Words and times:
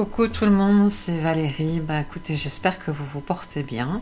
Coucou 0.00 0.28
tout 0.28 0.46
le 0.46 0.50
monde, 0.50 0.88
c'est 0.88 1.18
Valérie. 1.18 1.78
Bah 1.78 2.00
écoutez, 2.00 2.34
j'espère 2.34 2.78
que 2.78 2.90
vous 2.90 3.04
vous 3.04 3.20
portez 3.20 3.62
bien. 3.62 4.00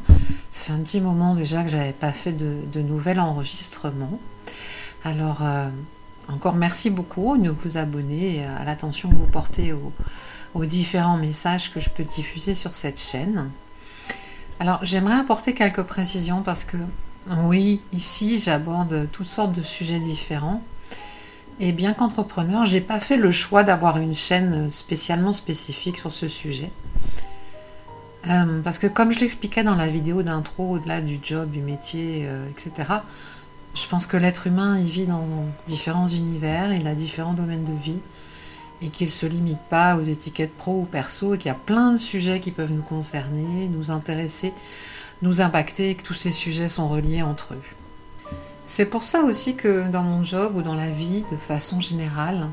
Ça 0.49 0.61
fait 0.61 0.73
un 0.73 0.79
petit 0.79 1.01
moment 1.01 1.35
déjà 1.35 1.65
que 1.65 1.69
j'avais 1.69 1.93
pas 1.93 2.13
fait 2.13 2.31
de, 2.31 2.81
nouvel 2.81 3.19
enregistrement. 3.19 4.21
Alors 5.03 5.43
euh, 5.43 5.69
encore 6.29 6.55
merci 6.55 6.91
beaucoup 6.91 7.37
de 7.37 7.51
vous 7.51 7.79
abonner 7.79 8.45
à 8.45 8.63
l'attention 8.63 9.11
que 9.11 9.17
vous 9.17 9.27
portez 9.27 9.75
aux 10.55 10.65
différents 10.65 11.17
messages 11.17 11.73
que 11.75 11.81
je 11.81 11.91
peux 11.91 12.05
diffuser 12.05 12.55
sur 12.55 12.75
cette 12.75 13.01
chaîne. 13.01 13.51
Alors 14.61 14.79
j'aimerais 14.85 15.17
apporter 15.17 15.53
quelques 15.53 15.83
précisions 15.83 16.43
parce 16.43 16.63
que 16.63 16.77
oui, 17.39 17.81
ici 17.93 18.39
j'aborde 18.39 19.09
toutes 19.11 19.27
sortes 19.27 19.53
de 19.53 19.63
sujets 19.63 19.99
différents. 19.99 20.63
Et 21.61 21.73
bien 21.73 21.93
qu'entrepreneur, 21.93 22.65
j'ai 22.67 22.81
pas 22.81 23.01
fait 23.01 23.17
le 23.17 23.33
choix 23.33 23.65
d'avoir 23.65 23.99
une 23.99 24.15
chaîne 24.15 24.71
spécialement 24.71 25.33
spécifique 25.33 25.97
sur 25.97 26.13
ce 26.13 26.29
sujet. 26.29 26.71
Euh, 28.29 28.61
parce 28.63 28.79
que 28.79 28.87
comme 28.87 29.13
je 29.13 29.21
l'expliquais 29.21 29.65
dans 29.65 29.75
la 29.75 29.89
vidéo 29.89 30.23
d'intro, 30.23 30.75
au-delà 30.75 31.01
du 31.01 31.19
job, 31.23 31.51
du 31.51 31.61
métier, 31.61 32.23
euh, 32.27 32.49
etc., 32.51 32.89
je 33.75 33.87
pense 33.87 34.07
que 34.07 34.17
l'être 34.17 34.47
humain, 34.47 34.79
il 34.79 34.87
vit 34.87 35.07
dans 35.07 35.25
différents 35.67 36.07
univers, 36.07 36.73
il 36.73 36.87
a 36.87 36.95
différents 36.95 37.35
domaines 37.35 37.65
de 37.65 37.73
vie, 37.73 38.01
et 38.81 38.91
qu'il 38.91 39.09
ne 39.09 39.13
se 39.13 39.27
limite 39.27 39.61
pas 39.69 39.97
aux 39.97 40.03
étiquettes 40.03 40.57
pro 40.57 40.81
ou 40.81 40.85
perso, 40.85 41.35
et 41.35 41.39
qu'il 41.39 41.49
y 41.49 41.53
a 41.53 41.55
plein 41.55 41.93
de 41.93 41.97
sujets 41.97 42.41
qui 42.41 42.51
peuvent 42.51 42.73
nous 42.73 42.83
concerner, 42.83 43.69
nous 43.69 43.91
intéresser, 43.91 44.53
nous 45.23 45.41
impacter, 45.41 45.91
et 45.91 45.95
que 45.97 46.03
tous 46.03 46.15
ces 46.15 46.31
sujets 46.31 46.69
sont 46.69 46.89
reliés 46.89 47.23
entre 47.23 47.55
eux. 47.55 47.78
C'est 48.71 48.85
pour 48.85 49.03
ça 49.03 49.23
aussi 49.23 49.55
que 49.55 49.89
dans 49.89 50.03
mon 50.03 50.23
job 50.23 50.55
ou 50.55 50.61
dans 50.61 50.75
la 50.75 50.91
vie, 50.91 51.25
de 51.33 51.39
façon 51.39 51.81
générale, 51.81 52.49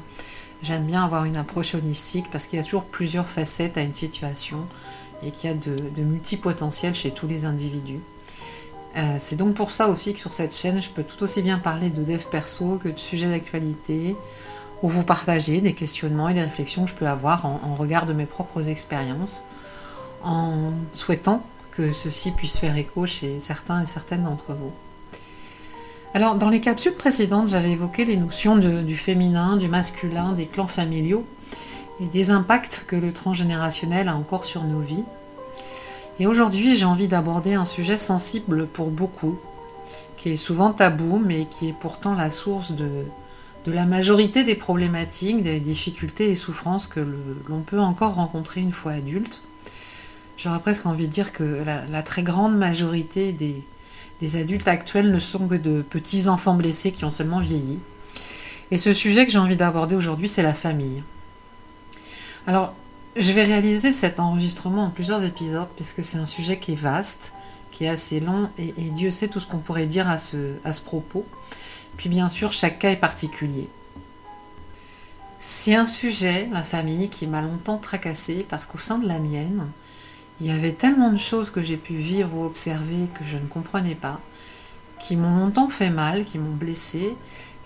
j'aime 0.64 0.86
bien 0.86 1.04
avoir 1.04 1.26
une 1.26 1.36
approche 1.36 1.76
holistique 1.76 2.32
parce 2.32 2.48
qu'il 2.48 2.58
y 2.58 2.62
a 2.62 2.64
toujours 2.64 2.86
plusieurs 2.86 3.28
facettes 3.28 3.78
à 3.78 3.82
une 3.82 3.94
situation 3.94 4.66
et 5.24 5.32
qu'il 5.32 5.50
y 5.50 5.54
a 5.54 5.56
de, 5.56 5.76
de 5.76 6.04
multipotentiels 6.04 6.96
chez 6.96 7.12
tous 7.12 7.28
les 7.28 7.44
individus. 7.44 8.00
Euh, 8.96 9.18
c'est 9.20 9.36
donc 9.36 9.56
pour 9.56 9.70
ça 9.70 9.90
aussi 9.90 10.14
que 10.14 10.20
sur 10.20 10.32
cette 10.32 10.56
chaîne, 10.56 10.82
je 10.82 10.90
peux 10.90 11.04
tout 11.04 11.22
aussi 11.22 11.42
bien 11.42 11.60
parler 11.60 11.90
de 11.90 12.02
dev 12.02 12.24
perso 12.32 12.80
que 12.82 12.88
de 12.88 12.98
sujets 12.98 13.28
d'actualité, 13.28 14.16
ou 14.84 14.88
vous 14.88 15.04
partager 15.04 15.60
des 15.60 15.74
questionnements 15.74 16.30
et 16.30 16.34
des 16.34 16.44
réflexions 16.44 16.86
que 16.86 16.92
je 16.92 16.96
peux 16.96 17.08
avoir 17.08 17.46
en, 17.46 17.60
en 17.62 17.76
regard 17.76 18.06
de 18.06 18.14
mes 18.14 18.26
propres 18.26 18.70
expériences, 18.70 19.44
en 20.24 20.72
souhaitant 20.94 21.44
que 21.72 21.92
ceci 21.92 22.32
puisse 22.32 22.58
faire 22.58 22.78
écho 22.78 23.06
chez 23.06 23.38
certains 23.40 23.82
et 23.82 23.86
certaines 23.86 24.24
d'entre 24.24 24.54
vous. 24.54 24.72
Alors, 26.16 26.36
dans 26.36 26.48
les 26.48 26.62
capsules 26.62 26.94
précédentes, 26.94 27.50
j'avais 27.50 27.72
évoqué 27.72 28.06
les 28.06 28.16
notions 28.16 28.56
du 28.56 28.96
féminin, 28.96 29.58
du 29.58 29.68
masculin, 29.68 30.32
des 30.32 30.46
clans 30.46 30.66
familiaux 30.66 31.26
et 32.00 32.06
des 32.06 32.32
impacts 32.32 32.86
que 32.88 32.96
le 32.96 33.12
transgénérationnel 33.12 34.08
a 34.08 34.16
encore 34.16 34.46
sur 34.46 34.64
nos 34.64 34.80
vies. 34.80 35.04
Et 36.22 36.26
aujourd'hui, 36.26 36.78
j'ai 36.78 36.86
envie 36.86 37.10
d'aborder 37.10 37.56
un 37.56 37.66
sujet 37.66 37.98
sensible 37.98 38.66
pour 38.66 38.92
beaucoup, 38.92 39.38
qui 40.16 40.30
est 40.30 40.38
souvent 40.38 40.72
tabou, 40.72 41.22
mais 41.22 41.48
qui 41.48 41.68
est 41.68 41.76
pourtant 41.78 42.16
la 42.16 42.30
source 42.30 42.72
de, 42.72 42.90
la 43.66 43.86
majorité 43.86 44.46
des 44.46 44.56
problématiques, 44.56 45.44
des 45.44 45.60
difficultés 45.60 46.30
et 46.30 46.36
souffrances 46.36 46.88
que 46.88 47.06
l'on 47.50 47.60
peut 47.60 47.82
encore 47.82 48.16
rencontrer 48.16 48.62
une 48.62 48.72
fois 48.72 48.94
adulte. 48.94 49.42
J'aurais 50.38 50.60
presque 50.60 50.86
envie 50.86 51.08
de 51.08 51.12
dire 51.12 51.34
que 51.34 51.62
la 51.66 52.04
très 52.04 52.24
grande 52.24 52.56
majorité 52.58 53.34
des, 53.34 53.66
des 54.20 54.36
adultes 54.38 54.68
actuels 54.68 55.12
ne 55.12 55.20
sont 55.20 55.48
que 55.48 55.56
de 55.56 55.82
petits 55.82 56.28
enfants 56.28 56.56
blessés 56.56 56.92
qui 56.92 57.06
ont 57.06 57.10
seulement 57.10 57.40
vieilli. 57.40 57.80
Et 58.72 58.78
ce 58.78 58.94
sujet 58.94 59.26
que 59.26 59.32
j'ai 59.32 59.38
envie 59.38 59.58
d'aborder 59.58 59.96
aujourd'hui, 59.96 60.28
c'est 60.28 60.42
la 60.42 60.54
famille. 60.54 61.04
Alors, 62.48 62.74
je 63.16 63.32
vais 63.32 63.44
réaliser 63.44 63.92
cet 63.92 64.20
enregistrement 64.20 64.86
en 64.86 64.90
plusieurs 64.90 65.24
épisodes 65.24 65.68
parce 65.78 65.94
que 65.94 66.02
c'est 66.02 66.18
un 66.18 66.26
sujet 66.26 66.60
qui 66.60 66.74
est 66.74 66.76
vaste, 66.76 67.34
qui 67.72 67.86
est 67.86 67.90
assez 67.90 68.20
long, 68.20 68.50
et, 68.58 68.72
Dieu 68.72 69.12
sait 69.12 69.28
tout 69.28 69.40
ce 69.40 69.48
qu'on 69.48 69.58
pourrait 69.58 69.86
dire 69.86 70.08
à 70.10 70.18
ce, 70.18 70.54
à 70.64 70.74
ce 70.74 70.82
propos. 70.82 71.26
Puis 71.98 72.10
bien 72.10 72.30
sûr, 72.30 72.52
chaque 72.52 72.80
cas 72.80 72.92
est 72.92 72.98
particulier. 72.98 73.70
C'est 75.40 75.76
un 75.76 75.86
sujet, 75.86 76.50
la 76.52 76.64
famille, 76.64 77.10
qui 77.10 77.28
m'a 77.28 77.42
longtemps 77.42 77.78
tracassé 77.78 78.46
parce 78.48 78.66
qu'au 78.66 78.78
sein 78.78 78.98
de 78.98 79.08
la 79.08 79.20
mienne, 79.20 79.68
il 80.42 80.48
y 80.48 80.52
avait 80.52 80.74
tellement 80.74 81.12
de 81.12 81.18
choses 81.18 81.50
que 81.50 81.62
j'ai 81.62 81.78
pu 81.78 81.94
vivre 81.94 82.36
ou 82.36 82.44
observer 82.44 83.08
que 83.14 83.24
je 83.24 83.38
ne 83.38 83.48
comprenais 83.48 83.96
pas, 83.96 84.20
qui 85.00 85.16
m'ont 85.16 85.38
longtemps 85.38 85.70
fait 85.70 85.90
mal, 85.90 86.26
qui 86.26 86.40
m'ont 86.40 86.56
blessé, 86.56 87.16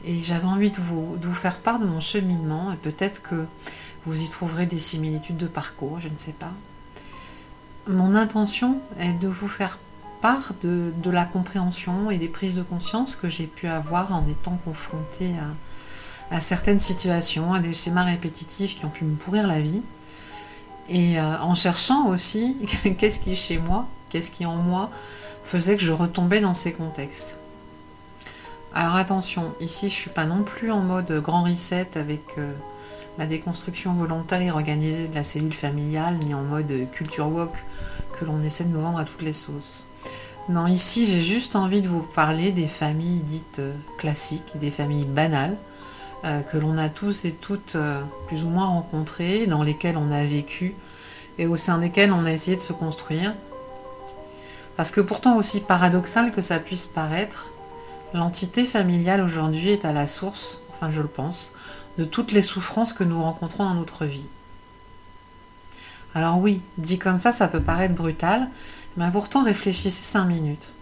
et 0.06 0.22
j'avais 0.22 0.46
envie 0.46 0.72
de 0.72 0.80
vous, 0.80 1.34
faire 1.34 1.60
part 1.60 1.80
de 1.80 1.86
mon 1.86 2.00
cheminement, 2.00 2.72
et 2.72 2.76
peut-être 2.76 3.22
que 3.22 3.46
vous 4.06 4.22
y 4.22 4.30
trouverez 4.30 4.66
des 4.66 4.80
similitudes 4.80 5.38
de 5.38 5.48
parcours, 5.48 6.00
je 6.00 6.08
ne 6.08 6.18
sais 6.18 6.34
pas. 6.34 6.54
Mon 7.88 8.16
intention 8.16 8.80
est 9.00 9.14
de 9.14 9.28
vous 9.28 9.48
faire 9.48 9.80
part 10.22 10.54
de, 10.62 10.92
la 11.10 11.26
compréhension 11.26 12.12
et 12.12 12.18
des 12.18 12.30
prises 12.30 12.56
de 12.56 12.62
conscience 12.62 13.16
que 13.16 13.30
j'ai 13.30 13.48
pu 13.48 13.68
avoir 13.68 14.14
en 14.14 14.28
étant 14.28 14.60
confrontée 14.64 15.34
à 16.30 16.40
certaines 16.40 16.80
situations, 16.80 17.54
à 17.54 17.60
des 17.60 17.74
schémas 17.74 18.04
répétitifs 18.04 18.78
qui 18.78 18.86
ont 18.86 18.90
pu 18.90 19.06
me 19.06 19.16
pourrir 19.16 19.48
la 19.48 19.60
vie 19.60 19.82
et 20.90 21.20
euh, 21.20 21.38
en 21.40 21.56
cherchant 21.56 22.08
aussi 22.08 22.58
qu'est-ce 22.98 23.20
qui 23.20 23.36
chez 23.36 23.58
moi, 23.58 23.88
qu'est-ce 24.10 24.32
qui 24.32 24.46
en 24.46 24.56
moi 24.56 24.90
faisait 25.44 25.78
que 25.78 25.84
je 25.84 25.92
retombais 25.92 26.42
dans 26.42 26.54
ces 26.54 26.74
contextes. 26.74 27.38
Alors 28.74 28.96
attention, 28.96 29.54
ici 29.60 29.90
je 29.90 29.96
suis 29.96 30.10
pas 30.10 30.26
non 30.26 30.44
plus 30.44 30.72
en 30.72 30.82
mode 30.82 31.12
grand 31.22 31.44
reset 31.44 31.98
avec 31.98 32.38
euh, 32.38 32.54
la 33.18 33.26
déconstruction 33.26 33.94
volontaire 33.94 34.42
et 34.42 34.52
organisée 34.52 35.08
de 35.08 35.16
la 35.16 35.24
cellule 35.24 35.54
familiale, 35.54 36.18
ni 36.26 36.34
en 36.34 36.44
mode 36.44 36.72
culture 36.92 37.28
walk 37.28 37.54
que 38.14 38.26
l'on 38.26 38.42
essaie 38.42 38.64
de 38.64 38.70
nous 38.70 38.82
vendre 38.82 39.00
à 39.00 39.06
toutes 39.06 39.24
les 39.24 39.34
sauces. 39.34 39.86
Non, 40.50 40.68
ici 40.68 41.06
j'ai 41.06 41.22
juste 41.22 41.56
envie 41.56 41.82
de 41.82 41.88
vous 41.88 42.02
parler 42.02 42.52
des 42.52 42.68
familles 42.68 43.22
dites 43.22 43.60
euh, 43.60 43.74
classiques, 43.98 44.58
des 44.60 44.72
familles 44.72 45.06
banales, 45.06 45.58
euh, 46.26 46.42
que 46.42 46.58
l'on 46.58 46.78
a 46.78 46.90
tous 46.90 47.26
et 47.26 47.32
toutes 47.32 47.76
euh, 47.76 48.02
plus 48.28 48.44
ou 48.44 48.50
moins 48.50 48.68
rencontrés, 48.68 49.48
dans 49.48 49.64
lesquels 49.64 49.98
on 49.98 50.12
a 50.12 50.24
vécu 50.26 50.76
et 51.38 51.48
au 51.48 51.56
sein 51.56 51.78
desquels 51.78 52.12
on 52.12 52.26
a 52.26 52.32
essayé 52.32 52.58
de 52.58 52.62
se 52.62 52.74
construire. 52.74 53.34
Parce 54.76 54.92
que 54.92 55.02
pourtant 55.02 55.38
aussi 55.38 55.62
paradoxal 55.62 56.32
que 56.32 56.42
ça 56.42 56.60
puisse 56.60 56.86
paraître, 56.86 57.52
l'entité 58.14 58.66
familiale 58.66 59.22
aujourd'hui 59.22 59.70
est 59.70 59.86
à 59.86 59.94
la 59.94 60.08
source, 60.08 60.60
enfin 60.72 60.90
je 60.90 61.02
le 61.02 61.08
pense, 61.08 61.54
de 61.98 62.04
toutes 62.04 62.32
les 62.32 62.42
souffrances 62.42 62.94
que 62.94 63.04
nous 63.04 63.22
rencontrons 63.22 63.64
dans 63.64 63.74
notre 63.74 64.06
vie. 64.06 64.28
Alors 66.16 66.38
oui, 66.40 66.62
dit 66.78 66.98
comme 66.98 67.20
ça, 67.20 67.32
ça 67.32 67.48
peut 67.48 67.62
paraître 67.62 67.96
brutal, 67.96 68.50
mais 68.98 69.10
pourtant 69.12 69.44
réfléchissez 69.44 70.04
cinq 70.04 70.26
minutes. 70.26 70.74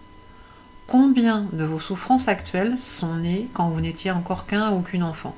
Combien 0.87 1.45
de 1.51 1.65
vos 1.65 1.79
souffrances 1.79 2.29
actuelles 2.29 2.77
sont 2.77 3.15
nées 3.15 3.49
quand 3.53 3.69
vous 3.69 3.81
n'étiez 3.81 4.11
encore 4.11 4.45
qu'un 4.45 4.71
ou 4.71 4.81
qu'une 4.81 5.03
enfant? 5.03 5.35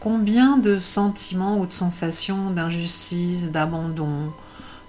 Combien 0.00 0.56
de 0.58 0.78
sentiments 0.78 1.58
ou 1.58 1.66
de 1.66 1.72
sensations 1.72 2.50
d'injustice, 2.50 3.50
d'abandon, 3.50 4.32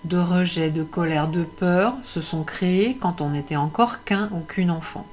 de 0.04 0.18
rejet, 0.18 0.72
de 0.72 0.84
colère, 0.84 1.28
de 1.28 1.44
peur 1.44 1.96
se 2.04 2.22
sont 2.22 2.44
créés 2.44 2.98
quand 3.00 3.22
on 3.22 3.30
n'était 3.30 3.56
encore 3.56 4.04
qu'un 4.04 4.30
ou 4.32 4.40
qu'une 4.40 4.72
enfant? 4.72 5.06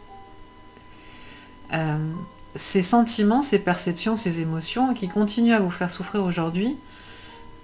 Euh, 1.75 2.13
Ces 2.55 2.83
sentiments, 2.83 3.43
ces 3.43 3.59
perceptions, 3.59 4.17
ces 4.17 4.41
émotions 4.41 4.95
qui 4.95 5.09
continuent 5.09 5.53
à 5.55 5.61
vous 5.61 5.71
faire 5.71 5.91
souffrir 5.91 6.25
aujourd'hui, 6.25 6.79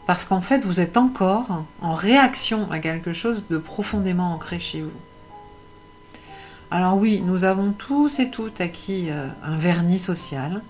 parce 0.07 0.27
qu'en 0.27 0.43
fait 0.43 0.67
vous 0.67 0.81
êtes 0.81 0.99
encore 0.99 1.65
en 1.81 1.95
réaction 1.95 2.71
à 2.71 2.79
quelque 2.79 3.15
chose 3.15 3.47
de 3.49 3.57
profondément 3.57 4.35
ancré 4.35 4.59
chez 4.61 4.83
vous. 4.83 4.91
Alors 6.75 6.97
oui, 6.97 7.21
nous 7.23 7.45
avons 7.45 7.73
tous 7.73 8.19
et 8.19 8.31
toutes 8.31 8.63
acquis 8.63 9.11
euh, 9.11 9.29
un 9.43 9.59
vernis 9.59 9.99
social. 9.99 10.63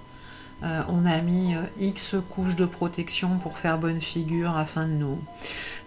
Euh, 0.64 0.82
on 0.88 1.06
a 1.06 1.20
mis 1.20 1.54
euh, 1.54 1.60
X 1.78 2.16
couches 2.28 2.56
de 2.56 2.64
protection 2.64 3.38
pour 3.38 3.56
faire 3.56 3.78
bonne 3.78 4.00
figure 4.00 4.56
afin 4.56 4.88
de 4.88 4.94
nous, 4.94 5.20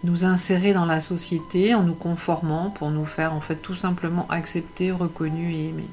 nous 0.06 0.24
insérer 0.24 0.72
dans 0.72 0.86
la 0.86 1.02
société 1.02 1.76
en 1.76 1.84
nous 1.84 1.96
conformant 1.96 2.70
pour 2.70 2.92
nous 2.92 3.04
faire 3.04 3.34
en 3.34 3.42
fait 3.42 3.58
tout 3.58 3.76
simplement 3.76 4.26
accepter, 4.30 4.90
reconnus 4.90 5.54
et 5.54 5.68
aimés. 5.68 5.90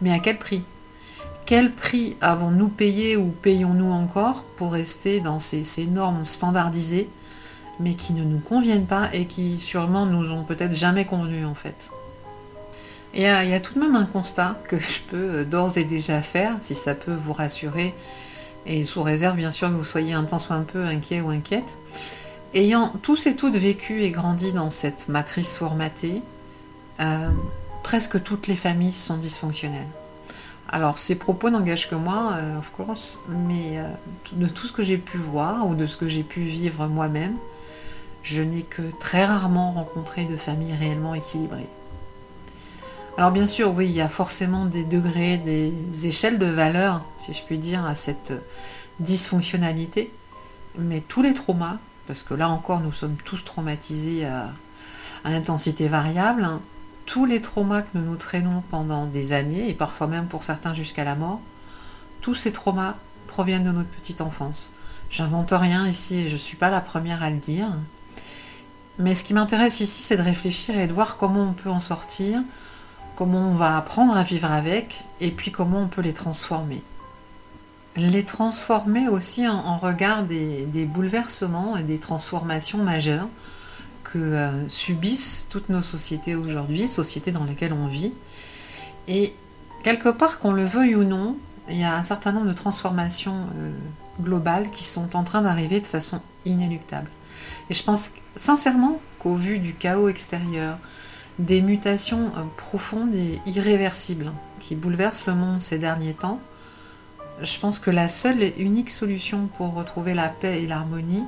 Mais 0.00 0.12
à 0.12 0.18
quel 0.18 0.40
prix? 0.40 0.64
Quel 1.46 1.70
prix 1.70 2.16
avons-nous 2.20 2.70
payé 2.70 3.16
ou 3.16 3.28
payons-nous 3.28 3.92
encore 3.92 4.42
pour 4.56 4.72
rester 4.72 5.20
dans 5.20 5.38
ces, 5.38 5.86
normes 5.86 6.24
standardisées 6.24 7.08
mais 7.78 7.94
qui 7.94 8.14
ne 8.14 8.24
nous 8.24 8.40
conviennent 8.40 8.86
pas 8.86 9.10
et 9.12 9.26
qui 9.26 9.58
sûrement 9.58 10.06
nous 10.06 10.32
ont 10.32 10.42
peut-être 10.42 10.74
jamais 10.74 11.04
convenu 11.04 11.44
en 11.44 11.54
fait? 11.54 11.92
Et 13.14 13.22
il 13.24 13.48
y 13.48 13.54
a 13.54 13.60
tout 13.60 13.74
de 13.74 13.80
même 13.80 13.96
un 13.96 14.06
constat 14.06 14.58
que 14.68 14.78
je 14.78 15.00
peux 15.00 15.44
d'ores 15.44 15.76
et 15.76 15.84
déjà 15.84 16.22
faire, 16.22 16.56
si 16.60 16.74
ça 16.74 16.94
peut 16.94 17.12
vous 17.12 17.32
rassurer, 17.32 17.94
et 18.66 18.84
sous 18.84 19.02
réserve 19.02 19.36
bien 19.36 19.50
sûr 19.50 19.68
que 19.68 19.74
vous 19.74 19.84
soyez 19.84 20.12
un 20.12 20.24
temps 20.24 20.38
soit 20.38 20.56
un 20.56 20.62
peu 20.62 20.84
inquiet 20.84 21.20
ou 21.20 21.30
inquiète. 21.30 21.76
Ayant 22.54 22.92
tous 23.02 23.26
et 23.26 23.34
toutes 23.34 23.56
vécu 23.56 24.02
et 24.02 24.10
grandi 24.10 24.52
dans 24.52 24.70
cette 24.70 25.08
matrice 25.08 25.56
formatée, 25.56 26.22
euh, 27.00 27.30
presque 27.82 28.22
toutes 28.22 28.46
les 28.46 28.56
familles 28.56 28.92
sont 28.92 29.16
dysfonctionnelles. 29.16 29.88
Alors, 30.70 30.96
ces 30.98 31.14
propos 31.14 31.50
n'engagent 31.50 31.88
que 31.88 31.94
moi, 31.94 32.34
euh, 32.36 32.58
of 32.58 32.70
course, 32.70 33.20
mais 33.28 33.78
euh, 33.78 33.88
de 34.32 34.48
tout 34.48 34.66
ce 34.66 34.72
que 34.72 34.82
j'ai 34.82 34.98
pu 34.98 35.18
voir 35.18 35.66
ou 35.66 35.74
de 35.74 35.86
ce 35.86 35.96
que 35.96 36.08
j'ai 36.08 36.22
pu 36.22 36.40
vivre 36.40 36.86
moi-même, 36.86 37.36
je 38.22 38.40
n'ai 38.40 38.62
que 38.62 38.82
très 38.98 39.24
rarement 39.24 39.72
rencontré 39.72 40.24
de 40.24 40.36
famille 40.36 40.74
réellement 40.74 41.14
équilibrée. 41.14 41.68
Alors 43.18 43.30
bien 43.30 43.44
sûr, 43.44 43.74
oui, 43.74 43.86
il 43.86 43.92
y 43.92 44.00
a 44.00 44.08
forcément 44.08 44.64
des 44.64 44.84
degrés, 44.84 45.36
des 45.36 46.06
échelles 46.06 46.38
de 46.38 46.46
valeur, 46.46 47.04
si 47.18 47.34
je 47.34 47.42
puis 47.42 47.58
dire, 47.58 47.84
à 47.84 47.94
cette 47.94 48.32
dysfonctionnalité, 49.00 50.12
mais 50.78 51.00
tous 51.00 51.20
les 51.20 51.34
traumas, 51.34 51.78
parce 52.06 52.22
que 52.22 52.32
là 52.34 52.48
encore 52.48 52.80
nous 52.80 52.92
sommes 52.92 53.16
tous 53.16 53.44
traumatisés 53.44 54.24
à, 54.24 54.52
intensité 55.24 55.88
variable, 55.88 56.44
hein, 56.44 56.60
tous 57.04 57.26
les 57.26 57.40
traumas 57.40 57.82
que 57.82 57.90
nous 57.94 58.04
nous 58.04 58.16
traînons 58.16 58.62
pendant 58.70 59.06
des 59.06 59.32
années, 59.32 59.68
et 59.68 59.74
parfois 59.74 60.06
même 60.06 60.26
pour 60.26 60.42
certains 60.42 60.72
jusqu'à 60.72 61.04
la 61.04 61.14
mort, 61.14 61.40
tous 62.22 62.34
ces 62.34 62.50
traumas 62.50 62.96
proviennent 63.26 63.64
de 63.64 63.72
notre 63.72 63.90
petite 63.90 64.20
enfance. 64.20 64.72
J'invente 65.10 65.52
rien 65.52 65.86
ici 65.86 66.16
et 66.16 66.28
je 66.28 66.34
ne 66.34 66.38
suis 66.38 66.56
pas 66.56 66.70
la 66.70 66.80
première 66.80 67.22
à 67.22 67.28
le 67.28 67.36
dire. 67.36 67.66
Mais 68.98 69.14
ce 69.14 69.24
qui 69.24 69.34
m'intéresse 69.34 69.80
ici, 69.80 70.02
c'est 70.02 70.16
de 70.16 70.22
réfléchir 70.22 70.78
et 70.78 70.86
de 70.86 70.92
voir 70.92 71.16
comment 71.16 71.42
on 71.42 71.52
peut 71.52 71.70
en 71.70 71.80
sortir, 71.80 72.40
comment 73.16 73.50
on 73.50 73.54
va 73.54 73.76
apprendre 73.76 74.16
à 74.16 74.22
vivre 74.22 74.50
avec, 74.50 75.04
et 75.20 75.30
puis 75.30 75.50
comment 75.50 75.80
on 75.80 75.88
peut 75.88 76.02
les 76.02 76.12
transformer. 76.12 76.82
Les 77.96 78.24
transformer 78.24 79.08
aussi 79.08 79.46
en, 79.46 79.76
regard 79.76 80.22
des, 80.22 80.86
bouleversements 80.86 81.76
et 81.76 81.82
des 81.82 81.98
transformations 81.98 82.78
majeures 82.78 83.28
que 84.02 84.18
euh, 84.18 84.68
subissent 84.68 85.46
toutes 85.50 85.68
nos 85.68 85.82
sociétés 85.82 86.34
aujourd'hui, 86.34 86.88
sociétés 86.88 87.32
dans 87.32 87.44
lesquelles 87.44 87.74
on 87.74 87.86
vit. 87.86 88.12
Et 89.08 89.34
quelque 89.82 90.08
part, 90.08 90.38
qu'on 90.38 90.52
le 90.52 90.64
veuille 90.64 90.94
ou 90.94 91.04
non, 91.04 91.36
il 91.68 91.78
y 91.78 91.84
a 91.84 91.94
un 91.94 92.02
certain 92.02 92.32
nombre 92.32 92.46
de 92.46 92.52
transformations 92.52 93.46
euh, 93.56 93.70
globales 94.20 94.70
qui 94.70 94.84
sont 94.84 95.14
en 95.14 95.22
train 95.22 95.42
d'arriver 95.42 95.80
de 95.80 95.86
façon 95.86 96.20
inéluctable. 96.44 97.10
Et 97.70 97.74
je 97.74 97.82
pense 97.82 98.10
sincèrement 98.36 99.00
qu'au 99.18 99.36
vu 99.36 99.58
du 99.58 99.74
chaos 99.74 100.08
extérieur, 100.08 100.78
des 101.38 101.62
mutations 101.62 102.26
euh, 102.36 102.42
profondes 102.56 103.14
et 103.14 103.40
irréversibles 103.46 104.32
qui 104.60 104.74
bouleversent 104.74 105.26
le 105.26 105.34
monde 105.34 105.60
ces 105.60 105.78
derniers 105.78 106.14
temps, 106.14 106.40
je 107.42 107.58
pense 107.58 107.78
que 107.78 107.90
la 107.90 108.08
seule 108.08 108.42
et 108.42 108.54
unique 108.58 108.90
solution 108.90 109.48
pour 109.56 109.74
retrouver 109.74 110.14
la 110.14 110.28
paix 110.28 110.62
et 110.62 110.66
l'harmonie 110.66 111.24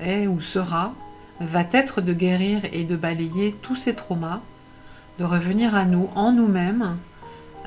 est 0.00 0.26
ou 0.26 0.40
sera 0.40 0.92
va 1.40 1.62
être 1.72 2.00
de 2.00 2.12
guérir 2.12 2.62
et 2.72 2.84
de 2.84 2.96
balayer 2.96 3.54
tous 3.62 3.76
ces 3.76 3.94
traumas, 3.94 4.40
de 5.18 5.24
revenir 5.24 5.74
à 5.74 5.84
nous, 5.84 6.10
en 6.14 6.32
nous-mêmes, 6.32 6.96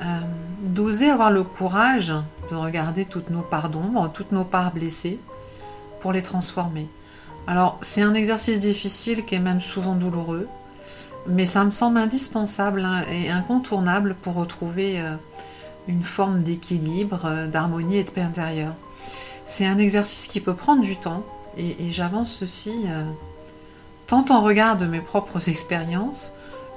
euh, 0.02 0.20
d'oser 0.64 1.10
avoir 1.10 1.30
le 1.30 1.42
courage 1.42 2.12
de 2.50 2.56
regarder 2.56 3.04
toutes 3.04 3.30
nos 3.30 3.42
parts 3.42 3.68
d'ombre, 3.68 4.10
toutes 4.12 4.32
nos 4.32 4.44
parts 4.44 4.72
blessées, 4.72 5.18
pour 6.00 6.12
les 6.12 6.22
transformer. 6.22 6.88
Alors 7.46 7.78
c'est 7.82 8.02
un 8.02 8.14
exercice 8.14 8.60
difficile 8.60 9.24
qui 9.24 9.34
est 9.34 9.40
même 9.40 9.60
souvent 9.60 9.94
douloureux, 9.94 10.48
mais 11.26 11.46
ça 11.46 11.64
me 11.64 11.70
semble 11.70 11.98
indispensable 11.98 12.84
hein, 12.84 13.02
et 13.12 13.30
incontournable 13.30 14.16
pour 14.20 14.34
retrouver 14.34 15.00
euh, 15.00 15.16
une 15.88 16.02
forme 16.02 16.42
d'équilibre, 16.42 17.22
euh, 17.24 17.46
d'harmonie 17.46 17.98
et 17.98 18.04
de 18.04 18.10
paix 18.10 18.22
intérieure. 18.22 18.74
C'est 19.44 19.66
un 19.66 19.78
exercice 19.78 20.26
qui 20.26 20.40
peut 20.40 20.54
prendre 20.54 20.82
du 20.82 20.96
temps 20.96 21.24
et, 21.56 21.90
j'avance 21.90 22.32
ceci 22.32 22.86
tant 24.06 24.24
en 24.30 24.40
regard 24.40 24.76
de 24.76 24.86
mes 24.86 25.00
propres 25.00 25.48
expériences 25.48 26.32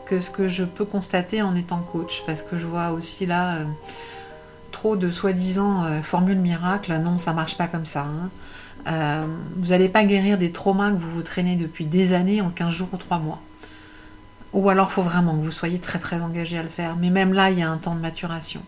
que 0.06 0.19
ce 0.19 0.30
que 0.30 0.48
je 0.48 0.63
peux 0.63 0.86
constater 0.86 1.42
en 1.42 1.56
étant 1.56 1.80
coach, 1.80 2.24
parce 2.25 2.44
que 2.44 2.57
je 2.57 2.68
vois 2.68 2.92
aussi 2.92 3.25
là 3.25 3.56
euh, 3.56 3.66
trop 4.72 4.95
de 4.95 5.10
soi-disant 5.10 5.86
euh, 5.86 6.01
formules 6.01 6.38
miracles. 6.38 6.94
Non, 6.98 7.18
ça 7.18 7.34
marche 7.34 7.57
pas 7.57 7.68
comme 7.68 7.86
ça. 7.86 8.01
Hein. 8.01 8.30
Euh, 8.88 9.25
vous 9.57 9.69
n'allez 9.69 9.90
pas 9.90 10.04
guérir 10.04 10.38
des 10.38 10.51
traumas 10.51 10.92
que 10.92 10.98
vous 10.98 11.12
vous 11.12 11.24
traînez 11.24 11.56
depuis 11.56 11.86
des 11.86 12.13
années 12.13 12.42
en 12.42 12.50
15 12.50 12.72
jours 12.72 12.90
ou 12.94 12.98
3 12.98 13.18
mois. 13.19 13.40
Ou 14.53 14.69
alors, 14.69 14.88
il 14.89 14.94
faut 14.94 15.01
vraiment 15.01 15.35
que 15.35 15.44
vous 15.44 15.51
soyez 15.51 15.79
très 15.79 16.00
très 16.00 16.21
engagé 16.21 16.57
à 16.57 16.63
le 16.63 16.69
faire. 16.69 16.95
Mais 16.95 17.09
même 17.09 17.33
là, 17.33 17.50
il 17.50 17.59
y 17.59 17.63
a 17.63 17.69
un 17.69 17.77
temps 17.77 17.95
de 17.95 18.00
maturation. 18.00 18.61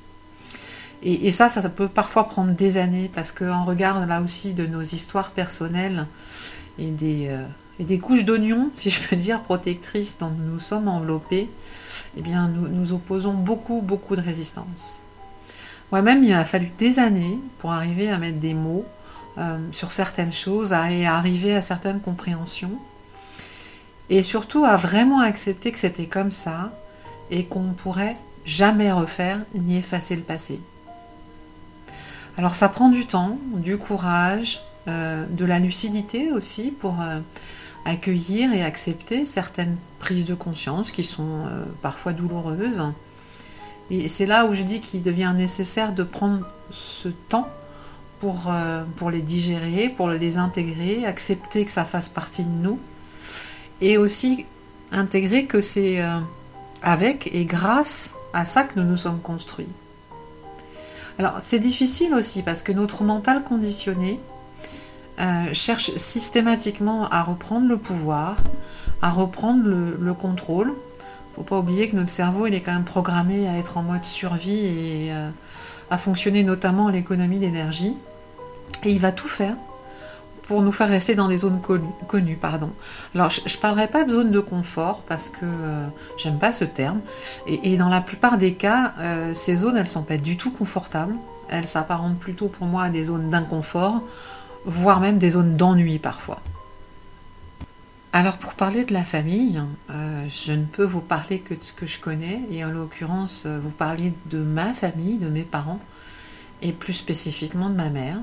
Et, 1.03 1.31
ça, 1.31 1.49
ça, 1.49 1.69
peut 1.69 1.87
parfois 1.87 2.25
prendre 2.25 2.53
des 2.53 2.77
années, 2.77 3.11
parce 3.13 3.31
qu'en 3.31 3.63
regard 3.63 4.07
là 4.07 4.21
aussi 4.21 4.53
de 4.53 4.65
nos 4.65 4.81
histoires 4.81 5.31
personnelles 5.31 6.07
et 6.79 6.89
des 6.89 7.29
des 7.79 7.99
couches 7.99 8.23
d'oignons, 8.23 8.71
si 8.75 8.89
je 8.89 9.01
peux 9.07 9.15
dire, 9.15 9.41
protectrices 9.41 10.17
dont 10.17 10.29
nous 10.29 10.59
sommes 10.59 10.87
enveloppés, 10.87 11.49
eh 12.17 12.21
bien, 12.21 12.47
nous, 12.47 12.67
nous 12.67 12.93
opposons 12.93 13.33
beaucoup, 13.33 13.81
beaucoup 13.81 14.15
de 14.15 14.21
résistance. 14.21 15.03
Moi-même, 15.91 16.23
il 16.23 16.31
m'a 16.31 16.45
fallu 16.45 16.71
des 16.77 16.99
années 16.99 17.39
pour 17.59 17.71
arriver 17.71 18.09
à 18.09 18.17
mettre 18.17 18.39
des 18.39 18.53
mots 18.53 18.85
euh, 19.37 19.57
sur 19.71 19.91
certaines 19.91 20.33
choses 20.33 20.73
et 20.89 21.05
à 21.05 21.15
arriver 21.15 21.55
à 21.55 21.61
certaines 21.61 21.99
compréhensions. 21.99 22.71
Et 24.09 24.21
surtout 24.21 24.65
à 24.65 24.77
vraiment 24.77 25.19
accepter 25.19 25.71
que 25.71 25.79
c'était 25.79 26.07
comme 26.07 26.31
ça 26.31 26.71
et 27.31 27.45
qu'on 27.45 27.63
ne 27.63 27.73
pourrait 27.73 28.17
jamais 28.45 28.91
refaire 28.91 29.39
ni 29.55 29.77
effacer 29.77 30.15
le 30.15 30.21
passé. 30.21 30.59
Alors 32.37 32.53
ça 32.53 32.69
prend 32.69 32.89
du 32.89 33.05
temps, 33.05 33.39
du 33.55 33.77
courage, 33.77 34.61
euh, 34.87 35.25
de 35.27 35.45
la 35.45 35.57
lucidité 35.57 36.31
aussi 36.31 36.69
pour 36.69 37.01
euh, 37.01 37.19
accueillir 37.85 38.53
et 38.53 38.61
accepter 38.61 39.25
certaines 39.25 39.77
prises 39.97 40.25
de 40.25 40.35
conscience 40.35 40.91
qui 40.91 41.03
sont 41.03 41.45
euh, 41.47 41.65
parfois 41.81 42.13
douloureuses. 42.13 42.83
Et 43.89 44.07
c'est 44.07 44.25
là 44.25 44.45
où 44.45 44.53
je 44.53 44.63
dis 44.63 44.79
qu'il 44.79 45.01
devient 45.01 45.33
nécessaire 45.35 45.93
de 45.93 46.03
prendre 46.03 46.45
ce 46.69 47.07
temps 47.07 47.47
pour, 48.19 48.51
pour 48.95 49.11
les 49.11 49.21
digérer, 49.21 49.89
pour 49.89 50.07
les 50.09 50.37
intégrer, 50.37 51.05
accepter 51.05 51.65
que 51.65 51.69
ça 51.69 51.85
fasse 51.85 52.09
partie 52.09 52.45
de 52.45 52.49
nous, 52.49 52.79
et 53.81 53.97
aussi 53.97 54.45
intégrer 54.91 55.45
que 55.45 55.61
c'est 55.61 56.01
euh, 56.01 56.19
avec 56.81 57.33
et 57.33 57.45
grâce 57.45 58.15
à 58.33 58.45
ça 58.45 58.63
que 58.63 58.79
nous 58.79 58.85
nous 58.85 58.97
sommes 58.97 59.19
construits. 59.19 59.67
Alors 61.17 61.37
c'est 61.39 61.59
difficile 61.59 62.13
aussi 62.13 62.41
parce 62.43 62.61
que 62.61 62.71
notre 62.71 63.03
mental 63.03 63.43
conditionné, 63.43 64.19
euh, 65.17 65.53
cherche 65.53 65.95
systématiquement 65.95 67.07
à 67.07 67.23
reprendre 67.23 67.69
le 67.69 67.77
pouvoir, 67.77 68.35
à 69.01 69.09
reprendre 69.09 69.63
le, 69.63 70.13
contrôle. 70.13 70.73
Faut 71.35 71.43
pas 71.43 71.57
oublier 71.57 71.89
que 71.89 71.95
notre 71.95 72.09
cerveau, 72.09 72.47
il 72.47 72.53
est 72.53 72.59
quand 72.59 72.73
même 72.73 72.83
programmé 72.83 73.47
à 73.47 73.57
être 73.57 73.77
en 73.77 73.81
mode 73.81 74.03
survie 74.03 74.65
et 74.65 75.13
euh, 75.13 75.29
à 75.89 75.97
fonctionner 75.97 76.43
notamment 76.43 76.87
à 76.87 76.91
l'économie 76.91 77.39
d'énergie. 77.39 77.95
Et 78.83 78.91
il 78.91 78.99
va 78.99 79.13
tout 79.13 79.29
faire 79.29 79.55
pour 80.47 80.61
nous 80.61 80.71
faire 80.71 80.87
rester 80.87 81.15
dans 81.15 81.27
des 81.27 81.37
zones 81.37 81.59
connues. 82.07 82.35
pardon. 82.35 82.71
Alors, 83.13 83.29
je 83.29 83.41
ne 83.41 83.61
parlerai 83.61 83.87
pas 83.87 84.03
de 84.03 84.09
zone 84.09 84.31
de 84.31 84.39
confort 84.39 85.03
parce 85.07 85.29
que 85.29 85.43
euh, 85.43 85.87
j'aime 86.17 86.39
pas 86.39 86.53
ce 86.53 86.65
terme. 86.65 87.01
Et, 87.47 87.77
dans 87.77 87.89
la 87.89 88.01
plupart 88.01 88.37
des 88.37 88.53
cas, 88.53 88.93
ces 89.33 89.55
zones, 89.55 89.77
elles 89.77 89.87
sont 89.87 90.03
pas 90.03 90.17
du 90.17 90.37
tout 90.37 90.51
confortables. 90.51 91.15
Elles 91.49 91.67
s'apparentent 91.67 92.19
plutôt 92.19 92.47
pour 92.47 92.67
moi 92.67 92.83
à 92.83 92.89
des 92.89 93.05
zones 93.05 93.29
d'inconfort 93.29 94.01
voire 94.65 94.99
même 94.99 95.17
des 95.17 95.31
zones 95.31 95.55
d'ennui 95.55 95.99
parfois. 95.99 96.41
Alors 98.13 98.37
pour 98.37 98.53
parler 98.53 98.85
de 98.85 98.93
la 98.93 99.03
famille, 99.03 99.61
euh, 99.89 100.25
je 100.29 100.53
ne 100.53 100.63
peux 100.63 100.85
vous 100.85 101.01
parler 101.01 101.39
que 101.39 101.53
de 101.53 101.61
ce 101.61 101.73
que 101.73 101.85
je 101.85 101.99
connais, 101.99 102.41
et 102.49 102.63
en 102.63 102.69
l'occurrence 102.69 103.43
euh, 103.45 103.59
vous 103.61 103.71
parler 103.71 104.13
de 104.27 104.39
ma 104.39 104.73
famille, 104.73 105.17
de 105.17 105.27
mes 105.27 105.43
parents, 105.43 105.81
et 106.61 106.71
plus 106.71 106.93
spécifiquement 106.93 107.69
de 107.69 107.75
ma 107.75 107.89
mère. 107.89 108.17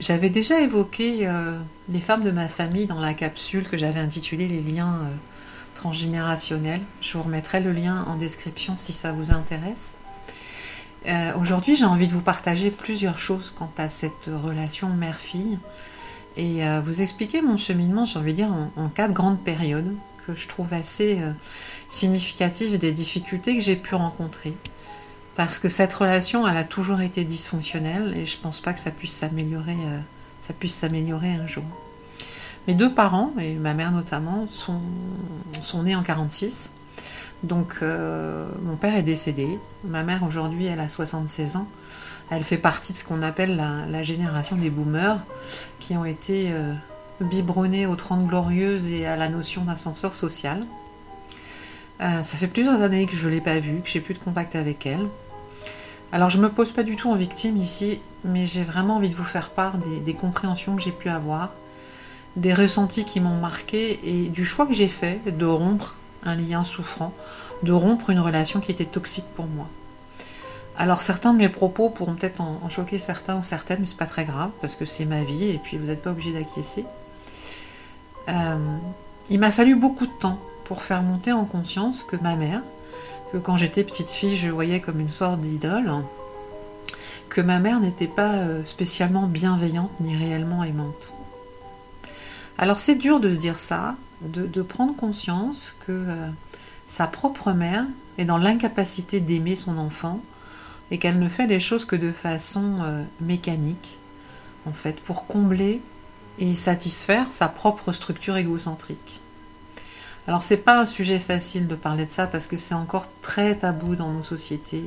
J'avais 0.00 0.30
déjà 0.30 0.60
évoqué 0.60 1.26
euh, 1.26 1.58
les 1.88 2.00
femmes 2.00 2.22
de 2.22 2.30
ma 2.30 2.48
famille 2.48 2.86
dans 2.86 3.00
la 3.00 3.14
capsule 3.14 3.68
que 3.68 3.76
j'avais 3.76 4.00
intitulée 4.00 4.46
Les 4.46 4.60
liens 4.60 5.00
transgénérationnels. 5.74 6.82
Je 7.00 7.16
vous 7.16 7.24
remettrai 7.24 7.60
le 7.60 7.72
lien 7.72 8.04
en 8.06 8.16
description 8.16 8.74
si 8.78 8.92
ça 8.92 9.12
vous 9.12 9.32
intéresse. 9.32 9.96
Euh, 11.06 11.32
aujourd'hui, 11.40 11.76
j'ai 11.76 11.84
envie 11.84 12.06
de 12.06 12.12
vous 12.12 12.20
partager 12.20 12.70
plusieurs 12.70 13.18
choses 13.18 13.52
quant 13.56 13.70
à 13.78 13.88
cette 13.88 14.30
relation 14.44 14.88
mère-fille 14.88 15.58
et 16.36 16.66
euh, 16.66 16.80
vous 16.84 17.00
expliquer 17.00 17.40
mon 17.40 17.56
cheminement, 17.56 18.04
j'ai 18.04 18.18
envie 18.18 18.32
de 18.32 18.36
dire, 18.36 18.52
en, 18.76 18.88
quatre 18.88 19.12
grandes 19.12 19.42
périodes 19.42 19.94
que 20.26 20.34
je 20.34 20.48
trouve 20.48 20.72
assez 20.72 21.20
euh, 21.20 21.32
significatives 21.88 22.78
des 22.78 22.92
difficultés 22.92 23.56
que 23.56 23.62
j'ai 23.62 23.76
pu 23.76 23.94
rencontrer. 23.94 24.54
Parce 25.38 25.60
que 25.60 25.68
cette 25.68 25.94
relation, 25.94 26.48
elle 26.48 26.56
a 26.56 26.64
toujours 26.64 27.00
été 27.00 27.24
dysfonctionnelle 27.24 28.12
et 28.16 28.26
je 28.26 28.36
ne 28.36 28.42
pense 28.42 28.60
pas 28.60 28.72
que 28.72 28.80
ça 28.80 28.90
puisse 28.90 29.14
s'améliorer, 29.14 29.76
ça 30.40 30.52
puisse 30.52 30.74
s'améliorer 30.74 31.30
un 31.30 31.46
jour. 31.46 31.62
Mes 32.66 32.74
deux 32.74 32.92
parents, 32.92 33.30
et 33.40 33.54
ma 33.54 33.72
mère 33.72 33.92
notamment, 33.92 34.48
sont, 34.48 34.80
sont 35.62 35.84
nés 35.84 35.94
en 35.94 36.02
46 36.02 36.72
donc 37.44 37.78
euh, 37.82 38.48
mon 38.62 38.76
père 38.76 38.96
est 38.96 39.04
décédé, 39.04 39.60
ma 39.84 40.02
mère 40.02 40.24
aujourd'hui 40.24 40.66
elle 40.66 40.80
a 40.80 40.88
76 40.88 41.54
ans, 41.54 41.68
elle 42.30 42.42
fait 42.42 42.58
partie 42.58 42.92
de 42.92 42.98
ce 42.98 43.04
qu'on 43.04 43.22
appelle 43.22 43.56
la, 43.56 44.02
génération 44.02 44.56
des 44.56 44.70
boomers 44.70 45.20
qui 45.78 45.96
ont 45.96 46.04
été 46.04 46.48
euh, 46.50 46.74
biberonnés 47.20 47.86
aux 47.86 47.94
30 47.94 48.26
glorieuses 48.26 48.90
et 48.90 49.06
à 49.06 49.16
la 49.16 49.28
notion 49.28 49.62
d'ascenseur 49.62 50.14
social. 50.14 50.66
Euh, 52.00 52.24
ça 52.24 52.36
fait 52.36 52.48
plusieurs 52.48 52.82
années 52.82 53.06
que 53.06 53.14
je 53.14 53.28
ne 53.28 53.34
l'ai 53.34 53.40
pas 53.40 53.60
vue, 53.60 53.80
que 53.82 53.88
j'ai 53.88 54.00
plus 54.00 54.14
de 54.14 54.20
contact 54.20 54.56
avec 54.56 54.84
elle. 54.84 55.06
Alors 56.10 56.30
je 56.30 56.38
me 56.38 56.48
pose 56.48 56.72
pas 56.72 56.82
du 56.82 56.96
tout 56.96 57.10
en 57.10 57.14
victime 57.14 57.56
ici, 57.58 58.00
mais 58.24 58.46
j'ai 58.46 58.64
vraiment 58.64 58.96
envie 58.96 59.10
de 59.10 59.14
vous 59.14 59.24
faire 59.24 59.50
part 59.50 59.74
des, 59.76 60.14
compréhensions 60.14 60.74
que 60.74 60.82
j'ai 60.82 60.92
pu 60.92 61.08
avoir, 61.10 61.50
des 62.36 62.54
ressentis 62.54 63.04
qui 63.04 63.20
m'ont 63.20 63.38
marqué 63.38 64.00
et 64.04 64.28
du 64.28 64.44
choix 64.44 64.66
que 64.66 64.72
j'ai 64.72 64.88
fait 64.88 65.20
de 65.26 65.44
rompre 65.44 65.96
un 66.24 66.34
lien 66.34 66.64
souffrant, 66.64 67.12
de 67.62 67.72
rompre 67.72 68.10
une 68.10 68.20
relation 68.20 68.60
qui 68.60 68.70
était 68.70 68.86
toxique 68.86 69.26
pour 69.36 69.46
moi. 69.46 69.68
Alors 70.78 71.02
certains 71.02 71.34
de 71.34 71.38
mes 71.38 71.48
propos 71.50 71.90
pourront 71.90 72.14
peut-être 72.14 72.40
en, 72.40 72.68
choquer 72.70 72.98
certains 72.98 73.36
ou 73.38 73.42
certaines, 73.42 73.80
mais 73.80 73.86
c'est 73.86 73.96
pas 73.96 74.06
très 74.06 74.24
grave 74.24 74.50
parce 74.62 74.76
que 74.76 74.86
c'est 74.86 75.04
ma 75.04 75.24
vie 75.24 75.50
et 75.50 75.58
puis 75.58 75.76
vous 75.76 75.86
n'êtes 75.86 76.02
pas 76.02 76.10
obligé 76.10 76.32
d'acquiescer. 76.32 76.86
Euh, 78.28 78.76
il 79.28 79.40
m'a 79.40 79.52
fallu 79.52 79.74
beaucoup 79.76 80.06
de 80.06 80.12
temps 80.12 80.38
pour 80.64 80.82
faire 80.82 81.02
monter 81.02 81.32
en 81.32 81.44
conscience 81.44 82.02
que 82.02 82.16
ma 82.16 82.36
mère, 82.36 82.62
que 83.32 83.38
quand 83.38 83.56
j'étais 83.56 83.84
petite 83.84 84.10
fille, 84.10 84.36
je 84.36 84.48
voyais 84.48 84.80
comme 84.80 85.00
une 85.00 85.10
sorte 85.10 85.40
d'idole, 85.40 85.92
que 87.28 87.40
ma 87.40 87.58
mère 87.58 87.80
n'était 87.80 88.06
pas 88.06 88.34
euh, 88.34 88.64
spécialement 88.64 89.26
bienveillante 89.26 89.90
ni 90.00 90.16
réellement 90.16 90.64
aimante. 90.64 91.12
Alors 92.56 92.78
c'est 92.78 92.94
dur 92.94 93.20
de 93.20 93.30
se 93.30 93.38
dire 93.38 93.58
ça, 93.58 93.96
de, 94.22 94.62
prendre 94.62 94.96
conscience 94.96 95.74
que 95.86 95.92
euh, 95.92 96.28
sa 96.86 97.06
propre 97.06 97.52
mère 97.52 97.84
est 98.16 98.24
dans 98.24 98.38
l'incapacité 98.38 99.20
d'aimer 99.20 99.54
son 99.54 99.78
enfant 99.78 100.20
et 100.90 100.98
qu'elle 100.98 101.18
ne 101.18 101.28
fait 101.28 101.46
les 101.46 101.60
choses 101.60 101.84
que 101.84 101.96
de 101.96 102.10
façon 102.10 102.76
euh, 102.80 103.04
mécanique, 103.20 103.98
en 104.66 104.72
fait, 104.72 105.00
pour 105.00 105.26
combler 105.26 105.80
et 106.38 106.54
satisfaire 106.54 107.26
sa 107.30 107.48
propre 107.48 107.92
structure 107.92 108.36
égocentrique. 108.36 109.20
Alors 110.28 110.42
c'est 110.42 110.58
pas 110.58 110.78
un 110.78 110.84
sujet 110.84 111.18
facile 111.18 111.66
de 111.66 111.74
parler 111.74 112.04
de 112.04 112.10
ça 112.10 112.26
parce 112.26 112.46
que 112.46 112.58
c'est 112.58 112.74
encore 112.74 113.08
très 113.22 113.54
tabou 113.54 113.96
dans 113.96 114.12
nos 114.12 114.22
sociétés. 114.22 114.84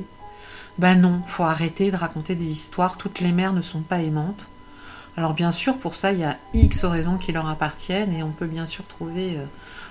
Ben 0.78 0.94
non, 0.94 1.20
faut 1.26 1.42
arrêter 1.42 1.90
de 1.90 1.96
raconter 1.96 2.36
des 2.36 2.52
histoires, 2.52 2.96
toutes 2.96 3.18
les 3.18 3.32
mères 3.32 3.52
ne 3.52 3.60
sont 3.60 3.80
pas 3.80 3.98
aimantes. 3.98 4.46
Alors 5.16 5.34
bien 5.34 5.50
sûr, 5.50 5.78
pour 5.78 5.96
ça, 5.96 6.12
il 6.12 6.20
y 6.20 6.24
a 6.24 6.38
X 6.54 6.84
raisons 6.84 7.18
qui 7.18 7.32
leur 7.32 7.48
appartiennent 7.48 8.12
et 8.12 8.22
on 8.22 8.30
peut 8.30 8.46
bien 8.46 8.66
sûr 8.66 8.86
trouver 8.86 9.36
euh, 9.36 9.44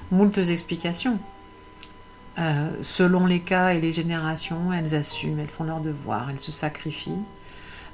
moultes 0.10 0.38
explications. 0.38 1.20
Euh, 2.39 2.72
selon 2.81 3.25
les 3.25 3.41
cas 3.41 3.74
et 3.74 3.81
les 3.81 3.91
générations, 3.91 4.72
elles 4.72 4.96
assument, 4.96 5.41
elles 5.41 5.50
font 5.50 5.65
leur 5.65 5.81
devoir, 5.81 6.29
elles 6.29 6.39
se 6.39 6.53
sacrifient. 6.53 7.12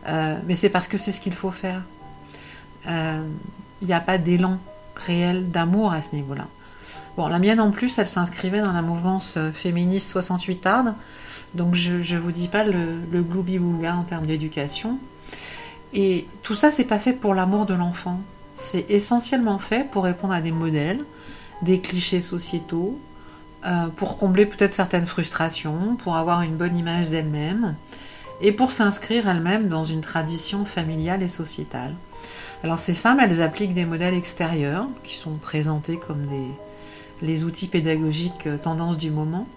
Euh, 0.07 0.37
mais 0.45 0.53
c'est 0.53 0.69
parce 0.69 0.87
que 0.87 0.99
c'est 0.99 1.11
ce 1.11 1.19
qu'il 1.19 1.33
faut 1.33 1.49
faire. 1.49 1.81
Il 2.85 3.87
n'y 3.87 3.93
a 3.93 3.99
pas 3.99 4.19
d'élan 4.19 4.59
réel 4.95 5.49
d'amour 5.49 5.91
à 5.91 6.03
ce 6.03 6.13
niveau-là. 6.15 6.47
Bon, 7.15 7.27
la 7.27 7.39
mienne 7.39 7.59
en 7.59 7.71
plus, 7.71 7.97
elle 7.97 8.07
s'inscrivait 8.07 8.61
dans 8.61 8.73
la 8.73 8.81
mouvance 8.81 9.35
euh, 9.37 9.51
féministe 9.51 10.11
68 10.11 10.65
arde, 10.65 10.95
donc 11.55 11.73
je 11.73 11.93
ne 11.93 12.19
vous 12.19 12.31
dis 12.31 12.47
pas 12.47 12.63
le, 12.63 12.99
le 13.11 13.21
gloubi-boulga 13.21 13.95
en 13.95 14.03
termes 14.03 14.25
d'éducation. 14.25 14.99
Et 15.93 16.27
tout 16.43 16.55
ça, 16.55 16.71
c'est 16.71 16.83
pas 16.83 16.99
fait 16.99 17.13
pour 17.13 17.33
l'amour 17.33 17.65
de 17.65 17.73
l'enfant. 17.73 18.19
C'est 18.53 18.89
essentiellement 18.89 19.59
fait 19.59 19.89
pour 19.89 20.03
répondre 20.03 20.33
à 20.33 20.41
des 20.41 20.51
modèles, 20.51 21.03
des 21.61 21.79
clichés 21.79 22.21
sociétaux, 22.21 22.99
euh, 23.65 23.87
pour 23.87 24.17
combler 24.17 24.45
peut-être 24.45 24.73
certaines 24.73 25.05
frustrations, 25.05 25.95
pour 25.95 26.15
avoir 26.15 26.41
une 26.41 26.55
bonne 26.55 26.77
image 26.77 27.09
d'elle-même, 27.09 27.75
et 28.41 28.51
pour 28.51 28.71
s'inscrire 28.71 29.27
elle-même 29.27 29.67
dans 29.67 29.83
une 29.83 30.01
tradition 30.01 30.65
familiale 30.65 31.23
et 31.23 31.27
sociétale. 31.27 31.95
Alors 32.63 32.79
ces 32.79 32.93
femmes, 32.93 33.19
elles 33.19 33.41
appliquent 33.41 33.73
des 33.73 33.85
modèles 33.85 34.13
extérieurs 34.13 34.87
qui 35.03 35.15
sont 35.15 35.37
présentés 35.37 35.97
comme 35.97 36.25
des, 36.27 36.47
les 37.21 37.43
outils 37.43 37.67
pédagogiques 37.67 38.47
euh, 38.47 38.57
tendance 38.57 38.97
du 38.97 39.11
moment, 39.11 39.47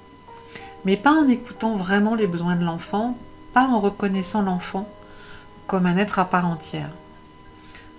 mais 0.84 0.96
pas 0.96 1.12
en 1.12 1.28
écoutant 1.28 1.76
vraiment 1.76 2.14
les 2.14 2.26
besoins 2.26 2.56
de 2.56 2.64
l'enfant, 2.64 3.16
pas 3.52 3.66
en 3.66 3.80
reconnaissant 3.80 4.42
l'enfant 4.42 4.88
comme 5.66 5.86
un 5.86 5.96
être 5.96 6.18
à 6.18 6.24
part 6.24 6.46
entière. 6.46 6.90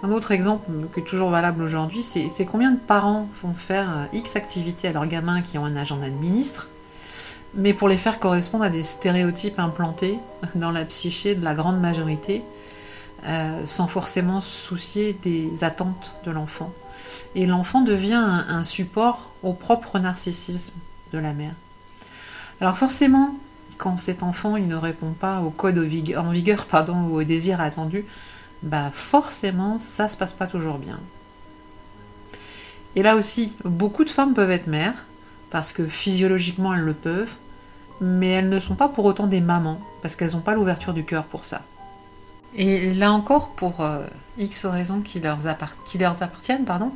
Un 0.04 0.12
autre 0.12 0.32
exemple 0.32 0.70
qui 0.94 1.00
est 1.00 1.04
toujours 1.04 1.30
valable 1.30 1.62
aujourd'hui, 1.62 2.02
c'est 2.02 2.46
combien 2.46 2.72
de 2.72 2.80
parents 2.80 3.28
font 3.34 3.54
faire 3.54 3.90
euh, 3.90 4.06
X 4.14 4.36
activités 4.36 4.88
à 4.88 4.94
leurs 4.94 5.08
gamins 5.08 5.42
qui 5.42 5.58
ont 5.58 5.66
un 5.66 5.76
agenda 5.76 6.10
de 6.10 6.16
mais 7.54 7.74
pour 7.74 7.88
les 7.88 7.98
faire 7.98 8.20
correspondre 8.20 8.64
à 8.64 8.70
des 8.70 8.82
stéréotypes 8.82 9.60
implantés 9.60 10.18
dans 10.56 10.72
la 10.72 10.86
psyché 10.86 11.36
de 11.36 11.44
la 11.44 11.54
grande 11.54 11.80
majorité, 11.80 12.44
euh, 13.26 13.66
sans 13.66 13.88
forcément 13.88 14.42
soucier 14.42 15.14
des 15.22 15.64
attentes 15.64 16.16
de 16.26 16.32
l'enfant 16.32 16.72
et 17.36 17.46
l'enfant 17.46 17.82
devient 17.82 18.44
un, 18.48 18.64
support 18.64 19.32
au 19.44 19.54
propre 19.54 20.00
narcissisme 20.00 20.74
de 21.14 21.20
la 21.20 21.34
mère. 21.34 21.54
Alors 22.60 22.78
forcément, 22.78 23.36
quand 23.78 23.98
cet 23.98 24.24
enfant 24.24 24.58
ne 24.58 24.76
répond 24.76 25.12
pas 25.12 25.42
au 25.42 25.50
code 25.50 25.78
en 25.80 26.32
vigueur 26.32 26.66
pardon, 26.66 27.04
ou 27.04 27.16
au 27.16 27.24
désir 27.24 27.62
attendu, 27.62 28.06
bah 28.64 28.90
forcément 28.92 29.80
ça 29.80 30.08
se 30.08 30.18
passe 30.18 30.34
pas 30.34 30.48
toujours 30.48 30.78
bien. 30.78 31.00
Et 32.96 33.04
là 33.04 33.16
aussi, 33.16 33.56
beaucoup 33.64 34.04
de 34.04 34.10
femmes 34.10 34.34
peuvent 34.34 34.52
être 34.52 34.68
mères 34.68 35.06
parce 35.50 35.74
que 35.74 35.88
physiologiquement 35.88 36.74
elles 36.74 36.82
le 36.82 36.94
peuvent, 36.94 37.36
mais 38.02 38.30
elles 38.30 38.50
ne 38.50 38.60
sont 38.60 38.76
pas 38.76 38.90
pour 38.90 39.06
autant 39.06 39.28
des 39.28 39.42
mamans 39.42 39.82
parce 40.02 40.16
qu'elles 40.16 40.34
n'ont 40.34 40.42
pas 40.42 40.56
l'ouverture 40.56 40.94
du 40.94 41.06
cœur 41.06 41.24
pour 41.24 41.46
ça. 41.46 41.64
Et 42.56 42.94
là 42.94 43.14
encore, 43.14 43.50
pour 43.50 43.82
euh, 43.82 44.06
X 44.38 44.66
raisons 44.66 45.02
qui 45.02 45.20
leur, 45.20 45.48
appartiennent, 45.48 46.66
pardon, 46.66 46.92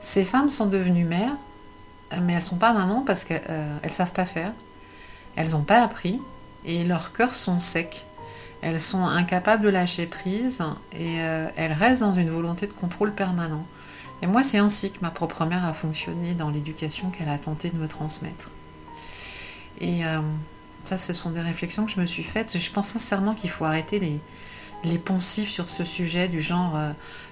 ces 0.00 0.24
femmes 0.24 0.50
sont 0.50 0.66
devenues 0.66 1.04
mères, 1.04 1.36
mais 2.22 2.34
elles 2.34 2.38
ne 2.38 2.44
sont 2.44 2.56
pas 2.56 2.72
mamans 2.72 3.02
parce 3.06 3.24
qu'elles 3.24 3.42
ne 3.48 3.88
euh, 3.88 3.90
savent 3.90 4.12
pas 4.12 4.26
faire, 4.26 4.52
elles 5.36 5.50
n'ont 5.50 5.62
pas 5.62 5.82
appris, 5.82 6.20
et 6.64 6.84
leurs 6.84 7.12
cœurs 7.12 7.34
sont 7.34 7.58
secs. 7.58 8.04
Elles 8.60 8.80
sont 8.80 9.04
incapables 9.04 9.62
de 9.62 9.68
lâcher 9.68 10.06
prise 10.06 10.62
et 10.92 11.20
euh, 11.20 11.48
elles 11.56 11.72
restent 11.72 12.00
dans 12.00 12.12
une 12.12 12.30
volonté 12.30 12.66
de 12.66 12.72
contrôle 12.72 13.14
permanent. 13.14 13.64
Et 14.20 14.26
moi, 14.26 14.42
c'est 14.42 14.58
ainsi 14.58 14.90
que 14.90 14.98
ma 15.00 15.10
propre 15.10 15.44
mère 15.44 15.64
a 15.64 15.72
fonctionné 15.72 16.34
dans 16.34 16.50
l'éducation 16.50 17.10
qu'elle 17.10 17.28
a 17.28 17.38
tenté 17.38 17.70
de 17.70 17.76
me 17.76 17.86
transmettre. 17.86 18.50
Et 19.80 20.00
ça, 20.82 20.98
ce 20.98 21.12
sont 21.12 21.30
des 21.30 21.40
réflexions 21.40 21.86
que 21.86 21.92
je 21.92 22.00
me 22.00 22.06
suis 22.06 22.24
faites. 22.24 22.58
Je 22.58 22.70
pense 22.72 22.88
sincèrement 22.88 23.34
qu'il 23.34 23.48
faut 23.48 23.64
arrêter 23.64 24.00
les, 24.00 24.18
les 24.84 24.98
poncifs 24.98 25.50
sur 25.50 25.68
ce 25.68 25.84
sujet 25.84 26.28
du 26.28 26.40
genre 26.40 26.74
euh, 26.76 26.90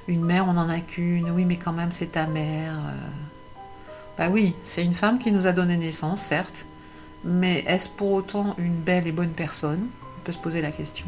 une 0.09 0.25
mère 0.25 0.47
on 0.49 0.55
n'en 0.55 0.69
a 0.69 0.81
qu'une, 0.81 1.31
oui 1.31 1.45
mais 1.45 1.57
quand 1.57 1.73
même 1.73 1.93
c'est 1.93 2.13
ta 2.13 2.27
mère. 2.27 2.73
Euh. 2.73 3.09
Bah 4.19 4.29
oui, 4.31 4.55
c'est 4.65 4.83
une 4.83 4.95
femme 4.95 5.19
qui 5.19 5.31
nous 5.31 5.47
a 5.47 5.53
donné 5.53 5.77
naissance, 5.77 6.23
certes, 6.23 6.65
mais 7.23 7.65
est-ce 7.67 7.89
pour 7.89 8.13
autant 8.13 8.55
une 8.57 8.77
belle 8.77 9.07
et 9.07 9.13
bonne 9.13 9.31
personne? 9.31 9.89
On 10.19 10.23
peut 10.23 10.33
se 10.33 10.39
poser 10.39 10.63
la 10.63 10.71
question. 10.71 11.05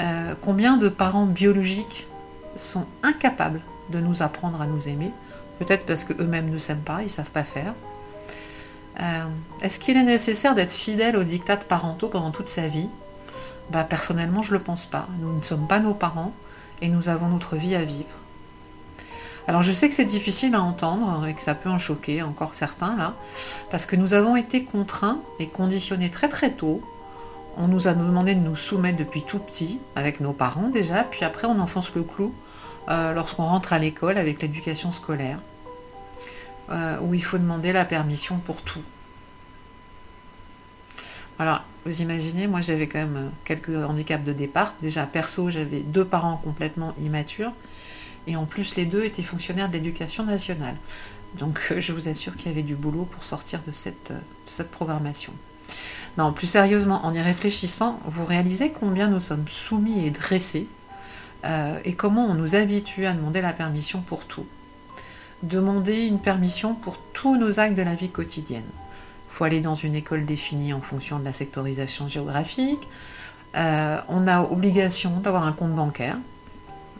Euh, 0.00 0.34
combien 0.40 0.78
de 0.78 0.88
parents 0.88 1.26
biologiques 1.26 2.08
sont 2.56 2.86
incapables 3.04 3.60
de 3.90 4.00
nous 4.00 4.22
apprendre 4.22 4.60
à 4.60 4.66
nous 4.66 4.88
aimer? 4.88 5.12
Peut-être 5.60 5.86
parce 5.86 6.02
qu'eux-mêmes 6.02 6.50
ne 6.50 6.58
s'aiment 6.58 6.80
pas, 6.80 7.02
ils 7.02 7.04
ne 7.04 7.10
savent 7.10 7.30
pas 7.30 7.44
faire. 7.44 7.74
Est-ce 9.62 9.78
qu'il 9.78 9.96
est 9.96 10.02
nécessaire 10.02 10.54
d'être 10.54 10.72
fidèle 10.72 11.16
aux 11.16 11.24
dictats 11.24 11.56
parentaux 11.56 12.08
pendant 12.08 12.30
toute 12.30 12.48
sa 12.48 12.66
vie? 12.66 12.88
Bah, 13.72 13.84
Personnellement, 13.84 14.42
je 14.42 14.52
ne 14.52 14.58
le 14.58 14.64
pense 14.64 14.84
pas. 14.84 15.08
Nous 15.20 15.34
ne 15.34 15.42
sommes 15.42 15.66
pas 15.66 15.80
nos 15.80 15.94
parents 15.94 16.32
et 16.80 16.88
nous 16.88 17.08
avons 17.08 17.28
notre 17.28 17.56
vie 17.56 17.74
à 17.74 17.82
vivre. 17.82 18.22
Alors 19.48 19.62
je 19.62 19.72
sais 19.72 19.88
que 19.88 19.94
c'est 19.94 20.04
difficile 20.04 20.54
à 20.54 20.62
entendre 20.62 21.26
et 21.26 21.34
que 21.34 21.40
ça 21.40 21.54
peut 21.54 21.68
en 21.68 21.78
choquer 21.78 22.22
encore 22.22 22.54
certains 22.54 22.96
là, 22.96 23.14
parce 23.70 23.86
que 23.86 23.96
nous 23.96 24.14
avons 24.14 24.36
été 24.36 24.62
contraints 24.62 25.20
et 25.40 25.48
conditionnés 25.48 26.10
très 26.10 26.28
très 26.28 26.50
tôt. 26.52 26.80
On 27.56 27.66
nous 27.66 27.88
a 27.88 27.94
demandé 27.94 28.34
de 28.34 28.40
nous 28.40 28.56
soumettre 28.56 28.98
depuis 28.98 29.22
tout 29.22 29.40
petit, 29.40 29.80
avec 29.96 30.20
nos 30.20 30.32
parents 30.32 30.68
déjà, 30.68 31.02
puis 31.02 31.24
après 31.24 31.48
on 31.48 31.58
enfonce 31.58 31.92
le 31.94 32.04
clou 32.04 32.32
euh, 32.88 33.12
lorsqu'on 33.12 33.44
rentre 33.44 33.72
à 33.72 33.78
l'école 33.78 34.16
avec 34.16 34.40
l'éducation 34.40 34.92
scolaire, 34.92 35.38
euh, 36.70 36.98
où 37.00 37.12
il 37.12 37.22
faut 37.22 37.38
demander 37.38 37.72
la 37.72 37.84
permission 37.84 38.38
pour 38.38 38.62
tout. 38.62 38.82
Alors, 41.38 41.62
vous 41.84 42.02
imaginez, 42.02 42.46
moi 42.46 42.60
j'avais 42.60 42.86
quand 42.86 43.00
même 43.00 43.16
euh, 43.16 43.28
quelques 43.44 43.70
handicaps 43.70 44.24
de 44.24 44.32
départ. 44.32 44.74
Déjà, 44.80 45.06
perso, 45.06 45.50
j'avais 45.50 45.80
deux 45.80 46.04
parents 46.04 46.36
complètement 46.36 46.94
immatures. 47.02 47.52
Et 48.26 48.36
en 48.36 48.46
plus, 48.46 48.76
les 48.76 48.86
deux 48.86 49.02
étaient 49.04 49.22
fonctionnaires 49.22 49.68
de 49.68 49.74
l'éducation 49.74 50.24
nationale. 50.24 50.76
Donc, 51.38 51.58
euh, 51.70 51.80
je 51.80 51.92
vous 51.92 52.08
assure 52.08 52.36
qu'il 52.36 52.46
y 52.46 52.50
avait 52.50 52.62
du 52.62 52.76
boulot 52.76 53.04
pour 53.10 53.24
sortir 53.24 53.60
de 53.66 53.72
cette, 53.72 54.12
euh, 54.12 54.18
cette 54.44 54.70
programmation. 54.70 55.32
Non, 56.18 56.32
plus 56.32 56.46
sérieusement, 56.46 57.04
en 57.06 57.14
y 57.14 57.20
réfléchissant, 57.20 57.98
vous 58.04 58.24
réalisez 58.24 58.70
combien 58.70 59.08
nous 59.08 59.20
sommes 59.20 59.48
soumis 59.48 60.06
et 60.06 60.10
dressés 60.10 60.66
et 61.84 61.94
comment 61.94 62.26
on 62.26 62.34
nous 62.34 62.54
habitue 62.54 63.04
à 63.06 63.14
demander 63.14 63.40
la 63.40 63.52
permission 63.52 64.00
pour 64.00 64.26
tout. 64.26 64.46
Demander 65.42 66.02
une 66.02 66.20
permission 66.20 66.74
pour 66.74 66.98
tous 67.12 67.36
nos 67.36 67.58
actes 67.58 67.74
de 67.74 67.82
la 67.82 67.96
vie 67.96 68.10
quotidienne 68.10 68.62
faut 69.32 69.44
aller 69.44 69.60
dans 69.60 69.74
une 69.74 69.94
école 69.94 70.26
définie 70.26 70.74
en 70.74 70.82
fonction 70.82 71.18
de 71.18 71.24
la 71.24 71.32
sectorisation 71.32 72.06
géographique. 72.06 72.86
Euh, 73.56 73.98
on 74.08 74.26
a 74.26 74.42
obligation 74.42 75.20
d'avoir 75.20 75.46
un 75.46 75.52
compte 75.52 75.72
bancaire, 75.72 76.18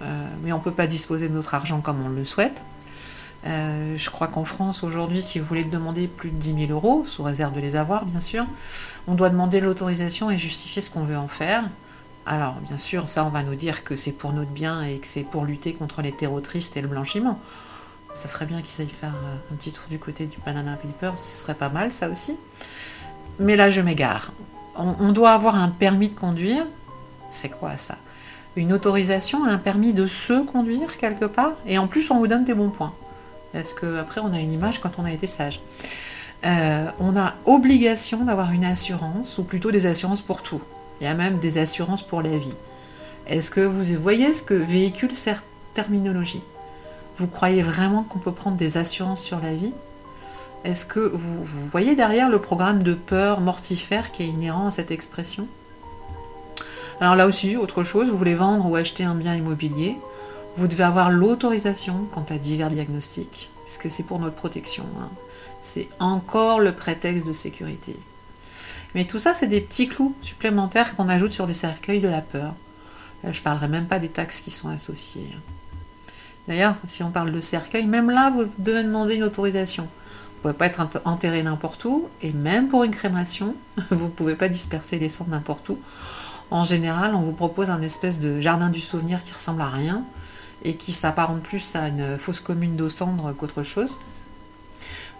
euh, 0.00 0.26
mais 0.42 0.52
on 0.52 0.58
ne 0.58 0.62
peut 0.62 0.72
pas 0.72 0.86
disposer 0.86 1.28
de 1.28 1.34
notre 1.34 1.54
argent 1.54 1.80
comme 1.80 2.04
on 2.04 2.08
le 2.08 2.24
souhaite. 2.24 2.62
Euh, 3.44 3.96
je 3.98 4.10
crois 4.10 4.28
qu'en 4.28 4.44
France, 4.44 4.82
aujourd'hui, 4.82 5.20
si 5.20 5.40
vous 5.40 5.44
voulez 5.44 5.64
demander 5.64 6.06
plus 6.06 6.30
de 6.30 6.36
10 6.36 6.68
000 6.68 6.72
euros, 6.72 7.04
sous 7.06 7.22
réserve 7.22 7.52
de 7.54 7.60
les 7.60 7.76
avoir, 7.76 8.06
bien 8.06 8.20
sûr, 8.20 8.46
on 9.06 9.14
doit 9.14 9.28
demander 9.28 9.60
l'autorisation 9.60 10.30
et 10.30 10.38
justifier 10.38 10.80
ce 10.80 10.90
qu'on 10.90 11.04
veut 11.04 11.18
en 11.18 11.28
faire. 11.28 11.64
Alors, 12.24 12.54
bien 12.60 12.76
sûr, 12.78 13.08
ça, 13.08 13.24
on 13.24 13.30
va 13.30 13.42
nous 13.42 13.56
dire 13.56 13.84
que 13.84 13.96
c'est 13.96 14.12
pour 14.12 14.32
notre 14.32 14.52
bien 14.52 14.82
et 14.82 14.98
que 14.98 15.06
c'est 15.06 15.24
pour 15.24 15.44
lutter 15.44 15.74
contre 15.74 16.00
les 16.00 16.12
terroristes 16.12 16.76
et 16.76 16.80
le 16.80 16.88
blanchiment. 16.88 17.40
Ça 18.14 18.28
serait 18.28 18.44
bien 18.44 18.60
qu'ils 18.60 18.82
aillent 18.82 18.90
faire 18.90 19.14
euh, 19.14 19.52
un 19.52 19.56
petit 19.56 19.72
tour 19.72 19.84
du 19.88 19.98
côté 19.98 20.26
du 20.26 20.38
Panama 20.38 20.76
Papers, 20.76 21.16
ce 21.18 21.42
serait 21.42 21.54
pas 21.54 21.68
mal, 21.68 21.92
ça 21.92 22.08
aussi. 22.08 22.36
Mais 23.38 23.56
là, 23.56 23.70
je 23.70 23.80
m'égare. 23.80 24.32
On, 24.76 25.12
doit 25.12 25.32
avoir 25.32 25.54
un 25.56 25.68
permis 25.68 26.08
de 26.08 26.14
conduire. 26.14 26.64
C'est 27.30 27.50
quoi 27.50 27.76
ça? 27.76 27.96
Une 28.56 28.72
autorisation, 28.72 29.44
un 29.44 29.58
permis 29.58 29.92
de 29.92 30.06
se 30.06 30.44
conduire 30.44 30.96
quelque 30.96 31.26
part, 31.26 31.52
et 31.66 31.78
en 31.78 31.86
plus, 31.86 32.10
on 32.10 32.18
vous 32.18 32.26
donne 32.26 32.44
des 32.44 32.54
bons 32.54 32.70
points. 32.70 32.94
Parce 33.52 33.74
qu'après, 33.74 34.20
on 34.22 34.32
a 34.32 34.38
une 34.38 34.52
image 34.52 34.80
quand 34.80 34.92
on 34.98 35.04
a 35.04 35.12
été 35.12 35.26
sage. 35.26 35.60
Euh, 36.44 36.90
on 37.00 37.16
a 37.16 37.34
obligation 37.44 38.24
d'avoir 38.24 38.52
une 38.52 38.64
assurance, 38.64 39.38
ou 39.38 39.44
plutôt 39.44 39.70
des 39.70 39.86
assurances 39.86 40.22
pour 40.22 40.42
tout. 40.42 40.62
Il 41.00 41.04
y 41.04 41.06
a 41.06 41.14
même 41.14 41.38
des 41.38 41.58
assurances 41.58 42.02
pour 42.02 42.22
la 42.22 42.36
vie. 42.36 42.54
Est-ce 43.26 43.50
que 43.50 43.60
vous 43.60 44.00
voyez 44.00 44.32
ce 44.34 44.42
que 44.42 44.54
véhicule 44.54 45.14
cette 45.14 45.44
terminologie? 45.74 46.42
Vous 47.22 47.28
croyez 47.28 47.62
vraiment 47.62 48.02
qu'on 48.02 48.18
peut 48.18 48.32
prendre 48.32 48.56
des 48.56 48.78
assurances 48.78 49.22
sur 49.22 49.38
la 49.38 49.54
vie? 49.54 49.72
Est-ce 50.64 50.84
que 50.84 50.98
vous, 50.98 51.44
voyez 51.70 51.94
derrière 51.94 52.28
le 52.28 52.40
programme 52.40 52.82
de 52.82 52.94
peur 52.94 53.40
mortifère 53.40 54.10
qui 54.10 54.24
est 54.24 54.26
inhérent 54.26 54.66
à 54.66 54.70
cette 54.72 54.90
expression? 54.90 55.46
Alors 57.00 57.14
là 57.14 57.28
aussi, 57.28 57.56
autre 57.56 57.84
chose, 57.84 58.08
vous 58.08 58.18
voulez 58.18 58.34
vendre 58.34 58.68
ou 58.68 58.74
acheter 58.74 59.04
un 59.04 59.14
bien 59.14 59.36
immobilier, 59.36 59.98
vous 60.56 60.66
devez 60.66 60.82
avoir 60.82 61.12
l'autorisation 61.12 62.08
quant 62.12 62.24
à 62.28 62.38
divers 62.38 62.70
diagnostics, 62.70 63.50
parce 63.64 63.78
que 63.78 63.88
c'est 63.88 64.02
pour 64.02 64.18
notre 64.18 64.34
protection. 64.34 64.84
Hein. 65.00 65.08
C'est 65.60 65.88
encore 66.00 66.58
le 66.58 66.72
prétexte 66.72 67.28
de 67.28 67.32
sécurité. 67.32 67.94
Mais 68.96 69.04
tout 69.04 69.20
ça, 69.20 69.32
c'est 69.32 69.46
des 69.46 69.60
petits 69.60 69.86
clous 69.86 70.16
supplémentaires 70.22 70.96
qu'on 70.96 71.08
ajoute 71.08 71.32
sur 71.32 71.46
le 71.46 71.54
cercueil 71.54 72.00
de 72.00 72.08
la 72.08 72.20
peur. 72.20 72.56
je 73.22 73.28
ne 73.28 73.44
parlerai 73.44 73.68
même 73.68 73.86
pas 73.86 74.00
des 74.00 74.08
taxes 74.08 74.40
qui 74.40 74.50
sont 74.50 74.70
associées. 74.70 75.30
D'ailleurs, 76.48 76.74
si 76.86 77.02
on 77.02 77.10
parle 77.10 77.30
de 77.30 77.40
cercueil, 77.40 77.86
même 77.86 78.10
là, 78.10 78.30
vous 78.30 78.44
devez 78.58 78.82
demander 78.82 79.16
une 79.16 79.22
autorisation. 79.22 79.84
Vous 80.42 80.48
ne 80.48 80.54
pouvez 80.54 80.58
pas 80.58 80.66
être 80.66 81.00
enterré 81.04 81.42
n'importe 81.42 81.84
où, 81.84 82.08
et 82.20 82.32
même 82.32 82.68
pour 82.68 82.82
une 82.84 82.90
crémation, 82.90 83.54
vous 83.90 84.06
ne 84.06 84.10
pouvez 84.10 84.34
pas 84.34 84.48
disperser 84.48 84.98
les 84.98 85.08
cendres 85.08 85.30
n'importe 85.30 85.68
où. 85.68 85.78
En 86.50 86.64
général, 86.64 87.14
on 87.14 87.20
vous 87.20 87.32
propose 87.32 87.70
un 87.70 87.80
espèce 87.80 88.18
de 88.18 88.40
jardin 88.40 88.68
du 88.68 88.80
souvenir 88.80 89.22
qui 89.22 89.32
ressemble 89.32 89.62
à 89.62 89.68
rien, 89.68 90.04
et 90.64 90.74
qui 90.76 90.92
s'apparente 90.92 91.42
plus 91.42 91.74
à 91.74 91.88
une 91.88 92.18
fausse 92.18 92.40
commune 92.40 92.76
d'eau 92.76 92.88
cendre 92.88 93.32
qu'autre 93.32 93.62
chose. 93.62 93.98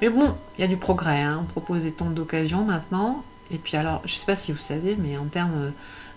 Mais 0.01 0.09
bon, 0.09 0.35
il 0.57 0.61
y 0.61 0.65
a 0.65 0.69
du 0.69 0.77
progrès. 0.77 1.21
Hein. 1.21 1.41
On 1.43 1.47
propose 1.47 1.85
des 1.85 1.93
tentes 1.93 2.15
d'occasion 2.15 2.65
maintenant. 2.65 3.23
Et 3.51 3.59
puis 3.59 3.77
alors, 3.77 4.03
je 4.05 4.15
ne 4.15 4.17
sais 4.17 4.27
pas 4.27 4.37
si 4.37 4.53
vous 4.53 4.59
savez, 4.59 4.97
mais 4.99 5.17
en 5.17 5.27
termes 5.27 5.73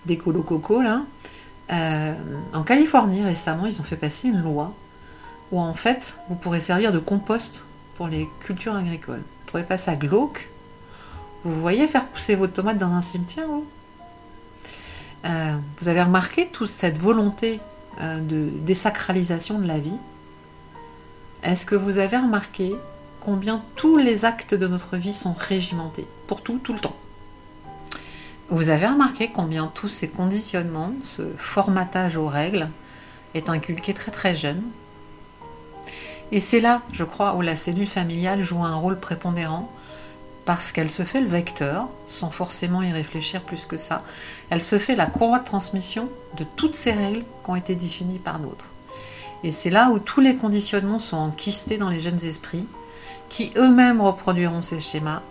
d'écolo 0.06 0.42
coco, 0.42 0.82
là, 0.82 1.04
euh, 1.72 2.14
en 2.54 2.64
Californie 2.64 3.24
récemment, 3.24 3.66
ils 3.66 3.80
ont 3.80 3.84
fait 3.84 3.98
passer 3.98 4.28
une 4.28 4.42
loi 4.42 4.74
où 5.52 5.60
en 5.60 5.74
fait, 5.74 6.18
vous 6.30 6.36
pourrez 6.36 6.60
servir 6.60 6.92
de 6.92 7.00
compost 7.00 7.64
pour 7.96 8.08
les 8.08 8.30
cultures 8.42 8.76
agricoles. 8.76 9.24
Vous 9.42 9.48
trouvez 9.48 9.64
pas 9.64 9.78
ça 9.78 9.96
glauque. 9.96 10.50
Vous 11.44 11.60
voyez 11.60 11.88
faire 11.88 12.06
pousser 12.06 12.36
vos 12.36 12.48
tomates 12.48 12.78
dans 12.78 12.92
un 12.92 13.02
cimetière 13.02 13.48
vous, 15.26 15.32
euh, 15.32 15.90
avez 15.90 16.04
remarqué 16.04 16.48
toute 16.48 16.68
cette 16.68 17.00
volonté 17.00 17.60
euh, 18.00 18.20
de 18.20 18.50
désacralisation 18.62 19.60
de 19.60 19.68
la 19.68 19.80
vie, 19.80 19.98
est-ce 21.44 21.66
que 21.66 21.76
vous 21.76 21.98
avez 21.98 22.18
remarqué 22.18 22.76
combien 23.22 23.64
tous 23.76 23.98
les 23.98 24.26
actes 24.26 24.54
de 24.54 24.68
notre 24.68 24.98
vie 24.98 25.14
sont 25.14 25.34
régimentés, 25.34 26.08
pour 26.28 26.42
tout, 26.42 26.60
tout 26.60 26.74
le 26.74 26.80
temps? 26.80 26.96
Vous 28.50 28.70
avez 28.70 28.86
remarqué 28.86 29.32
combien 29.32 29.72
tous 29.74 29.88
ces 29.88 30.08
conditionnements, 30.08 30.94
ce 31.04 31.24
formatage 31.38 32.18
aux 32.18 32.28
règles, 32.28 32.70
est 33.34 33.50
inculqué 33.50 33.94
très 33.96 34.12
très 34.12 34.36
jeune? 34.36 34.62
Et 36.32 36.40
c'est 36.40 36.60
là, 36.60 36.82
je 36.92 37.04
crois, 37.04 37.36
où 37.36 37.42
la 37.42 37.56
cellule 37.56 37.88
familiale 37.88 38.44
joue 38.44 38.64
un 38.64 38.76
rôle 38.76 39.00
prépondérant 39.00 39.72
parce 40.46 40.72
qu'elle 40.72 40.92
se 40.92 41.04
fait 41.04 41.22
le 41.22 41.28
vecteur, 41.28 41.88
sans 42.08 42.30
forcément 42.30 42.84
y 42.84 42.92
réfléchir 42.92 43.42
plus 43.42 43.66
que 43.66 43.78
ça. 43.78 44.04
Elle 44.50 44.64
se 44.64 44.78
fait 44.78 44.96
la 44.96 45.08
courroie 45.08 45.40
de 45.40 45.46
transmission 45.46 46.08
de 46.38 46.46
toutes 46.56 46.76
ces 46.76 46.92
règles 46.92 47.24
qui 47.44 47.50
ont 47.50 47.56
été 47.56 47.76
définies 47.76 48.20
par 48.20 48.40
d'autres. 48.40 48.70
Et 49.44 49.52
c'est 49.52 49.72
là 49.72 49.90
où 49.90 50.00
tous 50.00 50.22
les 50.22 50.36
conditionnements 50.36 51.00
sont 51.00 51.18
enquistés 51.18 51.78
dans 51.78 51.90
les 51.90 52.00
jeunes 52.00 52.24
esprits, 52.24 52.68
qui 53.28 53.52
eux-mêmes 53.58 54.02
reproduiront 54.02 54.62
ces 54.62 54.80
schémas. 54.80 55.22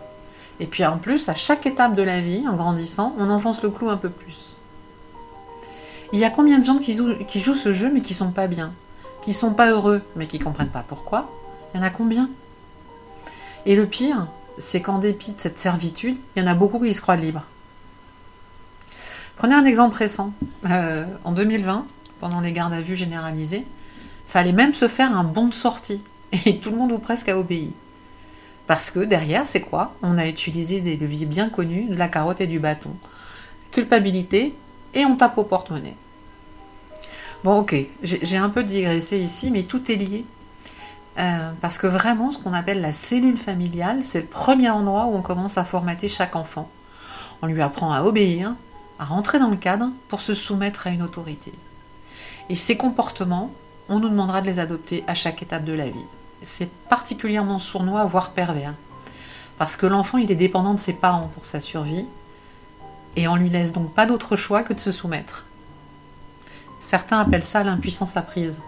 Et 0.60 0.66
puis 0.66 0.84
en 0.84 0.98
plus, 0.98 1.28
à 1.28 1.34
chaque 1.34 1.66
étape 1.66 1.94
de 1.94 2.02
la 2.02 2.20
vie, 2.20 2.44
en 2.48 2.56
grandissant, 2.56 3.14
on 3.18 3.30
enfonce 3.30 3.62
le 3.62 3.70
clou 3.70 3.90
un 3.90 3.96
peu 3.96 4.10
plus. 4.10 4.56
Il 6.12 6.18
y 6.20 6.24
a 6.24 6.30
combien 6.30 6.58
de 6.58 6.64
gens 6.64 6.78
qui 6.78 6.94
jouent, 6.94 7.54
ce 7.54 7.72
jeu 7.72 7.90
mais 7.92 8.00
qui 8.00 8.14
sont 8.14 8.30
pas 8.30 8.46
bien, 8.46 8.72
qui 9.24 9.32
sont 9.32 9.54
pas 9.54 9.70
heureux 9.70 10.02
mais 10.16 10.26
qui 10.26 10.38
comprennent 10.38 10.68
pas 10.68 10.84
pourquoi 10.86 11.32
Il 11.72 11.78
y 11.78 11.80
en 11.80 11.82
a 11.82 11.88
combien? 11.88 12.28
Et 13.64 13.74
le 13.74 13.86
pire, 13.86 14.26
c'est 14.58 14.82
qu'en 14.82 14.98
dépit 14.98 15.32
de 15.32 15.40
cette 15.40 15.58
servitude, 15.58 16.18
il 16.36 16.42
y 16.42 16.46
en 16.46 16.50
a 16.50 16.52
beaucoup 16.52 16.78
qui 16.78 16.92
se 16.92 17.00
croient 17.00 17.16
libres. 17.16 17.44
Prenez 19.36 19.54
un 19.54 19.64
exemple 19.64 19.96
récent. 19.96 20.34
Euh, 20.70 21.06
en 21.24 21.32
2020, 21.32 21.86
pendant 22.20 22.42
les 22.42 22.52
gardes 22.52 22.74
à 22.74 22.82
vue 22.82 22.96
généralisées, 22.96 23.64
fallait 24.26 24.52
même 24.52 24.74
se 24.74 24.88
faire 24.88 25.16
un 25.16 25.24
bon 25.24 25.48
de 25.48 25.54
sortie. 25.54 26.02
Et 26.44 26.60
tout 26.60 26.70
le 26.70 26.76
monde 26.76 26.92
ou 26.92 26.98
presque 26.98 27.30
a 27.30 27.38
obéi. 27.38 27.72
Parce 28.66 28.90
que 28.90 29.00
derrière, 29.00 29.46
c'est 29.46 29.62
quoi? 29.62 29.94
On 30.02 30.18
a 30.18 30.26
utilisé 30.26 30.82
des 30.82 30.98
leviers 30.98 31.24
bien 31.24 31.48
connus, 31.48 31.86
de 31.88 31.96
la 31.96 32.08
carotte 32.08 32.42
et 32.42 32.46
du 32.46 32.58
bâton. 32.58 32.90
Culpabilité, 33.70 34.54
et 34.92 35.06
on 35.06 35.16
tape 35.16 35.38
au 35.38 35.44
porte-monnaie. 35.44 35.96
Bon, 37.44 37.58
ok, 37.58 37.76
j'ai 38.02 38.38
un 38.38 38.48
peu 38.48 38.64
digressé 38.64 39.18
ici, 39.18 39.50
mais 39.50 39.64
tout 39.64 39.92
est 39.92 39.96
lié 39.96 40.24
euh, 41.18 41.52
parce 41.60 41.76
que 41.76 41.86
vraiment, 41.86 42.30
ce 42.30 42.38
qu'on 42.38 42.54
appelle 42.54 42.80
la 42.80 42.90
cellule 42.90 43.36
familiale, 43.36 44.02
c'est 44.02 44.22
le 44.22 44.26
premier 44.26 44.70
endroit 44.70 45.04
où 45.04 45.14
on 45.14 45.20
commence 45.20 45.58
à 45.58 45.64
formater 45.64 46.08
chaque 46.08 46.36
enfant. 46.36 46.70
On 47.42 47.46
lui 47.46 47.60
apprend 47.60 47.92
à 47.92 48.02
obéir, 48.02 48.54
à 48.98 49.04
rentrer 49.04 49.38
dans 49.40 49.50
le 49.50 49.58
cadre 49.58 49.90
pour 50.08 50.22
se 50.22 50.32
soumettre 50.32 50.86
à 50.86 50.90
une 50.90 51.02
autorité. 51.02 51.52
Et 52.48 52.56
ces 52.56 52.78
comportements, 52.78 53.50
on 53.90 53.98
nous 54.00 54.08
demandera 54.08 54.40
de 54.40 54.46
les 54.46 54.58
adopter 54.58 55.04
à 55.06 55.14
chaque 55.14 55.42
étape 55.42 55.64
de 55.64 55.74
la 55.74 55.90
vie. 55.90 56.06
C'est 56.40 56.70
particulièrement 56.88 57.58
sournois, 57.58 58.06
voire 58.06 58.30
pervers. 58.30 58.72
Parce 59.58 59.76
que 59.76 59.84
l'enfant, 59.84 60.16
il 60.16 60.32
est 60.32 60.34
dépendant 60.34 60.72
de 60.72 60.80
ses 60.80 60.94
parents 60.94 61.30
pour 61.34 61.44
sa 61.44 61.60
survie, 61.60 62.06
et 63.16 63.28
on 63.28 63.36
lui 63.36 63.50
laisse 63.50 63.72
donc 63.72 63.92
pas 63.92 64.06
d'autre 64.06 64.34
choix 64.34 64.62
que 64.62 64.72
de 64.72 64.80
se 64.80 64.92
soumettre. 64.92 65.44
Certains 66.84 67.18
appellent 67.18 67.44
ça 67.44 67.64
l'impuissance 67.64 68.14
apprise. 68.18 68.60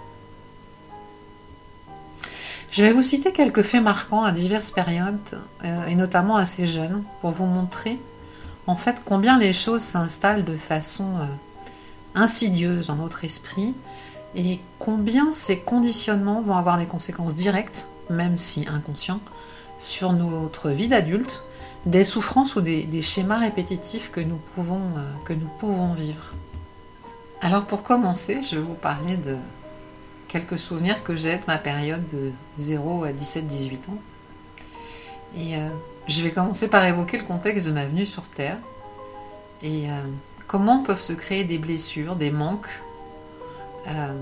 Je 2.71 2.83
vais 2.83 2.95
vous 2.95 3.03
citer 3.03 3.31
quelques 3.31 3.61
faits 3.61 3.83
marquants 3.83 4.25
à 4.25 4.33
diverses 4.33 4.71
périodes, 4.71 5.19
euh, 5.65 5.85
et 5.85 5.95
notamment 5.95 6.37
assez 6.37 6.67
jeunes, 6.67 7.05
pour 7.21 7.33
vous 7.33 7.45
montrer 7.45 8.01
en 8.67 8.75
fait 8.75 9.03
combien 9.05 9.39
les 9.39 9.53
choses 9.53 9.83
s'installent 9.83 10.45
de 10.45 10.57
façon 10.57 11.05
euh, 11.19 11.27
insidieuse 12.15 12.87
dans 12.87 12.97
notre 12.97 13.23
esprit 13.23 13.75
et 14.35 14.61
combien 14.79 15.31
ces 15.35 15.59
conditionnements 15.59 16.41
vont 16.41 16.57
avoir 16.57 16.79
des 16.79 16.87
conséquences 16.87 17.35
directes, 17.35 17.87
même 18.09 18.39
si 18.39 18.67
inconscients, 18.67 19.21
sur 19.77 20.15
notre 20.15 20.71
vie 20.71 20.89
d'adulte, 20.89 21.43
des 21.85 22.03
souffrances 22.03 22.57
ou 22.57 22.63
des, 22.63 23.03
schémas 23.03 23.39
répétitifs 23.39 24.11
que 24.11 24.21
nous, 24.21 24.41
pouvons, 24.55 24.81
euh, 24.97 25.13
que 25.27 25.35
nous 25.35 25.49
pouvons 25.59 25.93
vivre. 25.93 26.33
Alors 27.43 27.67
pour 27.67 27.83
commencer, 27.83 28.41
je 28.43 28.57
vais 28.57 28.63
vous 28.63 28.75
parler 28.75 29.17
de 29.17 29.37
quelques 30.27 30.59
souvenirs 30.59 31.03
que 31.03 31.15
j'ai 31.15 31.37
de 31.37 31.43
ma 31.47 31.59
période 31.59 32.03
de 32.13 32.33
0 32.57 33.05
à 33.05 33.13
17-18 33.13 33.75
ans. 33.91 33.99
Et 35.37 35.57
euh, 35.57 35.69
je 36.09 36.23
vais 36.23 36.31
commencer 36.31 36.69
par 36.69 36.85
évoquer 36.85 37.19
le 37.19 37.25
contexte 37.25 37.67
de 37.67 37.73
ma 37.73 37.85
venue 37.85 38.07
sur 38.07 38.29
Terre 38.29 38.57
et 39.63 39.91
euh, 39.91 40.03
comment 40.47 40.83
peuvent 40.83 41.01
se 41.01 41.13
créer 41.13 41.45
des 41.45 41.59
blessures, 41.59 42.17
des 42.17 42.31
manques, 42.31 42.81
euh, 43.89 44.15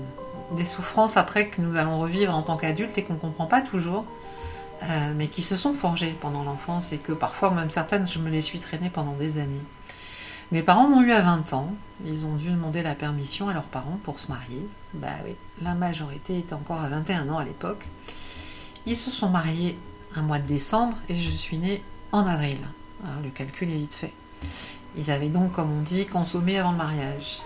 des 0.51 0.65
souffrances 0.65 1.15
après 1.15 1.47
que 1.47 1.61
nous 1.61 1.77
allons 1.77 1.99
revivre 1.99 2.35
en 2.35 2.41
tant 2.41 2.57
qu'adultes 2.57 2.97
et 2.97 3.03
qu'on 3.03 3.13
ne 3.13 3.19
comprend 3.19 3.45
pas 3.45 3.61
toujours, 3.61 4.05
mais 5.15 5.27
qui 5.27 5.41
se 5.41 5.55
sont 5.55 5.73
forgées 5.73 6.15
pendant 6.19 6.43
l'enfance 6.43 6.91
et 6.91 6.97
que 6.97 7.13
parfois, 7.13 7.49
même 7.49 7.71
certaines, 7.71 8.07
je 8.07 8.19
me 8.19 8.29
les 8.29 8.41
suis 8.41 8.59
traînées 8.59 8.91
pendant 8.91 9.13
des 9.13 9.39
années. 9.39 9.63
Mes 10.55 10.63
parents 10.63 10.87
m'ont 10.87 11.01
eu 11.01 11.11
à 11.11 11.19
20 11.19 11.51
ans. 11.51 11.75
Ils 12.05 12.25
ont 12.25 12.37
dû 12.37 12.49
demander 12.49 12.81
la 12.81 12.95
permission 12.95 13.49
à 13.49 13.53
leurs 13.53 13.63
parents 13.63 13.99
pour 14.03 14.19
se 14.19 14.29
marier. 14.29 14.65
Bah 14.93 15.09
oui, 15.25 15.35
la 15.61 15.73
majorité 15.73 16.39
était 16.39 16.53
encore 16.53 16.79
à 16.79 16.87
21 16.87 17.27
ans 17.27 17.39
à 17.39 17.43
l'époque. 17.43 17.85
Ils 18.85 18.95
se 18.95 19.11
sont 19.11 19.27
mariés 19.27 19.77
un 20.15 20.21
mois 20.21 20.39
de 20.39 20.47
décembre 20.47 20.95
et 21.09 21.17
je 21.17 21.29
suis 21.29 21.57
née 21.57 21.83
en 22.13 22.25
avril. 22.25 22.57
le 23.21 23.29
calcul 23.31 23.69
est 23.69 23.75
vite 23.75 23.95
fait. 23.95 24.13
Ils 24.95 25.11
avaient 25.11 25.27
donc, 25.27 25.51
comme 25.51 25.77
on 25.77 25.81
dit, 25.81 26.05
consommé 26.05 26.57
avant 26.57 26.71
le 26.71 26.77
mariage. 26.77 27.41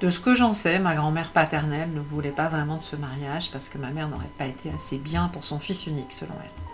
De 0.00 0.08
ce 0.08 0.18
que 0.18 0.34
j'en 0.34 0.54
sais, 0.54 0.78
ma 0.78 0.94
grand-mère 0.94 1.30
paternelle 1.30 1.92
ne 1.92 2.00
voulait 2.00 2.30
pas 2.30 2.48
vraiment 2.48 2.78
de 2.78 2.82
ce 2.82 2.96
mariage 2.96 3.50
parce 3.50 3.68
que 3.68 3.76
ma 3.76 3.90
mère 3.90 4.08
n'aurait 4.08 4.30
pas 4.38 4.46
été 4.46 4.70
assez 4.74 4.96
bien 4.96 5.28
pour 5.28 5.44
son 5.44 5.58
fils 5.58 5.86
unique, 5.86 6.12
selon 6.12 6.36
elle. 6.42 6.64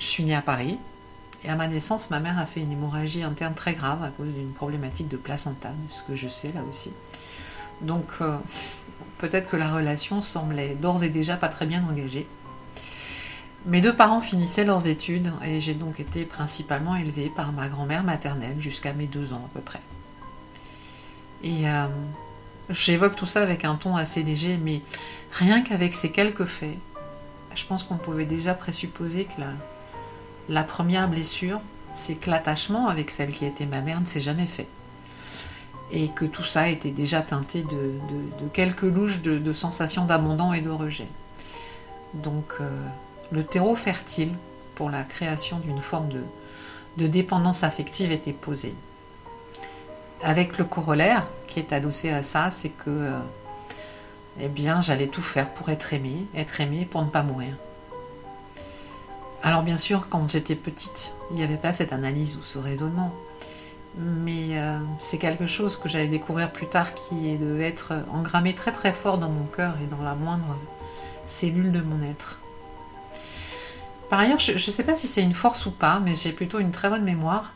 Je 0.00 0.06
suis 0.06 0.24
née 0.24 0.34
à 0.34 0.42
Paris 0.42 0.80
et 1.44 1.50
à 1.50 1.56
ma 1.56 1.68
naissance, 1.68 2.10
ma 2.10 2.20
mère 2.20 2.38
a 2.38 2.46
fait 2.46 2.60
une 2.60 2.72
hémorragie 2.72 3.22
interne 3.22 3.54
très 3.54 3.74
grave 3.74 4.02
à 4.02 4.08
cause 4.08 4.32
d'une 4.32 4.52
problématique 4.52 5.08
de 5.08 5.16
placenta, 5.16 5.72
ce 5.90 6.02
que 6.02 6.16
je 6.16 6.26
sais 6.26 6.52
là 6.54 6.62
aussi. 6.68 6.90
Donc 7.82 8.06
euh, 8.20 8.38
peut-être 9.18 9.48
que 9.50 9.56
la 9.56 9.70
relation 9.70 10.20
semblait 10.20 10.74
d'ores 10.74 11.04
et 11.04 11.10
déjà 11.10 11.36
pas 11.36 11.48
très 11.48 11.66
bien 11.66 11.84
engagée. 11.84 12.26
Mes 13.66 13.80
deux 13.80 13.94
parents 13.94 14.20
finissaient 14.20 14.64
leurs 14.64 14.88
études 14.88 15.32
et 15.42 15.60
j'ai 15.60 15.74
donc 15.74 16.00
été 16.00 16.24
principalement 16.24 16.96
élevée 16.96 17.30
par 17.34 17.52
ma 17.52 17.68
grand-mère 17.68 18.04
maternelle 18.04 18.56
jusqu'à 18.60 18.92
mes 18.92 19.06
deux 19.06 19.32
ans 19.32 19.42
à 19.46 19.54
peu 19.54 19.60
près. 19.60 19.80
Et 21.42 21.68
euh, 21.68 21.86
j'évoque 22.70 23.16
tout 23.16 23.26
ça 23.26 23.42
avec 23.42 23.66
un 23.66 23.74
ton 23.74 23.96
assez 23.96 24.22
léger, 24.22 24.58
mais 24.62 24.80
rien 25.32 25.62
qu'avec 25.62 25.92
ces 25.92 26.10
quelques 26.10 26.46
faits, 26.46 26.78
je 27.54 27.64
pense 27.66 27.82
qu'on 27.82 27.96
pouvait 27.96 28.24
déjà 28.24 28.54
présupposer 28.54 29.24
que 29.24 29.40
la, 29.40 29.48
première 30.66 31.08
blessure, 31.08 31.60
c'est 31.92 32.14
que 32.14 32.30
l'attachement 32.30 32.88
avec 32.88 33.10
celle 33.10 33.30
qui 33.30 33.46
était 33.46 33.66
ma 33.66 33.80
mère 33.80 34.00
ne 34.00 34.04
s'est 34.04 34.20
jamais 34.20 34.46
fait. 34.46 34.66
Et 35.92 36.08
que 36.08 36.24
tout 36.24 36.42
ça 36.42 36.68
était 36.68 36.90
déjà 36.90 37.22
teinté 37.22 37.62
de, 37.62 37.92
quelques 38.52 38.82
louches 38.82 39.20
de, 39.22 39.52
sensations 39.52 40.04
d'abandon 40.04 40.52
et 40.52 40.60
de 40.60 40.70
rejet. 40.70 41.06
Donc, 42.14 42.54
euh, 42.60 42.86
le 43.30 43.44
terreau 43.44 43.74
fertile 43.74 44.32
pour 44.74 44.90
la 44.90 45.04
création 45.04 45.58
d'une 45.58 45.80
forme 45.80 46.08
de, 46.96 47.06
dépendance 47.06 47.62
affective 47.62 48.12
était 48.12 48.32
posé. 48.32 48.74
Avec 50.22 50.58
le 50.58 50.64
corollaire 50.64 51.26
qui 51.46 51.58
est 51.58 51.72
adossé 51.72 52.10
à 52.10 52.22
ça, 52.22 52.50
c'est 52.50 52.70
que 52.70 52.90
euh, 52.90 53.18
eh 54.40 54.48
bien, 54.48 54.80
j'allais 54.80 55.06
tout 55.06 55.22
faire 55.22 55.52
pour 55.52 55.68
être 55.68 55.92
aimée, 55.92 56.26
être 56.34 56.60
aimée 56.60 56.86
pour 56.90 57.02
ne 57.02 57.10
pas 57.10 57.22
mourir. 57.22 57.54
Alors 59.44 59.62
bien 59.62 59.76
sûr, 59.76 60.08
quand 60.08 60.30
j'étais 60.30 60.54
petite, 60.54 61.12
il 61.30 61.36
n'y 61.36 61.44
avait 61.44 61.58
pas 61.58 61.74
cette 61.74 61.92
analyse 61.92 62.36
ou 62.36 62.42
ce 62.42 62.58
raisonnement. 62.58 63.14
Mais 63.98 64.58
euh, 64.58 64.78
c'est 64.98 65.18
quelque 65.18 65.46
chose 65.46 65.76
que 65.76 65.86
j'allais 65.86 66.08
découvrir 66.08 66.50
plus 66.50 66.66
tard 66.66 66.94
qui 66.94 67.36
devait 67.36 67.68
être 67.68 67.92
engrammé 68.10 68.54
très 68.54 68.72
très 68.72 68.92
fort 68.92 69.18
dans 69.18 69.28
mon 69.28 69.44
cœur 69.44 69.76
et 69.82 69.86
dans 69.86 70.02
la 70.02 70.14
moindre 70.14 70.56
cellule 71.26 71.72
de 71.72 71.82
mon 71.82 72.02
être. 72.02 72.40
Par 74.08 74.18
ailleurs, 74.20 74.38
je 74.38 74.52
ne 74.52 74.58
sais 74.58 74.82
pas 74.82 74.94
si 74.94 75.06
c'est 75.06 75.22
une 75.22 75.34
force 75.34 75.66
ou 75.66 75.70
pas, 75.70 76.00
mais 76.00 76.14
j'ai 76.14 76.32
plutôt 76.32 76.58
une 76.58 76.70
très 76.70 76.88
bonne 76.88 77.04
mémoire. 77.04 77.52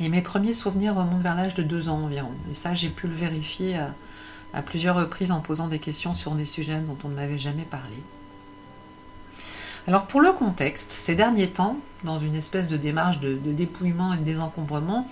Et 0.00 0.08
mes 0.08 0.22
premiers 0.22 0.54
souvenirs 0.54 0.94
remontent 0.94 1.18
vers 1.18 1.34
l'âge 1.34 1.52
de 1.52 1.62
deux 1.62 1.90
ans 1.90 2.02
environ. 2.04 2.32
Et 2.50 2.54
ça, 2.54 2.72
j'ai 2.72 2.88
pu 2.88 3.06
le 3.06 3.14
vérifier 3.14 3.78
à, 4.54 4.62
plusieurs 4.62 4.96
reprises 4.96 5.30
en 5.30 5.40
posant 5.40 5.68
des 5.68 5.78
questions 5.78 6.14
sur 6.14 6.32
des 6.32 6.46
sujets 6.46 6.80
dont 6.80 6.96
on 7.04 7.08
ne 7.08 7.14
m'avait 7.14 7.38
jamais 7.38 7.64
parlé. 7.64 8.02
Alors 9.88 10.06
pour 10.06 10.20
le 10.20 10.32
contexte, 10.32 10.90
ces 10.90 11.14
derniers 11.14 11.50
temps, 11.50 11.76
dans 12.04 12.18
une 12.18 12.36
espèce 12.36 12.68
de 12.68 12.76
démarche 12.76 13.18
de, 13.18 13.34
dépouillement 13.34 14.14
et 14.14 14.16
de 14.16 14.22
désencombrement, 14.22 15.08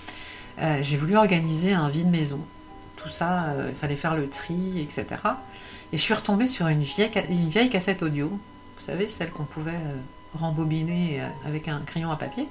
euh, 0.61 0.79
j'ai 0.83 0.97
voulu 0.97 1.17
organiser 1.17 1.73
un 1.73 1.89
vide 1.89 2.09
maison. 2.09 2.41
Tout 2.97 3.09
ça, 3.09 3.45
euh, 3.45 3.71
il 3.71 3.77
fallait 3.77 3.97
faire 3.97 4.15
le 4.15 4.29
tri, 4.29 4.79
etc. 4.79 5.07
Et 5.93 5.97
je 5.97 6.03
suis 6.03 6.15
retombée 6.15 6.47
sur 6.47 6.69
une 6.69 6.83
vieille, 6.83 7.69
cassette 7.71 8.03
audio, 8.03 8.29
vous 8.29 8.87
savez, 8.87 9.09
celle 9.09 9.31
qu'on 9.31 9.45
pouvait 9.45 9.73
euh, 9.73 9.97
rembobiné 10.39 11.21
euh, 11.21 11.29
avec 11.47 11.67
un 11.69 11.81
crayon 11.81 12.11
à 12.11 12.17
papier. 12.17 12.47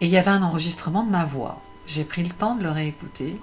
Et 0.00 0.06
il 0.06 0.10
y 0.10 0.16
avait 0.16 0.30
un 0.30 0.42
enregistrement 0.42 1.04
de 1.04 1.10
ma 1.10 1.24
voix. 1.24 1.60
J'ai 1.86 2.04
pris 2.04 2.22
le 2.22 2.30
temps 2.30 2.54
de 2.54 2.62
le 2.62 2.70
réécouter. 2.70 3.38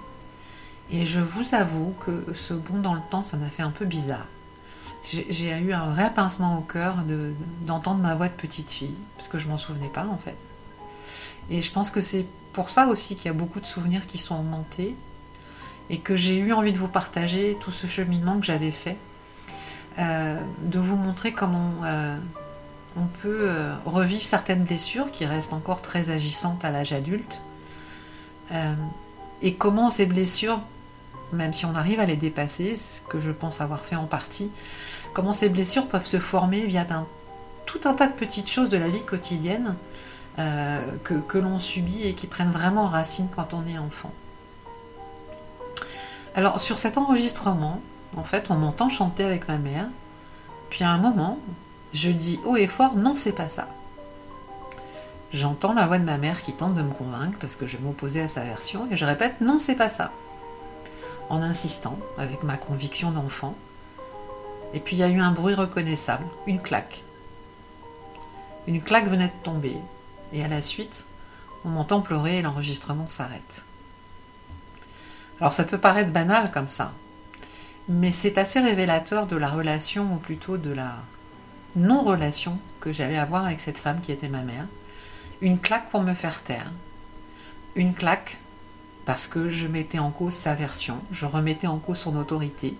Et 0.90 1.04
je 1.04 1.20
vous 1.20 1.54
avoue 1.54 1.94
que 2.00 2.32
ce 2.32 2.54
bond 2.54 2.80
dans 2.80 2.94
le 2.94 3.00
temps, 3.10 3.22
ça 3.22 3.36
m'a 3.36 3.48
fait 3.48 3.62
un 3.62 3.70
peu 3.70 3.84
bizarre. 3.84 4.26
J'ai 5.04 5.50
eu 5.58 5.72
un 5.72 5.90
vrai 5.90 6.10
pincement 6.14 6.58
au 6.58 6.62
cœur 6.62 6.96
d'entendre 7.66 8.00
ma 8.00 8.14
voix 8.14 8.28
de 8.28 8.32
petite 8.32 8.70
fille, 8.70 8.94
parce 9.16 9.28
que 9.28 9.36
je 9.36 9.48
m'en 9.48 9.58
souvenais 9.58 9.88
pas 9.88 10.06
en 10.06 10.16
fait. 10.16 10.36
Et 11.50 11.60
je 11.60 11.70
pense 11.70 11.90
que 11.90 12.00
c'est 12.00 12.24
pour 12.52 12.70
ça 12.70 12.86
aussi 12.86 13.14
qu'il 13.14 13.26
y 13.26 13.28
a 13.28 13.34
beaucoup 13.34 13.60
de 13.60 13.66
souvenirs 13.66 14.06
qui 14.06 14.16
sont 14.16 14.36
augmentés 14.36 14.96
et 15.90 15.98
que 15.98 16.16
j'ai 16.16 16.38
eu 16.38 16.52
envie 16.52 16.72
de 16.72 16.78
vous 16.78 16.88
partager 16.88 17.56
tout 17.60 17.70
ce 17.70 17.86
cheminement 17.86 18.38
que 18.38 18.46
j'avais 18.46 18.70
fait, 18.70 18.96
euh, 19.98 20.40
de 20.64 20.78
vous 20.78 20.96
montrer 20.96 21.32
comment 21.32 21.72
euh, 21.84 22.16
on 22.96 23.04
peut 23.04 23.40
euh, 23.42 23.74
revivre 23.84 24.24
certaines 24.24 24.64
blessures 24.64 25.10
qui 25.10 25.26
restent 25.26 25.52
encore 25.52 25.82
très 25.82 26.10
agissantes 26.10 26.64
à 26.64 26.70
l'âge 26.70 26.92
adulte. 26.92 27.42
Et 29.42 29.54
comment 29.54 29.90
ces 29.90 30.06
blessures, 30.06 30.60
même 31.34 31.52
si 31.52 31.66
on 31.66 31.74
arrive 31.74 32.00
à 32.00 32.06
les 32.06 32.16
dépasser, 32.16 32.74
ce 32.76 33.02
que 33.02 33.20
je 33.20 33.30
pense 33.30 33.60
avoir 33.60 33.80
fait 33.80 33.96
en 33.96 34.06
partie, 34.06 34.50
comment 35.12 35.32
ces 35.32 35.48
blessures 35.48 35.86
peuvent 35.86 36.06
se 36.06 36.18
former 36.18 36.66
via 36.66 36.86
tout 37.66 37.80
un 37.84 37.94
tas 37.94 38.06
de 38.06 38.12
petites 38.12 38.50
choses 38.50 38.70
de 38.70 38.78
la 38.78 38.88
vie 38.88 39.02
quotidienne 39.02 39.76
euh, 40.38 40.96
que, 41.04 41.14
que 41.14 41.38
l'on 41.38 41.58
subit 41.58 42.06
et 42.06 42.14
qui 42.14 42.26
prennent 42.26 42.50
vraiment 42.50 42.88
racine 42.88 43.28
quand 43.34 43.54
on 43.54 43.66
est 43.66 43.78
enfant. 43.78 44.12
Alors 46.34 46.60
sur 46.60 46.78
cet 46.78 46.98
enregistrement, 46.98 47.80
en 48.16 48.24
fait, 48.24 48.50
on 48.50 48.56
m'entend 48.56 48.88
chanter 48.88 49.24
avec 49.24 49.48
ma 49.48 49.58
mère. 49.58 49.86
Puis 50.70 50.84
à 50.84 50.90
un 50.90 50.98
moment, 50.98 51.38
je 51.92 52.10
dis 52.10 52.40
haut 52.44 52.56
et 52.56 52.66
fort 52.66 52.96
non, 52.96 53.14
c'est 53.14 53.32
pas 53.32 53.48
ça. 53.48 53.68
J'entends 55.32 55.72
la 55.72 55.86
voix 55.86 55.98
de 55.98 56.04
ma 56.04 56.16
mère 56.16 56.42
qui 56.42 56.52
tente 56.52 56.74
de 56.74 56.82
me 56.82 56.92
convaincre 56.92 57.38
parce 57.40 57.56
que 57.56 57.66
je 57.66 57.78
m'opposais 57.78 58.22
à 58.22 58.28
sa 58.28 58.42
version 58.42 58.88
et 58.90 58.96
je 58.96 59.04
répète 59.04 59.40
non, 59.40 59.58
c'est 59.58 59.74
pas 59.74 59.88
ça. 59.88 60.12
En 61.30 61.42
insistant, 61.42 61.98
avec 62.18 62.42
ma 62.42 62.56
conviction 62.56 63.10
d'enfant. 63.10 63.54
Et 64.72 64.80
puis 64.80 64.96
il 64.96 64.98
y 64.98 65.02
a 65.02 65.08
eu 65.08 65.20
un 65.20 65.32
bruit 65.32 65.54
reconnaissable, 65.54 66.26
une 66.46 66.60
claque. 66.60 67.04
Une 68.66 68.82
claque 68.82 69.06
venait 69.06 69.28
de 69.28 69.42
tomber 69.44 69.76
et 70.32 70.44
à 70.44 70.48
la 70.48 70.60
suite, 70.60 71.04
on 71.64 71.68
m'entend 71.70 72.00
pleurer 72.00 72.38
et 72.38 72.42
l'enregistrement 72.42 73.06
s'arrête. 73.06 73.62
Alors 75.40 75.52
ça 75.52 75.64
peut 75.64 75.78
paraître 75.78 76.10
banal 76.10 76.50
comme 76.50 76.68
ça, 76.68 76.92
mais 77.88 78.12
c'est 78.12 78.38
assez 78.38 78.60
révélateur 78.60 79.26
de 79.26 79.36
la 79.36 79.48
relation 79.48 80.12
ou 80.14 80.18
plutôt 80.18 80.58
de 80.58 80.72
la 80.72 80.96
non-relation 81.76 82.58
que 82.80 82.92
j'allais 82.92 83.18
avoir 83.18 83.44
avec 83.44 83.60
cette 83.60 83.78
femme 83.78 84.00
qui 84.00 84.12
était 84.12 84.28
ma 84.28 84.42
mère. 84.42 84.66
Une 85.40 85.58
claque 85.58 85.90
pour 85.90 86.02
me 86.02 86.14
faire 86.14 86.42
taire. 86.42 86.70
Une 87.74 87.94
claque 87.94 88.38
parce 89.04 89.26
que 89.26 89.48
je 89.48 89.66
mettais 89.66 89.98
en 89.98 90.10
cause 90.10 90.32
sa 90.32 90.54
version, 90.54 90.98
je 91.10 91.26
remettais 91.26 91.66
en 91.66 91.78
cause 91.78 91.98
son 91.98 92.16
autorité, 92.16 92.76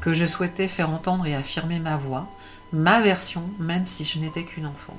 que 0.00 0.12
je 0.12 0.24
souhaitais 0.24 0.68
faire 0.68 0.90
entendre 0.90 1.26
et 1.26 1.34
affirmer 1.34 1.78
ma 1.78 1.96
voix, 1.96 2.28
ma 2.72 3.00
version, 3.00 3.48
même 3.58 3.86
si 3.86 4.04
je 4.04 4.18
n'étais 4.18 4.44
qu'une 4.44 4.66
enfant. 4.66 4.96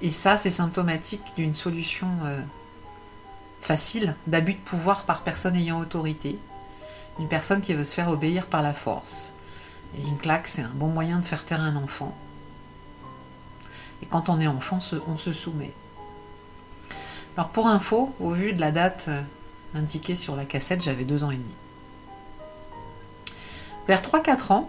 Et 0.00 0.10
ça, 0.10 0.36
c'est 0.36 0.50
symptomatique 0.50 1.32
d'une 1.36 1.54
solution 1.54 2.08
euh, 2.24 2.40
facile 3.60 4.14
d'abus 4.26 4.54
de 4.54 4.58
pouvoir 4.58 5.04
par 5.04 5.22
personne 5.22 5.56
ayant 5.56 5.80
autorité, 5.80 6.38
une 7.18 7.28
personne 7.28 7.60
qui 7.60 7.74
veut 7.74 7.84
se 7.84 7.94
faire 7.94 8.08
obéir 8.08 8.46
par 8.46 8.62
la 8.62 8.72
force, 8.72 9.32
et 9.96 10.02
une 10.02 10.16
claque, 10.16 10.46
c'est 10.46 10.62
un 10.62 10.72
bon 10.74 10.88
moyen 10.88 11.18
de 11.18 11.24
faire 11.24 11.44
taire 11.44 11.60
un 11.60 11.76
enfant. 11.76 12.16
Et 14.00 14.06
quand 14.06 14.28
on 14.28 14.40
est 14.40 14.46
enfant, 14.46 14.78
on 15.06 15.16
se 15.16 15.32
soumet. 15.32 15.72
Alors 17.36 17.48
pour 17.48 17.66
info, 17.66 18.14
au 18.20 18.32
vu 18.32 18.52
de 18.52 18.60
la 18.60 18.70
date 18.70 19.06
euh, 19.08 19.22
indiquée 19.74 20.14
sur 20.14 20.36
la 20.36 20.44
cassette, 20.44 20.82
j'avais 20.82 21.04
deux 21.04 21.24
ans 21.24 21.30
et 21.30 21.36
demi. 21.36 21.54
Vers 23.88 24.02
3-4 24.02 24.52
ans, 24.52 24.68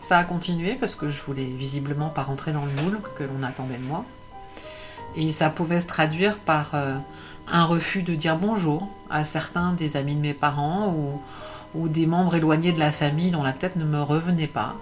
ça 0.00 0.18
a 0.18 0.24
continué 0.24 0.74
parce 0.74 0.96
que 0.96 1.08
je 1.08 1.22
voulais 1.22 1.44
visiblement 1.44 2.08
pas 2.08 2.24
rentrer 2.24 2.52
dans 2.52 2.64
le 2.64 2.72
moule 2.82 3.00
que 3.14 3.22
l'on 3.22 3.44
attendait 3.44 3.78
de 3.78 3.84
moi. 3.84 4.04
Et 5.14 5.30
ça 5.30 5.50
pouvait 5.50 5.80
se 5.80 5.86
traduire 5.86 6.38
par 6.38 6.74
euh, 6.74 6.96
un 7.46 7.64
refus 7.64 8.02
de 8.02 8.14
dire 8.16 8.36
bonjour 8.36 8.88
à 9.08 9.22
certains 9.22 9.72
des 9.72 9.96
amis 9.96 10.16
de 10.16 10.20
mes 10.20 10.34
parents 10.34 10.92
ou, 11.74 11.88
des 11.88 12.06
membres 12.06 12.34
éloignés 12.34 12.72
de 12.72 12.78
la 12.80 12.90
famille 12.90 13.30
dont 13.30 13.44
la 13.44 13.52
tête 13.52 13.76
ne 13.76 13.84
me 13.84 14.02
revenait 14.02 14.48
pas. 14.48 14.74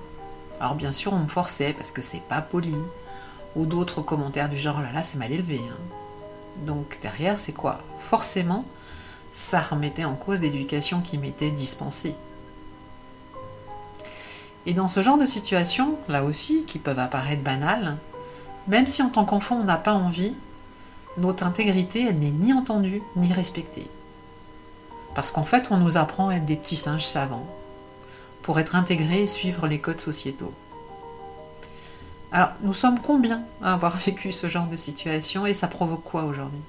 Alors 0.61 0.77
bien 0.77 0.93
sûr, 0.93 1.13
on 1.13 1.19
me 1.19 1.29
forçait 1.29 1.75
parce 1.75 1.93
que 1.93 2.01
c'est 2.01 2.23
pas 2.23 2.41
poli, 2.41 2.75
ou 3.55 3.67
d'autres 3.67 4.01
commentaires 4.01 4.49
du 4.49 4.57
genre 4.57 4.77
oh 4.79 4.83
là 4.83 4.93
là, 4.93 5.03
c'est 5.03 5.19
mal 5.19 5.31
élevé. 5.31 5.61
Hein. 5.71 6.06
Donc 6.65 6.99
derrière, 7.03 7.39
c'est 7.39 7.53
quoi? 7.53 7.79
Forcément, 7.99 8.65
ça 9.33 9.61
remettait 9.61 10.05
en 10.05 10.15
cause 10.15 10.41
l'éducation 10.41 11.01
qui 11.01 11.19
m'était 11.19 11.51
dispensée. 11.51 12.15
Et 14.65 14.75
dans 14.75 14.89
ce 14.89 15.03
genre 15.03 15.19
de 15.19 15.27
situation, 15.27 15.97
là 16.09 16.25
aussi, 16.25 16.65
qui 16.65 16.79
peuvent 16.79 16.99
apparaître 16.99 17.43
banales, 17.43 17.99
même 18.67 18.87
si 18.87 19.03
en 19.03 19.11
tant 19.11 19.25
qu'enfant 19.25 19.57
on 19.57 19.65
n'a 19.65 19.77
pas 19.77 19.93
envie, 19.93 20.35
notre 21.19 21.45
intégrité, 21.45 22.07
elle 22.09 22.19
n'est 22.19 22.31
ni 22.31 22.53
entendue 22.53 23.03
ni 23.15 23.33
respectée. 23.33 23.89
Parce 25.15 25.31
qu'en 25.31 25.45
fait, 25.45 25.69
on 25.71 25.77
nous 25.77 25.97
apprend 25.97 26.29
à 26.29 26.37
être 26.37 26.45
des 26.45 26.57
petits 26.57 26.77
singes 26.77 27.07
savants, 27.07 27.47
pour 28.43 28.59
être 28.59 28.75
intégrés 28.75 29.23
et 29.23 29.27
suivre 29.27 29.67
les 29.67 29.79
codes 29.79 30.01
sociétaux. 30.01 30.53
Alors, 32.37 32.53
nous 32.61 32.75
sommes 32.75 33.01
combien 33.01 33.45
à 33.63 33.73
avoir 33.73 33.97
vécu 34.07 34.31
ce 34.31 34.47
genre 34.47 34.67
de 34.67 34.77
situation 34.77 35.47
et 35.47 35.55
ça 35.55 35.69
provoque 35.69 36.05
quoi 36.05 36.25
aujourd'hui? 36.25 36.61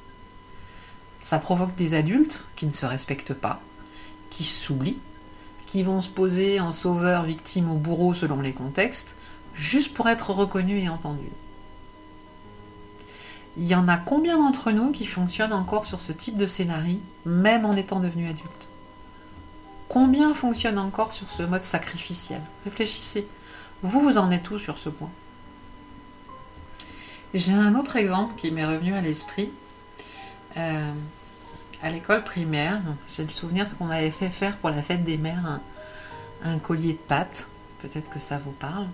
Ça 1.20 1.40
provoque 1.40 1.76
des 1.76 1.94
adultes 1.94 2.46
qui 2.56 2.68
ne 2.68 2.72
se 2.72 2.86
respectent 2.86 3.34
pas, 3.34 3.60
qui 4.30 4.46
s'oublient, 4.46 5.02
qui 5.66 5.84
vont 5.84 6.00
se 6.00 6.08
poser 6.08 6.62
en 6.62 6.72
sauveur, 6.72 7.24
victime 7.24 7.70
ou 7.70 7.76
bourreau 7.76 8.14
selon 8.14 8.40
les 8.40 8.54
contextes, 8.54 9.18
juste 9.54 9.94
pour 9.94 10.08
être 10.08 10.30
reconnus 10.30 10.86
et 10.86 10.88
entendus. 10.88 11.34
Il 13.58 13.66
y 13.66 13.76
en 13.76 13.90
a 13.90 13.98
combien 13.98 14.38
d'entre 14.38 14.72
nous 14.72 14.92
qui 14.92 15.06
fonctionnent 15.06 15.52
encore 15.52 15.84
sur 15.84 16.00
ce 16.00 16.14
type 16.14 16.38
de 16.38 16.48
scénario, 16.48 17.02
même 17.26 17.66
en 17.66 17.76
étant 17.76 18.00
devenus 18.00 18.30
adultes? 18.30 18.70
Combien 19.90 20.34
fonctionnent 20.34 20.80
encore 20.80 21.12
sur 21.12 21.30
ce 21.30 21.44
mode 21.44 21.66
sacrificiel? 21.66 22.42
Réfléchissez. 22.64 23.28
Vous, 23.84 24.00
vous 24.00 24.18
en 24.18 24.32
êtes 24.32 24.50
où 24.50 24.60
sur 24.60 24.80
ce 24.80 24.88
point? 24.88 25.12
J'ai 27.34 27.54
un 27.54 27.76
autre 27.76 27.98
exemple 27.98 28.36
qui 28.36 28.52
m'est 28.52 28.66
revenu 28.66 28.94
à 28.94 29.02
l'esprit. 29.02 29.52
Euh, 30.56 30.92
à 31.84 31.90
l'école 31.90 32.24
primaire, 32.24 32.82
j'ai 33.08 33.24
le 33.24 33.30
souvenir 33.30 33.78
qu'on 33.78 33.86
m'avait 33.86 34.12
fait 34.12 34.30
faire 34.30 34.58
pour 34.58 34.70
la 34.70 34.82
fête 34.82 35.04
des 35.04 35.18
mères 35.18 35.60
un, 36.44 36.58
collier 36.60 36.94
de 36.94 37.00
pâtes. 37.00 37.48
Peut-être 37.80 38.10
que 38.10 38.20
ça 38.20 38.38
vous 38.38 38.52
parle. 38.52 38.88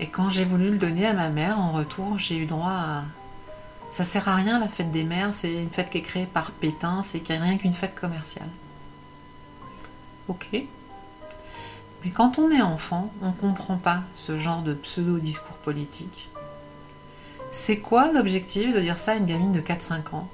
Et 0.00 0.08
quand 0.08 0.28
j'ai 0.28 0.44
voulu 0.44 0.70
le 0.70 0.78
donner 0.78 1.06
à 1.06 1.12
ma 1.12 1.28
mère, 1.28 1.60
en 1.60 1.72
retour, 1.72 2.18
j'ai 2.18 2.36
eu 2.36 2.46
droit 2.46 2.72
à. 2.72 3.04
Ça 3.90 4.02
sert 4.02 4.28
à 4.28 4.34
rien 4.34 4.58
la 4.58 4.68
fête 4.68 4.90
des 4.90 5.04
mères, 5.04 5.32
c'est 5.32 5.62
une 5.62 5.70
fête 5.70 5.88
qui 5.88 5.98
est 5.98 6.02
créée 6.02 6.26
par 6.26 6.50
Pétain, 6.50 7.02
c'est 7.02 7.20
qu'il 7.20 7.36
n'y 7.36 7.42
a 7.42 7.44
rien 7.44 7.56
qu'une 7.56 7.72
fête 7.72 7.94
commerciale. 7.94 8.48
Ok. 10.26 10.48
Mais 12.04 12.10
quand 12.10 12.40
on 12.40 12.50
est 12.50 12.60
enfant, 12.60 13.12
on 13.22 13.28
ne 13.28 13.32
comprend 13.32 13.78
pas 13.78 14.02
ce 14.12 14.36
genre 14.36 14.62
de 14.62 14.74
pseudo-discours 14.74 15.56
politique. 15.58 16.28
C'est 17.56 17.78
quoi 17.78 18.10
l'objectif 18.10 18.74
de 18.74 18.80
dire 18.80 18.98
ça 18.98 19.12
à 19.12 19.14
une 19.14 19.26
gamine 19.26 19.52
de 19.52 19.60
4-5 19.60 20.16
ans? 20.16 20.26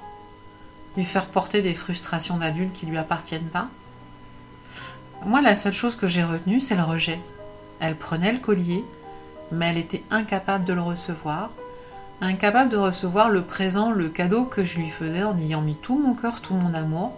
Lui 0.97 1.05
faire 1.05 1.27
porter 1.27 1.61
des 1.61 1.75
frustrations 1.75 2.37
d'adultes 2.37 2.73
qui 2.73 2.87
lui 2.87 2.97
appartiennent 2.97 3.47
pas? 3.47 3.67
Moi, 5.27 5.43
la 5.43 5.53
seule 5.53 5.71
chose 5.71 5.95
que 5.95 6.07
j'ai 6.07 6.23
retenue, 6.23 6.59
c'est 6.59 6.75
le 6.75 6.81
rejet. 6.81 7.19
Elle 7.79 7.95
prenait 7.95 8.33
le 8.33 8.39
collier, 8.39 8.83
mais 9.51 9.67
elle 9.67 9.77
était 9.77 10.03
incapable 10.09 10.65
de 10.65 10.73
le 10.73 10.81
recevoir, 10.81 11.51
incapable 12.21 12.71
de 12.71 12.77
recevoir 12.77 13.29
le 13.29 13.43
présent, 13.43 13.91
le 13.91 14.09
cadeau 14.09 14.45
que 14.45 14.63
je 14.63 14.79
lui 14.79 14.89
faisais 14.89 15.21
en 15.21 15.37
ayant 15.37 15.61
mis 15.61 15.75
tout 15.75 15.99
mon 15.99 16.15
cœur, 16.15 16.41
tout 16.41 16.55
mon 16.55 16.73
amour. 16.73 17.13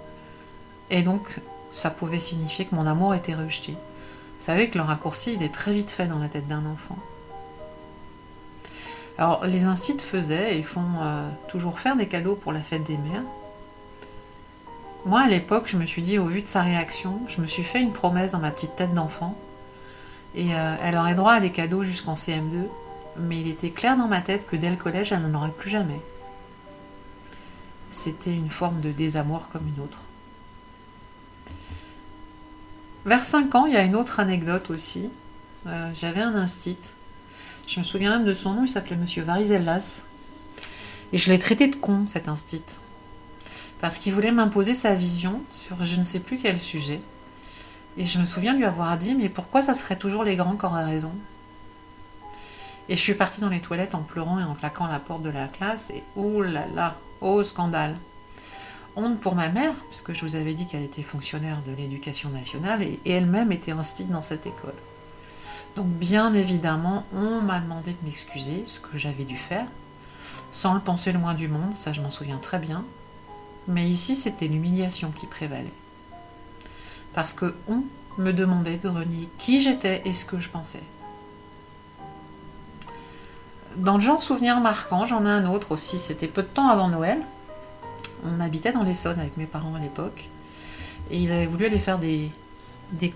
Et 0.89 1.01
donc, 1.01 1.39
ça 1.71 1.89
pouvait 1.89 2.19
signifier 2.19 2.65
que 2.65 2.75
mon 2.75 2.87
amour 2.87 3.15
était 3.15 3.35
rejeté. 3.35 3.71
Vous 3.71 4.45
savez 4.45 4.69
que 4.69 4.77
le 4.77 4.83
raccourci, 4.83 5.35
il 5.35 5.43
est 5.43 5.53
très 5.53 5.71
vite 5.71 5.91
fait 5.91 6.07
dans 6.07 6.19
la 6.19 6.27
tête 6.27 6.49
d'un 6.49 6.65
enfant. 6.65 6.97
Alors, 9.17 9.45
les 9.45 9.65
instituts 9.65 10.03
faisaient 10.03 10.57
et 10.57 10.63
font 10.63 10.81
euh, 11.01 11.29
toujours 11.47 11.79
faire 11.79 11.95
des 11.95 12.07
cadeaux 12.07 12.35
pour 12.35 12.51
la 12.51 12.61
fête 12.61 12.83
des 12.83 12.97
mères. 12.97 13.23
Moi, 15.05 15.21
à 15.21 15.27
l'époque, 15.27 15.67
je 15.67 15.77
me 15.77 15.85
suis 15.85 16.01
dit, 16.01 16.17
au 16.17 16.25
vu 16.25 16.41
de 16.41 16.47
sa 16.47 16.61
réaction, 16.61 17.19
je 17.27 17.41
me 17.41 17.45
suis 17.45 17.63
fait 17.63 17.81
une 17.81 17.91
promesse 17.91 18.31
dans 18.31 18.39
ma 18.39 18.51
petite 18.51 18.75
tête 18.75 18.93
d'enfant. 18.93 19.37
Et 20.35 20.55
euh, 20.55 20.75
elle 20.81 20.97
aurait 20.97 21.13
droit 21.13 21.33
à 21.33 21.39
des 21.39 21.51
cadeaux 21.51 21.83
jusqu'en 21.83 22.15
CM2, 22.15 22.67
mais 23.17 23.39
il 23.39 23.47
était 23.47 23.69
clair 23.69 23.97
dans 23.97 24.07
ma 24.07 24.21
tête 24.21 24.47
que 24.47 24.55
dès 24.55 24.69
le 24.69 24.77
collège, 24.77 25.11
elle 25.11 25.21
n'en 25.21 25.39
aurait 25.39 25.51
plus 25.51 25.69
jamais. 25.69 25.99
C'était 27.91 28.33
une 28.33 28.49
forme 28.49 28.81
de 28.81 28.91
désamour 28.91 29.49
comme 29.49 29.67
une 29.67 29.83
autre. 29.83 29.99
Vers 33.05 33.25
5 33.25 33.53
ans, 33.53 33.65
il 33.65 33.73
y 33.73 33.77
a 33.77 33.83
une 33.83 33.95
autre 33.95 34.19
anecdote 34.19 34.71
aussi. 34.71 35.11
Euh, 35.67 35.91
j'avais 35.93 36.21
un 36.21 36.33
instit. 36.33 36.77
Je 37.67 37.79
me 37.79 37.83
souviens 37.83 38.17
même 38.17 38.25
de 38.25 38.33
son 38.33 38.53
nom, 38.53 38.63
il 38.63 38.69
s'appelait 38.69 38.95
Monsieur 38.95 39.23
Varizellas. 39.23 40.03
Et 41.11 41.17
je 41.17 41.31
l'ai 41.31 41.39
traité 41.39 41.67
de 41.67 41.75
con, 41.75 42.05
cet 42.07 42.27
instit. 42.27 42.63
Parce 43.79 43.97
qu'il 43.97 44.13
voulait 44.13 44.31
m'imposer 44.31 44.73
sa 44.73 44.95
vision 44.95 45.41
sur 45.55 45.83
je 45.83 45.97
ne 45.97 46.03
sais 46.03 46.19
plus 46.19 46.37
quel 46.37 46.59
sujet. 46.59 47.01
Et 47.97 48.05
je 48.05 48.19
me 48.19 48.25
souviens 48.25 48.55
lui 48.55 48.65
avoir 48.65 48.97
dit 48.97 49.15
Mais 49.15 49.29
pourquoi 49.29 49.61
ça 49.61 49.73
serait 49.73 49.97
toujours 49.97 50.23
les 50.23 50.35
grands 50.35 50.55
qui 50.55 50.65
auraient 50.65 50.85
raison? 50.85 51.13
Et 52.89 52.95
je 52.95 53.01
suis 53.01 53.13
partie 53.13 53.41
dans 53.41 53.49
les 53.49 53.61
toilettes 53.61 53.95
en 53.95 54.01
pleurant 54.01 54.39
et 54.39 54.43
en 54.43 54.55
claquant 54.55 54.87
la 54.87 54.99
porte 54.99 55.23
de 55.23 55.29
la 55.29 55.47
classe. 55.47 55.89
Et 55.89 56.03
oh 56.15 56.41
là 56.41 56.65
là, 56.75 56.97
oh 57.21 57.43
scandale 57.43 57.95
honte 58.95 59.19
pour 59.19 59.35
ma 59.35 59.49
mère, 59.49 59.73
puisque 59.89 60.13
je 60.13 60.21
vous 60.25 60.35
avais 60.35 60.53
dit 60.53 60.65
qu'elle 60.65 60.83
était 60.83 61.01
fonctionnaire 61.01 61.61
de 61.65 61.73
l'éducation 61.73 62.29
nationale 62.29 62.81
et, 62.81 62.99
elle-même 63.05 63.51
était 63.51 63.71
instite 63.71 64.09
dans 64.09 64.21
cette 64.21 64.45
école. 64.45 64.75
Donc 65.75 65.87
bien 65.87 66.33
évidemment, 66.33 67.05
on 67.15 67.41
m'a 67.41 67.59
demandé 67.59 67.91
de 67.91 68.05
m'excuser, 68.05 68.65
ce 68.65 68.79
que 68.79 68.97
j'avais 68.97 69.23
dû 69.23 69.37
faire, 69.37 69.65
sans 70.51 70.73
le 70.73 70.79
penser 70.79 71.11
le 71.11 71.19
moins 71.19 71.33
du 71.33 71.47
monde, 71.47 71.75
ça 71.75 71.93
je 71.93 72.01
m'en 72.01 72.11
souviens 72.11 72.37
très 72.37 72.59
bien. 72.59 72.85
Mais 73.67 73.85
ici, 73.85 74.15
c'était 74.15 74.47
l'humiliation 74.47 75.11
qui 75.11 75.25
prévalait. 75.25 75.73
Parce 77.13 77.33
que 77.33 77.55
on 77.67 77.83
me 78.17 78.31
demandait 78.31 78.77
de 78.77 78.87
renier 78.87 79.29
qui 79.37 79.61
j'étais 79.61 80.01
et 80.05 80.13
ce 80.13 80.25
que 80.25 80.39
je 80.39 80.49
pensais. 80.49 80.83
Dans 83.77 83.95
le 83.95 84.01
genre 84.01 84.21
souvenir 84.21 84.59
marquant, 84.59 85.05
j'en 85.05 85.25
ai 85.25 85.29
un 85.29 85.47
autre 85.47 85.71
aussi, 85.71 85.97
c'était 85.97 86.27
peu 86.27 86.43
de 86.43 86.47
temps 86.47 86.69
avant 86.69 86.89
Noël, 86.89 87.19
on 88.23 88.39
habitait 88.39 88.71
dans 88.71 88.83
l'Essonne 88.83 89.19
avec 89.19 89.37
mes 89.37 89.47
parents 89.47 89.73
à 89.75 89.79
l'époque. 89.79 90.29
Et 91.09 91.17
ils 91.17 91.31
avaient 91.31 91.47
voulu 91.47 91.65
aller 91.65 91.79
faire 91.79 91.99
des 91.99 92.31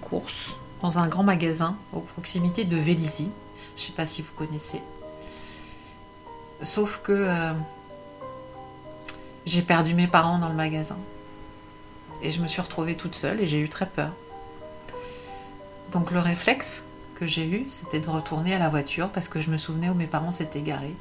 courses 0.01 0.59
dans 0.81 0.99
un 0.99 1.07
grand 1.07 1.23
magasin 1.23 1.77
aux 1.93 1.99
proximité 1.99 2.63
de 2.63 2.77
Vélizy. 2.77 3.31
Je 3.75 3.81
ne 3.81 3.85
sais 3.87 3.93
pas 3.93 4.05
si 4.05 4.21
vous 4.21 4.31
connaissez. 4.35 4.81
Sauf 6.61 7.01
que 7.03 7.11
euh, 7.11 7.53
j'ai 9.45 9.61
perdu 9.61 9.93
mes 9.93 10.07
parents 10.07 10.39
dans 10.39 10.49
le 10.49 10.55
magasin. 10.55 10.97
Et 12.21 12.31
je 12.31 12.41
me 12.41 12.47
suis 12.47 12.61
retrouvée 12.61 12.95
toute 12.95 13.15
seule 13.15 13.39
et 13.39 13.47
j'ai 13.47 13.59
eu 13.59 13.69
très 13.69 13.85
peur. 13.85 14.11
Donc 15.91 16.11
le 16.11 16.19
réflexe 16.19 16.83
que 17.15 17.25
j'ai 17.25 17.47
eu, 17.47 17.65
c'était 17.69 17.99
de 17.99 18.09
retourner 18.09 18.53
à 18.53 18.59
la 18.59 18.69
voiture 18.69 19.09
parce 19.09 19.27
que 19.27 19.39
je 19.39 19.49
me 19.49 19.57
souvenais 19.57 19.89
où 19.89 19.93
mes 19.93 20.07
parents 20.07 20.31
s'étaient 20.31 20.61
garés. 20.61 20.95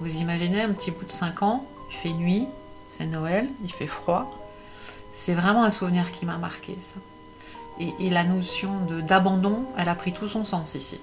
Vous 0.00 0.20
imaginez 0.20 0.62
un 0.62 0.72
petit 0.72 0.90
bout 0.90 1.04
de 1.04 1.12
5 1.12 1.42
ans, 1.42 1.66
il 1.90 1.96
fait 1.96 2.12
nuit, 2.12 2.46
c'est 2.88 3.06
Noël, 3.06 3.48
il 3.62 3.72
fait 3.72 3.86
froid. 3.86 4.30
C'est 5.12 5.34
vraiment 5.34 5.64
un 5.64 5.70
souvenir 5.70 6.10
qui 6.12 6.24
m'a 6.24 6.38
marqué, 6.38 6.76
ça. 6.78 6.96
Et, 7.80 8.10
la 8.10 8.24
notion 8.24 8.80
d'abandon, 9.06 9.64
elle 9.78 9.88
a 9.88 9.94
pris 9.94 10.12
tout 10.12 10.28
son 10.28 10.44
sens 10.44 10.74
ici. 10.74 11.00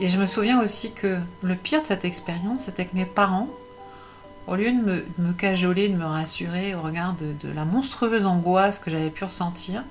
Et 0.00 0.08
je 0.08 0.18
me 0.18 0.24
souviens 0.24 0.62
aussi 0.62 0.92
que 0.92 1.20
le 1.42 1.54
pire 1.54 1.82
de 1.82 1.86
cette 1.86 2.06
expérience, 2.06 2.64
c'était 2.64 2.86
que 2.86 2.96
mes 2.96 3.04
parents, 3.04 3.48
au 4.46 4.56
lieu 4.56 4.72
de 4.72 5.04
me, 5.18 5.32
cajoler, 5.34 5.88
de 5.88 5.96
me 5.96 6.06
rassurer 6.06 6.74
au 6.74 6.80
regard 6.80 7.14
de, 7.14 7.52
la 7.52 7.66
monstrueuse 7.66 8.24
angoisse 8.24 8.78
que 8.78 8.90
j'avais 8.90 9.10
pu 9.10 9.24
ressentir, 9.24 9.84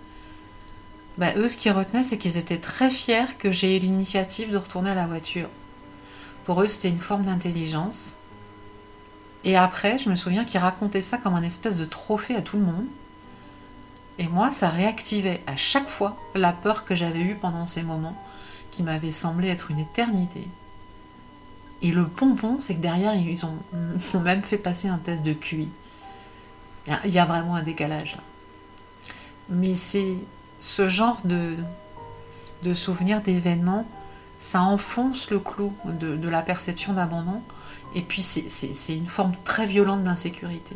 bah, 1.19 1.27
eux, 1.35 1.47
ce 1.47 1.57
qu'ils 1.57 1.73
retenaient, 1.73 2.03
c'est 2.03 2.17
qu'ils 2.17 2.37
étaient 2.37 2.57
très 2.57 2.89
fiers 2.89 3.35
que 3.37 3.51
j'ai 3.51 3.77
eu 3.77 3.79
l'initiative 3.79 4.51
de 4.51 4.57
retourner 4.57 4.89
à 4.89 4.95
la 4.95 5.05
voiture. 5.05 5.49
Pour 6.45 6.63
eux, 6.63 6.67
c'était 6.67 6.89
une 6.89 6.99
forme 6.99 7.25
d'intelligence. 7.25 8.15
Et 9.43 9.55
après, 9.55 9.99
je 9.99 10.09
me 10.09 10.15
souviens 10.15 10.43
qu'il 10.43 10.59
racontait 10.59 11.01
ça 11.01 11.17
comme 11.17 11.35
un 11.35 11.43
espèce 11.43 11.77
de 11.77 11.85
trophée 11.85 12.35
à 12.35 12.41
tout 12.41 12.57
le 12.57 12.63
monde. 12.63 12.85
Et 14.19 14.27
moi, 14.27 14.51
ça 14.51 14.69
réactivait 14.69 15.41
à 15.47 15.55
chaque 15.55 15.89
fois 15.89 16.17
la 16.35 16.51
peur 16.51 16.83
que 16.83 16.93
j'avais 16.93 17.21
eue 17.21 17.35
pendant 17.35 17.65
ces 17.67 17.83
moments, 17.83 18.21
qui 18.69 18.83
m'avaient 18.83 19.11
semblé 19.11 19.47
être 19.47 19.71
une 19.71 19.79
éternité. 19.79 20.47
Et 21.81 21.91
le 21.91 22.05
pompon, 22.05 22.57
c'est 22.59 22.75
que 22.75 22.81
derrière, 22.81 23.15
ils 23.15 23.45
ont, 23.45 23.57
même 24.19 24.43
fait 24.43 24.57
passer 24.57 24.89
un 24.89 24.97
test 24.97 25.23
de 25.23 25.33
QI. 25.33 25.69
Il 27.05 27.11
y 27.11 27.19
a 27.19 27.25
vraiment 27.25 27.55
un 27.55 27.63
décalage 27.63 28.15
là. 28.15 28.21
Mais 29.49 29.73
c'est 29.73 30.15
ce 30.59 30.87
genre 30.87 31.21
de, 31.23 32.73
souvenirs, 32.73 33.21
d'événements, 33.21 33.87
ça 34.37 34.61
enfonce 34.61 35.31
le 35.31 35.39
clou 35.39 35.73
de 35.85 36.29
la 36.29 36.41
perception 36.41 36.93
d'abandon 36.93 37.41
et 37.95 38.01
puis 38.01 38.21
c'est 38.21 38.95
une 38.95 39.07
forme 39.07 39.33
très 39.43 39.65
violente 39.65 40.03
d'insécurité. 40.03 40.75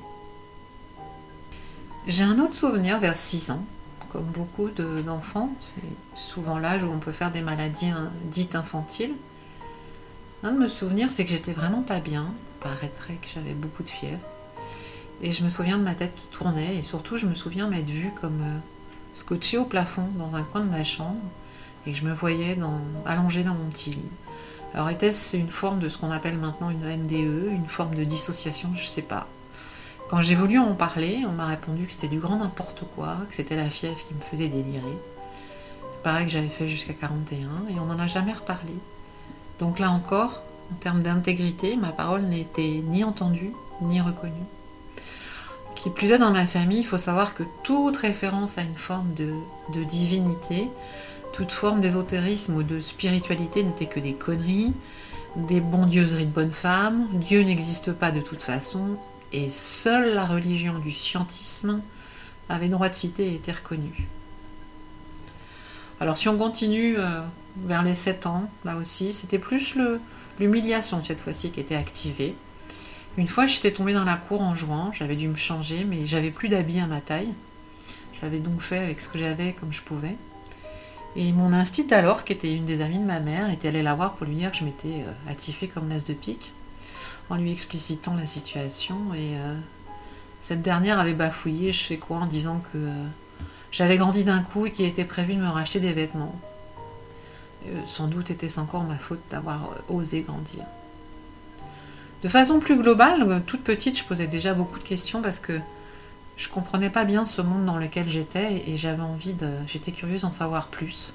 J'ai 2.05 2.25
un 2.25 2.37
autre 2.39 2.53
souvenir 2.53 2.99
vers 2.99 3.15
6 3.15 3.51
ans, 3.51 3.63
comme 4.09 4.25
beaucoup 4.25 4.69
d'enfants, 4.69 5.49
c'est 5.61 6.19
souvent 6.19 6.59
l'âge 6.59 6.83
où 6.83 6.87
on 6.87 6.99
peut 6.99 7.13
faire 7.13 7.31
des 7.31 7.41
maladies 7.41 7.87
hein, 7.87 8.11
dites 8.25 8.55
infantiles. 8.55 9.13
Un 10.43 10.51
de 10.51 10.59
mes 10.59 10.67
souvenirs, 10.67 11.13
c'est 11.13 11.23
que 11.23 11.29
j'étais 11.29 11.53
vraiment 11.53 11.81
pas 11.81 12.01
bien, 12.01 12.25
il 12.27 12.59
paraîtrait 12.59 13.15
que 13.15 13.27
j'avais 13.33 13.53
beaucoup 13.53 13.83
de 13.83 13.89
fièvre. 13.89 14.25
Et 15.21 15.31
je 15.31 15.45
me 15.45 15.49
souviens 15.49 15.77
de 15.77 15.83
ma 15.83 15.95
tête 15.95 16.13
qui 16.13 16.27
tournait, 16.27 16.75
et 16.75 16.81
surtout 16.81 17.15
je 17.15 17.25
me 17.25 17.35
souviens 17.35 17.69
m'être 17.69 17.89
vue 17.89 18.11
comme 18.19 18.41
euh, 18.41 18.59
scotchée 19.15 19.57
au 19.57 19.63
plafond 19.63 20.09
dans 20.17 20.35
un 20.35 20.43
coin 20.43 20.59
de 20.59 20.69
ma 20.69 20.83
chambre, 20.83 21.21
et 21.87 21.93
je 21.93 22.03
me 22.03 22.13
voyais 22.13 22.57
allongée 23.05 23.43
dans 23.45 23.53
mon 23.53 23.69
petit 23.69 23.91
lit. 23.91 24.11
Alors 24.73 24.89
était-ce 24.89 25.37
une 25.37 25.51
forme 25.51 25.79
de 25.79 25.87
ce 25.87 25.97
qu'on 25.97 26.11
appelle 26.11 26.37
maintenant 26.37 26.69
une 26.69 26.85
NDE, 26.85 27.49
une 27.49 27.67
forme 27.67 27.95
de 27.95 28.03
dissociation, 28.03 28.71
je 28.75 28.81
ne 28.81 28.87
sais 28.87 29.01
pas. 29.03 29.25
Quand 30.13 30.21
j'ai 30.21 30.36
voulu 30.36 30.60
en 30.60 30.76
parler, 30.76 31.23
on 31.28 31.32
m'a 31.32 31.47
répondu 31.47 31.88
que 31.88 31.91
c'était 31.91 32.08
du 32.08 32.19
grand 32.19 32.36
n'importe 32.36 32.84
quoi, 32.95 33.17
que 33.28 33.34
c'était 33.34 33.56
la 33.56 33.67
fièvre 33.67 33.97
qui 33.97 34.13
me 34.13 34.21
faisait 34.21 34.47
délirer. 34.47 34.95
Pareil 36.04 36.28
que 36.28 36.32
j'avais 36.32 36.49
fait 36.49 36.67
jusqu'à 36.67 36.93
41 36.93 37.73
et 37.73 37.80
on 37.80 37.86
n'en 37.86 37.97
a 37.97 38.06
jamais 38.06 38.34
reparlé. 38.34 38.73
Donc 39.58 39.80
là 39.80 39.89
encore, 39.89 40.43
en 40.71 40.76
termes 40.76 41.02
d'intégrité, 41.02 41.78
ma 41.78 41.88
parole 41.88 42.21
n'était 42.26 42.84
ni 42.86 43.04
entendue 43.04 43.54
ni 43.82 44.02
reconnu. 44.02 44.43
Qui 45.73 45.89
plus 45.89 46.12
est 46.12 46.19
dans 46.19 46.30
ma 46.30 46.45
famille, 46.45 46.82
il 46.82 46.86
faut 46.86 46.97
savoir 46.97 47.34
que 47.34 47.41
toute 47.63 47.97
référence 47.97 48.60
à 48.60 48.62
une 48.62 48.76
forme 48.76 49.15
de, 49.15 49.34
de 49.73 49.84
divinité, 49.84 50.69
toute 51.32 51.52
forme 51.52 51.82
d'ésotérisme 51.82 52.56
ou 52.56 52.62
de 52.62 52.80
spiritualité 52.80 53.63
n'était 53.63 53.88
que 53.88 53.99
des 53.99 54.13
conneries, 54.13 54.73
des 55.36 55.60
bondieuseries 55.60 56.28
de 56.28 56.32
bonnes 56.32 56.52
femmes, 56.52 57.08
Dieu 57.13 57.41
n'existe 57.41 57.93
pas 57.93 58.12
de 58.12 58.21
toute 58.21 58.43
façon, 58.43 58.97
et 59.34 59.50
seule 59.50 60.13
la 60.13 60.26
religion 60.26 60.80
du 60.80 60.91
scientisme 60.91 61.82
avait 62.50 62.69
droit 62.69 62.89
de 62.89 62.93
citer 62.93 63.28
et 63.28 63.36
était 63.36 63.52
reconnue. 63.52 64.08
Alors 66.00 66.17
si 66.17 66.30
on 66.30 66.38
continue 66.38 66.98
euh, 66.98 67.22
vers 67.65 67.84
les 67.84 67.96
7 67.96 68.28
ans, 68.28 68.50
là 68.63 68.78
aussi, 68.78 69.12
c'était 69.12 69.39
plus 69.39 69.76
l'humiliation 70.39 71.04
cette 71.04 71.22
fois-ci 71.22 71.50
qui 71.52 71.60
était 71.60 71.76
activée. 71.76 72.36
Une 73.17 73.28
fois, 73.28 73.46
j'étais 73.46 73.72
tombée 73.72 73.93
dans 73.93 74.04
la 74.04 74.15
cour 74.15 74.41
en 74.41 74.56
jouant, 74.56 74.91
j'avais 74.91 75.15
dû 75.15 75.28
me 75.28 75.36
changer, 75.36 75.86
mais 75.86 76.06
j'avais 76.06 76.32
plus 76.32 76.50
d'habits 76.50 76.80
à 76.80 76.88
ma 76.88 77.00
taille. 77.00 77.34
J'avais 78.19 78.39
donc 78.39 78.62
fait 78.62 78.80
avec 78.80 79.00
ce 79.00 79.08
que 79.08 79.19
j'avais 79.19 79.54
comme 79.54 79.72
je 79.72 79.82
pouvais. 79.82 80.15
Et 81.15 81.32
mon 81.32 81.54
instinct 81.54 81.91
alors, 81.91 82.24
qui 82.24 82.34
était 82.34 82.52
une 82.52 82.65
des 82.65 82.82
amies 82.82 82.98
de 82.98 83.04
ma 83.04 83.19
mère, 83.19 83.52
était 83.52 83.67
allée 83.67 83.84
la 83.84 83.93
voir 83.93 84.15
pour 84.15 84.26
lui 84.26 84.36
dire 84.36 84.52
que 84.52 84.58
je 84.58 84.63
m'étais 84.63 85.04
euh, 85.06 85.32
attifée 85.32 85.67
comme 85.67 85.89
l'as 85.89 86.04
de 86.04 86.13
pique, 86.13 86.54
en 87.29 87.36
lui 87.36 87.51
explicitant 87.51 88.15
la 88.15 88.25
situation. 88.25 89.13
Et 89.13 89.36
euh, 89.38 89.55
cette 90.41 90.62
dernière 90.62 90.99
avait 90.99 91.13
bafouillé, 91.13 91.71
je 91.71 91.83
sais 91.83 91.97
quoi, 91.97 92.17
en 92.17 92.25
disant 92.25 92.62
que 92.71 92.77
euh, 92.77 93.05
j'avais 93.71 93.97
grandi 93.97 94.23
d'un 94.23 94.41
coup 94.41 94.65
et 94.65 94.71
qu'il 94.71 94.86
était 94.86 95.05
prévu 95.05 95.36
de 95.36 95.41
me 95.41 95.49
racheter 95.49 95.79
des 95.79 95.93
vêtements. 95.93 96.36
sans 97.86 98.07
doute 98.07 98.29
était-ce 98.29 98.59
encore 98.59 98.83
ma 98.83 98.97
faute 98.97 99.21
d'avoir 99.31 99.69
osé 99.89 100.21
grandir. 100.21 100.65
De 102.21 102.29
façon 102.29 102.59
plus 102.59 102.77
globale, 102.77 103.43
toute 103.45 103.63
petite, 103.63 103.97
je 103.97 104.03
posais 104.03 104.27
déjà 104.27 104.53
beaucoup 104.53 104.79
de 104.79 104.83
questions 104.83 105.21
parce 105.21 105.39
que 105.39 105.59
je 106.38 106.49
comprenais 106.49 106.89
pas 106.89 107.03
bien 107.03 107.25
ce 107.25 107.41
monde 107.41 107.65
dans 107.65 107.77
lequel 107.77 108.09
j'étais 108.09 108.63
et 108.67 108.77
j'avais 108.77 109.01
envie 109.01 109.33
de. 109.33 109.49
J'étais 109.67 109.91
curieuse 109.91 110.21
d'en 110.21 110.31
savoir 110.31 110.67
plus. 110.67 111.13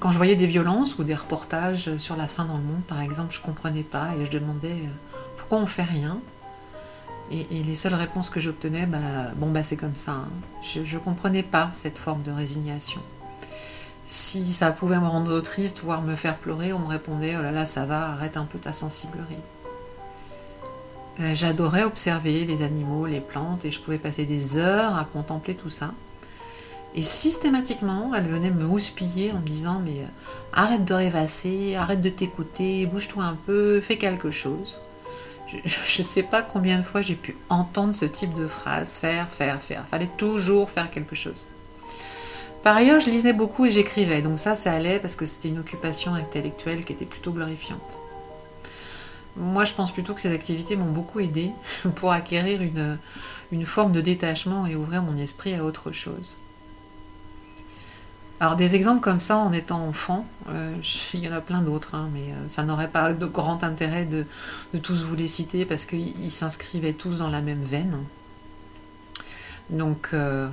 Quand 0.00 0.12
je 0.12 0.16
voyais 0.16 0.36
des 0.36 0.46
violences 0.46 0.96
ou 0.98 1.04
des 1.04 1.14
reportages 1.14 1.96
sur 1.98 2.14
la 2.14 2.28
fin 2.28 2.44
dans 2.44 2.56
le 2.56 2.62
monde, 2.62 2.82
par 2.86 3.00
exemple, 3.00 3.34
je 3.34 3.40
comprenais 3.40 3.82
pas 3.82 4.10
et 4.20 4.24
je 4.24 4.30
demandais 4.30 4.70
euh, 4.70 5.18
pourquoi 5.36 5.58
on 5.58 5.66
fait 5.66 5.82
rien? 5.82 6.20
Et, 7.30 7.44
les 7.62 7.74
seules 7.74 7.94
réponses 7.94 8.30
que 8.30 8.40
j'obtenais, 8.40 8.86
bah, 8.86 8.98
bon 9.36 9.50
bah 9.50 9.62
c'est 9.62 9.76
comme 9.76 9.96
ça. 9.96 10.12
Hein. 10.12 10.28
Je, 10.62 10.80
ne 10.80 11.00
comprenais 11.00 11.42
pas 11.42 11.70
cette 11.74 11.98
forme 11.98 12.22
de 12.22 12.30
résignation. 12.30 13.00
Si 14.04 14.50
ça 14.50 14.70
pouvait 14.70 14.98
me 14.98 15.06
rendre 15.06 15.40
triste, 15.40 15.82
voire 15.84 16.00
me 16.00 16.14
faire 16.14 16.38
pleurer, 16.38 16.72
on 16.72 16.78
me 16.78 16.86
répondait 16.86 17.34
oh 17.38 17.42
là 17.42 17.50
là 17.50 17.66
ça 17.66 17.84
va, 17.84 18.12
arrête 18.12 18.38
un 18.38 18.44
peu 18.44 18.58
ta 18.58 18.72
sensiblerie. 18.72 19.36
Euh, 21.20 21.34
j'adorais 21.34 21.82
observer 21.82 22.44
les 22.46 22.62
animaux, 22.62 23.04
les 23.04 23.20
plantes, 23.20 23.64
et 23.64 23.72
je 23.72 23.80
pouvais 23.80 23.98
passer 23.98 24.24
des 24.24 24.56
heures 24.56 24.96
à 24.96 25.04
contempler 25.04 25.54
tout 25.54 25.70
ça. 25.70 25.92
Et 26.94 27.02
systématiquement, 27.02 28.12
elle 28.14 28.26
venait 28.26 28.50
me 28.50 28.64
houspiller 28.64 29.32
en 29.32 29.40
me 29.40 29.46
disant 29.46 29.80
Mais 29.84 30.00
euh, 30.00 30.06
arrête 30.52 30.84
de 30.84 30.94
rêvasser, 30.94 31.76
arrête 31.76 32.00
de 32.00 32.08
t'écouter, 32.08 32.86
bouge-toi 32.86 33.24
un 33.24 33.36
peu, 33.46 33.80
fais 33.80 33.96
quelque 33.96 34.30
chose. 34.30 34.80
Je 35.48 36.02
ne 36.02 36.04
sais 36.04 36.22
pas 36.22 36.42
combien 36.42 36.76
de 36.76 36.82
fois 36.82 37.00
j'ai 37.00 37.14
pu 37.14 37.36
entendre 37.48 37.94
ce 37.94 38.04
type 38.04 38.34
de 38.34 38.46
phrase 38.46 38.98
faire, 38.98 39.28
faire, 39.28 39.62
faire. 39.62 39.86
Fallait 39.88 40.10
toujours 40.18 40.68
faire 40.68 40.90
quelque 40.90 41.14
chose. 41.14 41.46
Par 42.62 42.76
ailleurs, 42.76 43.00
je 43.00 43.08
lisais 43.08 43.32
beaucoup 43.32 43.64
et 43.64 43.70
j'écrivais, 43.70 44.20
donc 44.20 44.38
ça, 44.38 44.54
ça 44.54 44.72
allait 44.72 44.98
parce 44.98 45.16
que 45.16 45.24
c'était 45.24 45.48
une 45.48 45.60
occupation 45.60 46.14
intellectuelle 46.14 46.84
qui 46.84 46.92
était 46.92 47.06
plutôt 47.06 47.32
glorifiante. 47.32 48.00
Moi, 49.36 49.64
je 49.64 49.72
pense 49.72 49.92
plutôt 49.92 50.14
que 50.14 50.20
ces 50.20 50.32
activités 50.32 50.74
m'ont 50.74 50.90
beaucoup 50.90 51.20
aidé 51.20 51.52
pour 51.96 52.12
acquérir 52.12 52.60
une, 52.60 53.66
forme 53.66 53.92
de 53.92 54.00
détachement 54.00 54.66
et 54.66 54.74
ouvrir 54.74 55.02
mon 55.02 55.16
esprit 55.16 55.54
à 55.54 55.64
autre 55.64 55.92
chose. 55.92 56.36
Alors, 58.40 58.54
des 58.54 58.76
exemples 58.76 59.00
comme 59.00 59.18
ça 59.18 59.36
en 59.36 59.52
étant 59.52 59.84
enfant, 59.84 60.24
euh, 60.48 60.72
il 61.12 61.24
y 61.24 61.28
en 61.28 61.32
a 61.32 61.40
plein 61.40 61.60
d'autres, 61.60 61.96
hein, 61.96 62.08
mais 62.12 62.20
euh, 62.20 62.48
ça 62.48 62.62
n'aurait 62.62 62.88
pas 62.88 63.12
de 63.12 63.26
grand 63.26 63.64
intérêt 63.64 64.04
de, 64.04 64.26
tous 64.80 65.02
vous 65.02 65.16
les 65.16 65.26
citer 65.26 65.66
parce 65.66 65.84
qu'ils 65.86 66.30
s'inscrivaient 66.30 66.92
tous 66.92 67.18
dans 67.18 67.30
la 67.30 67.40
même 67.40 67.64
veine. 67.64 68.04
Donc, 69.70 70.10
euh, 70.12 70.48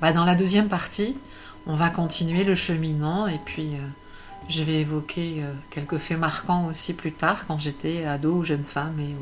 bah, 0.00 0.12
dans 0.12 0.24
la 0.24 0.34
deuxième 0.34 0.68
partie, 0.68 1.16
on 1.66 1.76
va 1.76 1.90
continuer 1.90 2.42
le 2.42 2.56
cheminement 2.56 3.28
et 3.28 3.38
puis 3.38 3.76
je 4.48 4.64
vais 4.64 4.80
évoquer 4.80 5.44
quelques 5.70 5.98
faits 5.98 6.18
marquants 6.18 6.66
aussi 6.66 6.92
plus 6.92 7.12
tard, 7.12 7.46
quand 7.46 7.60
j'étais 7.60 8.04
ado 8.04 8.38
ou 8.38 8.44
jeune 8.44 8.64
femme 8.64 8.98
et 8.98 9.14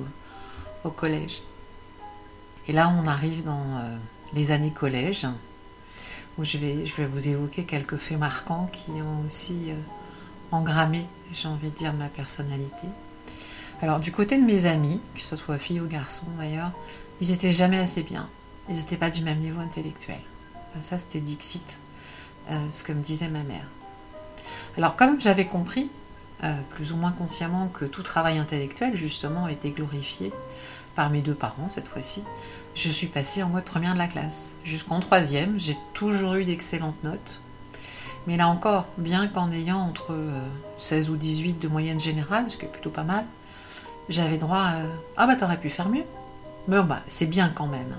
au, 0.84 0.90
collège. 0.90 1.42
Et 2.66 2.72
là, 2.72 2.90
on 2.98 3.06
arrive 3.06 3.44
dans 3.44 3.62
les 4.32 4.52
années 4.52 4.72
collège, 4.72 5.26
où 6.40 6.44
je 6.44 6.58
vais, 6.58 7.06
vous 7.06 7.28
évoquer 7.28 7.64
quelques 7.64 7.96
faits 7.96 8.18
marquants 8.18 8.68
qui 8.72 8.90
ont 8.90 9.26
aussi 9.26 9.70
euh, 9.70 9.74
engrammé, 10.50 11.06
j'ai 11.32 11.48
envie 11.48 11.70
de 11.70 11.76
dire, 11.76 11.92
ma 11.92 12.08
personnalité. 12.08 12.86
Alors, 13.82 14.00
du 14.00 14.10
côté 14.10 14.38
de 14.38 14.44
mes 14.44 14.66
amis, 14.66 15.00
que 15.14 15.20
ce 15.20 15.36
soit 15.36 15.58
filles 15.58 15.80
ou 15.80 15.86
garçons 15.86 16.26
d'ailleurs, 16.38 16.72
ils 17.20 17.30
étaient 17.30 17.50
jamais 17.50 17.78
assez 17.78 18.02
bien. 18.02 18.28
Ils 18.68 18.76
n'étaient 18.76 18.96
pas 18.96 19.10
du 19.10 19.22
même 19.22 19.38
niveau 19.38 19.60
intellectuel. 19.60 20.20
ça, 20.80 20.98
c'était 20.98 21.20
Dixit, 21.20 21.78
ce 22.70 22.82
que 22.82 22.92
me 22.92 23.02
disait 23.02 23.28
ma 23.28 23.42
mère. 23.42 23.66
Alors 24.76 24.96
comme 24.96 25.20
j'avais 25.20 25.46
compris, 25.46 25.88
euh, 26.44 26.54
plus 26.70 26.92
ou 26.92 26.96
moins 26.96 27.12
consciemment, 27.12 27.68
que 27.68 27.84
tout 27.84 28.02
travail 28.02 28.38
intellectuel 28.38 28.96
justement 28.96 29.48
était 29.48 29.70
glorifié 29.70 30.32
par 30.94 31.10
mes 31.10 31.22
deux 31.22 31.34
parents 31.34 31.68
cette 31.68 31.88
fois-ci, 31.88 32.22
je 32.74 32.88
suis 32.88 33.06
passée 33.06 33.42
en 33.42 33.48
mode 33.48 33.64
première 33.64 33.94
de 33.94 33.98
la 33.98 34.06
classe. 34.06 34.54
Jusqu'en 34.64 35.00
troisième, 35.00 35.58
j'ai 35.58 35.76
toujours 35.94 36.34
eu 36.34 36.44
d'excellentes 36.44 37.02
notes. 37.04 37.40
Mais 38.26 38.36
là 38.36 38.48
encore, 38.48 38.86
bien 38.98 39.26
qu'en 39.28 39.50
ayant 39.50 39.78
entre 39.78 40.16
16 40.76 41.08
euh, 41.08 41.12
ou 41.12 41.16
18 41.16 41.58
de 41.58 41.68
moyenne 41.68 41.98
générale, 41.98 42.50
ce 42.50 42.56
qui 42.56 42.66
est 42.66 42.68
plutôt 42.68 42.90
pas 42.90 43.02
mal, 43.02 43.24
j'avais 44.08 44.36
droit 44.36 44.58
à 44.58 44.82
Ah 45.16 45.26
bah 45.26 45.36
t'aurais 45.36 45.58
pu 45.58 45.70
faire 45.70 45.88
mieux. 45.88 46.04
Mais 46.68 46.82
bah 46.82 47.00
c'est 47.06 47.26
bien 47.26 47.48
quand 47.48 47.66
même. 47.66 47.96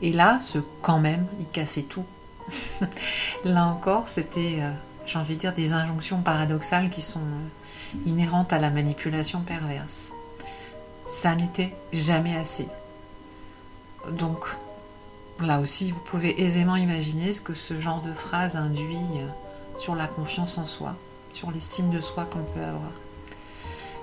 Et 0.00 0.12
là, 0.12 0.38
ce 0.38 0.58
quand 0.80 0.98
même, 0.98 1.26
il 1.40 1.48
cassait 1.48 1.82
tout. 1.82 2.04
là 3.44 3.66
encore, 3.66 4.08
c'était 4.08 4.58
euh, 4.60 4.72
j'ai 5.04 5.18
envie 5.18 5.34
de 5.34 5.40
dire, 5.40 5.52
des 5.52 5.72
injonctions 5.72 6.22
paradoxales 6.22 6.88
qui 6.88 7.02
sont 7.02 7.20
euh, 7.20 7.98
inhérentes 8.06 8.52
à 8.52 8.58
la 8.58 8.70
manipulation 8.70 9.40
perverse. 9.40 10.12
Ça 11.08 11.34
n'était 11.34 11.74
jamais 11.92 12.36
assez. 12.36 12.68
Donc, 14.10 14.46
là 15.40 15.60
aussi, 15.60 15.90
vous 15.90 16.00
pouvez 16.00 16.42
aisément 16.42 16.76
imaginer 16.76 17.32
ce 17.32 17.40
que 17.40 17.54
ce 17.54 17.80
genre 17.80 18.00
de 18.00 18.12
phrase 18.12 18.56
induit 18.56 18.96
euh, 18.96 19.26
sur 19.76 19.94
la 19.94 20.06
confiance 20.06 20.58
en 20.58 20.66
soi, 20.66 20.96
sur 21.32 21.50
l'estime 21.50 21.90
de 21.90 22.00
soi 22.00 22.24
qu'on 22.24 22.42
peut 22.42 22.60
avoir. 22.60 22.92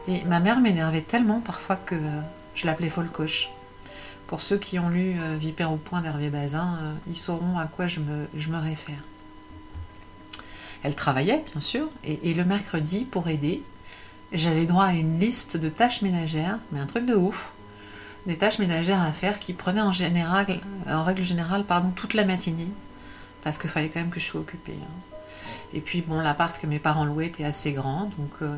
Et 0.08 0.24
ma 0.24 0.40
mère 0.40 0.60
m'énervait 0.60 1.02
tellement 1.02 1.42
parfois 1.42 1.76
que 1.76 1.96
euh, 1.96 2.22
je 2.56 2.66
l'appelais 2.66 2.90
folcoche. 2.90 3.50
Pour 4.28 4.42
ceux 4.42 4.58
qui 4.58 4.78
ont 4.78 4.90
lu 4.90 5.16
Vipère 5.40 5.72
au 5.72 5.78
point 5.78 6.02
d'Hervé 6.02 6.30
Bazin, 6.30 6.78
ils 7.08 7.16
sauront 7.16 7.58
à 7.58 7.66
quoi 7.66 7.88
je 7.88 8.00
me 8.00 8.58
réfère. 8.60 9.00
Elle 10.84 10.96
travaillait, 10.96 11.44
bien 11.52 11.60
sûr, 11.60 11.90
et, 12.04 12.34
le 12.34 12.46
mercredi, 12.46 13.04
pour 13.04 13.28
aider, 13.28 13.64
j'avais 14.32 14.66
droit 14.66 14.86
à 14.86 14.94
une 14.94 15.20
liste 15.20 15.58
de 15.58 15.68
tâches 15.68 16.02
ménagères, 16.02 16.60
mais 16.72 16.80
un 16.80 16.86
truc 16.86 17.06
de 17.06 17.16
ouf. 17.16 17.52
Des 18.26 18.38
tâches 18.38 18.60
ménagères 18.60 19.02
à 19.02 19.12
faire 19.14 19.40
qui 19.40 19.54
prenaient 19.54 19.82
en, 19.82 19.92
en 19.92 21.04
règle 21.04 21.24
générale 21.24 21.64
pardon, 21.64 21.90
toute 21.90 22.14
la 22.14 22.26
matinée, 22.26 22.68
parce 23.44 23.58
qu'il 23.58 23.70
fallait 23.70 23.90
quand 23.90 24.00
même 24.00 24.10
que 24.10 24.20
je 24.20 24.26
sois 24.26 24.42
occupée. 24.42 24.78
Hein. 24.82 25.16
Et 25.74 25.80
puis, 25.80 26.02
bon, 26.02 26.20
l'appart 26.20 26.60
que 26.60 26.68
mes 26.68 26.80
parents 26.80 27.06
louaient 27.06 27.28
était 27.28 27.46
assez 27.46 27.72
grand, 27.72 28.12
donc 28.18 28.32
euh, 28.42 28.56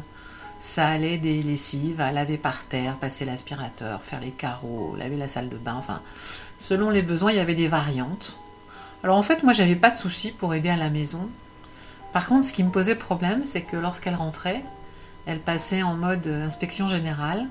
ça 0.59 0.87
allait 0.87 1.17
des 1.17 1.41
lessives 1.41 2.01
à 2.01 2.11
laver 2.11 2.37
par 2.37 2.63
terre, 2.63 2.97
passer 2.97 3.23
l'aspirateur, 3.25 4.01
faire 4.01 4.19
les 4.19 4.31
carreaux, 4.31 4.95
laver 4.97 5.17
la 5.17 5.27
salle 5.27 5.49
de 5.49 5.57
bain, 5.57 5.75
enfin, 5.77 6.01
selon 6.57 6.89
les 6.89 7.01
besoins, 7.01 7.31
il 7.31 7.37
y 7.37 7.41
avait 7.41 7.53
des 7.53 7.67
variantes. 7.67 8.37
Alors 9.03 9.17
en 9.17 9.23
fait, 9.23 9.43
moi, 9.43 9.53
j'avais 9.53 9.75
pas 9.75 9.89
de 9.89 9.97
soucis 9.97 10.31
pour 10.31 10.53
aider 10.53 10.69
à 10.69 10.75
la 10.77 10.89
maison, 10.89 11.29
par 12.11 12.27
contre, 12.27 12.45
ce 12.45 12.53
qui 12.53 12.63
me 12.63 12.71
posait 12.71 12.95
problème, 12.95 13.45
c'est 13.45 13.61
que 13.61 13.77
lorsqu'elle 13.77 14.15
rentrait, 14.15 14.63
elle 15.25 15.39
passait 15.39 15.81
en 15.81 15.95
mode 15.95 16.27
inspection 16.27 16.89
générale. 16.89 17.47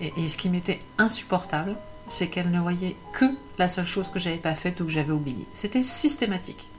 Et, 0.00 0.28
ce 0.28 0.36
qui 0.36 0.48
m'était 0.48 0.80
insupportable, 0.96 1.76
c'est 2.08 2.28
qu'elle 2.28 2.50
ne 2.50 2.60
voyait 2.60 2.96
que 3.12 3.24
la 3.58 3.68
seule 3.68 3.86
chose 3.86 4.08
que 4.08 4.18
j'avais 4.18 4.36
pas 4.36 4.54
faite 4.54 4.80
ou 4.80 4.84
que 4.84 4.90
j'avais 4.90 5.12
oubliée. 5.12 5.46
C'était 5.52 5.82
systématique. 5.82 6.70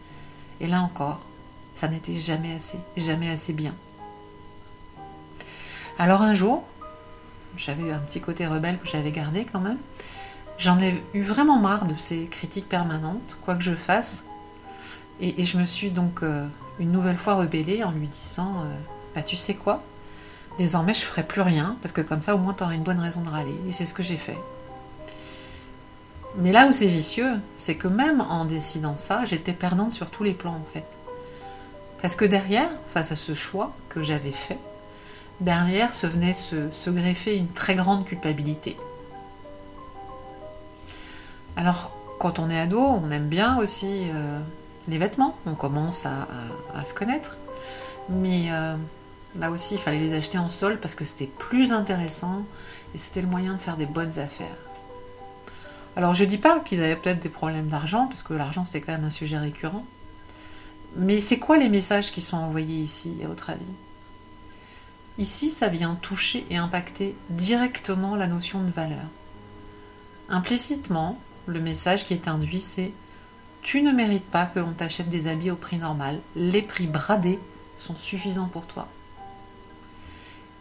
Et 0.62 0.68
là 0.68 0.82
encore, 0.82 1.20
ça 1.74 1.88
n'était 1.88 2.18
jamais 2.18 2.54
assez, 2.56 2.78
jamais 2.98 3.30
assez 3.30 3.54
bien. 3.54 3.76
Alors 5.98 6.22
un 6.22 6.34
jour, 6.34 6.64
j'avais 7.58 7.92
un 7.92 8.00
petit 8.00 8.22
côté 8.22 8.48
rebelle 8.48 8.80
que 8.80 8.88
j'avais 8.88 9.12
gardé 9.12 9.46
quand 9.46 9.60
même. 9.60 9.78
J'en 10.58 10.80
ai 10.80 11.02
eu 11.14 11.22
vraiment 11.22 11.58
marre 11.60 11.86
de 11.86 11.96
ces 11.98 12.26
critiques 12.26 12.68
permanentes, 12.68 13.38
quoi 13.42 13.56
que 13.56 13.62
je 13.62 13.76
fasse. 13.76 14.24
Et, 15.22 15.46
je 15.46 15.58
me 15.58 15.66
suis 15.66 15.92
donc 15.92 16.24
euh, 16.24 16.48
une 16.80 16.92
nouvelle 16.92 17.18
fois 17.18 17.36
rebellée 17.36 17.84
en 17.84 17.92
lui 17.92 18.08
disant 18.08 18.64
euh, 18.64 18.74
Bah, 19.14 19.24
tu 19.24 19.36
sais 19.36 19.54
quoi? 19.54 19.84
Désormais 20.60 20.94
je 20.94 21.02
ferai 21.02 21.24
plus 21.24 21.42
rien, 21.42 21.78
parce 21.82 21.94
que 21.94 22.02
comme 22.02 22.22
ça 22.22 22.36
au 22.36 22.38
moins 22.38 22.54
tu 22.54 22.64
auras 22.64 22.74
une 22.74 22.84
bonne 22.84 23.00
raison 23.00 23.22
de 23.22 23.30
râler. 23.30 23.56
Et 23.68 23.72
c'est 23.72 23.86
ce 23.86 23.94
que 23.94 24.04
j'ai 24.04 24.18
fait. 24.18 24.38
Mais 26.36 26.52
là 26.52 26.68
où 26.68 26.74
c'est 26.74 26.86
vicieux, 26.86 27.40
c'est 27.56 27.76
que 27.76 27.88
même 27.88 28.22
en 28.22 28.44
décidant 28.44 28.98
ça, 28.98 29.24
j'étais 29.26 29.54
perdante 29.54 29.94
sur 29.94 30.10
tous 30.10 30.24
les 30.24 30.34
plans 30.34 30.56
en 30.56 30.72
fait. 30.72 30.98
Parce 32.02 32.16
que 32.16 32.26
derrière, 32.26 32.70
face 32.88 33.12
à 33.14 33.16
ce 33.16 33.34
choix 33.34 33.74
que 33.88 34.04
j'avais 34.04 34.32
fait, 34.34 34.60
derrière 35.40 35.94
se 35.94 36.08
venait 36.08 36.34
se, 36.34 36.90
greffer 36.90 37.38
une 37.38 37.48
très 37.48 37.76
grande 37.76 38.06
culpabilité. 38.06 38.76
Alors, 41.56 41.92
quand 42.20 42.38
on 42.40 42.50
est 42.50 42.60
ado, 42.60 42.80
on 42.80 43.10
aime 43.12 43.28
bien 43.28 43.58
aussi 43.58 44.08
euh, 44.14 44.40
les 44.90 44.98
vêtements, 44.98 45.38
on 45.46 45.56
commence 45.56 46.06
à, 46.06 46.28
se 46.86 46.94
connaître. 46.94 47.38
Mais 48.10 48.48
euh, 48.52 48.76
là 49.38 49.52
aussi, 49.52 49.76
il 49.76 49.80
fallait 49.80 50.00
les 50.00 50.14
acheter 50.14 50.38
en 50.38 50.50
sol 50.50 50.80
parce 50.80 50.96
que 50.96 51.06
c'était 51.06 51.28
plus 51.28 51.72
intéressant 51.72 52.46
et 52.94 52.98
c'était 52.98 53.22
le 53.22 53.28
moyen 53.28 53.56
de 53.56 53.60
faire 53.60 53.78
des 53.78 53.86
bonnes 53.86 54.18
affaires. 54.20 54.58
Alors, 55.96 56.14
je 56.14 56.24
dis 56.24 56.38
pas 56.38 56.60
qu'ils 56.62 56.82
avaient 56.82 56.96
peut-être 56.96 57.20
des 57.20 57.30
problèmes 57.30 57.68
d'argent, 57.68 58.08
parce 58.08 58.24
que 58.24 58.34
l'argent 58.34 58.64
c'était 58.64 58.80
quand 58.80 58.94
même 58.94 59.04
un 59.04 59.10
sujet 59.10 59.38
récurrent. 59.38 59.86
Mais 60.96 61.20
c'est 61.20 61.40
quoi 61.40 61.58
les 61.58 61.70
messages 61.70 62.12
qui 62.12 62.22
sont 62.22 62.38
envoyés 62.38 62.82
ici, 62.82 63.18
à 63.24 63.28
votre 63.28 63.50
avis? 63.50 63.66
Ici, 65.18 65.50
ça 65.50 65.68
vient 65.68 65.96
toucher 65.96 66.46
et 66.50 66.58
impacter 66.58 67.16
directement 67.30 68.16
la 68.16 68.28
notion 68.28 68.62
de 68.64 68.72
valeur. 68.72 69.06
Implicitement, 70.30 71.20
le 71.46 71.60
message 71.60 72.06
qui 72.06 72.14
est 72.14 72.28
induit, 72.28 72.62
c'est 72.62 72.94
Tu 73.62 73.82
ne 73.82 73.92
mérites 73.92 74.30
pas 74.30 74.46
que 74.46 74.60
l'on 74.60 74.72
t'achète 74.72 75.10
des 75.10 75.28
habits 75.28 75.52
au 75.52 75.58
prix 75.58 75.78
normal. 75.78 76.22
Les 76.36 76.62
prix 76.62 76.88
bradés 76.88 77.40
sont 77.78 77.98
suffisants 77.98 78.48
pour 78.48 78.66
toi. 78.66 78.88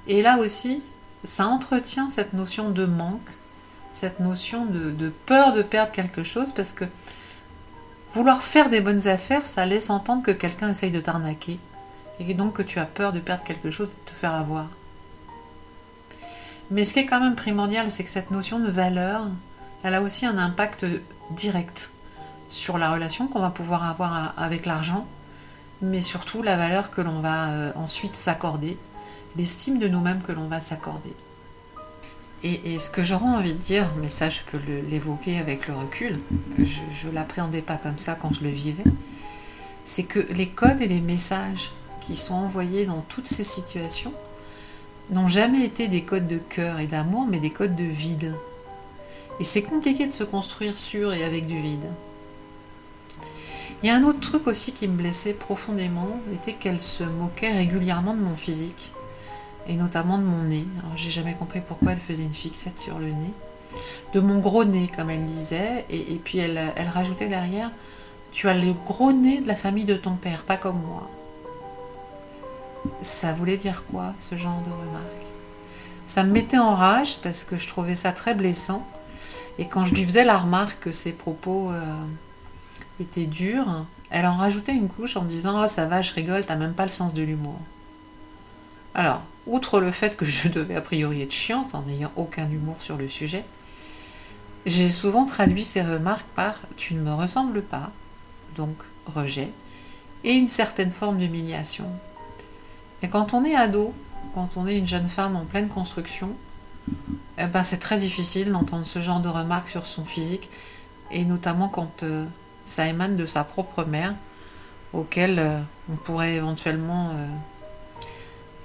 Et 0.09 0.23
là 0.23 0.39
aussi, 0.39 0.83
ça 1.25 1.47
entretient 1.47 2.11
cette 2.11 2.33
notion 2.33 2.71
de 2.71 2.85
manque, 2.85 3.37
cette 3.93 4.21
notion 4.21 4.67
de, 4.67 5.13
peur 5.27 5.53
de 5.53 5.63
perdre 5.63 5.93
quelque 5.93 6.23
chose, 6.23 6.53
parce 6.53 6.73
que 6.73 6.85
Vouloir 8.15 8.43
faire 8.43 8.71
des 8.71 8.81
bonnes 8.81 9.07
affaires, 9.07 9.47
ça 9.47 9.67
laisse 9.67 9.91
entendre 9.91 10.23
que 10.23 10.31
quelqu'un 10.31 10.71
essaye 10.71 10.91
de 10.91 11.01
t'arnaquer. 11.01 11.59
Et 12.21 12.35
donc 12.35 12.55
que 12.55 12.63
tu 12.63 12.79
as 12.79 12.87
peur 12.87 13.13
de 13.13 13.21
perdre 13.21 13.45
quelque 13.45 13.71
chose 13.71 13.91
et 13.91 13.95
de 13.95 14.11
te 14.11 14.17
faire 14.17 14.35
avoir. 14.35 14.67
Mais 16.71 16.85
ce 16.85 16.95
qui 16.95 17.01
est 17.01 17.07
quand 17.07 17.21
même 17.21 17.37
primordial, 17.37 17.91
c'est 17.91 18.03
que 18.03 18.09
cette 18.09 18.31
notion 18.31 18.59
de 18.59 18.71
valeur, 18.71 19.27
elle 19.83 19.95
a 19.95 20.03
aussi 20.03 20.27
un 20.27 20.39
impact 20.39 20.87
direct 21.31 21.91
sur 22.49 22.79
la 22.79 22.91
relation 22.91 23.29
qu'on 23.29 23.41
va 23.41 23.51
pouvoir 23.51 23.85
avoir 23.89 24.35
avec 24.39 24.65
l'argent, 24.65 25.07
mais 25.83 26.01
surtout 26.01 26.43
la 26.43 26.57
valeur 26.57 26.91
que 26.91 27.03
l'on 27.03 27.21
va 27.21 27.51
euh, 27.51 27.73
ensuite 27.77 28.17
s'accorder, 28.17 28.79
l'estime 29.37 29.79
de 29.79 29.89
nous-mêmes 29.89 30.23
que 30.23 30.33
l'on 30.33 30.49
va 30.49 30.61
s'accorder. 30.61 31.15
Et, 32.45 32.79
ce 32.79 32.89
que 32.89 33.03
j'aurais 33.03 33.27
envie 33.27 33.55
de 33.55 33.59
dire, 33.59 33.91
mais 34.01 34.11
ça 34.11 34.31
je 34.31 34.41
peux 34.43 34.59
l'évoquer 34.89 35.39
avec 35.39 35.67
le 35.67 35.75
recul, 35.75 36.21
je 36.57 37.09
ne 37.09 37.13
l'appréhendais 37.13 37.63
pas 37.63 37.77
comme 37.77 37.99
ça 37.99 38.15
quand 38.15 38.33
je 38.33 38.45
le 38.45 38.51
vivais, 38.51 38.85
c'est 39.85 40.05
que 40.05 40.21
les 40.33 40.47
codes 40.47 40.81
et 40.81 40.87
les 40.87 41.01
messages 41.01 41.73
qui 42.01 42.15
sont 42.15 42.35
envoyés 42.35 42.87
dans 42.87 43.01
toutes 43.01 43.27
ces 43.27 43.43
situations 43.43 44.13
n'ont 45.11 45.27
jamais 45.27 45.65
été 45.65 45.89
des 45.89 46.03
codes 46.03 46.29
de 46.29 46.39
cœur 46.39 46.79
et 46.79 46.87
d'amour, 46.87 47.27
mais 47.29 47.41
des 47.41 47.51
codes 47.51 47.75
de 47.75 47.85
vide. 47.85 48.37
Et 49.41 49.45
c'est 49.45 49.63
compliqué 49.63 50.07
de 50.07 50.13
se 50.13 50.25
construire 50.25 50.79
sur 50.79 51.13
et 51.13 51.25
avec 51.25 51.47
du 51.47 51.59
vide. 51.59 51.89
Il 53.83 53.87
y 53.87 53.91
a 53.91 53.97
un 53.97 54.05
autre 54.05 54.21
truc 54.21 54.47
aussi 54.47 54.73
qui 54.73 54.87
me 54.87 54.97
blessait 54.97 55.33
profondément, 55.33 56.21
c'était 56.31 56.53
qu'elle 56.53 56.81
se 56.81 57.05
moquait 57.05 57.53
régulièrement 57.53 58.15
de 58.15 58.21
mon 58.21 58.37
physique 58.37 58.93
et 59.69 59.77
notamment 59.77 60.19
de 60.19 60.25
mon 60.25 60.45
nez. 60.45 60.67
J'ai 60.97 61.11
jamais 61.11 61.35
compris 61.35 61.61
pourquoi 61.61 61.93
elle 61.93 62.01
faisait 62.01 62.25
une 62.25 62.33
fixette 62.33 62.79
sur 62.79 62.99
le 62.99 63.09
nez. 63.09 63.33
De 64.15 64.21
mon 64.21 64.39
gros 64.39 64.65
nez, 64.65 64.91
comme 64.95 65.11
elle 65.11 65.27
disait, 65.27 65.85
et, 65.91 66.21
puis 66.23 66.39
elle, 66.39 66.59
rajoutait 66.93 67.29
derrière 67.29 67.71
Tu 68.33 68.49
as 68.49 68.55
le 68.55 68.73
gros 68.73 69.13
nez 69.13 69.41
de 69.41 69.49
la 69.49 69.57
famille 69.57 69.85
de 69.85 69.95
ton 69.95 70.15
père, 70.15 70.45
pas 70.45 70.57
comme 70.57 70.81
moi. 70.81 71.09
Ça 73.01 73.33
voulait 73.33 73.57
dire 73.57 73.85
quoi, 73.91 74.15
ce 74.19 74.37
genre 74.37 74.63
de 74.63 74.71
remarque? 74.71 75.27
Ça 76.05 76.25
me 76.25 76.33
mettait 76.33 76.59
en 76.59 76.75
rage 76.75 77.19
parce 77.23 77.45
que 77.45 77.59
je 77.59 77.69
trouvais 77.69 77.95
ça 77.95 78.13
très 78.13 78.35
blessant. 78.35 78.87
Et 79.59 79.67
quand 79.67 79.85
je 79.85 79.95
lui 79.95 80.05
faisais 80.05 80.25
la 80.25 80.39
remarque 80.39 80.85
que 80.85 80.93
ses 80.93 81.13
propos 81.13 81.71
euh, 81.71 81.83
étaient 83.01 83.27
durs, 83.27 83.85
elle 84.11 84.25
en 84.25 84.37
rajoutait 84.37 84.73
une 84.73 84.89
couche 84.89 85.17
en 85.17 85.25
disant 85.25 85.63
Oh, 85.63 85.67
ça 85.67 85.85
va, 85.85 86.01
je 86.01 86.15
rigole, 86.15 86.47
t'as 86.47 86.57
même 86.57 86.73
pas 86.73 86.87
le 86.87 86.91
sens 86.91 87.13
de 87.13 87.23
l'humour. 87.23 87.59
Alors, 88.95 89.21
outre 89.49 89.81
le 89.81 89.91
fait 89.91 90.17
que 90.17 90.25
je 90.25 90.49
devais 90.49 90.77
a 90.77 90.81
priori 90.81 91.23
être 91.23 91.33
chiante 91.33 91.75
en 91.75 91.83
n'ayant 91.83 92.13
aucun 92.17 92.49
humour 92.49 92.77
sur 92.81 92.97
le 92.97 93.09
sujet, 93.09 93.45
j'ai 94.67 94.89
souvent 94.89 95.25
traduit 95.25 95.65
ces 95.65 95.83
remarques 95.83 96.29
par 96.37 96.61
tu 96.77 96.95
ne 96.95 97.01
me 97.01 97.13
ressembles 97.13 97.63
pas, 97.63 97.91
donc 98.57 98.77
rejet, 99.07 99.51
et 100.25 100.33
une 100.33 100.49
certaine 100.49 100.91
forme 100.91 101.19
d'humiliation. 101.19 101.87
Et 103.03 103.09
quand 103.09 103.33
on 103.35 103.45
est 103.45 103.55
ado, 103.55 103.95
quand 104.35 104.57
on 104.57 104.67
est 104.67 104.77
une 104.77 104.87
jeune 104.87 105.09
femme 105.09 105.37
en 105.37 105.45
pleine 105.45 105.69
construction, 105.69 106.31
eh 107.39 107.47
ben 107.47 107.63
c'est 107.63 107.79
très 107.79 107.99
difficile 107.99 108.51
d'entendre 108.51 108.85
ce 108.85 109.01
genre 109.01 109.21
de 109.21 109.29
remarques 109.29 109.69
sur 109.69 109.87
son 109.87 110.05
physique, 110.05 110.51
et 111.11 111.25
notamment 111.25 111.69
quand 111.69 112.03
euh, 112.03 112.27
ça 112.65 112.87
émane 112.87 113.17
de 113.17 113.25
sa 113.25 113.45
propre 113.45 113.85
mère, 113.85 114.15
auquel 114.93 115.39
euh, 115.39 115.61
on 115.91 115.97
pourrait 115.97 116.35
éventuellement 116.35 117.11
euh, 117.11 117.27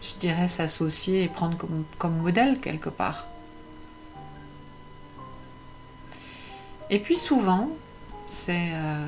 je 0.04 0.16
dirais, 0.20 0.48
s'associer 0.48 1.24
et 1.24 1.28
prendre 1.28 1.58
comme, 1.98 2.18
modèle 2.18 2.60
quelque 2.60 2.90
part. 2.90 3.28
Et 6.90 7.00
puis 7.00 7.18
souvent, 7.18 7.70
ces, 8.28 8.72
euh, 8.74 9.08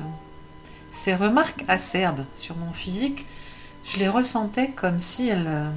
ces 0.90 1.14
remarques 1.14 1.64
acerbes 1.68 2.24
sur 2.36 2.56
mon 2.56 2.72
physique, 2.72 3.26
je 3.84 3.98
les 3.98 4.08
ressentais 4.08 4.70
comme 4.70 4.98
si 4.98 5.28
elles, 5.28 5.46
euh, 5.46 5.70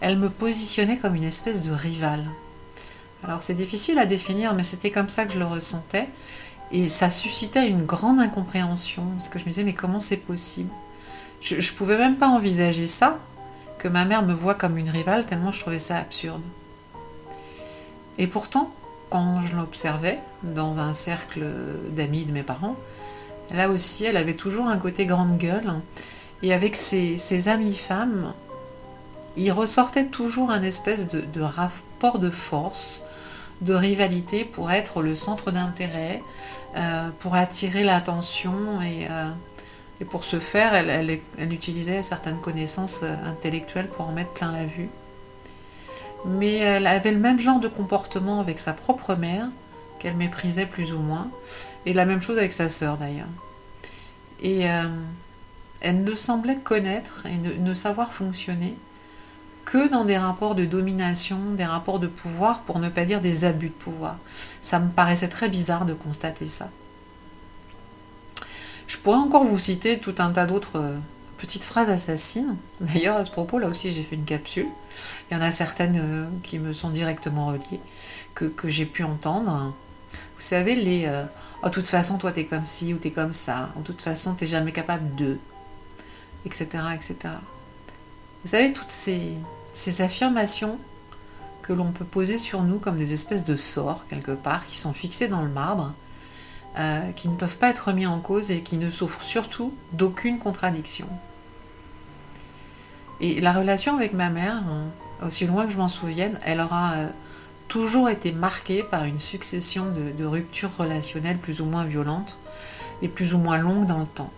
elles 0.00 0.18
me 0.18 0.28
positionnaient 0.28 0.98
comme 0.98 1.14
une 1.14 1.24
espèce 1.24 1.62
de 1.62 1.72
rivale. 1.72 2.24
Alors 3.24 3.42
c'est 3.42 3.54
difficile 3.54 3.98
à 3.98 4.06
définir, 4.06 4.54
mais 4.54 4.62
c'était 4.62 4.90
comme 4.90 5.08
ça 5.08 5.24
que 5.24 5.32
je 5.32 5.38
le 5.38 5.46
ressentais. 5.46 6.08
Et 6.72 6.84
ça 6.84 7.10
suscitait 7.10 7.66
une 7.66 7.84
grande 7.84 8.20
incompréhension, 8.20 9.04
parce 9.16 9.28
que 9.28 9.38
je 9.38 9.44
me 9.44 9.50
disais, 9.50 9.64
mais 9.64 9.74
comment 9.74 9.98
c'est 9.98 10.16
possible? 10.16 10.70
Je 11.40 11.56
ne 11.56 11.76
pouvais 11.76 11.98
même 11.98 12.16
pas 12.16 12.28
envisager 12.28 12.86
ça, 12.86 13.18
que 13.80 13.88
ma 13.88 14.04
mère 14.04 14.22
me 14.22 14.34
voit 14.34 14.54
comme 14.54 14.76
une 14.76 14.90
rivale 14.90 15.24
tellement 15.24 15.50
je 15.50 15.60
trouvais 15.60 15.78
ça 15.78 15.96
absurde. 15.96 16.42
Et 18.18 18.26
pourtant, 18.26 18.70
quand 19.08 19.40
je 19.40 19.56
l'observais 19.56 20.18
dans 20.42 20.78
un 20.78 20.92
cercle 20.92 21.44
d'amis 21.90 22.24
de 22.24 22.32
mes 22.32 22.42
parents, 22.42 22.76
là 23.50 23.70
aussi, 23.70 24.04
elle 24.04 24.18
avait 24.18 24.34
toujours 24.34 24.66
un 24.66 24.76
côté 24.76 25.06
grande 25.06 25.38
gueule. 25.38 25.72
Et 26.42 26.52
avec 26.52 26.76
ses, 26.76 27.48
amies 27.48 27.74
femmes, 27.74 28.34
il 29.36 29.50
ressortait 29.50 30.06
toujours 30.06 30.50
un 30.50 30.62
espèce 30.62 31.06
de, 31.08 31.40
rapport 31.40 32.18
de 32.18 32.30
force, 32.30 33.00
de 33.62 33.72
rivalité 33.72 34.44
pour 34.44 34.70
être 34.70 35.02
le 35.02 35.14
centre 35.14 35.50
d'intérêt, 35.50 36.22
euh, 36.76 37.08
pour 37.18 37.34
attirer 37.34 37.84
l'attention 37.84 38.80
et, 38.82 39.06
euh, 39.10 39.30
et 40.00 40.04
pour 40.04 40.24
ce 40.24 40.40
faire, 40.40 40.74
elle, 40.74 41.52
utilisait 41.52 42.02
certaines 42.02 42.38
connaissances 42.38 43.00
euh, 43.02 43.14
intellectuelles 43.26 43.88
pour 43.88 44.08
en 44.08 44.12
mettre 44.12 44.30
plein 44.30 44.50
la 44.50 44.64
vue. 44.64 44.88
Mais 46.24 46.56
elle 46.56 46.86
avait 46.86 47.12
le 47.12 47.18
même 47.18 47.38
genre 47.38 47.60
de 47.60 47.68
comportement 47.68 48.40
avec 48.40 48.58
sa 48.58 48.72
propre 48.72 49.14
mère, 49.14 49.48
qu'elle 49.98 50.16
méprisait 50.16 50.66
plus 50.66 50.92
ou 50.92 50.98
moins, 50.98 51.30
et 51.86 51.92
la 51.92 52.06
même 52.06 52.22
chose 52.22 52.38
avec 52.38 52.52
sa 52.52 52.68
sœur 52.68 52.96
d'ailleurs. 52.96 53.28
Et 54.42 54.70
euh, 54.70 54.84
elle 55.80 56.02
ne 56.02 56.14
semblait 56.14 56.56
connaître 56.56 57.26
et 57.26 57.36
ne, 57.36 57.74
savoir 57.74 58.12
fonctionner 58.12 58.74
que 59.64 59.88
dans 59.88 60.04
des 60.04 60.16
rapports 60.18 60.54
de 60.54 60.64
domination, 60.64 61.38
des 61.56 61.64
rapports 61.64 62.00
de 62.00 62.06
pouvoir, 62.06 62.62
pour 62.62 62.78
ne 62.78 62.88
pas 62.88 63.04
dire 63.04 63.20
des 63.20 63.44
abus 63.44 63.68
de 63.68 63.74
pouvoir. 63.74 64.16
Ça 64.62 64.78
me 64.78 64.90
paraissait 64.90 65.28
très 65.28 65.48
bizarre 65.48 65.84
de 65.84 65.92
constater 65.92 66.46
ça. 66.46 66.70
Je 68.90 68.96
pourrais 68.96 69.18
encore 69.18 69.44
vous 69.44 69.58
citer 69.58 70.00
tout 70.00 70.16
un 70.18 70.32
tas 70.32 70.46
d'autres 70.46 70.80
euh, 70.80 70.98
petites 71.38 71.62
phrases 71.62 71.90
assassines. 71.90 72.56
D'ailleurs, 72.80 73.16
à 73.16 73.24
ce 73.24 73.30
propos, 73.30 73.60
là 73.60 73.68
aussi, 73.68 73.92
j'ai 73.92 74.02
fait 74.02 74.16
une 74.16 74.24
capsule. 74.24 74.66
Il 75.30 75.34
y 75.34 75.36
en 75.36 75.40
a 75.40 75.52
certaines 75.52 76.00
euh, 76.02 76.26
qui 76.42 76.58
me 76.58 76.72
sont 76.72 76.90
directement 76.90 77.46
reliées, 77.46 77.80
que, 78.34 78.50
j'ai 78.64 78.86
pu 78.86 79.04
entendre. 79.04 79.72
Vous 80.12 80.40
savez, 80.40 80.74
les 80.74 81.06
euh, 81.06 81.22
oh, 81.62 81.68
de 81.68 81.72
toute 81.72 81.86
façon, 81.86 82.18
toi, 82.18 82.32
t'es 82.32 82.46
comme 82.46 82.64
ci 82.64 82.92
ou 82.92 82.96
t'es 82.96 83.12
comme 83.12 83.32
ça. 83.32 83.70
De 83.76 83.82
toute 83.84 84.02
façon, 84.02 84.34
t'es 84.34 84.46
jamais 84.46 84.72
capable 84.72 85.14
de. 85.14 85.38
Etc. 86.44 86.66
etc. 86.92 87.16
Vous 88.42 88.50
savez, 88.50 88.72
toutes 88.72 88.90
ces, 88.90 89.34
ces 89.72 90.00
affirmations 90.00 90.80
que 91.62 91.72
l'on 91.72 91.92
peut 91.92 92.04
poser 92.04 92.38
sur 92.38 92.64
nous 92.64 92.80
comme 92.80 92.96
des 92.96 93.12
espèces 93.12 93.44
de 93.44 93.54
sorts, 93.54 94.04
quelque 94.08 94.32
part, 94.32 94.66
qui 94.66 94.78
sont 94.78 94.92
fixés 94.92 95.28
dans 95.28 95.42
le 95.42 95.50
marbre, 95.50 95.94
euh, 96.78 97.10
qui 97.12 97.28
ne 97.28 97.36
peuvent 97.36 97.56
pas 97.56 97.70
être 97.70 97.88
remis 97.88 98.06
en 98.06 98.20
cause 98.20 98.50
et 98.50 98.62
qui 98.62 98.76
ne 98.76 98.90
souffrent 98.90 99.22
surtout 99.22 99.74
d'aucune 99.92 100.38
contradiction. 100.38 101.08
Et 103.20 103.40
la 103.40 103.52
relation 103.52 103.96
avec 103.96 104.12
ma 104.12 104.30
mère, 104.30 104.62
aussi 105.22 105.46
loin 105.46 105.66
que 105.66 105.72
je 105.72 105.76
m'en 105.76 105.88
souvienne, 105.88 106.38
elle 106.44 106.60
aura 106.60 106.92
euh, 106.92 107.08
toujours 107.68 108.08
été 108.08 108.32
marquée 108.32 108.82
par 108.82 109.04
une 109.04 109.20
succession 109.20 109.86
de, 110.16 110.24
ruptures 110.24 110.76
relationnelles 110.76 111.38
plus 111.38 111.60
ou 111.60 111.66
moins 111.66 111.84
violentes 111.84 112.38
et 113.02 113.08
plus 113.08 113.34
ou 113.34 113.38
moins 113.38 113.58
longues 113.58 113.86
dans 113.86 113.98
le 113.98 114.06
temps. 114.06 114.30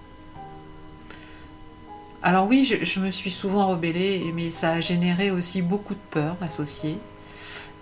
Alors 2.22 2.47
oui, 2.47 2.64
je, 2.64 3.01
me 3.01 3.11
suis 3.11 3.30
souvent 3.30 3.68
rebellée, 3.68 4.33
mais 4.35 4.51
ça 4.51 4.72
a 4.72 4.80
généré 4.80 5.30
aussi 5.30 5.61
beaucoup 5.61 5.95
de 5.95 6.01
peur 6.11 6.37
associée, 6.41 6.99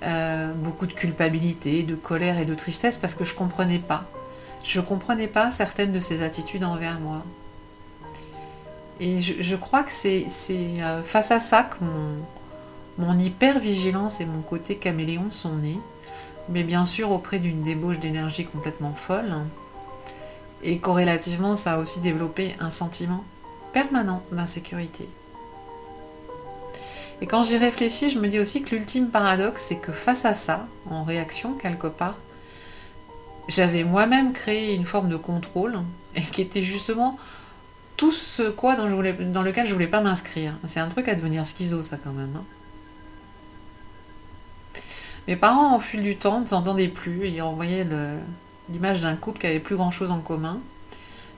euh, 0.02 0.54
beaucoup 0.54 0.86
de 0.86 0.94
culpabilité, 0.94 1.82
de 1.82 1.94
colère 1.94 2.38
et 2.38 2.46
de 2.46 2.54
tristesse 2.54 2.96
parce 2.96 3.14
que 3.14 3.24
je 3.24 3.32
ne 3.34 3.38
comprenais 3.38 3.78
pas. 3.78 4.08
Je 4.62 4.80
ne 4.80 4.84
comprenais 4.84 5.28
pas 5.28 5.50
certaines 5.50 5.92
de 5.92 6.00
ses 6.00 6.22
attitudes 6.22 6.64
envers 6.64 7.00
moi. 7.00 7.24
Et 9.00 9.22
je, 9.22 9.56
crois 9.56 9.82
que 9.82 9.90
c'est 9.90 10.26
euh, 10.50 11.02
face 11.02 11.30
à 11.30 11.40
ça 11.40 11.62
que 11.62 11.82
mon, 11.82 12.18
mon 12.98 13.18
hyper-vigilance 13.18 14.20
et 14.20 14.26
mon 14.26 14.42
côté 14.42 14.76
caméléon 14.76 15.30
sont 15.30 15.54
nés, 15.54 15.80
mais 16.50 16.64
bien 16.64 16.84
sûr 16.84 17.10
auprès 17.10 17.38
d'une 17.38 17.62
débauche 17.62 17.98
d'énergie 17.98 18.44
complètement 18.44 18.92
folle. 18.92 19.32
Et 20.62 20.78
corrélativement, 20.78 21.56
ça 21.56 21.72
a 21.72 21.78
aussi 21.78 22.00
développé 22.00 22.54
un 22.60 22.70
sentiment 22.70 23.24
permanent 23.72 24.22
d'insécurité. 24.32 25.08
Et 27.22 27.26
quand 27.26 27.42
j'y 27.42 27.56
réfléchis, 27.56 28.10
je 28.10 28.18
me 28.18 28.28
dis 28.28 28.38
aussi 28.38 28.62
que 28.62 28.74
l'ultime 28.74 29.08
paradoxe, 29.08 29.64
c'est 29.68 29.76
que 29.76 29.92
face 29.92 30.24
à 30.26 30.34
ça, 30.34 30.66
en 30.90 31.04
réaction 31.04 31.54
quelque 31.54 31.86
part, 31.86 32.16
j'avais 33.50 33.84
moi-même 33.84 34.32
créé 34.32 34.74
une 34.74 34.86
forme 34.86 35.08
de 35.08 35.16
contrôle, 35.16 35.80
et 36.14 36.22
qui 36.22 36.40
était 36.42 36.62
justement 36.62 37.18
tout 37.96 38.10
ce 38.10 38.48
quoi 38.48 38.76
dans, 38.76 38.86
lequel 39.42 39.66
je 39.66 39.72
voulais 39.72 39.86
pas 39.86 40.00
m'inscrire. 40.00 40.54
C'est 40.66 40.80
un 40.80 40.88
truc 40.88 41.08
à 41.08 41.14
devenir 41.14 41.44
schizo, 41.44 41.82
ça 41.82 41.98
quand 42.02 42.12
même. 42.12 42.34
Hein. 42.36 42.44
Mes 45.28 45.36
parents, 45.36 45.76
au 45.76 45.80
fil 45.80 46.02
du 46.02 46.16
temps, 46.16 46.40
ne 46.40 46.46
s'entendaient 46.46 46.88
plus. 46.88 47.28
Ils 47.28 47.42
envoyaient 47.42 47.86
l'image 48.70 49.00
d'un 49.00 49.16
couple 49.16 49.40
qui 49.40 49.46
avait 49.46 49.60
plus 49.60 49.76
grand 49.76 49.90
chose 49.90 50.10
en 50.10 50.20
commun, 50.20 50.60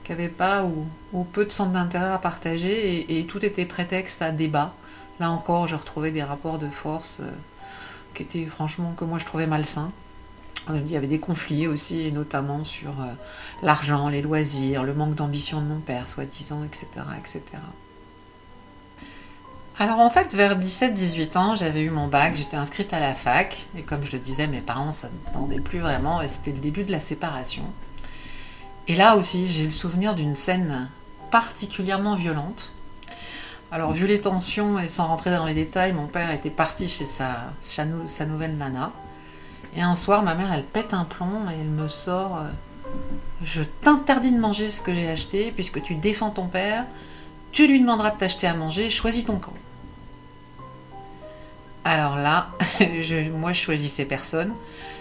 qui 0.03 0.11
n'avait 0.11 0.29
pas 0.29 0.63
ou, 0.63 1.23
peu 1.25 1.45
de 1.45 1.51
centre 1.51 1.71
d'intérêt 1.71 2.11
à 2.11 2.17
partager, 2.17 3.19
et, 3.19 3.25
tout 3.25 3.43
était 3.43 3.65
prétexte 3.65 4.21
à 4.21 4.31
débat. 4.31 4.73
Là 5.19 5.31
encore, 5.31 5.67
je 5.67 5.75
retrouvais 5.75 6.11
des 6.11 6.23
rapports 6.23 6.59
de 6.59 6.69
force 6.69 7.17
euh, 7.19 7.29
qui 8.13 8.23
étaient 8.23 8.45
franchement 8.45 8.93
que 8.97 9.05
moi 9.05 9.19
je 9.19 9.25
trouvais 9.25 9.45
malsains. 9.45 9.91
Euh, 10.69 10.79
il 10.85 10.91
y 10.91 10.95
avait 10.95 11.07
des 11.07 11.19
conflits 11.19 11.67
aussi, 11.67 12.11
notamment 12.11 12.63
sur 12.63 12.91
euh, 13.01 13.13
l'argent, 13.61 14.09
les 14.09 14.21
loisirs, 14.21 14.83
le 14.83 14.93
manque 14.93 15.15
d'ambition 15.15 15.61
de 15.61 15.65
mon 15.65 15.79
père, 15.79 16.07
soi-disant, 16.07 16.63
etc., 16.63 16.87
etc. 17.17 17.41
Alors 19.79 19.99
en 19.99 20.09
fait, 20.09 20.33
vers 20.35 20.57
17-18 20.57 21.37
ans, 21.37 21.55
j'avais 21.55 21.81
eu 21.81 21.89
mon 21.89 22.07
bac, 22.07 22.35
j'étais 22.35 22.57
inscrite 22.57 22.93
à 22.93 22.99
la 22.99 23.13
fac, 23.13 23.65
et 23.75 23.81
comme 23.81 24.05
je 24.05 24.11
le 24.11 24.19
disais, 24.19 24.47
mes 24.47 24.61
parents, 24.61 24.91
ça 24.91 25.09
ne 25.09 25.33
tendaient 25.33 25.59
plus 25.59 25.79
vraiment, 25.79 26.21
et 26.21 26.29
c'était 26.29 26.51
le 26.51 26.59
début 26.59 26.83
de 26.83 26.91
la 26.91 26.99
séparation. 26.99 27.63
Et 28.87 28.95
là 28.95 29.17
aussi, 29.17 29.47
j'ai 29.47 29.63
le 29.63 29.69
souvenir 29.69 30.13
d'une 30.13 30.35
scène 30.35 30.89
particulièrement 31.31 32.15
violente. 32.15 32.73
Alors, 33.71 33.91
vu 33.93 34.05
les 34.05 34.21
tensions 34.21 34.77
et 34.77 34.87
sans 34.87 35.07
rentrer 35.07 35.31
dans 35.31 35.45
les 35.45 35.55
détails, 35.55 35.93
mon 35.93 36.05
père 36.05 36.29
était 36.29 36.51
parti 36.51 36.87
chez 36.87 37.07
sa 37.07 38.25
nouvelle 38.25 38.55
nana. 38.57 38.91
Et 39.75 39.81
un 39.81 39.95
soir, 39.95 40.23
ma 40.23 40.35
mère, 40.35 40.51
elle 40.53 40.65
pète 40.65 40.93
un 40.93 41.03
plomb 41.03 41.49
et 41.49 41.59
elle 41.59 41.69
me 41.69 41.87
sort 41.87 42.37
euh, 42.37 42.49
Je 43.43 43.63
t'interdis 43.63 44.31
de 44.31 44.39
manger 44.39 44.67
ce 44.67 44.81
que 44.81 44.93
j'ai 44.93 45.09
acheté, 45.09 45.51
puisque 45.51 45.81
tu 45.81 45.95
défends 45.95 46.29
ton 46.29 46.47
père, 46.47 46.85
tu 47.51 47.67
lui 47.67 47.79
demanderas 47.79 48.11
de 48.11 48.17
t'acheter 48.17 48.47
à 48.47 48.53
manger, 48.53 48.89
choisis 48.89 49.25
ton 49.25 49.37
camp. 49.37 49.53
Alors 51.85 52.15
là, 52.15 52.49
moi 53.35 53.53
je 53.53 53.61
choisissais 53.61 54.05
personne. 54.05 54.53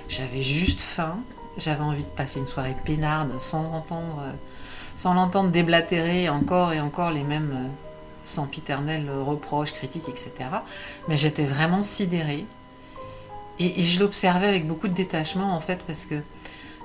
J'avais 0.09 0.43
juste 0.43 0.81
faim. 0.81 1.19
J'avais 1.59 1.83
envie 1.83 2.03
de 2.03 2.09
passer 2.09 2.41
une 2.41 2.47
soirée 2.47 2.75
peinarde 2.85 3.39
sans 3.39 3.73
entendre, 3.73 4.23
sans 4.95 5.15
l'entendre 5.15 5.51
déblatérer 5.51 6.29
encore 6.29 6.73
et 6.73 6.81
encore 6.81 7.11
les 7.11 7.23
mêmes 7.23 7.53
euh, 7.55 7.69
sempiternels 8.25 9.11
reproches, 9.11 9.73
critiques, 9.73 10.09
etc. 10.09 10.33
Mais 11.09 11.17
j'étais 11.17 11.45
vraiment 11.45 11.83
sidérée. 11.83 12.47
Et, 13.63 13.85
je 13.85 14.01
l'observais 14.01 14.49
avec 14.49 14.67
beaucoup 14.67 14.89
de 14.89 14.95
détachement 14.95 15.55
en 15.55 15.61
fait 15.61 15.81
parce 15.87 16.05
que 16.05 16.17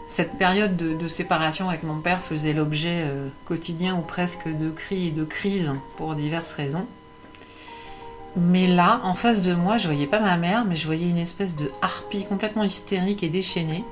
cette 0.08 0.38
période 0.38 0.78
de, 0.78 1.08
séparation 1.08 1.70
avec 1.70 1.84
mon 1.84 2.00
père 2.00 2.22
faisait 2.22 2.54
l'objet 2.54 3.04
euh, 3.04 3.28
quotidien 3.46 3.96
ou 3.96 4.02
presque 4.02 4.48
de 4.48 4.70
cris 4.70 5.08
et 5.08 5.12
de 5.12 5.26
crises 5.26 5.74
pour 5.98 6.16
diverses 6.16 6.54
raisons. 6.54 6.88
Mais 8.38 8.68
là, 8.68 9.02
en 9.04 9.16
face 9.16 9.42
de 9.42 9.54
moi, 9.54 9.78
je 9.78 9.88
voyais 9.88 10.06
pas 10.06 10.20
ma 10.20 10.38
mère, 10.38 10.64
mais 10.64 10.76
je 10.76 10.86
voyais 10.86 11.10
une 11.10 11.18
espèce 11.18 11.56
de 11.56 11.72
harpie 11.82 12.24
complètement 12.24 12.64
hystérique 12.64 13.24
et 13.24 13.30
déchaînée. 13.30 13.84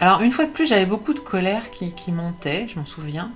Alors, 0.00 0.20
une 0.20 0.30
fois 0.30 0.44
de 0.44 0.50
plus, 0.50 0.66
j'avais 0.66 0.86
beaucoup 0.86 1.14
de 1.14 1.18
colère 1.18 1.70
qui, 1.70 2.12
montait, 2.12 2.66
je 2.68 2.78
m'en 2.78 2.84
souviens, 2.84 3.30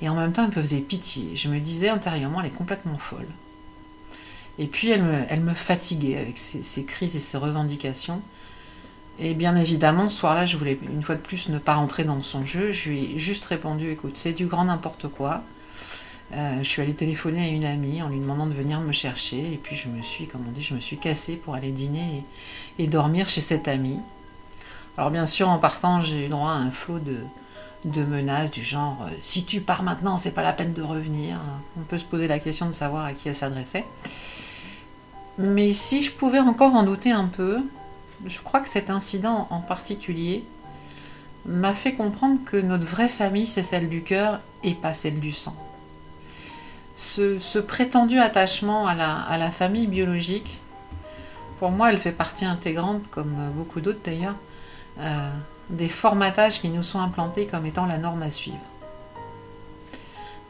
et 0.00 0.08
en 0.08 0.14
même 0.14 0.32
temps, 0.32 0.42
elle 0.42 0.48
me 0.48 0.62
faisait 0.62 0.80
pitié. 0.80 1.36
Je 1.36 1.48
me 1.48 1.60
disais 1.60 1.90
intérieurement, 1.90 2.40
elle 2.40 2.46
est 2.46 2.50
complètement 2.50 2.96
folle. 2.96 3.28
Et 4.58 4.66
puis, 4.66 4.90
elle 4.90 5.40
me, 5.40 5.54
fatiguait 5.54 6.16
avec 6.16 6.38
ses 6.38 6.84
crises 6.84 7.16
et 7.16 7.20
ses 7.20 7.38
revendications. 7.38 8.22
Et 9.18 9.34
bien 9.34 9.54
évidemment, 9.54 10.08
ce 10.08 10.16
soir-là, 10.16 10.44
je 10.44 10.56
voulais 10.56 10.78
une 10.82 11.02
fois 11.02 11.14
de 11.14 11.20
plus 11.20 11.48
ne 11.48 11.58
pas 11.58 11.74
rentrer 11.74 12.04
dans 12.04 12.20
son 12.22 12.44
jeu. 12.44 12.72
Je 12.72 12.90
lui 12.90 13.04
ai 13.14 13.18
juste 13.18 13.44
répondu 13.46 13.90
écoute, 13.90 14.16
c'est 14.16 14.32
du 14.32 14.46
grand 14.46 14.64
n'importe 14.64 15.08
quoi. 15.08 15.42
Euh, 16.32 16.58
je 16.58 16.68
suis 16.68 16.82
allée 16.82 16.94
téléphoner 16.94 17.44
à 17.44 17.48
une 17.48 17.64
amie 17.64 18.02
en 18.02 18.08
lui 18.08 18.18
demandant 18.18 18.46
de 18.46 18.54
venir 18.54 18.80
me 18.80 18.90
chercher. 18.90 19.52
Et 19.52 19.60
puis 19.62 19.76
je 19.76 19.88
me 19.88 20.02
suis, 20.02 20.26
comme 20.26 20.44
on 20.48 20.50
dit, 20.50 20.62
je 20.62 20.74
me 20.74 20.80
suis 20.80 20.96
cassée 20.96 21.36
pour 21.36 21.54
aller 21.54 21.70
dîner 21.70 22.24
et, 22.78 22.88
dormir 22.88 23.28
chez 23.28 23.40
cette 23.40 23.68
amie. 23.68 24.00
Alors 24.96 25.10
bien 25.10 25.26
sûr, 25.26 25.48
en 25.48 25.58
partant, 25.58 26.02
j'ai 26.02 26.26
eu 26.26 26.28
droit 26.28 26.50
à 26.50 26.54
un 26.54 26.72
flot 26.72 26.98
de, 26.98 27.18
de 27.84 28.02
menaces 28.02 28.50
du 28.50 28.64
genre 28.64 28.98
euh, 29.06 29.10
si 29.20 29.44
tu 29.44 29.60
pars 29.60 29.84
maintenant, 29.84 30.16
c'est 30.16 30.32
pas 30.32 30.42
la 30.42 30.52
peine 30.52 30.72
de 30.72 30.82
revenir. 30.82 31.38
On 31.78 31.82
peut 31.82 31.98
se 31.98 32.04
poser 32.04 32.26
la 32.26 32.40
question 32.40 32.66
de 32.66 32.72
savoir 32.72 33.04
à 33.04 33.12
qui 33.12 33.28
elle 33.28 33.36
s'adressait. 33.36 33.84
Mais 35.38 35.72
si 35.72 36.02
je 36.02 36.12
pouvais 36.12 36.38
encore 36.38 36.74
en 36.74 36.84
douter 36.84 37.10
un 37.10 37.26
peu, 37.26 37.62
je 38.26 38.40
crois 38.40 38.60
que 38.60 38.68
cet 38.68 38.90
incident 38.90 39.48
en 39.50 39.60
particulier 39.60 40.44
m'a 41.46 41.74
fait 41.74 41.94
comprendre 41.94 42.38
que 42.44 42.56
notre 42.56 42.86
vraie 42.86 43.08
famille, 43.08 43.46
c'est 43.46 43.62
celle 43.62 43.88
du 43.88 44.02
cœur 44.02 44.40
et 44.62 44.74
pas 44.74 44.94
celle 44.94 45.20
du 45.20 45.32
sang. 45.32 45.56
Ce, 46.94 47.58
prétendu 47.58 48.20
attachement 48.20 48.86
à 48.86 48.94
la, 48.94 49.50
famille 49.50 49.88
biologique, 49.88 50.60
pour 51.58 51.70
moi, 51.70 51.90
elle 51.90 51.98
fait 51.98 52.12
partie 52.12 52.44
intégrante, 52.44 53.08
comme 53.10 53.34
beaucoup 53.54 53.80
d'autres 53.80 54.00
d'ailleurs, 54.04 54.36
euh, 55.00 55.30
des 55.70 55.88
formatages 55.88 56.60
qui 56.60 56.68
nous 56.68 56.82
sont 56.82 57.00
implantés 57.00 57.46
comme 57.46 57.66
étant 57.66 57.86
la 57.86 57.98
norme 57.98 58.22
à 58.22 58.30
suivre. 58.30 58.58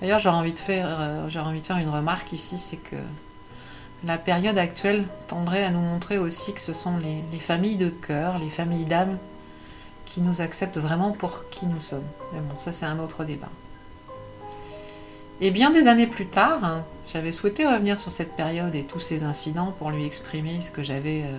D'ailleurs, 0.01 0.18
j'aurais 0.18 0.37
envie, 0.37 0.53
de 0.53 0.59
faire, 0.59 0.87
euh, 1.01 1.28
envie 1.45 1.61
de 1.61 1.66
faire 1.66 1.78
une 1.78 1.89
remarque 1.89 2.32
ici, 2.32 2.59
c'est 2.59 2.76
que 2.76 2.97
la 4.07 4.18
période 4.18 4.59
actuelle 4.59 5.05
tendrait 5.28 5.64
à 5.64 5.70
nous 5.70 5.80
montrer 5.80 6.18
aussi 6.18 6.52
que 6.52 6.61
ce 6.61 6.72
sont 6.72 6.98
les, 6.98 7.38
familles 7.38 7.76
de 7.76 7.88
cœur, 7.88 8.38
les 8.38 8.50
familles 8.50 8.84
d'âme 8.84 9.18
qui 10.05 10.20
nous 10.20 10.40
acceptent 10.40 10.78
vraiment 10.78 11.12
pour 11.12 11.48
qui 11.48 11.66
nous 11.66 11.80
sommes. 11.80 12.05
Mais 12.32 12.40
bon, 12.40 12.57
ça 12.57 12.72
c'est 12.72 12.86
un 12.86 12.98
autre 12.98 13.24
débat. 13.24 13.48
Et 15.40 15.50
bien 15.50 15.70
des 15.70 15.88
années 15.88 16.07
plus 16.07 16.26
tard, 16.26 16.64
hein, 16.64 16.84
j'avais 17.12 17.32
souhaité 17.32 17.66
revenir 17.66 17.98
sur 17.98 18.11
cette 18.11 18.36
période 18.36 18.74
et 18.74 18.84
tous 18.84 19.00
ces 19.00 19.24
incidents 19.24 19.72
pour 19.78 19.90
lui 19.90 20.05
exprimer 20.05 20.61
ce 20.61 20.70
que 20.70 20.82
j'avais 20.82 21.22
euh, 21.22 21.38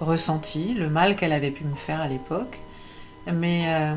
ressenti, 0.00 0.74
le 0.74 0.88
mal 0.88 1.16
qu'elle 1.16 1.32
avait 1.32 1.50
pu 1.50 1.64
me 1.64 1.74
faire 1.74 2.00
à 2.00 2.08
l'époque. 2.08 2.60
Mais 3.32 3.64
euh, 3.66 3.94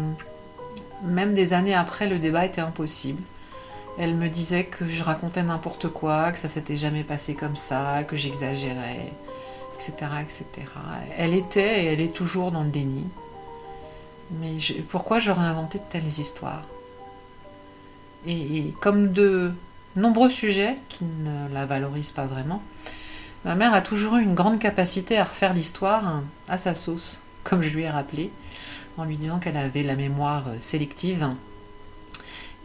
même 1.04 1.34
des 1.34 1.54
années 1.54 1.76
après, 1.76 2.08
le 2.08 2.18
débat 2.18 2.46
était 2.46 2.62
impossible. 2.62 3.22
Elle 3.98 4.16
me 4.16 4.30
disait 4.30 4.64
que 4.66 4.88
je 4.88 5.04
racontais 5.04 5.44
n'importe 5.44 5.90
quoi, 5.90 6.32
que 6.32 6.38
ça 6.38 6.48
s'était 6.48 6.78
jamais 6.78 7.04
passé 7.04 7.36
comme 7.36 7.56
ça, 7.56 8.04
que 8.06 8.16
j'exagérais, 8.16 9.12
etc., 9.76 9.94
etc. 10.22 10.46
Elle 11.18 11.34
était 11.34 11.84
et 11.84 11.86
elle 11.88 12.02
est 12.02 12.14
toujours 12.14 12.52
dans 12.52 12.64
le 12.64 12.70
déni. 12.70 13.08
Mais 14.32 14.58
pourquoi 14.90 15.20
j'aurais 15.20 15.46
inventé 15.46 15.80
de 15.80 15.84
telles 15.90 16.06
histoires? 16.06 16.62
Et, 18.26 18.74
comme 18.80 19.12
de 19.12 19.54
nombreux 19.96 20.30
sujets 20.30 20.76
qui 20.88 21.04
ne 21.04 21.52
la 21.54 21.66
valorisent 21.66 22.12
pas 22.12 22.26
vraiment, 22.26 22.62
ma 23.44 23.56
mère 23.56 23.74
a 23.74 23.82
toujours 23.82 24.18
eu 24.18 24.24
une 24.24 24.36
grande 24.36 24.60
capacité 24.60 25.18
à 25.18 25.24
refaire 25.24 25.54
l'histoire 25.54 26.22
à 26.48 26.58
sa 26.58 26.74
sauce, 26.74 27.22
comme 27.44 27.62
je 27.62 27.76
lui 27.76 27.84
ai 27.84 27.90
rappelé, 27.90 28.32
en 28.98 29.04
lui 29.04 29.18
disant 29.18 29.40
qu'elle 29.40 29.58
avait 29.58 29.84
la 29.84 29.96
mémoire 29.96 30.46
sélective 30.60 31.28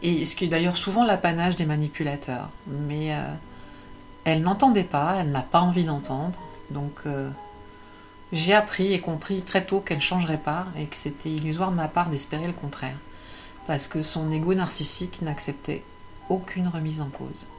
et 0.05 0.25
ce 0.25 0.35
qui 0.35 0.45
est 0.45 0.47
d'ailleurs 0.47 0.77
souvent 0.77 1.03
l'apanage 1.03 1.55
des 1.55 1.65
manipulateurs. 1.65 2.49
Mais 2.67 3.13
euh, 3.13 3.33
elle 4.23 4.43
n'entendait 4.43 4.83
pas, 4.83 5.17
elle 5.19 5.31
n'a 5.31 5.41
pas 5.41 5.61
envie 5.61 5.83
d'entendre. 5.83 6.37
Donc 6.69 7.01
euh, 7.07 7.31
j'ai 8.31 8.53
appris 8.53 8.93
et 8.93 9.01
compris 9.01 9.41
très 9.41 9.65
tôt 9.65 9.79
qu'elle 9.79 9.97
ne 9.97 10.03
changerait 10.03 10.37
pas 10.37 10.65
et 10.77 10.85
que 10.85 10.95
c'était 10.95 11.29
illusoire 11.29 11.71
de 11.71 11.75
ma 11.75 11.87
part 11.87 12.09
d'espérer 12.09 12.45
le 12.45 12.53
contraire. 12.53 12.97
Parce 13.65 13.87
que 13.87 14.03
son 14.03 14.31
ego 14.31 14.53
narcissique 14.53 15.23
n'acceptait 15.23 15.83
aucune 16.29 16.67
remise 16.67 17.01
en 17.01 17.09
cause. 17.09 17.49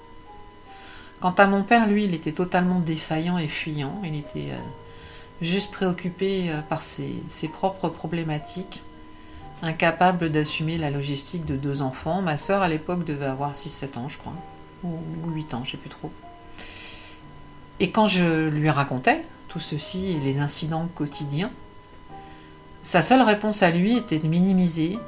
Quant 1.20 1.32
à 1.32 1.47
mon 1.47 1.64
père, 1.64 1.88
lui, 1.88 2.05
il 2.05 2.14
était 2.14 2.32
totalement 2.32 2.78
défaillant 2.78 3.38
et 3.38 3.49
fuyant. 3.49 4.01
Il 4.05 4.16
était 4.16 4.53
euh, 4.53 4.61
juste 5.40 5.72
préoccupé 5.72 6.53
par 6.68 6.82
ses, 6.82 7.24
propres 7.53 7.88
problématiques, 7.88 8.82
incapable 9.63 10.31
d'assumer 10.31 10.79
la 10.79 10.91
logistique 10.91 11.45
de 11.45 11.57
deux 11.57 11.83
enfants. 11.83 12.23
Ma 12.23 12.37
sœur, 12.37 12.63
à 12.63 12.69
l'époque, 12.69 13.05
devait 13.05 13.27
avoir 13.27 13.55
6-7 13.55 13.99
ans, 13.99 14.09
je 14.09 14.19
crois, 14.19 14.35
ou, 14.85 14.99
8 15.29 15.55
ans, 15.55 15.63
je 15.65 15.73
sais 15.73 15.77
plus 15.77 15.89
trop. 15.89 16.11
Et 17.81 17.91
quand 17.91 18.07
je 18.07 18.49
lui 18.49 18.71
racontais 18.71 19.25
tout 19.49 19.61
ceci 19.61 20.13
et 20.13 20.21
les 20.21 20.39
incidents 20.39 20.89
quotidiens, 20.95 21.51
sa 22.83 23.03
seule 23.03 23.23
réponse 23.23 23.63
à 23.63 23.71
lui 23.71 23.97
était 23.97 24.19
de 24.19 24.29
minimiser, 24.29 24.99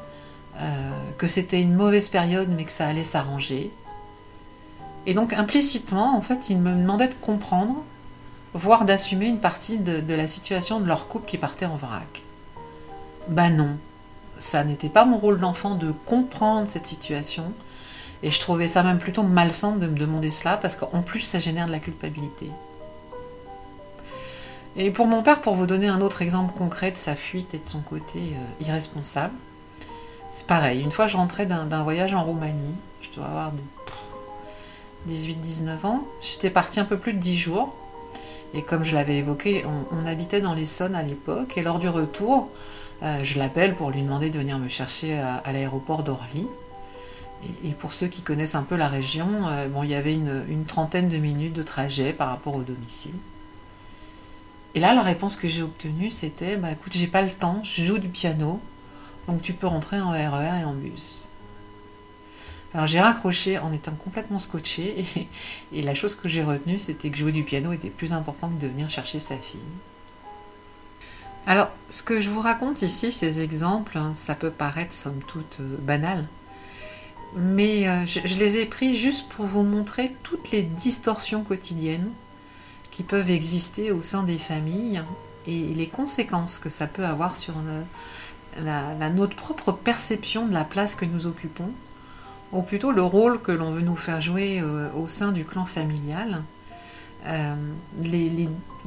euh, 0.61 0.91
que 1.17 1.29
c'était 1.29 1.63
une 1.63 1.75
mauvaise 1.75 2.09
période 2.09 2.49
mais 2.49 2.65
que 2.65 2.73
ça 2.73 2.89
allait 2.89 3.05
s'arranger. 3.05 3.71
Et 5.07 5.15
donc 5.15 5.33
implicitement, 5.33 6.17
en 6.17 6.21
fait, 6.21 6.51
il 6.51 6.59
me 6.59 6.71
demandait 6.71 7.09
de 7.09 7.15
comprendre, 7.15 7.77
voire 8.55 8.85
d'assumer 8.85 9.27
une 9.27 9.39
partie 9.39 9.79
de, 9.79 10.03
la 10.15 10.27
situation 10.27 10.81
de 10.81 10.87
leur 10.87 11.07
couple 11.07 11.27
qui 11.27 11.39
partait 11.39 11.67
en 11.67 11.77
vrac. 11.77 12.23
Bah 13.29 13.49
non, 13.49 13.77
ça 14.39 14.64
n'était 14.64 14.89
pas 14.89 15.05
mon 15.05 15.18
rôle 15.18 15.41
d'enfant 15.41 15.74
de 15.74 15.93
comprendre 16.07 16.68
cette 16.70 16.86
situation, 16.86 17.53
et 18.22 18.30
je 18.30 18.41
trouvais 18.41 18.68
ça 18.68 18.82
même 18.82 18.99
plutôt 18.99 19.22
malsain 19.22 19.76
de 19.76 19.86
me 19.86 19.97
demander 19.97 20.30
cela, 20.30 20.57
parce 20.57 20.76
qu'en 20.76 21.03
plus 21.03 21.20
ça 21.20 21.39
génère 21.39 21.66
de 21.66 21.72
la 21.72 21.80
culpabilité. 21.80 22.51
Et 24.76 24.91
pour 24.93 25.07
mon 25.07 25.22
père, 25.22 25.41
pour 25.41 25.55
vous 25.55 25.66
donner 25.66 25.89
un 25.89 26.01
autre 26.01 26.22
exemple 26.22 26.57
concret 26.57 26.93
de 26.93 26.97
sa 26.97 27.16
fuite 27.16 27.53
et 27.53 27.59
de 27.59 27.68
son 27.68 27.80
côté 27.80 28.18
euh, 28.18 28.64
irresponsable, 28.64 29.34
c'est 30.30 30.47
pareil. 30.47 30.80
Une 30.82 30.93
fois, 30.93 31.07
je 31.07 31.16
rentrais 31.16 31.47
d'un 31.47 31.82
voyage 31.82 32.14
en 32.14 32.22
Roumanie. 32.22 32.74
Je 33.01 33.11
dois 33.16 33.26
avoir 33.26 33.53
18-19 35.09 35.86
ans. 35.86 36.05
J'étais 36.20 36.51
partie 36.51 36.78
un 36.80 36.84
peu 36.84 36.99
plus 36.99 37.12
de 37.12 37.18
10 37.18 37.36
jours. 37.36 37.74
Et 38.55 38.62
comme 38.62 38.84
je 38.84 38.95
l'avais 38.95 39.16
évoqué, 39.16 39.64
on, 39.91 40.07
habitait 40.07 40.41
dans 40.41 40.55
l'Essonne 40.55 40.95
à 40.95 41.03
l'époque. 41.03 41.57
Et 41.57 41.62
lors 41.62 41.78
du 41.78 41.89
retour, 41.89 42.49
euh, 43.03 43.23
je 43.23 43.39
l'appelle 43.39 43.75
pour 43.75 43.91
lui 43.91 44.03
demander 44.03 44.31
de 44.31 44.39
venir 44.39 44.59
me 44.59 44.69
chercher 44.69 45.19
à, 45.19 45.53
l'aéroport 45.53 46.03
d'Orly. 46.03 46.47
Et, 47.65 47.71
pour 47.71 47.93
ceux 47.93 48.09
qui 48.09 48.23
connaissent 48.23 48.57
un 48.57 48.65
peu 48.65 48.77
la 48.77 48.89
région, 48.89 49.29
euh, 49.47 49.69
bon, 49.69 49.85
il 49.85 49.91
y 49.91 49.95
avait 49.95 50.15
une, 50.15 50.65
trentaine 50.67 51.09
de 51.09 51.19
minutes 51.19 51.53
de 51.53 51.63
trajet 51.63 52.13
par 52.13 52.29
rapport 52.29 52.55
au 52.55 52.63
domicile. 52.63 53.15
Et 54.75 54.81
là, 54.81 54.95
la 54.95 55.03
réponse 55.03 55.37
que 55.37 55.49
j'ai 55.49 55.63
obtenue, 55.63 56.11
c'était 56.11 56.57
bah, 56.57 56.73
écoute, 56.73 56.93
j'ai 56.95 57.07
pas 57.07 57.23
le 57.23 57.31
temps, 57.31 57.63
je 57.63 57.85
joue 57.85 57.99
du 57.99 58.09
piano, 58.09 58.61
donc 59.27 59.43
tu 59.43 59.53
peux 59.53 59.67
rentrer 59.67 60.01
en 60.01 60.11
RER 60.11 60.61
et 60.61 60.65
en 60.65 60.75
bus. 60.75 61.29
Alors 62.75 62.87
j'ai 62.87 63.01
raccroché 63.01 63.59
en 63.59 63.73
étant 63.73 63.93
complètement 63.93 64.39
scotché, 64.39 65.05
et, 65.73 65.83
la 65.83 65.95
chose 65.95 66.15
que 66.15 66.29
j'ai 66.29 66.43
retenue, 66.43 66.79
c'était 66.79 67.11
que 67.11 67.17
jouer 67.17 67.33
du 67.33 67.45
piano 67.45 67.73
était 67.73 67.91
plus 67.91 68.13
important 68.13 68.49
que 68.49 68.61
de 68.61 68.67
venir 68.67 68.91
chercher 68.91 69.21
sa 69.21 69.37
fille. 69.37 69.61
Alors, 71.51 71.71
ce 71.89 72.03
que 72.03 72.21
je 72.21 72.29
vous 72.29 72.43
raconte 72.43 72.83
ici, 72.83 73.11
ces 73.11 73.41
exemples, 73.41 73.99
ça 74.13 74.35
peut 74.35 74.51
paraître 74.51 74.93
somme 74.93 75.21
toute 75.27 75.61
euh, 75.61 75.79
banal, 75.81 76.29
mais 77.37 77.89
euh, 77.89 78.05
je 78.05 78.37
les 78.37 78.59
ai 78.59 78.67
pris 78.67 78.95
juste 78.95 79.31
pour 79.31 79.47
vous 79.47 79.63
montrer 79.63 80.15
toutes 80.23 80.51
les 80.51 80.61
distorsions 80.61 81.43
quotidiennes 81.43 82.11
qui 82.91 83.03
peuvent 83.03 83.31
exister 83.31 83.93
au 83.93 84.03
sein 84.03 84.25
des 84.25 84.37
familles 84.37 85.03
et 85.47 85.73
les 85.75 85.87
conséquences 85.87 86.59
que 86.59 86.69
ça 86.69 86.87
peut 86.87 87.07
avoir 87.07 87.35
sur 87.35 87.55
la, 88.63 89.09
notre 89.09 89.35
propre 89.35 89.73
perception 89.73 90.47
de 90.47 90.53
la 90.53 90.65
place 90.65 90.95
que 90.95 91.07
nous 91.07 91.27
occupons, 91.27 91.71
ou 92.53 92.61
plutôt 92.61 92.93
le 92.93 93.03
rôle 93.03 93.41
que 93.41 93.53
l'on 93.53 93.71
veut 93.71 93.81
nous 93.81 93.97
faire 93.97 94.21
jouer 94.21 94.61
euh, 94.61 94.93
au 94.93 95.09
sein 95.09 95.33
du 95.33 95.47
clan 95.47 95.65
familial, 95.65 96.43
euh, 97.27 97.55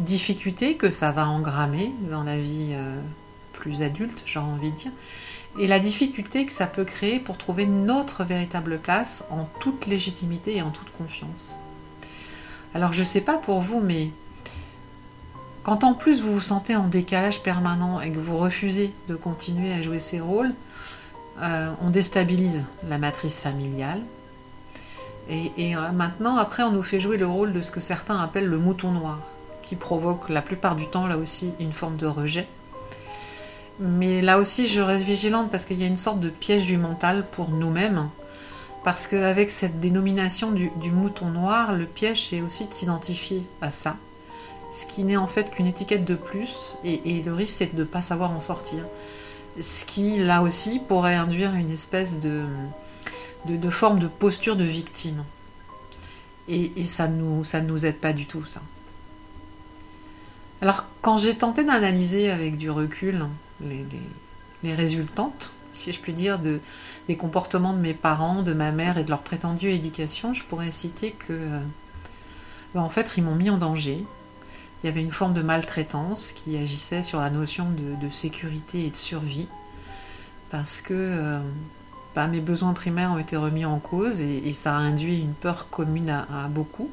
difficultés 0.03 0.75
que 0.75 0.89
ça 0.89 1.11
va 1.11 1.27
engrammer 1.27 1.91
dans 2.09 2.23
la 2.23 2.37
vie 2.37 2.71
euh, 2.71 2.99
plus 3.53 3.81
adulte, 3.81 4.23
j'ai 4.25 4.39
envie 4.39 4.71
de 4.71 4.75
dire, 4.75 4.91
et 5.59 5.67
la 5.67 5.79
difficulté 5.79 6.45
que 6.45 6.51
ça 6.51 6.67
peut 6.67 6.85
créer 6.85 7.19
pour 7.19 7.37
trouver 7.37 7.65
notre 7.65 8.23
véritable 8.23 8.79
place 8.79 9.25
en 9.29 9.45
toute 9.59 9.85
légitimité 9.85 10.57
et 10.57 10.61
en 10.61 10.71
toute 10.71 10.91
confiance. 10.91 11.57
Alors 12.73 12.93
je 12.93 12.99
ne 12.99 13.05
sais 13.05 13.21
pas 13.21 13.37
pour 13.37 13.61
vous, 13.61 13.81
mais 13.81 14.09
quand 15.63 15.83
en 15.83 15.93
plus 15.93 16.21
vous 16.21 16.33
vous 16.33 16.39
sentez 16.39 16.75
en 16.75 16.87
décalage 16.87 17.43
permanent 17.43 18.01
et 18.01 18.11
que 18.11 18.19
vous 18.19 18.37
refusez 18.37 18.93
de 19.07 19.15
continuer 19.15 19.73
à 19.73 19.81
jouer 19.81 19.99
ces 19.99 20.19
rôles, 20.19 20.53
euh, 21.41 21.71
on 21.81 21.89
déstabilise 21.89 22.65
la 22.87 22.97
matrice 22.97 23.39
familiale. 23.39 24.01
Et, 25.29 25.75
euh, 25.77 25.91
maintenant, 25.91 26.35
après, 26.35 26.63
on 26.63 26.71
nous 26.71 26.83
fait 26.83 26.99
jouer 26.99 27.15
le 27.15 27.27
rôle 27.27 27.53
de 27.53 27.61
ce 27.61 27.71
que 27.71 27.79
certains 27.79 28.19
appellent 28.19 28.47
le 28.47 28.57
mouton 28.57 28.91
noir, 28.91 29.19
provoque 29.75 30.29
la 30.29 30.41
plupart 30.41 30.75
du 30.75 30.87
temps, 30.87 31.07
là 31.07 31.17
aussi, 31.17 31.53
une 31.59 31.73
forme 31.73 31.97
de 31.97 32.07
rejet. 32.07 32.47
Mais 33.79 34.21
là 34.21 34.37
aussi, 34.37 34.67
je 34.67 34.81
reste 34.81 35.05
vigilante 35.05 35.49
parce 35.49 35.65
qu'il 35.65 35.79
y 35.79 35.83
a 35.83 35.87
une 35.87 35.97
sorte 35.97 36.19
de 36.19 36.29
piège 36.29 36.65
du 36.65 36.77
mental 36.77 37.25
pour 37.31 37.49
nous-mêmes 37.49 38.09
parce 38.83 39.07
qu'avec 39.07 39.51
cette 39.51 39.79
dénomination 39.79 40.51
du, 40.51 40.91
mouton 40.91 41.29
noir, 41.29 41.73
le 41.73 41.85
piège 41.85 42.29
c'est 42.29 42.41
aussi 42.41 42.67
de 42.67 42.73
s'identifier 42.73 43.45
à 43.61 43.71
ça. 43.71 43.97
Ce 44.71 44.85
qui 44.85 45.03
n'est 45.03 45.17
en 45.17 45.27
fait 45.27 45.51
qu'une 45.51 45.65
étiquette 45.65 46.05
de 46.05 46.15
plus, 46.15 46.77
et, 46.83 47.21
le 47.23 47.33
risque 47.33 47.57
c'est 47.57 47.75
de 47.75 47.79
ne 47.79 47.85
pas 47.85 48.01
savoir 48.01 48.31
en 48.31 48.41
sortir. 48.41 48.85
Ce 49.59 49.83
qui, 49.85 50.17
là 50.17 50.41
aussi, 50.41 50.79
pourrait 50.79 51.15
induire 51.15 51.53
une 51.53 51.71
espèce 51.71 52.19
de, 52.19 52.45
forme 53.69 53.99
de 53.99 54.07
posture 54.07 54.55
de 54.55 54.63
victime. 54.63 55.25
Et, 56.47 56.85
ça 56.85 57.07
nous, 57.07 57.43
ça 57.43 57.61
nous 57.61 57.85
aide 57.85 57.97
pas 57.97 58.13
du 58.13 58.25
tout, 58.25 58.45
ça. 58.45 58.61
Alors, 60.61 60.85
quand 61.01 61.17
j'ai 61.17 61.35
tenté 61.35 61.63
d'analyser 61.63 62.29
avec 62.29 62.55
du 62.55 62.69
recul 62.69 63.25
les, 63.61 64.73
résultantes, 64.75 65.49
si 65.71 65.91
je 65.91 65.99
puis 65.99 66.13
dire, 66.13 66.37
de, 66.37 66.59
des 67.07 67.17
comportements 67.17 67.73
de 67.73 67.79
mes 67.79 67.95
parents, 67.95 68.43
de 68.43 68.53
ma 68.53 68.71
mère 68.71 68.99
et 68.99 69.03
de 69.03 69.09
leur 69.09 69.23
prétendue 69.23 69.71
éducation, 69.71 70.35
je 70.35 70.43
pourrais 70.43 70.71
citer 70.71 71.11
que, 71.11 71.33
euh, 71.33 71.59
ben, 72.75 72.81
en 72.81 72.89
fait, 72.89 73.13
ils 73.17 73.23
m'ont 73.23 73.33
mis 73.33 73.49
en 73.49 73.57
danger. 73.57 74.05
Il 74.83 74.87
y 74.87 74.89
avait 74.89 75.01
une 75.01 75.11
forme 75.11 75.33
de 75.33 75.41
maltraitance 75.41 76.31
qui 76.31 76.55
agissait 76.57 77.01
sur 77.01 77.19
la 77.19 77.31
notion 77.31 77.65
de, 77.71 78.09
sécurité 78.09 78.85
et 78.85 78.91
de 78.91 78.95
survie, 78.95 79.47
parce 80.51 80.81
que 80.81 80.93
euh, 80.93 81.39
ben, 82.13 82.27
mes 82.27 82.41
besoins 82.41 82.73
primaires 82.73 83.11
ont 83.11 83.17
été 83.17 83.35
remis 83.35 83.65
en 83.65 83.79
cause 83.79 84.21
et, 84.21 84.53
ça 84.53 84.75
a 84.75 84.79
induit 84.79 85.21
une 85.21 85.33
peur 85.33 85.69
commune 85.71 86.11
à, 86.11 86.47
beaucoup, 86.49 86.91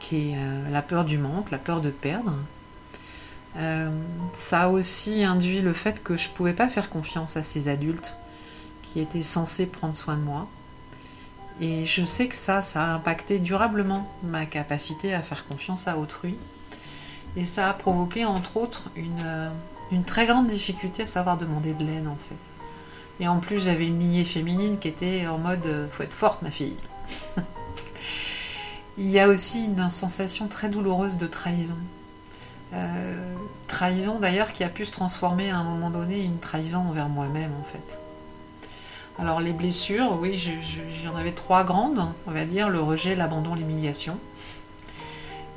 qui 0.00 0.30
est 0.30 0.36
euh, 0.36 0.70
la 0.70 0.82
peur 0.82 1.04
du 1.04 1.18
manque, 1.18 1.52
la 1.52 1.58
peur 1.58 1.80
de 1.80 1.90
perdre. 1.90 2.34
Ça 4.32 4.62
a 4.62 4.68
aussi 4.68 5.24
induit 5.24 5.62
le 5.62 5.72
fait 5.72 6.02
que 6.02 6.16
je 6.16 6.28
ne 6.28 6.34
pouvais 6.34 6.52
pas 6.52 6.68
faire 6.68 6.90
confiance 6.90 7.36
à 7.36 7.42
ces 7.42 7.68
adultes 7.68 8.16
qui 8.82 9.00
était 9.00 9.22
censé 9.22 9.66
prendre 9.66 9.96
soin 9.96 10.16
de 10.16 10.22
moi. 10.22 10.48
Et 11.60 11.86
je 11.86 12.04
sais 12.04 12.28
que 12.28 12.34
ça, 12.34 12.62
ça 12.62 12.84
a 12.84 12.94
impacté 12.94 13.38
durablement 13.38 14.10
ma 14.22 14.44
capacité 14.44 15.14
à 15.14 15.22
faire 15.22 15.44
confiance 15.44 15.88
à 15.88 15.96
autrui. 15.96 16.36
Et 17.36 17.44
ça 17.44 17.68
a 17.68 17.72
provoqué, 17.72 18.24
entre 18.24 18.56
autres, 18.58 18.90
une, 18.94 19.22
euh, 19.24 19.48
une 19.90 20.04
très 20.04 20.26
grande 20.26 20.46
difficulté 20.46 21.02
à 21.02 21.06
savoir 21.06 21.36
demander 21.38 21.72
de 21.72 21.84
l'aide, 21.84 22.08
en 22.08 22.16
fait. 22.16 22.36
Et 23.20 23.28
en 23.28 23.38
plus, 23.38 23.64
j'avais 23.64 23.86
une 23.86 23.98
lignée 23.98 24.24
féminine 24.24 24.78
qui 24.78 24.88
était 24.88 25.26
en 25.26 25.38
mode 25.38 25.64
euh, 25.66 25.88
faut 25.90 26.02
être 26.02 26.14
forte, 26.14 26.42
ma 26.42 26.50
fille. 26.50 26.76
Il 28.98 29.08
y 29.10 29.18
a 29.18 29.28
aussi 29.28 29.64
une 29.64 29.90
sensation 29.90 30.48
très 30.48 30.68
douloureuse 30.68 31.16
de 31.16 31.26
trahison. 31.26 31.76
Euh, 32.72 33.34
trahison 33.68 34.18
d'ailleurs 34.18 34.52
qui 34.52 34.64
a 34.64 34.68
pu 34.68 34.84
se 34.84 34.92
transformer 34.92 35.50
à 35.50 35.58
un 35.58 35.64
moment 35.64 35.90
donné 35.90 36.22
une 36.22 36.38
trahison 36.38 36.80
envers 36.80 37.08
moi-même 37.08 37.52
en 37.60 37.64
fait. 37.64 37.98
Alors 39.18 39.40
les 39.40 39.52
blessures, 39.52 40.18
oui, 40.20 40.38
j'en 41.04 41.16
avais 41.16 41.32
trois 41.32 41.64
grandes, 41.64 42.06
on 42.26 42.30
va 42.32 42.44
dire, 42.44 42.68
le 42.68 42.80
rejet, 42.80 43.14
l'abandon, 43.14 43.54
l'humiliation. 43.54 44.18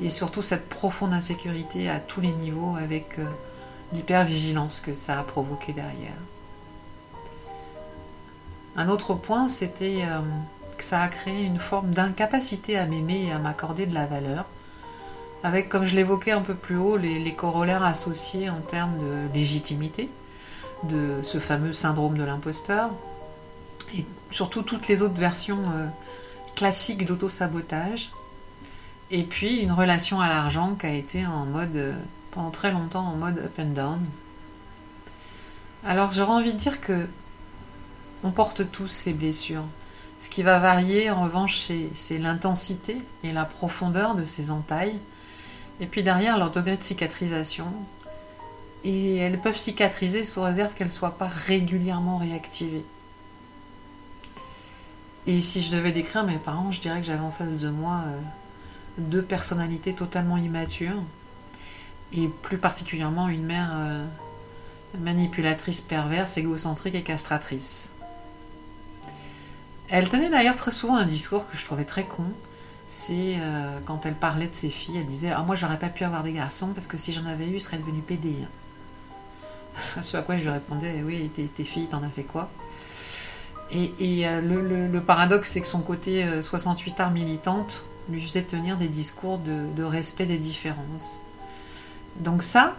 Et 0.01 0.09
surtout 0.09 0.41
cette 0.41 0.69
profonde 0.69 1.13
insécurité 1.13 1.89
à 1.89 1.99
tous 1.99 2.21
les 2.21 2.31
niveaux 2.31 2.77
avec 2.77 3.19
euh, 3.19 3.25
l'hypervigilance 3.91 4.79
que 4.79 4.93
ça 4.93 5.19
a 5.19 5.23
provoqué 5.23 5.73
derrière. 5.73 6.15
Un 8.77 8.87
autre 8.87 9.13
point, 9.13 9.49
c'était 9.49 10.03
euh, 10.03 10.21
que 10.77 10.83
ça 10.85 11.01
a 11.01 11.09
créé 11.09 11.43
une 11.43 11.59
forme 11.59 11.89
d'incapacité 11.91 12.77
à 12.77 12.85
m'aimer 12.85 13.25
et 13.27 13.31
à 13.33 13.39
m'accorder 13.39 13.85
de 13.85 13.93
la 13.93 14.05
valeur, 14.05 14.45
avec, 15.43 15.69
comme 15.69 15.83
je 15.83 15.95
l'évoquais 15.95 16.31
un 16.31 16.41
peu 16.41 16.55
plus 16.55 16.77
haut, 16.77 16.97
les 16.97 17.33
corollaires 17.33 17.83
associés 17.83 18.49
en 18.49 18.59
termes 18.59 18.97
de 18.99 19.33
légitimité, 19.33 20.09
de 20.83 21.21
ce 21.23 21.39
fameux 21.39 21.73
syndrome 21.73 22.17
de 22.17 22.23
l'imposteur, 22.23 22.91
et 23.95 24.05
surtout 24.29 24.61
toutes 24.61 24.87
les 24.87 25.01
autres 25.01 25.19
versions 25.19 25.61
euh, 25.73 25.87
classiques 26.55 27.05
d'auto-sabotage. 27.05 28.11
Et 29.11 29.23
puis 29.23 29.57
une 29.57 29.71
relation 29.71 30.21
à 30.21 30.29
l'argent 30.29 30.75
qui 30.75 30.85
a 30.85 30.93
été 30.93 31.25
en 31.25 31.45
mode, 31.45 31.75
euh, 31.75 31.95
pendant 32.31 32.51
très 32.51 32.71
longtemps, 32.71 33.05
en 33.05 33.15
mode 33.15 33.39
up 33.39 33.59
and 33.59 33.73
down. 33.73 33.99
Alors 35.83 36.11
j'aurais 36.11 36.33
envie 36.33 36.53
de 36.53 36.57
dire 36.57 36.81
que 36.81 37.07
on 38.23 38.31
porte 38.31 38.69
tous 38.71 38.87
ces 38.87 39.13
blessures. 39.13 39.63
Ce 40.19 40.29
qui 40.29 40.43
va 40.43 40.59
varier 40.59 41.09
en 41.09 41.21
revanche, 41.23 41.69
c'est 41.93 42.17
l'intensité 42.17 43.01
et 43.23 43.31
la 43.31 43.45
profondeur 43.45 44.15
de 44.15 44.25
ces 44.25 44.51
entailles. 44.51 44.99
Et 45.79 45.87
puis 45.87 46.03
derrière, 46.03 46.37
leur 46.37 46.51
degré 46.51 46.77
de 46.77 46.83
cicatrisation. 46.83 47.67
Et 48.83 49.17
elles 49.17 49.39
peuvent 49.39 49.57
cicatriser 49.57 50.23
sous 50.23 50.41
réserve 50.41 50.73
qu'elles 50.73 50.87
ne 50.87 50.91
soient 50.91 51.17
pas 51.17 51.27
régulièrement 51.27 52.17
réactivées. 52.17 52.85
Et 55.27 55.41
si 55.41 55.61
je 55.61 55.71
devais 55.71 55.91
décrire 55.91 56.23
mes 56.23 56.37
parents, 56.37 56.71
je 56.71 56.79
dirais 56.79 56.99
que 56.99 57.05
j'avais 57.05 57.19
en 57.19 57.31
face 57.31 57.59
de 57.59 57.69
moi 57.69 58.03
euh, 58.07 58.19
deux 58.97 59.21
personnalités 59.21 59.93
totalement 59.93 60.37
immatures. 60.37 61.03
Et 62.13 62.27
plus 62.27 62.57
particulièrement 62.57 63.27
une 63.27 63.43
mère 63.43 63.69
euh, 63.73 64.05
manipulatrice 64.97 65.81
perverse, 65.81 66.37
égocentrique 66.37 66.95
et 66.95 67.03
castratrice. 67.03 67.91
Elle 69.89 70.07
tenait 70.07 70.29
d'ailleurs 70.29 70.55
très 70.55 70.71
souvent 70.71 70.95
un 70.95 71.05
discours 71.05 71.49
que 71.49 71.57
je 71.57 71.65
trouvais 71.65 71.85
très 71.85 72.05
con. 72.05 72.25
C'est 72.91 73.35
euh, 73.37 73.79
quand 73.85 74.07
elle 74.07 74.15
parlait 74.15 74.47
de 74.47 74.55
ses 74.55 74.71
filles, 74.71 74.97
elle 74.97 75.05
disait 75.05 75.29
Ah, 75.29 75.43
moi 75.43 75.55
j'aurais 75.55 75.77
pas 75.77 75.89
pu 75.89 76.03
avoir 76.03 76.23
des 76.23 76.33
garçons 76.33 76.69
parce 76.73 76.87
que 76.87 76.97
si 76.97 77.13
j'en 77.13 77.27
avais 77.27 77.45
eu, 77.45 77.53
ils 77.53 77.61
seraient 77.61 77.77
devenus 77.77 78.03
PD. 78.03 78.33
Ce 80.01 80.17
à 80.17 80.23
quoi 80.23 80.37
je 80.37 80.41
lui 80.41 80.49
répondais 80.49 81.03
Oui, 81.05 81.29
tes, 81.29 81.63
filles, 81.63 81.87
t'en 81.87 82.01
as 82.01 82.09
fait 82.09 82.23
quoi? 82.23 82.49
Et, 83.71 84.27
euh, 84.27 84.41
le, 84.41 85.01
paradoxe, 85.01 85.51
c'est 85.51 85.61
que 85.61 85.67
son 85.67 85.81
côté 85.81 86.41
68 86.41 86.99
euh, 86.99 87.03
art 87.03 87.11
militante 87.11 87.85
lui 88.09 88.23
faisait 88.23 88.41
tenir 88.41 88.75
des 88.75 88.87
discours 88.87 89.37
de, 89.37 89.83
respect 89.83 90.25
des 90.25 90.39
différences. 90.39 91.21
Donc, 92.21 92.41
ça, 92.41 92.75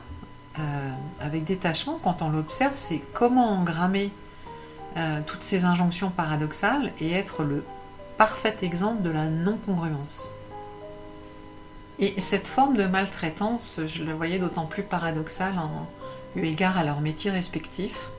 avec 1.20 1.44
détachement, 1.44 2.00
quand 2.02 2.20
on 2.20 2.30
l'observe, 2.30 2.72
c'est 2.74 3.00
comment 3.12 3.52
engrammer 3.52 4.11
toutes 5.26 5.42
ces 5.42 5.64
injonctions 5.64 6.11
paradoxales 6.11 6.92
et 6.98 7.12
être 7.12 7.44
le 7.44 7.62
parfait 8.21 8.57
exemple 8.61 9.01
de 9.01 9.09
la 9.09 9.25
non-congruence. 9.25 10.35
Et 11.99 12.21
cette 12.21 12.47
forme 12.47 12.77
de 12.77 12.85
maltraitance, 12.85 13.81
je 13.87 14.03
le 14.03 14.12
voyais 14.12 14.39
d'autant 14.39 14.66
plus 14.66 14.83
paradoxale 14.83 15.55
en 15.59 15.89
eu 16.37 16.45
égard 16.45 16.77
à 16.77 16.85
leurs 16.85 17.01
métiers 17.01 17.31
respectifs, 17.31 18.11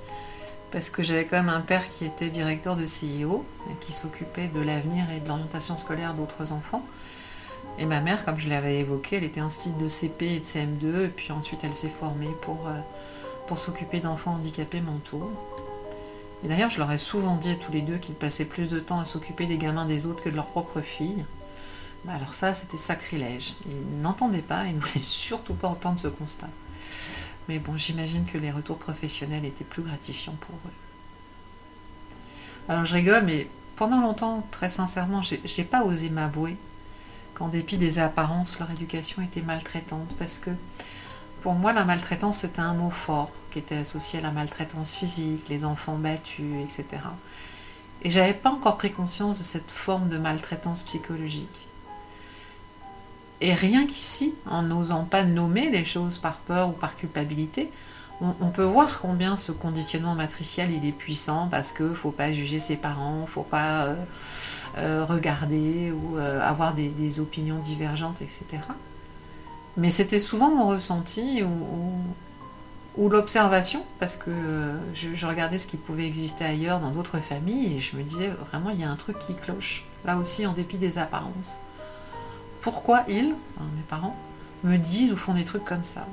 parce 0.72 0.90
que 0.90 1.04
j'avais 1.04 1.26
quand 1.26 1.38
même 1.38 1.50
un 1.50 1.62
père 1.62 1.88
qui 1.88 2.04
était 2.04 2.30
directeur 2.30 2.76
de 2.76 2.88
CIO 2.88 3.46
et 3.70 3.76
qui 3.76 3.94
s'occupait 3.94 4.48
de 4.48 4.60
l'avenir 4.60 5.06
et 5.12 5.20
de 5.20 5.28
l'orientation 5.28 5.78
scolaire 5.78 6.16
d'autres 6.16 6.52
enfants. 6.52 6.84
Et 7.78 7.86
ma 7.86 8.00
mère, 8.00 8.26
comme 8.26 8.40
je 8.40 8.50
l'avais 8.50 8.80
évoqué, 8.80 9.18
elle 9.18 9.24
était 9.24 9.40
institut 9.40 9.78
de 9.78 9.88
CP 9.88 10.26
et 10.34 10.40
de 10.40 10.46
CM2, 10.46 11.06
et 11.06 11.10
puis 11.10 11.32
ensuite 11.32 11.64
elle 11.64 11.76
s'est 11.76 11.90
formée 11.90 12.32
pour, 12.42 12.68
euh, 12.68 12.72
pour 13.46 13.60
s'occuper 13.60 14.00
d'enfants 14.00 14.32
handicapés 14.32 14.82
mentaux. 14.82 15.32
Et 16.44 16.48
d'ailleurs, 16.48 16.70
je 16.70 16.80
leur 16.80 16.92
ai 16.92 16.98
souvent 16.98 17.36
dit 17.36 17.50
à 17.50 17.56
tous 17.56 17.72
les 17.72 17.82
deux 17.82 17.98
qu'ils 17.98 18.16
passaient 18.16 18.46
plus 18.46 18.70
de 18.70 18.80
temps 18.80 19.00
à 19.00 19.06
s'occuper 19.06 19.46
des 19.46 19.58
gamins 19.58 19.86
des 19.86 20.08
autres 20.08 20.24
que 20.24 20.30
de 20.30 20.36
leurs 20.36 20.48
propres 20.48 20.82
filles. 20.82 21.26
Bah 22.04 22.14
alors 22.16 22.34
ça, 22.34 22.56
c'était 22.56 22.78
sacrilège. 22.78 23.56
Ils 23.68 24.02
n'entendaient 24.02 24.42
pas, 24.42 24.66
ils 24.66 24.76
ne 24.76 24.82
voulaient 24.82 25.04
surtout 25.04 25.54
pas 25.54 25.68
entendre 25.68 26.00
ce 26.00 26.08
constat. 26.08 26.50
Mais 27.48 27.60
bon, 27.60 27.78
j'imagine 27.78 28.26
que 28.26 28.38
les 28.38 28.52
retours 28.52 28.78
professionnels 28.78 29.46
étaient 29.46 29.64
plus 29.64 29.84
gratifiants 29.84 30.36
pour 30.40 30.56
eux. 30.56 30.74
Alors 32.70 32.86
je 32.86 32.94
rigole, 32.94 33.24
mais 33.26 33.48
pendant 33.76 34.02
longtemps, 34.02 34.46
très 34.52 34.70
sincèrement, 34.70 35.22
j'ai 35.22 35.64
pas 35.64 35.84
osé 35.84 36.10
m'avouer 36.10 36.58
qu'en 37.36 37.50
dépit 37.50 37.78
des 37.78 38.00
apparences, 38.00 38.60
leur 38.60 38.72
éducation 38.72 39.22
était 39.22 39.42
maltraitante. 39.42 40.16
Parce 40.18 40.40
que 40.40 40.52
pour 41.42 41.54
moi, 41.54 41.74
la 41.74 41.86
maltraitance, 41.86 42.40
c'était 42.40 42.62
un 42.62 42.74
mot 42.74 42.90
fort 42.90 43.32
qui 43.52 43.60
était 43.60 43.78
associé 43.78 44.20
à 44.20 44.22
la 44.22 44.32
maltraitance 44.32 44.96
physique, 44.96 45.50
les 45.50 45.66
enfants 45.66 45.98
battus, 45.98 46.64
etc. 46.64 47.04
Et 48.04 48.10
j'avais 48.10 48.34
pas 48.34 48.50
encore 48.50 48.78
pris 48.78 48.90
conscience 48.90 49.40
de 49.40 49.44
cette 49.44 49.72
forme 49.72 50.10
de 50.10 50.18
maltraitance 50.18 50.84
psychologique. 50.84 51.68
Et 53.42 53.54
rien 53.54 53.86
qu'ici, 53.88 54.36
en 54.46 54.62
n'osant 54.62 55.04
pas 55.04 55.24
nommer 55.24 55.70
les 55.70 55.84
choses 55.84 56.18
par 56.18 56.38
peur 56.38 56.70
ou 56.70 56.74
par 56.74 56.96
culpabilité, 56.96 57.72
on, 58.22 58.52
peut 58.52 58.64
voir 58.64 59.02
combien 59.02 59.36
ce 59.36 59.52
conditionnement 59.52 60.14
matriciel 60.14 60.72
il 60.72 60.86
est 60.88 60.92
puissant 60.92 61.48
parce 61.50 61.72
que 61.72 61.96
faut 61.96 62.12
pas 62.12 62.32
juger 62.32 62.60
ses 62.60 62.76
parents, 62.76 63.26
faut 63.26 63.42
pas 63.42 63.86
euh, 63.86 63.96
euh, 64.78 65.06
regarder 65.06 65.92
ou 65.92 66.20
euh, 66.20 66.40
avoir 66.40 66.76
des, 66.76 66.90
des, 66.90 67.20
opinions 67.20 67.58
divergentes, 67.58 68.22
etc. 68.22 68.62
Mais 69.78 69.90
c'était 69.90 70.20
souvent 70.20 70.50
mon 70.50 70.68
ressenti 70.68 71.44
ou, 71.44 73.10
l'observation, 73.10 73.84
parce 74.00 74.18
que 74.18 74.30
euh, 74.30 74.78
je, 74.94 75.26
regardais 75.26 75.58
ce 75.58 75.66
qui 75.66 75.78
pouvait 75.78 76.06
exister 76.06 76.44
ailleurs 76.44 76.80
dans 76.80 76.92
d'autres 76.92 77.20
familles 77.20 77.78
et 77.78 77.80
je 77.80 77.96
me 77.96 78.04
disais 78.04 78.28
vraiment 78.28 78.70
il 78.70 78.80
y 78.80 78.84
a 78.84 78.90
un 78.90 78.96
truc 78.96 79.18
qui 79.18 79.34
cloche, 79.34 79.86
là 80.06 80.18
aussi 80.18 80.46
en 80.46 80.54
dépit 80.54 80.78
des 80.78 80.98
apparences. 80.98 81.62
Pourquoi 82.60 83.04
ils, 83.08 83.30
mes 83.30 83.84
parents, 83.88 84.16
me 84.64 84.78
disent 84.78 85.12
ou 85.12 85.18
font 85.18 85.34
des 85.34 85.46
trucs 85.46 85.64
comme 85.64 85.84
ça? 85.84 86.06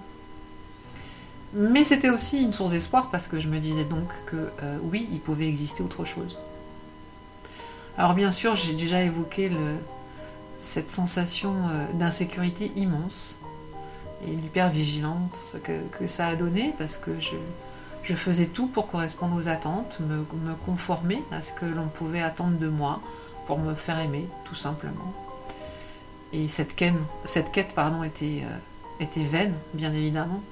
Mais 1.52 1.82
c'était 1.84 2.10
aussi 2.10 2.42
une 2.42 2.52
source 2.52 2.70
d'espoir 2.70 3.10
parce 3.10 3.26
que 3.26 3.40
je 3.40 3.48
me 3.48 3.58
disais 3.58 3.84
donc 3.84 4.08
que 4.26 4.50
euh, 4.62 4.78
oui, 4.82 5.08
il 5.10 5.20
pouvait 5.20 5.48
exister 5.48 5.82
autre 5.82 6.04
chose. 6.04 6.38
Alors 7.98 8.14
bien 8.14 8.30
sûr, 8.30 8.54
j'ai 8.54 8.74
déjà 8.74 9.02
évoqué 9.02 9.50
cette 10.58 10.88
sensation 10.88 11.54
euh, 11.68 11.86
d'insécurité 11.94 12.70
immense 12.76 13.40
et 14.26 14.30
l'hypervigilance 14.30 15.56
que, 15.62 15.86
que 15.88 16.06
ça 16.06 16.26
a 16.26 16.36
donné 16.36 16.74
parce 16.78 16.96
que 16.96 17.12
je, 17.20 18.14
faisais 18.14 18.46
tout 18.46 18.68
pour 18.68 18.86
correspondre 18.86 19.36
aux 19.36 19.48
attentes, 19.48 20.00
me, 20.00 20.18
me 20.18 20.54
conformer 20.64 21.22
à 21.30 21.42
ce 21.42 21.52
que 21.52 21.66
l'on 21.66 21.88
pouvait 21.88 22.22
attendre 22.22 22.56
de 22.56 22.68
moi 22.68 23.00
pour 23.46 23.58
me 23.58 23.74
faire 23.74 23.98
aimer, 23.98 24.26
tout 24.44 24.54
simplement. 24.54 25.12
Et 26.32 26.48
cette, 26.48 26.74
quête, 26.74 26.94
euh, 26.96 28.42
était 29.00 29.24
vaine, 29.24 29.54
bien 29.74 29.92
évidemment. 29.92 30.42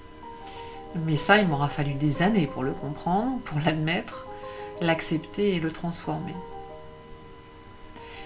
Mais 1.04 1.16
ça, 1.16 1.38
il 1.38 1.48
m'aura 1.48 1.68
fallu 1.68 1.94
des 1.94 2.22
années 2.22 2.46
pour 2.46 2.62
le 2.62 2.72
comprendre, 2.72 3.38
pour 3.40 3.58
l'admettre, 3.60 4.26
l'accepter 4.80 5.54
et 5.54 5.60
le 5.60 5.70
transformer. 5.70 6.34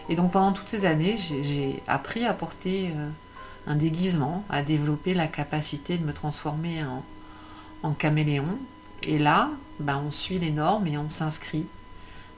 Et 0.09 0.17
donc 0.17 0.33
pendant 0.33 0.53
toutes 0.53 0.69
ces 0.69 0.87
années, 0.87 1.17
j'ai 1.17 1.83
appris 1.87 2.25
à 2.25 2.33
porter 2.33 2.93
euh, 2.97 3.09
un 3.67 3.75
déguisement, 3.75 4.45
à 4.49 4.63
développer 4.63 5.15
la 5.15 5.27
capacité 5.27 5.99
de 5.99 6.05
me 6.05 6.13
transformer 6.13 6.83
en, 7.83 7.93
caméléon. 7.93 8.59
Et 9.03 9.19
là, 9.19 9.51
ben, 9.79 10.03
on 10.07 10.11
suit 10.11 10.39
les 10.39 10.51
normes 10.51 10.87
et 10.87 10.99
on 10.99 11.09
s'inscrit 11.09 11.67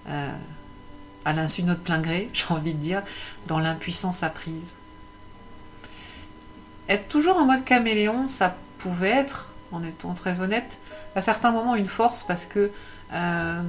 euh, 0.09 0.33
à 1.25 1.33
l'insu 1.33 1.63
de 1.63 1.69
notre 1.69 1.83
plein 1.83 2.01
gré, 2.01 2.29
j'ai 2.33 2.47
envie 2.51 2.75
de 2.75 2.79
dire, 2.79 3.03
dans 3.47 3.59
l'impuissance 3.59 4.23
apprise. 4.23 4.77
Être 6.89 7.09
toujours 7.09 7.37
en 7.37 7.47
mode 7.47 7.65
caméléon, 7.65 8.29
ça 8.29 8.57
pouvait 8.79 9.11
être, 9.11 9.53
en 9.71 9.83
étant 9.83 10.15
très 10.15 10.41
honnête, 10.41 10.79
à 11.15 11.23
certains 11.23 11.51
moments 11.51 11.75
une 11.75 11.87
force 11.87 12.23
parce 12.23 12.45
que, 12.45 12.71
euh, 13.13 13.63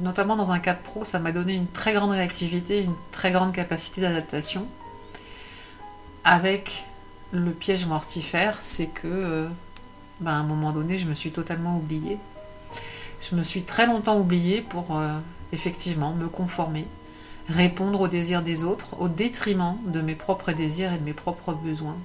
notamment 0.00 0.36
dans 0.36 0.50
un 0.50 0.58
cadre 0.58 0.80
pro, 0.80 1.04
ça 1.04 1.18
m'a 1.18 1.32
donné 1.32 1.54
une 1.54 1.68
très 1.68 1.92
grande 1.92 2.10
réactivité, 2.10 2.82
une 2.82 2.96
très 3.12 3.30
grande 3.30 3.52
capacité 3.52 4.00
d'adaptation 4.00 4.66
avec 6.24 6.86
le 7.32 7.52
piège 7.52 7.86
mortifère, 7.86 8.56
c'est 8.60 8.86
que 8.86 9.06
euh, 9.06 9.48
ben, 10.20 10.32
à 10.32 10.34
un 10.34 10.42
moment 10.42 10.72
donné, 10.72 10.98
je 10.98 11.06
me 11.06 11.14
suis 11.14 11.30
totalement 11.30 11.76
oubliée. 11.76 12.18
Je 13.20 13.34
me 13.34 13.42
suis 13.42 13.62
très 13.62 13.86
longtemps 13.86 14.18
oubliée 14.18 14.60
pour 14.60 14.96
euh, 14.96 15.18
effectivement 15.52 16.14
me 16.14 16.28
conformer, 16.28 16.86
répondre 17.48 18.00
aux 18.00 18.08
désirs 18.08 18.42
des 18.42 18.64
autres 18.64 19.00
au 19.00 19.08
détriment 19.08 19.76
de 19.86 20.00
mes 20.00 20.14
propres 20.14 20.52
désirs 20.52 20.92
et 20.92 20.98
de 20.98 21.04
mes 21.04 21.14
propres 21.14 21.52
besoins. 21.52 21.96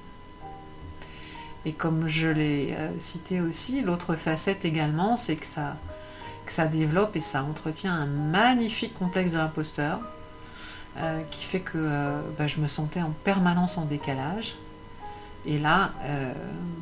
Et 1.66 1.72
comme 1.72 2.08
je 2.08 2.28
l'ai 2.28 2.74
euh, 2.78 2.92
cité 3.00 3.40
aussi, 3.40 3.82
l'autre 3.82 4.16
facette 4.16 4.66
également, 4.66 5.16
c'est 5.16 5.38
que 5.38 5.46
ça, 5.46 5.78
que 6.46 6.52
ça 6.52 6.68
développe 6.68 7.16
et 7.16 7.22
ça 7.22 7.44
entretient 7.44 7.94
un 7.94 8.06
magnifique 8.06 8.94
complexe 8.94 9.32
de 9.32 9.38
l'imposteur 9.38 10.02
euh, 10.98 11.24
qui 11.32 11.44
fait 11.44 11.60
que 11.60 11.78
euh, 11.78 12.22
bah, 12.38 12.46
je 12.46 12.60
me 12.60 12.68
sentais 12.68 13.02
en 13.02 13.12
permanence 13.24 13.80
en 13.80 13.86
décalage. 13.86 14.56
Et 15.46 15.58
là, 15.58 15.92
euh, 16.04 16.34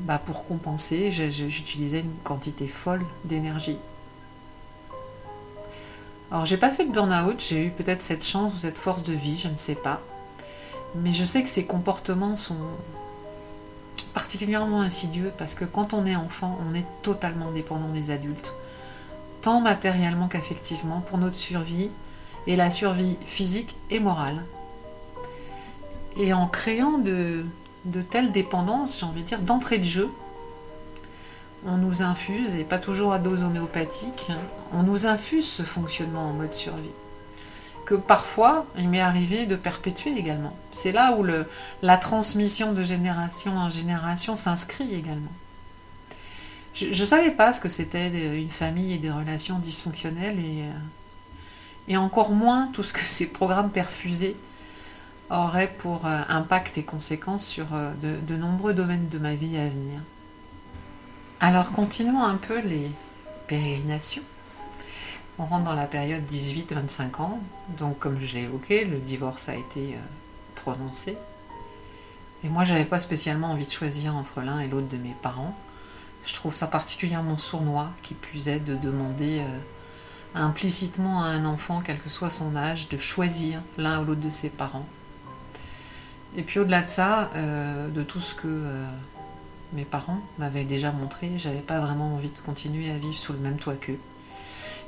bah, 0.05 0.20
pour 0.20 0.43
compenser, 0.45 1.12
j'utilisais 1.12 2.01
une 2.01 2.14
quantité 2.24 2.68
folle 2.68 3.01
d'énergie. 3.24 3.78
Alors, 6.30 6.45
j'ai 6.45 6.57
pas 6.57 6.72
fait 6.72 6.86
de 6.86 6.91
burn-out, 6.91 7.41
j'ai 7.45 7.68
eu 7.68 7.72
peut-être 7.72 8.01
cette 8.01 8.24
chance 8.24 8.53
ou 8.53 8.57
cette 8.57 8.78
force 8.78 9.03
de 9.03 9.14
vie, 9.14 9.39
je 9.39 9.47
ne 9.47 9.55
sais 9.55 9.76
pas. 9.76 10.01
Mais 10.95 11.14
je 11.14 11.24
sais 11.24 11.41
que 11.41 11.49
ces 11.49 11.66
comportements 11.66 12.36
sont 12.36 12.57
particulièrement 14.14 14.82
insidieux 14.82 15.32
parce 15.38 15.55
que 15.55 15.64
quand 15.64 15.93
on 15.93 16.05
est 16.05 16.18
enfant, 16.18 16.57
on 16.70 16.76
est 16.76 16.86
totalement 17.01 17.51
dépendant 17.51 17.89
des 17.89 18.12
adultes, 18.12 18.53
tant 19.41 19.62
matériellement 19.62 20.28
qu'affectivement, 20.28 20.99
pour 20.99 21.18
notre 21.18 21.36
survie 21.36 21.89
et 22.47 22.55
la 22.55 22.69
survie 22.69 23.17
physique 23.25 23.75
et 23.89 23.99
morale. 23.99 24.43
Et 26.17 26.33
en 26.33 26.47
créant 26.47 26.97
de, 26.97 27.45
telles 28.09 28.31
dépendances, 28.31 28.99
j'ai 28.99 29.05
envie 29.05 29.21
de 29.21 29.27
dire, 29.27 29.39
d'entrée 29.39 29.77
de 29.77 29.85
jeu, 29.85 30.09
on 31.65 31.77
nous 31.77 32.01
infuse, 32.01 32.55
et 32.55 32.63
pas 32.63 32.79
toujours 32.79 33.13
à 33.13 33.19
dose 33.19 33.43
homéopathique, 33.43 34.31
on 34.73 34.83
nous 34.83 35.05
infuse 35.05 35.47
ce 35.47 35.63
fonctionnement 35.63 36.29
en 36.29 36.33
mode 36.33 36.53
survie. 36.53 36.89
que 37.85 37.95
parfois 37.95 38.65
il 38.77 38.89
m'est 38.89 39.01
arrivé 39.01 39.45
de 39.47 39.55
perpétuer 39.55 40.11
également. 40.17 40.55
C'est 40.71 40.91
là 40.91 41.15
où 41.17 41.25
la 41.81 41.97
transmission 41.97 42.73
de 42.73 42.83
génération 42.83 43.57
en 43.57 43.69
génération 43.69 44.35
s'inscrit 44.35 44.93
également. 44.95 45.31
Je 46.73 46.87
ne 46.87 47.05
savais 47.05 47.31
pas 47.31 47.51
ce 47.51 47.59
que 47.59 47.69
c'était 47.69 48.07
une 48.39 48.49
famille 48.49 48.93
et 48.93 48.97
des 48.97 49.11
relations 49.11 49.59
dysfonctionnelles 49.59 50.39
et, 50.39 50.61
euh, 50.61 50.71
et 51.91 51.97
encore 51.97 52.31
moins 52.31 52.67
tout 52.71 52.83
ce 52.83 52.93
que 52.93 53.01
ces 53.01 53.27
programmes 53.27 53.69
perfusés 53.69 54.37
auraient 55.29 55.73
pour 55.77 56.05
euh, 56.05 56.21
impact 56.29 56.77
et 56.77 56.83
conséquences 56.83 57.45
sur 57.45 57.73
euh, 57.73 57.91
de, 58.01 58.35
nombreux 58.37 58.73
domaines 58.73 59.09
de 59.09 59.17
ma 59.17 59.33
vie 59.33 59.57
à 59.57 59.67
venir. 59.67 59.99
Alors 61.41 61.73
continuons 61.73 62.23
un 62.23 62.37
peu 62.37 62.61
les 62.61 62.89
pérégrinations. 63.47 64.23
On 65.37 65.45
rentre 65.45 65.65
dans 65.65 65.73
la 65.73 65.85
période 65.85 66.23
18-25 66.23 67.21
ans, 67.21 67.41
donc 67.77 67.99
comme 67.99 68.17
je 68.23 68.35
l'ai 68.35 68.43
évoqué, 68.43 68.85
le 68.85 68.99
divorce 68.99 69.49
a 69.49 69.55
été 69.55 69.97
prononcé. 70.55 71.17
Et 72.43 72.49
moi, 72.49 72.63
j'avais 72.63 72.85
pas 72.85 72.99
spécialement 72.99 73.51
envie 73.51 73.65
de 73.65 73.71
choisir 73.71 74.15
entre 74.15 74.41
l'un 74.41 74.59
et 74.59 74.67
l'autre 74.67 74.87
de 74.87 74.97
mes 74.97 75.15
parents. 75.21 75.55
Je 76.25 76.33
trouve 76.33 76.53
ça 76.53 76.67
particulièrement 76.67 77.37
sournois, 77.37 77.89
qui 78.01 78.13
puisait 78.13 78.59
de 78.59 78.75
demander 78.75 79.39
euh, 79.39 79.57
implicitement 80.36 81.23
à 81.23 81.27
un 81.27 81.45
enfant, 81.45 81.82
quel 81.84 81.99
que 81.99 82.09
soit 82.09 82.29
son 82.29 82.55
âge, 82.55 82.89
de 82.89 82.97
choisir 82.97 83.61
l'un 83.77 84.01
ou 84.01 84.05
l'autre 84.05 84.21
de 84.21 84.29
ses 84.29 84.49
parents. 84.49 84.86
Et 86.36 86.43
puis 86.43 86.59
au-delà 86.59 86.82
de 86.82 86.88
ça, 86.88 87.29
euh, 87.36 87.89
de 87.89 88.03
tout 88.03 88.19
ce 88.19 88.34
que 88.34 88.47
euh, 88.47 88.86
mes 89.73 89.84
parents 89.84 90.21
m'avaient 90.38 90.63
déjà 90.63 90.91
montré, 90.91 91.32
j'avais 91.38 91.59
pas 91.59 91.79
vraiment 91.79 92.15
envie 92.15 92.29
de 92.29 92.39
continuer 92.39 92.89
à 92.89 92.97
vivre 92.97 93.17
sous 93.17 93.34
le 93.34 93.39
même 93.39 93.57
toit 93.57 93.75
qu'eux. 93.75 93.99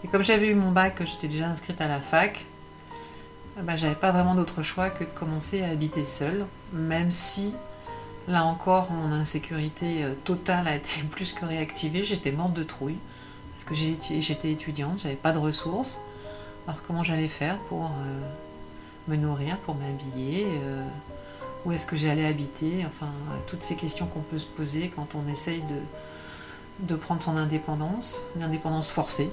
Et 0.04 0.08
comme 0.08 0.24
j'avais 0.24 0.48
eu 0.48 0.56
mon 0.56 0.72
bac, 0.72 0.96
que 0.96 1.06
j'étais 1.06 1.28
déjà 1.28 1.48
inscrite 1.48 1.82
à 1.82 1.88
la 1.88 2.00
fac, 2.00 2.46
bah, 3.62 3.76
j'avais 3.76 3.96
pas 3.96 4.12
vraiment 4.12 4.36
d'autre 4.36 4.64
choix 4.64 4.90
que 4.90 5.04
de 5.04 5.10
commencer 5.10 5.64
à 5.64 5.70
habiter 5.70 6.06
seule, 6.06 6.46
même 6.72 7.12
si 7.12 7.54
Là 8.28 8.46
encore, 8.46 8.90
mon 8.92 9.12
insécurité 9.12 10.04
euh, 10.04 10.14
totale 10.24 10.68
a 10.68 10.76
été 10.76 11.02
plus 11.12 11.34
que 11.34 11.46
réactivée. 11.46 12.04
J'étais 12.04 12.32
morte 12.32 12.54
de 12.54 12.64
trouille 12.64 12.98
parce 13.64 13.80
que 13.80 14.20
j'étais 14.20 14.52
étudiante, 14.52 15.00
j'avais 15.04 15.16
pas 15.16 15.32
de 15.32 15.38
ressources. 15.38 16.02
Alors 16.68 16.82
comment 16.82 17.02
j'allais 17.02 17.30
faire 17.30 17.58
pour 17.70 17.86
euh, 17.86 18.22
me 19.08 19.16
nourrir, 19.16 19.58
pour 19.60 19.76
m'habiller 19.76 20.46
euh, 20.48 20.84
Où 21.66 21.72
est-ce 21.72 21.86
que 21.86 21.96
j'allais 21.96 22.26
habiter? 22.26 22.84
Enfin, 22.86 23.08
toutes 23.48 23.64
ces 23.64 23.76
questions 23.76 24.06
qu'on 24.06 24.20
peut 24.20 24.38
se 24.38 24.48
poser 24.48 24.90
quand 24.90 25.16
on 25.16 25.32
essaye 25.32 25.62
de, 25.62 26.88
de 26.88 26.96
prendre 26.96 27.22
son 27.22 27.38
indépendance, 27.38 28.24
une 28.36 28.44
indépendance 28.44 28.92
forcée. 28.92 29.30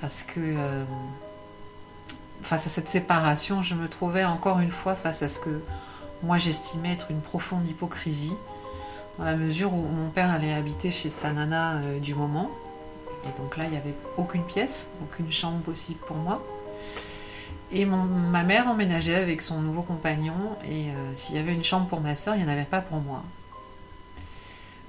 Parce 0.00 0.24
que 0.24 0.56
face 2.42 2.66
à 2.66 2.68
cette 2.68 2.88
séparation, 2.88 3.62
je 3.62 3.74
me 3.74 3.88
trouvais 3.88 4.24
encore 4.24 4.58
une 4.58 4.72
fois 4.72 4.96
face 4.96 5.22
à 5.22 5.28
ce 5.28 5.38
que 5.38 5.60
moi 6.24 6.38
j'estimais 6.38 6.92
être 6.92 7.10
une 7.10 7.20
profonde 7.20 7.66
hypocrisie, 7.66 8.34
dans 9.18 9.24
la 9.24 9.36
mesure 9.36 9.72
où 9.72 9.82
mon 9.82 10.10
père 10.10 10.30
allait 10.30 10.52
habiter 10.52 10.90
chez 10.90 11.10
sa 11.10 11.32
nana 11.32 11.76
euh, 11.76 12.00
du 12.00 12.16
moment. 12.16 12.50
Et 13.26 13.40
donc 13.40 13.56
là, 13.56 13.64
il 13.64 13.70
n'y 13.70 13.76
avait 13.76 13.94
aucune 14.16 14.44
pièce, 14.44 14.90
aucune 15.02 15.30
chambre 15.30 15.60
possible 15.60 16.00
pour 16.06 16.16
moi. 16.16 16.44
Et 17.72 17.86
ma 17.86 18.42
mère 18.42 18.68
emménageait 18.68 19.16
avec 19.16 19.40
son 19.40 19.60
nouveau 19.60 19.82
compagnon, 19.82 20.56
et 20.64 20.90
euh, 20.90 21.16
s'il 21.16 21.34
y 21.34 21.38
avait 21.38 21.52
une 21.52 21.64
chambre 21.64 21.86
pour 21.86 22.00
ma 22.00 22.14
soeur, 22.14 22.36
il 22.36 22.42
n'y 22.42 22.48
en 22.48 22.52
avait 22.52 22.64
pas 22.64 22.80
pour 22.80 23.00
moi. 23.00 23.24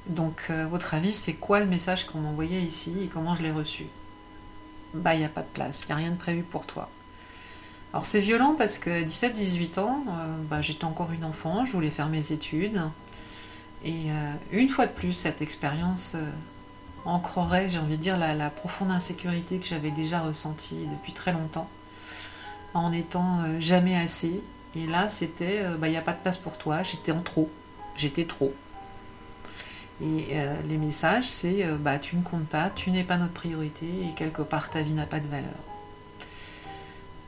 Donc, 0.08 0.48
euh, 0.50 0.68
votre 0.68 0.94
avis, 0.94 1.14
c'est 1.14 1.34
quoi 1.34 1.60
le 1.60 1.66
message 1.66 2.06
qu'on 2.06 2.20
m'envoyait 2.20 2.62
ici 2.62 2.94
et 3.04 3.08
comment 3.08 3.34
je 3.34 3.42
l'ai 3.42 3.52
reçu? 3.52 3.88
Bah, 4.94 5.16
il 5.16 5.20
n'y 5.20 5.26
a 5.26 5.30
pas 5.30 5.42
de 5.42 5.48
place, 5.48 5.84
il 5.84 5.88
n'y 5.88 5.94
a 5.94 5.96
rien 5.96 6.12
de 6.12 6.18
prévu 6.18 6.44
pour 6.44 6.68
toi. 6.68 6.90
Alors 7.92 8.06
c'est 8.06 8.20
violent 8.20 8.56
parce 8.58 8.78
que 8.78 9.04
17-18 9.04 9.80
ans, 9.80 10.04
euh, 10.08 10.36
bah, 10.50 10.62
j'étais 10.62 10.84
encore 10.84 11.12
une 11.12 11.24
enfant, 11.24 11.66
je 11.66 11.72
voulais 11.72 11.90
faire 11.90 12.10
mes 12.10 12.34
études. 12.34 12.82
Et 13.84 14.08
une 14.52 14.70
fois 14.70 14.88
de 14.88 14.92
plus, 14.92 15.12
cette 15.12 15.44
expérience 15.44 16.16
ancrerait, 17.06 17.70
j'ai 17.70 17.80
envie 17.80 17.98
de 17.98 18.02
dire, 18.02 18.18
la, 18.18 18.50
profonde 18.50 18.92
insécurité 18.92 19.58
que 19.60 19.66
j'avais 19.66 19.92
déjà 19.92 20.22
ressentie 20.22 20.88
depuis 20.88 21.14
très 21.14 21.32
longtemps, 21.32 21.70
en 22.74 22.92
étant 22.92 23.60
jamais 23.60 23.96
assez. 23.96 24.42
Et 24.76 24.88
là, 24.88 25.10
c'était, 25.10 25.64
bah, 25.80 25.88
il 25.88 25.92
n'y 25.92 25.98
a 25.98 26.02
pas 26.02 26.14
de 26.14 26.18
place 26.18 26.38
pour 26.38 26.58
toi, 26.58 26.84
j'étais 26.84 27.12
en 27.12 27.22
trop, 27.22 27.50
j'étais 27.96 28.26
trop. 28.26 28.54
Et 30.02 30.36
les 30.68 30.78
messages, 30.78 31.30
c'est, 31.30 31.66
bah, 31.80 32.00
tu 32.00 32.18
ne 32.18 32.24
comptes 32.24 32.48
pas, 32.48 32.70
tu 32.70 32.92
n'es 32.92 33.04
pas 33.04 33.18
notre 33.18 33.34
priorité, 33.34 33.86
et 34.10 34.14
quelque 34.14 34.42
part, 34.42 34.70
ta 34.70 34.82
vie 34.82 34.94
n'a 34.94 35.06
pas 35.06 35.20
de 35.20 35.28
valeur 35.28 35.54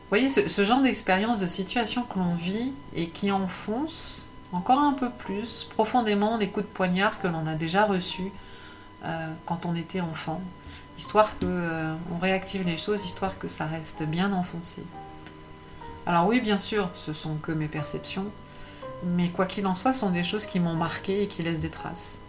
voyez, 0.09 0.29
ce, 0.29 0.63
genre 0.63 0.81
d'expérience, 0.81 1.37
de 1.37 1.47
situation 1.47 2.03
que 2.03 2.17
l'on 2.19 2.35
vit 2.35 2.71
et 2.95 3.09
qui 3.09 3.31
enfonce 3.31 4.25
encore 4.51 4.79
un 4.79 4.93
peu 4.93 5.09
plus 5.09 5.67
profondément 5.69 6.37
les 6.37 6.49
coups 6.49 6.65
de 6.65 6.71
poignard 6.71 7.19
que 7.19 7.27
l'on 7.27 7.45
a 7.47 7.55
déjà 7.55 7.85
reçus 7.85 8.31
euh, 9.05 9.33
quand 9.45 9.65
on 9.65 9.75
était 9.75 10.01
enfant, 10.01 10.41
histoire 10.97 11.37
que 11.39 11.45
euh, 11.45 11.93
on 12.13 12.17
réactive 12.17 12.63
les 12.63 12.77
choses, 12.77 13.05
histoire 13.05 13.37
que 13.37 13.47
ça 13.47 13.65
reste 13.65 14.03
bien 14.03 14.33
enfoncé. 14.33 14.83
Alors 16.05 16.27
oui, 16.27 16.39
bien 16.39 16.57
sûr, 16.57 16.89
ce 16.93 17.13
sont 17.13 17.35
que 17.35 17.51
mes 17.51 17.67
perceptions, 17.67 18.25
mais 19.03 19.29
quoi 19.29 19.45
qu'il 19.45 19.67
en 19.67 19.75
soit, 19.75 19.93
ce 19.93 20.01
sont 20.01 20.09
des 20.09 20.23
choses 20.23 20.45
qui 20.45 20.59
m'ont 20.59 20.75
marqué 20.75 21.23
et 21.23 21.27
qui 21.27 21.43
laissent 21.43 21.59
des 21.59 21.69
traces. 21.69 22.19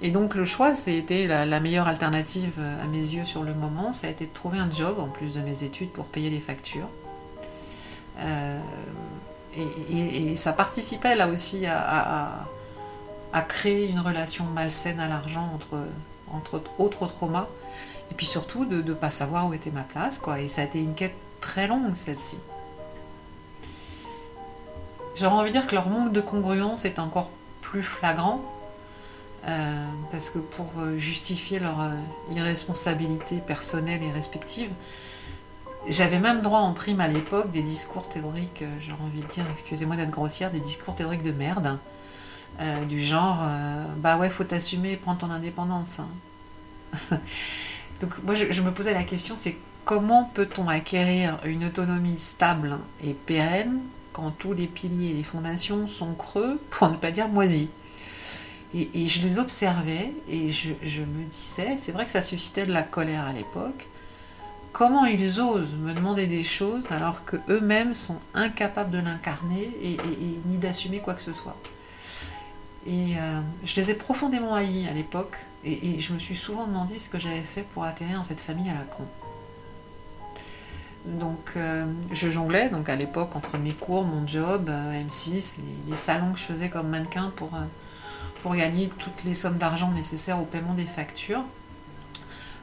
Et 0.00 0.10
donc 0.10 0.34
le 0.34 0.44
choix, 0.44 0.74
c'était 0.74 1.28
la, 1.28 1.60
meilleure 1.60 1.86
alternative 1.86 2.60
à 2.82 2.86
mes 2.86 2.96
yeux 2.96 3.24
sur 3.24 3.44
le 3.44 3.54
moment, 3.54 3.92
ça 3.92 4.08
a 4.08 4.10
été 4.10 4.26
de 4.26 4.32
trouver 4.32 4.58
un 4.58 4.70
job 4.70 4.98
en 4.98 5.06
plus 5.06 5.34
de 5.34 5.40
mes 5.40 5.62
études 5.62 5.90
pour 5.90 6.06
payer 6.06 6.28
les 6.28 6.40
factures. 6.40 6.88
Euh, 8.18 8.58
et, 9.56 10.36
ça 10.36 10.52
participait 10.52 11.14
là 11.14 11.28
aussi 11.28 11.66
à, 11.66 12.46
créer 13.40 13.88
une 13.88 14.00
relation 14.00 14.44
malsaine 14.44 15.00
à 15.00 15.08
l'argent 15.08 15.50
entre, 16.30 16.62
autres 16.78 17.06
traumas, 17.06 17.48
et 18.10 18.14
puis 18.14 18.26
surtout 18.26 18.66
de 18.66 18.82
ne 18.82 18.92
pas 18.92 19.10
savoir 19.10 19.48
où 19.48 19.54
était 19.54 19.70
ma 19.70 19.84
place. 19.84 20.18
Quoi. 20.18 20.40
Et 20.40 20.48
ça 20.48 20.60
a 20.60 20.64
été 20.64 20.78
une 20.78 20.94
quête 20.94 21.16
très 21.40 21.66
longue 21.66 21.94
celle-ci. 21.94 22.36
J'aurais 25.14 25.36
envie 25.36 25.50
de 25.50 25.58
dire 25.58 25.66
que 25.66 25.74
leur 25.74 25.88
manque 25.88 26.12
de 26.12 26.20
congruence 26.20 26.84
est 26.84 26.98
encore 26.98 27.30
plus 27.60 27.82
flagrant 27.82 28.42
euh, 29.48 29.86
parce 30.12 30.30
que 30.30 30.38
pour 30.38 30.70
euh, 30.78 30.98
justifier 30.98 31.58
leur 31.58 31.80
euh, 31.80 31.96
irresponsabilité 32.30 33.38
personnelle 33.38 34.02
et 34.02 34.12
respective, 34.12 34.70
j'avais 35.88 36.20
même 36.20 36.42
droit 36.42 36.60
en 36.60 36.72
prime 36.72 37.00
à 37.00 37.08
l'époque 37.08 37.50
des 37.50 37.62
discours 37.62 38.08
théoriques, 38.08 38.62
j'aurais 38.80 39.02
envie 39.02 39.22
de 39.22 39.26
dire, 39.26 39.44
excusez-moi 39.50 39.96
d'être 39.96 40.10
grossière, 40.10 40.52
des 40.52 40.60
discours 40.60 40.94
théoriques 40.94 41.24
de 41.24 41.32
merde, 41.32 41.76
du 42.88 43.02
genre, 43.02 43.38
bah 43.98 44.16
ouais, 44.16 44.30
faut 44.30 44.44
t'assumer, 44.44 44.96
prends 44.96 45.16
ton 45.16 45.30
indépendance. 45.30 45.98
Hein. 46.00 46.08
Donc 48.00 48.22
moi 48.24 48.34
je, 48.34 48.62
me 48.62 48.72
posais 48.72 48.94
la 48.94 49.04
question, 49.04 49.36
c'est 49.36 49.56
comment 49.84 50.24
peut-on 50.24 50.68
acquérir 50.68 51.38
une 51.44 51.64
autonomie 51.64 52.18
stable 52.18 52.78
et 53.04 53.14
pérenne 53.14 53.80
quand 54.12 54.30
tous 54.30 54.52
les 54.52 54.66
piliers 54.66 55.10
et 55.10 55.14
les 55.14 55.22
fondations 55.22 55.86
sont 55.86 56.14
creux, 56.14 56.60
pour 56.70 56.90
ne 56.90 56.96
pas 56.96 57.10
dire 57.10 57.28
moisis? 57.28 57.68
Et, 58.74 59.06
je 59.06 59.20
les 59.20 59.38
observais 59.38 60.12
et 60.28 60.50
je, 60.50 60.70
me 60.70 61.24
disais, 61.28 61.76
c'est 61.78 61.92
vrai 61.92 62.06
que 62.06 62.10
ça 62.10 62.22
suscitait 62.22 62.64
de 62.64 62.72
la 62.72 62.82
colère 62.82 63.26
à 63.26 63.32
l'époque, 63.34 63.86
comment 64.72 65.04
ils 65.04 65.40
osent 65.40 65.74
me 65.74 65.92
demander 65.92 66.26
des 66.26 66.42
choses 66.42 66.90
alors 66.90 67.26
qu'eux-mêmes 67.26 67.92
sont 67.92 68.18
incapables 68.34 68.90
de 68.90 68.98
l'incarner 68.98 69.70
et, 69.82 69.98
ni 70.46 70.56
d'assumer 70.56 71.00
quoi 71.00 71.12
que 71.12 71.20
ce 71.20 71.34
soit? 71.34 71.56
Et 72.86 73.16
euh, 73.16 73.40
je 73.64 73.80
les 73.80 73.90
ai 73.92 73.94
profondément 73.94 74.54
haïs 74.54 74.88
à 74.88 74.92
l'époque 74.92 75.36
et, 75.64 76.00
je 76.00 76.12
me 76.12 76.18
suis 76.18 76.34
souvent 76.34 76.66
demandé 76.66 76.98
ce 76.98 77.08
que 77.08 77.18
j'avais 77.18 77.42
fait 77.42 77.62
pour 77.62 77.84
atterrir 77.84 78.16
dans 78.16 78.24
cette 78.24 78.40
famille 78.40 78.68
à 78.68 78.74
la 78.74 78.80
con. 78.80 79.06
Donc 81.06 81.52
euh, 81.56 81.86
je 82.12 82.30
jonglais 82.30 82.68
donc 82.68 82.88
à 82.88 82.96
l'époque 82.96 83.36
entre 83.36 83.58
mes 83.58 83.72
cours, 83.72 84.04
mon 84.04 84.26
job, 84.26 84.68
euh, 84.68 85.02
M6, 85.04 85.56
les, 85.88 85.96
salons 85.96 86.32
que 86.32 86.38
je 86.38 86.44
faisais 86.44 86.68
comme 86.70 86.88
mannequin 86.88 87.32
pour 87.36 87.50
pour 88.42 88.56
gagner 88.56 88.88
toutes 88.88 89.22
les 89.24 89.34
sommes 89.34 89.56
d'argent 89.56 89.90
nécessaires 89.92 90.40
au 90.40 90.44
paiement 90.44 90.74
des 90.74 90.84
factures. 90.84 91.44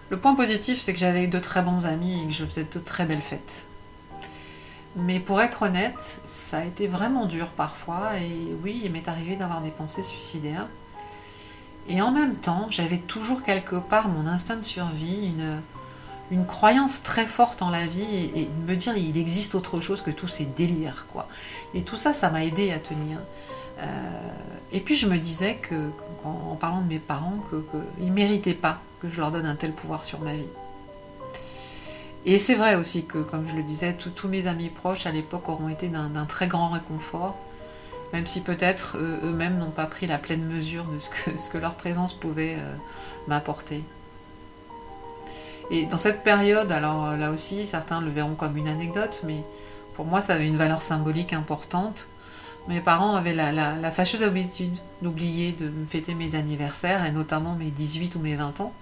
Le 0.10 0.20
point 0.20 0.36
positif, 0.36 0.80
c'est 0.80 0.92
que 0.92 1.00
j'avais 1.00 1.28
de 1.28 1.40
très 1.40 1.62
bons 1.62 1.86
amis 1.86 2.24
et 2.24 2.26
que 2.26 2.34
je 2.34 2.44
faisais 2.44 2.66
de 2.66 2.80
très 2.80 3.06
belles 3.06 3.22
fêtes. 3.22 3.64
Mais 4.96 5.20
pour 5.20 5.40
être 5.42 5.64
honnête, 5.64 6.20
ça 6.26 6.60
a 6.60 6.66
été 6.66 6.88
vraiment 6.88 7.26
dur 7.26 7.50
parfois 7.50 8.18
et 8.18 8.56
oui, 8.64 8.82
il 8.84 8.92
m'est 8.92 9.08
arrivé 9.08 9.36
d'avoir 9.36 9.62
des 9.62 9.72
pensées 9.72 10.04
suicidaires. 10.04 10.68
Et 11.88 12.02
en 12.02 12.12
même 12.12 12.36
temps, 12.36 12.68
j'avais 12.70 12.98
toujours 12.98 13.44
quelque 13.44 13.76
part 13.76 14.10
mon 14.10 14.28
instinct 14.28 14.58
de 14.58 14.64
survie, 14.64 15.32
une, 16.32 16.46
croyance 16.46 17.02
très 17.02 17.26
forte 17.26 17.64
en 17.64 17.70
la 17.72 17.88
vie 17.88 18.32
et, 18.36 18.48
me 18.68 18.76
dire 18.76 18.96
il 18.96 19.18
existe 19.18 19.56
autre 19.56 19.80
chose 19.80 20.02
que 20.02 20.12
tous 20.12 20.28
ces 20.28 20.46
délires 20.46 21.08
quoi. 21.08 21.28
Et 21.74 21.82
tout 21.82 21.98
ça, 21.98 22.14
ça 22.14 22.30
m'a 22.30 22.44
aidé 22.44 22.72
à 22.72 22.80
tenir. 22.80 23.18
Euh, 23.80 24.30
et 24.72 24.80
puis 24.80 24.96
je 24.96 25.08
me 25.08 25.18
disais 25.18 25.56
que, 25.56 25.92
en 26.24 26.56
parlant 26.56 26.82
de 26.82 26.88
mes 26.88 27.00
parents, 27.00 27.40
qu'ils 27.50 28.08
ne 28.08 28.14
méritaient 28.14 28.54
pas 28.54 28.80
que 29.00 29.10
je 29.10 29.20
leur 29.20 29.32
donne 29.32 29.46
un 29.46 29.56
tel 29.56 29.72
pouvoir 29.72 30.04
sur 30.04 30.20
ma 30.20 30.34
vie. 30.34 30.50
Et 32.26 32.38
c'est 32.38 32.56
vrai 32.56 32.76
aussi 32.76 33.06
que, 33.06 33.20
comme 33.20 33.48
je 33.48 33.56
le 33.56 33.64
disais, 33.64 33.94
tous 33.94 34.28
mes 34.28 34.48
amis 34.48 34.70
proches 34.70 35.06
à 35.06 35.12
l'époque 35.12 35.48
auront 35.48 35.70
été 35.70 35.88
d'un 35.88 36.26
très 36.26 36.48
grand 36.48 36.70
réconfort, 36.70 37.38
même 38.14 38.26
si 38.26 38.42
peut-être 38.42 38.98
eux-mêmes 38.98 39.58
n'ont 39.58 39.72
pas 39.72 39.86
pris 39.86 40.08
la 40.08 40.18
pleine 40.18 40.46
mesure 40.46 40.86
de 40.86 41.00
ce 41.00 41.50
que, 41.50 41.58
leur 41.58 41.76
présence 41.76 42.14
pouvait 42.14 42.56
euh, 42.56 42.76
m'apporter. 43.28 43.84
Et 45.72 45.86
dans 45.86 45.98
cette 45.98 46.24
période, 46.24 46.72
alors 46.72 47.16
là 47.16 47.32
aussi, 47.32 47.68
certains 47.68 48.02
le 48.02 48.10
verront 48.10 48.36
comme 48.36 48.58
une 48.58 48.68
anecdote, 48.68 49.22
mais 49.24 49.44
pour 49.94 50.06
moi, 50.06 50.22
ça 50.22 50.34
avait 50.34 50.48
une 50.48 50.58
valeur 50.58 50.82
symbolique 50.82 51.34
importante. 51.34 52.08
Mes 52.68 52.82
parents 52.82 53.16
avaient 53.16 53.34
la, 53.34 53.92
fâcheuse 53.92 54.24
habitude 54.24 54.76
d'oublier 55.02 55.52
de 55.52 55.70
me 55.70 55.86
fêter 55.86 56.16
mes 56.16 56.36
anniversaires, 56.36 57.06
et 57.06 57.12
notamment 57.12 57.56
mes 57.56 57.70
18 57.70 58.16
ou 58.16 58.20
mes 58.20 58.36
20 58.36 58.62
ans. 58.62 58.74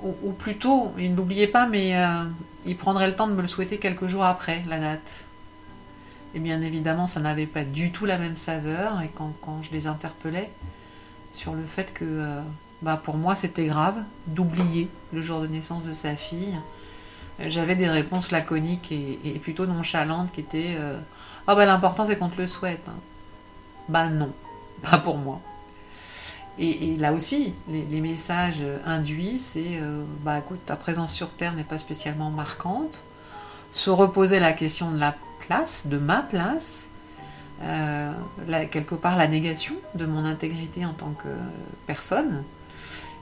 Ou, 0.00 0.32
plutôt, 0.32 0.92
ils 0.96 1.10
ne 1.10 1.16
l'oubliaient 1.16 1.48
pas, 1.48 1.66
mais 1.66 1.96
euh, 1.96 2.24
ils 2.64 2.76
prendraient 2.76 3.08
le 3.08 3.16
temps 3.16 3.26
de 3.26 3.32
me 3.32 3.42
le 3.42 3.48
souhaiter 3.48 3.78
quelques 3.78 4.06
jours 4.06 4.24
après 4.24 4.62
la 4.68 4.78
date. 4.78 5.26
Et 6.34 6.38
bien 6.38 6.60
évidemment, 6.60 7.08
ça 7.08 7.18
n'avait 7.18 7.46
pas 7.46 7.64
du 7.64 7.90
tout 7.90 8.06
la 8.06 8.16
même 8.16 8.36
saveur, 8.36 9.00
et 9.02 9.10
quand, 9.12 9.62
je 9.62 9.70
les 9.72 9.88
interpellais 9.88 10.50
sur 11.32 11.54
le 11.54 11.64
fait 11.64 11.92
que 11.92 12.04
euh, 12.04 12.40
bah 12.80 12.96
pour 12.96 13.16
moi 13.16 13.34
c'était 13.34 13.66
grave 13.66 14.02
d'oublier 14.26 14.88
le 15.12 15.20
jour 15.20 15.42
de 15.42 15.46
naissance 15.46 15.84
de 15.84 15.92
sa 15.92 16.16
fille, 16.16 16.58
euh, 17.40 17.46
j'avais 17.48 17.74
des 17.74 17.88
réponses 17.88 18.30
laconiques 18.30 18.92
et, 18.92 19.38
plutôt 19.40 19.66
nonchalantes 19.66 20.32
qui 20.32 20.40
étaient 20.40 20.76
Ah 21.46 21.54
bah 21.54 21.66
l'important 21.66 22.04
c'est 22.04 22.16
qu'on 22.16 22.28
te 22.28 22.40
le 22.40 22.46
souhaite. 22.46 22.86
Hein. 22.88 22.96
Bah 23.88 24.08
non, 24.08 24.32
pas 24.82 24.98
pour 24.98 25.16
moi. 25.18 25.40
Et, 26.60 26.96
là 26.96 27.12
aussi, 27.12 27.54
les, 27.68 28.00
messages 28.00 28.64
induits, 28.84 29.38
c'est 29.38 29.80
bah 30.24 30.40
écoute, 30.40 30.58
ta 30.64 30.74
présence 30.74 31.12
sur 31.12 31.32
Terre 31.32 31.52
n'est 31.54 31.62
pas 31.62 31.78
spécialement 31.78 32.30
marquante. 32.30 33.02
Se 33.70 33.90
reposer 33.90 34.40
la 34.40 34.52
question 34.52 34.90
de 34.90 34.98
la 34.98 35.14
place, 35.38 35.86
de 35.86 35.98
ma 35.98 36.22
place, 36.22 36.88
euh, 37.62 38.12
quelque 38.70 38.94
part 38.94 39.16
la 39.16 39.26
négation 39.26 39.74
de 39.94 40.06
mon 40.06 40.24
intégrité 40.24 40.84
en 40.84 40.92
tant 40.92 41.12
que 41.12 41.28
personne. 41.86 42.44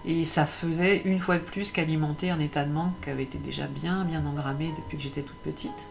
Et 0.05 0.25
ça 0.25 0.47
faisait 0.47 0.99
une 1.05 1.19
fois 1.19 1.39
de 1.39 1.43
plus 1.43 1.73
qu'alimenter 1.73 2.31
un 2.31 2.39
état 2.39 2.65
de 2.65 2.71
manque 2.71 2.93
qui 3.03 3.11
avait 3.11 3.25
été 3.25 3.39
déjà 3.39 3.67
bien, 3.67 4.05
bien 4.05 4.25
engrammé 4.27 4.73
depuis 4.77 4.99
que 4.99 5.03
j'étais 5.03 5.23
toute 5.23 5.37
petite. 5.39 5.89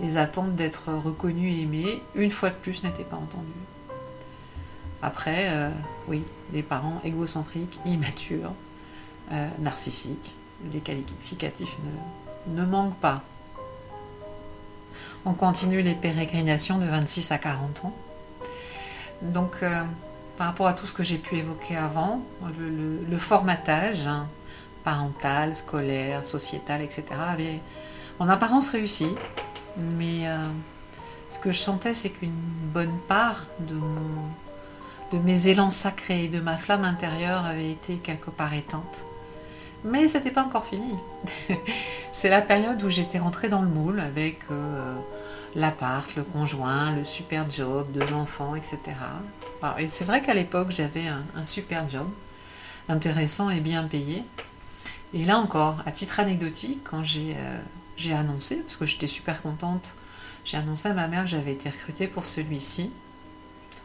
Les 0.00 0.16
attentes 0.16 0.54
d'être 0.54 0.92
reconnue 0.92 1.50
et 1.50 1.62
aimée, 1.62 2.02
une 2.14 2.30
fois 2.30 2.50
de 2.50 2.54
plus, 2.54 2.82
n'étaient 2.82 3.04
pas 3.04 3.16
entendues. 3.16 3.48
Après, 5.02 5.48
euh, 5.48 5.70
oui, 6.06 6.24
des 6.52 6.62
parents 6.62 7.00
égocentriques, 7.02 7.80
immatures, 7.84 8.52
euh, 9.32 9.48
narcissiques, 9.58 10.36
les 10.72 10.78
qualificatifs 10.78 11.76
ne, 12.46 12.64
manquent 12.64 12.98
pas. 13.00 13.22
On 15.24 15.32
continue 15.32 15.82
les 15.82 15.96
pérégrinations 15.96 16.78
de 16.78 16.86
26 16.86 17.32
à 17.32 17.38
40 17.38 17.84
ans. 17.84 17.94
Donc, 19.22 19.56
euh, 19.62 19.82
par 20.36 20.46
rapport 20.46 20.68
à 20.68 20.72
tout 20.72 20.86
ce 20.86 20.92
que 20.92 21.02
j'ai 21.02 21.18
pu 21.18 21.36
évoquer 21.36 21.76
avant, 21.76 22.22
le, 22.58 23.16
formatage 23.16 24.06
hein, 24.06 24.28
parental, 24.84 25.56
scolaire, 25.56 26.24
sociétal, 26.26 26.80
etc., 26.80 27.04
avait 27.28 27.60
en 28.20 28.28
apparence 28.28 28.68
réussi. 28.68 29.08
Mais 29.76 30.26
ce 31.30 31.38
que 31.38 31.52
je 31.52 31.58
sentais, 31.58 31.94
c'est 31.94 32.10
qu'une 32.10 32.32
bonne 32.72 32.98
part 33.06 33.46
de, 33.60 33.74
mon, 33.74 34.24
de 35.12 35.18
mes 35.18 35.48
élans 35.48 35.70
sacrés, 35.70 36.28
de 36.28 36.40
ma 36.40 36.56
flamme 36.56 36.84
intérieure 36.84 37.44
avait 37.44 37.70
été 37.70 37.96
quelque 37.98 38.30
part 38.30 38.54
éteinte. 38.54 39.04
Mais 39.84 40.08
ce 40.08 40.16
n'était 40.16 40.30
pas 40.30 40.42
encore 40.42 40.64
fini. 40.64 40.94
c'est 42.12 42.28
la 42.28 42.40
période 42.40 42.82
où 42.82 42.88
j'étais 42.88 43.18
rentrée 43.18 43.48
dans 43.48 43.62
le 43.62 43.68
moule 43.68 44.00
avec 44.00 44.40
euh, 44.50 44.96
l'appart, 45.54 46.14
le 46.16 46.22
conjoint, 46.22 46.92
le 46.92 47.04
super 47.04 47.50
job, 47.50 47.90
deux 47.92 48.12
enfants, 48.14 48.54
etc. 48.54 48.78
et 49.78 49.88
c'est 49.88 50.04
vrai 50.04 50.22
qu'à 50.22 50.34
l'époque, 50.34 50.70
j'avais 50.70 51.04
un, 51.06 51.46
super 51.46 51.88
job, 51.88 52.08
intéressant 52.88 53.50
et 53.50 53.60
bien 53.60 53.84
payé. 53.84 54.24
Et 55.14 55.24
là 55.24 55.38
encore, 55.38 55.76
à 55.84 55.90
titre 55.90 56.20
anecdotique, 56.20 56.80
quand 56.84 57.04
j'ai 57.04 57.36
euh, 57.36 58.16
annoncé, 58.16 58.56
parce 58.56 58.76
que 58.76 58.86
j'étais 58.86 59.06
super 59.06 59.42
contente, 59.42 59.94
j'ai 60.44 60.56
annoncé 60.56 60.88
à 60.88 60.94
ma 60.94 61.06
mère 61.06 61.24
que 61.24 61.30
j'avais 61.30 61.52
été 61.52 61.68
recrutée 61.68 62.08
pour 62.08 62.24
celui-ci. 62.24 62.90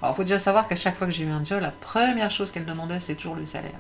Il 0.04 0.14
faut 0.14 0.24
déjà 0.24 0.40
savoir 0.40 0.68
qu'à 0.68 0.76
chaque 0.76 0.96
fois 0.96 1.08
que 1.08 1.14
j'ai 1.14 1.24
eu 1.24 1.30
un 1.30 1.44
job, 1.44 1.62
la 1.62 1.72
première 1.72 2.30
chose 2.30 2.52
qu'elle 2.52 2.66
demandait, 2.66 3.00
c'est 3.00 3.16
toujours 3.16 3.36
le 3.36 3.46
salaire. 3.46 3.80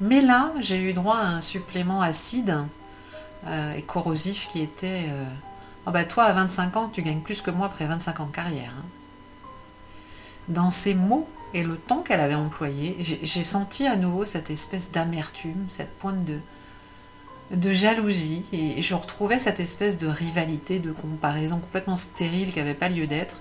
Mais 0.00 0.20
là, 0.20 0.52
j'ai 0.60 0.78
eu 0.78 0.92
droit 0.92 1.16
à 1.16 1.26
un 1.26 1.40
supplément 1.40 2.00
acide 2.00 2.56
euh, 3.46 3.74
et 3.74 3.82
corrosif 3.82 4.48
qui 4.48 4.60
était 4.62 5.04
euh, 5.08 5.24
oh 5.86 5.90
bah 5.90 6.04
toi, 6.04 6.24
à 6.24 6.32
25 6.32 6.76
ans, 6.76 6.88
tu 6.88 7.02
gagnes 7.02 7.20
plus 7.20 7.40
que 7.42 7.50
moi 7.50 7.66
après 7.66 7.86
25 7.86 8.20
ans 8.20 8.26
de 8.26 8.32
carrière. 8.32 8.72
Hein. 8.78 8.84
Dans 10.48 10.70
ces 10.70 10.94
mots 10.94 11.28
et 11.52 11.62
le 11.62 11.76
ton 11.76 11.98
qu'elle 11.98 12.20
avait 12.20 12.34
employé, 12.34 12.96
j'ai 12.98 13.42
senti 13.42 13.86
à 13.86 13.96
nouveau 13.96 14.24
cette 14.24 14.50
espèce 14.50 14.90
d'amertume, 14.90 15.66
cette 15.68 15.96
pointe 15.98 16.26
de 17.50 17.72
jalousie, 17.72 18.44
et 18.52 18.82
je 18.82 18.94
retrouvais 18.94 19.38
cette 19.38 19.60
espèce 19.60 19.96
de 19.96 20.08
rivalité, 20.08 20.80
de 20.80 20.90
comparaison 20.90 21.58
complètement 21.58 21.96
stérile 21.96 22.52
qui 22.52 22.58
n'avait 22.58 22.74
pas 22.74 22.88
lieu 22.88 23.06
d'être, 23.06 23.40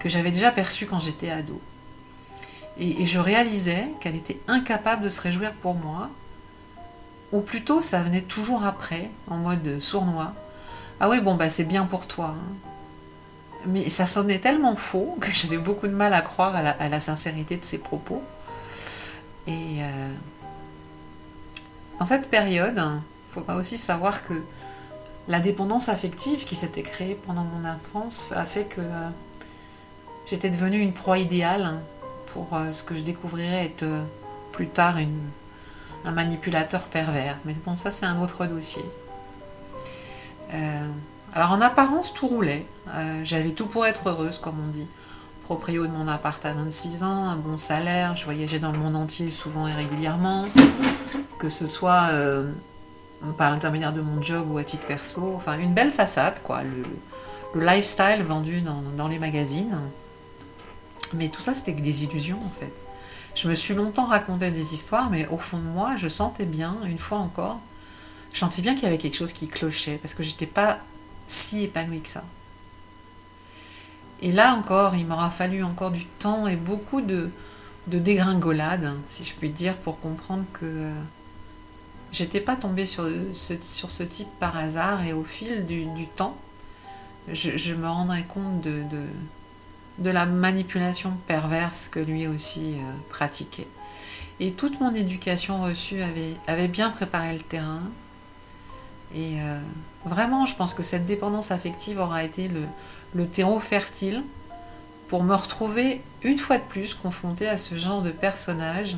que 0.00 0.08
j'avais 0.08 0.32
déjà 0.32 0.50
perçue 0.50 0.86
quand 0.86 0.98
j'étais 0.98 1.30
ado. 1.30 1.60
Et, 2.78 3.06
je 3.06 3.18
réalisais 3.18 3.88
qu'elle 4.00 4.16
était 4.16 4.40
incapable 4.48 5.04
de 5.04 5.10
se 5.10 5.20
réjouir 5.20 5.52
pour 5.52 5.74
moi, 5.74 6.08
ou 7.30 7.40
plutôt 7.40 7.80
ça 7.80 8.02
venait 8.02 8.22
toujours 8.22 8.64
après, 8.64 9.10
en 9.28 9.36
mode 9.36 9.78
sournois. 9.78 10.32
Ah 10.98 11.08
oui, 11.08 11.20
bon, 11.20 11.34
bah 11.34 11.48
c'est 11.48 11.64
bien 11.64 11.84
pour 11.84 12.06
toi. 12.06 12.34
Hein. 12.36 12.54
Mais 13.66 13.90
ça 13.90 14.06
sonnait 14.06 14.38
tellement 14.38 14.76
faux 14.76 15.16
que 15.20 15.30
j'avais 15.30 15.58
beaucoup 15.58 15.86
de 15.86 15.94
mal 15.94 16.14
à 16.14 16.22
croire 16.22 16.56
à 16.56 16.88
la, 16.88 17.00
sincérité 17.00 17.56
de 17.56 17.64
ses 17.64 17.78
propos. 17.78 18.22
Et 19.46 19.82
euh, 19.82 20.12
dans 21.98 22.06
cette 22.06 22.30
période, 22.30 22.78
il 22.78 23.34
faudra 23.34 23.56
aussi 23.56 23.76
savoir 23.76 24.24
que 24.24 24.42
la 25.28 25.40
dépendance 25.40 25.88
affective 25.90 26.44
qui 26.44 26.54
s'était 26.54 26.82
créée 26.82 27.14
pendant 27.26 27.44
mon 27.44 27.68
enfance 27.68 28.24
a 28.34 28.46
fait 28.46 28.64
que 28.64 28.80
euh, 28.80 29.08
j'étais 30.30 30.48
devenue 30.48 30.78
une 30.78 30.92
proie 30.92 31.18
idéale 31.18 31.80
pour 32.26 32.54
euh, 32.54 32.70
ce 32.70 32.84
que 32.84 32.94
je 32.94 33.02
découvrirais 33.02 33.64
être 33.64 33.82
euh, 33.82 34.02
plus 34.52 34.68
tard 34.68 34.94
un 36.04 36.12
manipulateur 36.12 36.84
pervers. 36.84 37.36
Mais 37.44 37.54
bon, 37.66 37.76
ça 37.76 37.90
c'est 37.90 38.06
un 38.06 38.20
autre 38.22 38.46
dossier. 38.46 38.84
Euh, 40.54 40.86
alors 41.34 41.50
en 41.50 41.60
apparence, 41.60 42.14
tout 42.14 42.28
roulait. 42.28 42.66
J'avais 43.22 43.50
tout 43.50 43.66
pour 43.66 43.86
être 43.86 44.08
heureuse, 44.08 44.38
comme 44.38 44.58
on 44.58 44.68
dit. 44.68 44.86
Proprio 45.44 45.86
de 45.86 45.92
mon 45.92 46.06
appart 46.06 46.44
à 46.46 46.52
26 46.52 47.02
ans, 47.02 47.28
un 47.28 47.36
bon 47.36 47.56
salaire, 47.56 48.16
je 48.16 48.24
voyageais 48.24 48.60
dans 48.60 48.70
le 48.70 48.78
monde 48.78 48.94
entier 48.94 49.28
souvent 49.28 49.66
et 49.66 49.72
régulièrement, 49.72 50.46
que 51.38 51.48
ce 51.48 51.66
soit 51.66 52.10
par 53.36 53.50
l'intermédiaire 53.50 53.92
de 53.92 54.00
mon 54.00 54.22
job 54.22 54.48
ou 54.50 54.58
à 54.58 54.64
titre 54.64 54.86
perso. 54.86 55.34
Enfin, 55.36 55.58
une 55.58 55.74
belle 55.74 55.90
façade, 55.90 56.40
quoi. 56.42 56.62
Le, 56.62 57.60
lifestyle 57.60 58.22
vendu 58.22 58.62
dans 58.96 59.08
les 59.08 59.18
magazines. 59.18 59.76
Mais 61.14 61.28
tout 61.28 61.40
ça, 61.40 61.54
c'était 61.54 61.72
des 61.72 62.04
illusions 62.04 62.38
en 62.44 62.60
fait. 62.60 62.72
Je 63.34 63.48
me 63.48 63.54
suis 63.54 63.74
longtemps 63.74 64.06
raconté 64.06 64.50
des 64.50 64.74
histoires, 64.74 65.10
mais 65.10 65.26
au 65.28 65.38
fond 65.38 65.58
de 65.58 65.62
moi, 65.62 65.96
je 65.96 66.08
sentais 66.08 66.46
bien, 66.46 66.76
une 66.84 66.98
fois 66.98 67.18
encore, 67.18 67.60
je 68.32 68.38
sentais 68.38 68.62
bien 68.62 68.74
qu'il 68.74 68.84
y 68.84 68.86
avait 68.86 68.98
quelque 68.98 69.16
chose 69.16 69.32
qui 69.32 69.48
clochait, 69.48 69.98
parce 69.98 70.14
que 70.14 70.22
j'étais 70.22 70.46
pas 70.46 70.78
si 71.26 71.62
épanouie 71.64 72.00
que 72.00 72.08
ça. 72.08 72.24
Et 74.22 74.32
là 74.32 74.54
encore, 74.54 74.94
il 74.96 75.06
m'aura 75.06 75.30
fallu 75.30 75.62
encore 75.62 75.90
du 75.90 76.04
temps 76.04 76.46
et 76.46 76.56
beaucoup 76.56 77.00
de, 77.00 77.30
de 77.86 77.98
dégringolade, 77.98 78.94
si 79.08 79.24
je 79.24 79.34
puis 79.34 79.50
dire, 79.50 79.78
pour 79.78 79.98
comprendre 80.00 80.44
que 80.52 80.66
euh, 80.66 80.94
j'étais 82.12 82.40
pas 82.40 82.56
tombée 82.56 82.86
sur 82.86 83.04
ce, 83.32 84.02
type 84.02 84.28
par 84.38 84.56
hasard, 84.56 85.04
et 85.04 85.12
au 85.12 85.24
fil 85.24 85.64
du, 85.66 86.06
temps, 86.16 86.36
je, 87.32 87.74
me 87.74 87.88
rendrais 87.88 88.24
compte 88.24 88.60
de 88.60 88.82
la 90.08 90.24
manipulation 90.24 91.12
perverse 91.26 91.88
que 91.88 92.00
lui 92.00 92.26
aussi 92.26 92.74
euh, 92.74 92.92
pratiquait. 93.10 93.68
Et 94.40 94.52
toute 94.52 94.80
mon 94.80 94.94
éducation 94.94 95.62
reçue 95.62 96.00
avait, 96.46 96.68
bien 96.68 96.88
préparé 96.88 97.34
le 97.34 97.42
terrain. 97.42 97.82
Et 99.14 99.42
euh, 99.42 99.58
vraiment, 100.06 100.46
je 100.46 100.56
pense 100.56 100.72
que 100.72 100.82
cette 100.82 101.04
dépendance 101.04 101.50
affective 101.50 102.00
aura 102.00 102.24
été 102.24 102.48
le, 102.48 102.62
le 103.14 103.26
terreau 103.26 103.60
fertile 103.60 104.22
pour 105.08 105.22
me 105.22 105.34
retrouver 105.34 106.00
une 106.22 106.38
fois 106.38 106.56
de 106.56 106.62
plus 106.62 106.94
confrontée 106.94 107.48
à 107.48 107.58
ce 107.58 107.76
genre 107.76 108.00
de 108.00 108.10
personnage 108.10 108.96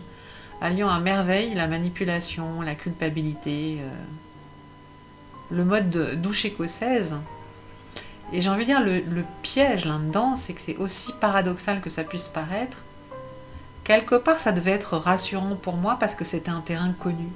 alliant 0.61 0.89
à 0.89 1.01
merveille 1.01 1.55
la 1.55 1.67
manipulation, 1.67 2.61
la 2.61 2.77
culpabilité, 2.77 3.79
euh, 3.81 3.91
le 5.51 5.65
mode 5.65 5.91
de 5.91 6.15
douche 6.15 6.45
écossaise 6.45 7.17
et 8.33 8.41
j'ai 8.41 8.49
envie 8.49 8.65
de 8.65 8.71
dire, 8.71 8.83
le, 8.83 9.25
piège 9.43 9.85
là-dedans, 9.85 10.37
c'est 10.37 10.55
que 10.55 10.61
c'est 10.61 10.77
aussi 10.79 11.13
paradoxal 11.21 11.81
que 11.81 11.91
ça 11.91 12.03
puisse 12.03 12.29
paraître. 12.29 12.79
Quelque 13.85 14.15
part, 14.15 14.39
ça 14.39 14.53
devait 14.53 14.71
être 14.71 14.97
rassurant 14.97 15.57
pour 15.57 15.77
moi 15.77 15.97
parce 16.01 16.15
que 16.15 16.25
c'était 16.25 16.51
un 16.51 16.61
terrain 16.61 16.93
connu. 16.93 17.29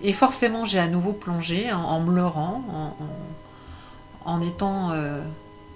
Et 0.00 0.12
forcément, 0.12 0.64
j'ai 0.64 0.78
à 0.78 0.88
nouveau 0.88 1.12
plongé 1.12 1.72
en, 1.72 2.00
me 2.00 2.14
leurrant, 2.14 2.96
en, 4.24 4.40
étant 4.40 4.92
euh, 4.92 5.22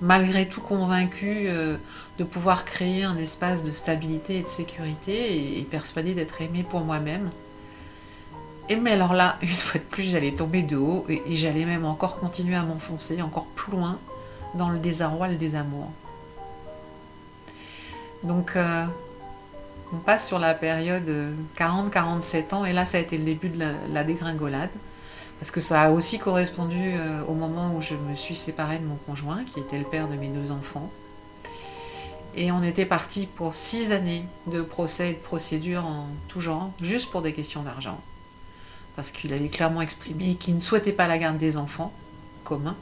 malgré 0.00 0.48
tout 0.48 0.60
convaincu 0.60 1.46
euh, 1.46 1.76
de 2.18 2.24
pouvoir 2.24 2.64
créer 2.64 3.04
un 3.04 3.16
espace 3.16 3.62
de 3.64 3.72
stabilité 3.72 4.38
et 4.38 4.42
de 4.42 4.48
sécurité 4.48 5.58
et, 5.58 5.62
persuadé 5.62 6.14
d'être 6.14 6.40
aimé 6.40 6.64
pour 6.68 6.80
moi-même. 6.80 7.30
Et 8.68 8.76
mais 8.76 8.92
alors 8.92 9.14
là, 9.14 9.38
une 9.42 9.48
fois 9.48 9.80
de 9.80 9.84
plus, 9.84 10.04
j'allais 10.04 10.32
tomber 10.32 10.62
de 10.62 10.76
haut 10.76 11.04
et, 11.08 11.22
j'allais 11.28 11.64
même 11.64 11.84
encore 11.84 12.18
continuer 12.18 12.56
à 12.56 12.62
m'enfoncer 12.62 13.20
encore 13.22 13.46
plus 13.46 13.72
loin 13.72 13.98
dans 14.54 14.70
le 14.70 14.78
désarroi, 14.78 15.28
le 15.28 15.36
désamour. 15.36 15.90
Donc, 18.22 18.56
euh, 18.56 18.86
on 19.92 19.98
passe 19.98 20.26
sur 20.26 20.38
la 20.38 20.54
période 20.54 21.08
40-47 21.56 22.54
ans 22.54 22.64
et 22.64 22.72
là, 22.72 22.86
ça 22.86 22.98
a 22.98 23.00
été 23.00 23.18
le 23.18 23.24
début 23.24 23.50
de 23.50 23.64
la, 23.92 24.04
dégringolade. 24.04 24.70
Parce 25.38 25.50
que 25.50 25.60
ça 25.60 25.82
a 25.82 25.90
aussi 25.90 26.18
correspondu 26.18 26.94
euh, 26.94 27.22
au 27.28 27.34
moment 27.34 27.74
où 27.76 27.82
je 27.82 27.94
me 27.94 28.14
suis 28.14 28.34
séparée 28.34 28.78
de 28.78 28.86
mon 28.86 28.96
conjoint, 28.96 29.44
qui 29.44 29.60
était 29.60 29.78
le 29.78 29.84
père 29.84 30.08
de 30.08 30.16
mes 30.16 30.28
deux 30.28 30.50
enfants. 30.50 30.90
Et 32.34 32.50
on 32.52 32.62
était 32.62 32.86
parti 32.86 33.26
pour 33.26 33.54
six 33.54 33.92
années 33.92 34.24
de 34.46 34.62
procès 34.62 35.10
et 35.10 35.12
de 35.12 35.18
procédures 35.18 35.84
en 35.84 36.06
tout 36.28 36.40
genre, 36.40 36.70
juste 36.80 37.10
pour 37.10 37.20
des 37.20 37.34
questions 37.34 37.62
d'argent. 37.62 37.98
Parce 38.96 39.10
qu'il 39.10 39.32
avait 39.32 39.48
clairement 39.48 39.82
exprimé 39.82 40.34
qu'il 40.34 40.54
ne 40.54 40.60
souhaitait 40.60 40.92
pas 40.92 41.06
la 41.06 41.18
garde 41.18 41.36
des 41.36 41.56
enfants 41.56 41.92
communs 42.44 42.76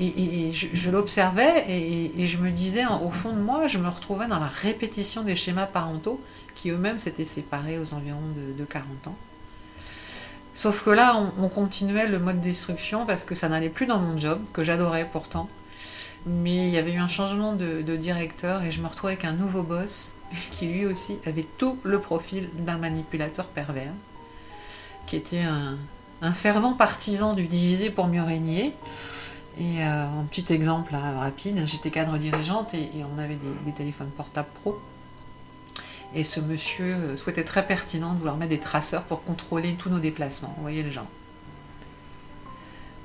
et, 0.00 0.52
je, 0.52 0.90
l'observais 0.90 1.64
et, 1.68 2.26
je 2.26 2.38
me 2.38 2.50
disais, 2.50 2.84
au 2.86 3.10
fond 3.10 3.32
de 3.32 3.40
moi, 3.40 3.66
je 3.66 3.78
me 3.78 3.88
retrouvais 3.88 4.28
dans 4.28 4.38
la 4.38 4.46
répétition 4.46 5.22
des 5.22 5.36
schémas 5.36 5.66
parentaux 5.66 6.20
qui 6.54 6.70
eux-mêmes 6.70 6.98
s'étaient 6.98 7.24
séparés 7.24 7.78
aux 7.78 7.94
environs 7.94 8.20
de, 8.56 8.64
40 8.64 9.08
ans. 9.08 9.16
Sauf 10.54 10.84
que 10.84 10.90
là, 10.90 11.16
on, 11.38 11.48
continuait 11.48 12.06
le 12.06 12.18
mode 12.18 12.40
destruction 12.40 13.06
parce 13.06 13.24
que 13.24 13.34
ça 13.34 13.48
n'allait 13.48 13.68
plus 13.68 13.86
dans 13.86 13.98
mon 13.98 14.16
job, 14.18 14.40
que 14.52 14.62
j'adorais 14.62 15.08
pourtant. 15.10 15.48
Mais 16.26 16.56
il 16.56 16.70
y 16.70 16.78
avait 16.78 16.92
eu 16.92 16.98
un 16.98 17.08
changement 17.08 17.54
de, 17.54 17.96
directeur 17.96 18.62
et 18.62 18.70
je 18.70 18.80
me 18.80 18.86
retrouvais 18.86 19.14
avec 19.14 19.24
un 19.24 19.32
nouveau 19.32 19.62
boss 19.62 20.12
qui 20.52 20.66
lui 20.66 20.86
aussi 20.86 21.18
avait 21.26 21.46
tout 21.58 21.78
le 21.82 21.98
profil 21.98 22.50
d'un 22.58 22.78
manipulateur 22.78 23.46
pervers, 23.46 23.92
qui 25.08 25.16
était 25.16 25.42
un, 26.22 26.32
fervent 26.32 26.74
partisan 26.74 27.32
du 27.32 27.46
diviser 27.48 27.90
pour 27.90 28.06
mieux 28.06 28.22
régner. 28.22 28.74
Et 29.58 29.82
euh, 29.82 30.06
un 30.06 30.24
petit 30.24 30.52
exemple 30.52 30.94
rapide, 30.94 31.62
j'étais 31.64 31.90
cadre 31.90 32.16
dirigeante 32.18 32.74
et, 32.74 32.90
on 33.14 33.18
avait 33.18 33.38
des, 33.64 33.72
téléphones 33.72 34.10
portables 34.10 34.48
pro. 34.62 34.78
Et 36.14 36.24
ce 36.24 36.40
monsieur 36.40 36.94
euh, 36.94 37.16
souhaitait 37.16 37.44
très 37.44 37.66
pertinent 37.66 38.12
de 38.12 38.18
vouloir 38.18 38.36
mettre 38.36 38.50
des 38.50 38.60
traceurs 38.60 39.02
pour 39.02 39.24
contrôler 39.24 39.74
tous 39.74 39.90
nos 39.90 39.98
déplacements. 39.98 40.52
Vous 40.56 40.62
voyez 40.62 40.82
le 40.82 40.90
genre. 40.90 41.08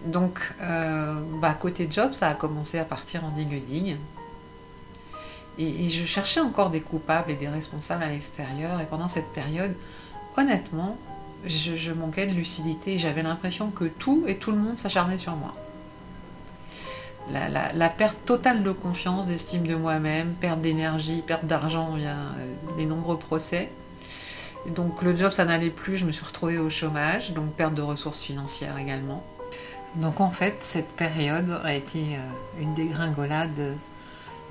Donc, 0.06 0.54
euh, 0.62 1.22
bah, 1.41 1.54
côté 1.54 1.88
job, 1.89 2.14
ça 2.14 2.28
a 2.28 2.34
commencé 2.34 2.78
à 2.78 2.86
partir 2.86 3.24
en 3.24 3.30
digue-digue. 3.30 3.97
Et, 5.58 5.89
je 5.89 6.06
cherchais 6.06 6.39
encore 6.39 6.70
des 6.70 6.82
coupables 6.82 7.32
et 7.32 7.36
des 7.36 7.47
responsables 7.47 8.04
à 8.04 8.10
l'extérieur. 8.10 8.80
Et 8.82 8.86
pendant 8.86 9.08
cette 9.08 9.32
période, 9.34 9.74
honnêtement, 10.38 10.97
je, 11.45 11.91
manquais 11.91 12.27
de 12.27 12.33
lucidité. 12.33 12.97
J'avais 12.97 13.23
l'impression 13.23 13.69
que 13.69 13.85
tout 13.85 14.23
et 14.27 14.35
tout 14.35 14.51
le 14.51 14.57
monde 14.57 14.77
s'acharnait 14.77 15.17
sur 15.17 15.35
moi 15.35 15.53
la, 17.31 17.89
perte 17.89 18.17
totale 18.25 18.63
de 18.63 18.71
confiance, 18.71 19.27
d'estime 19.27 19.65
de 19.65 19.75
moi-même, 19.75 20.33
perte 20.33 20.61
d'énergie, 20.61 21.23
perte 21.25 21.45
d'argent 21.45 21.95
via 21.95 22.11
euh, 22.11 22.53
les 22.77 22.85
nombreux 22.85 23.17
procès. 23.17 23.69
donc 24.75 25.01
le 25.01 25.15
job, 25.15 25.31
ça 25.31 25.45
n'allait 25.45 25.69
plus, 25.69 25.97
je 25.97 26.05
me 26.05 26.11
suis 26.11 26.25
retrouvée 26.25 26.57
au 26.57 26.69
chômage, 26.69 27.31
donc 27.31 27.53
perte 27.53 27.73
de 27.73 27.81
ressources 27.81 28.21
financières 28.21 28.77
également. 28.77 29.23
Donc 29.95 30.19
en 30.19 30.31
fait, 30.31 30.57
cette 30.61 30.89
période 30.89 31.61
a 31.63 31.73
été 31.73 32.17
euh, 32.17 32.61
une 32.61 32.73
dégringolade 32.73 33.77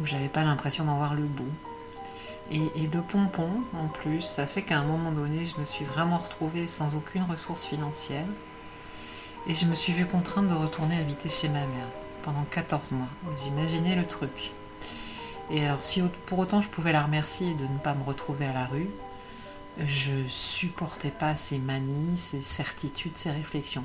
où 0.01 0.07
j'avais 0.07 0.29
pas 0.29 0.43
l'impression 0.43 0.85
d'en 0.85 0.97
voir 0.97 1.15
le 1.15 1.23
bout. 1.23 1.53
Et, 2.51 2.87
le 2.93 3.01
pompon, 3.01 3.49
en 3.75 3.89
plus, 3.89 4.21
ça 4.21 4.47
fait 4.47 4.63
qu'à 4.63 4.79
un 4.79 4.85
moment 4.85 5.11
donné, 5.11 5.47
je 5.47 5.59
me 5.59 5.65
suis 5.65 5.85
vraiment 5.85 6.19
retrouvée 6.19 6.67
sans 6.67 6.95
aucune 6.97 7.23
ressource 7.23 7.65
financière. 7.65 8.27
Et 9.47 9.55
je 9.55 9.67
me 9.67 9.75
suis 9.75 9.93
vue 9.93 10.07
contrainte 10.07 10.49
de 10.49 10.55
retourner 10.55 10.99
habiter 10.99 11.29
chez 11.29 11.49
ma 11.49 11.61
mère 11.61 11.89
pendant 12.23 12.43
14 12.43 12.93
mois. 12.93 13.09
Vous 13.25 13.49
imaginez 13.49 13.97
le 13.97 14.07
truc. 14.07 14.53
Et 15.51 15.65
alors, 15.65 15.83
si 15.83 16.03
pour 16.27 16.39
autant 16.39 16.61
je 16.61 16.69
pouvais 16.69 16.93
la 16.93 17.03
remercier 17.03 17.55
de 17.55 17.65
ne 17.65 17.79
pas 17.79 17.95
me 17.95 18.05
retrouver 18.05 18.47
à 18.47 18.53
la 18.53 18.67
rue, 18.67 18.89
je 19.79 20.13
supportais 20.29 21.11
pas 21.11 21.35
ces 21.37 21.59
manies, 21.59 22.17
ces 22.17 22.43
certitudes, 22.43 23.17
ces 23.17 23.31
réflexions. 23.31 23.85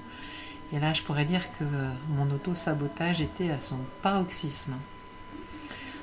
Et 0.74 0.80
là, 0.80 0.94
je 0.94 1.02
pourrais 1.02 1.26
dire 1.26 1.44
que 1.58 1.64
mon 2.10 2.30
auto-sabotage 2.30 3.22
était 3.22 3.52
à 3.52 3.60
son 3.60 3.80
paroxysme. 4.02 4.76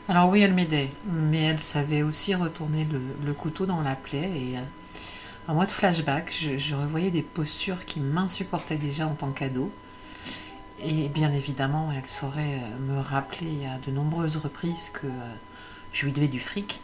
Alors 0.09 0.29
oui, 0.29 0.43
elle 0.43 0.53
m'aidait, 0.53 0.91
mais 1.07 1.43
elle 1.43 1.61
savait 1.61 2.03
aussi 2.03 2.35
retourner 2.35 2.87
le, 3.25 3.33
couteau 3.33 3.65
dans 3.67 3.81
la 3.81 3.97
plaie 3.97 4.31
et 4.31 4.55
en 5.49 5.53
euh, 5.53 5.55
mode 5.57 5.71
flashback, 5.71 6.33
je, 6.33 6.75
revoyais 6.75 7.11
des 7.11 7.23
postures 7.23 7.85
qui 7.85 8.01
m'insupportaient 8.01 8.77
déjà 8.77 9.07
en 9.07 9.15
tant 9.15 9.31
qu'ado 9.31 9.71
et 10.83 11.09
bien 11.09 11.33
évidemment, 11.33 11.91
elle 11.93 12.09
saurait 12.09 12.61
euh, 12.63 12.79
me 12.79 13.01
rappeler 13.01 13.67
à 13.67 13.79
de 13.79 13.91
nombreuses 13.91 14.37
reprises 14.37 14.91
que 14.93 15.07
euh, 15.07 15.35
je 15.93 16.05
lui 16.05 16.13
devais 16.13 16.29
du 16.29 16.41
fric. 16.41 16.81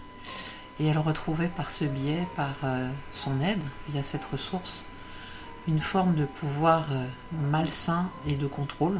Et 0.79 0.87
elle 0.87 0.99
retrouvait 0.99 1.49
par 1.49 1.71
ce 1.71 1.85
biais, 1.85 2.27
par 2.35 2.55
euh, 2.65 2.91
son 3.11 3.41
aide, 3.41 3.63
via 3.89 4.03
cette 4.03 4.25
ressource, 4.25 4.87
une 5.69 5.81
forme 5.81 6.15
de 6.15 6.25
pouvoir 6.25 6.87
malsain 7.33 8.11
et 8.27 8.35
de 8.35 8.47
contrôle, 8.47 8.99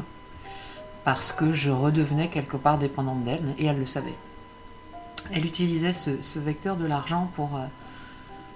parce 1.03 1.31
que 1.31 1.51
je 1.51 1.71
redevenais 1.71 2.29
quelque 2.29 2.57
part 2.57 2.77
dépendante 2.77 3.23
d'elle, 3.23 3.55
et 3.57 3.65
elle 3.65 3.79
le 3.79 3.85
savait. 3.85 4.15
Elle 5.31 5.45
utilisait 5.45 5.93
ce, 5.93 6.39
vecteur 6.39 6.77
de 6.77 6.85
l'argent 6.85 7.25
pour, 7.35 7.59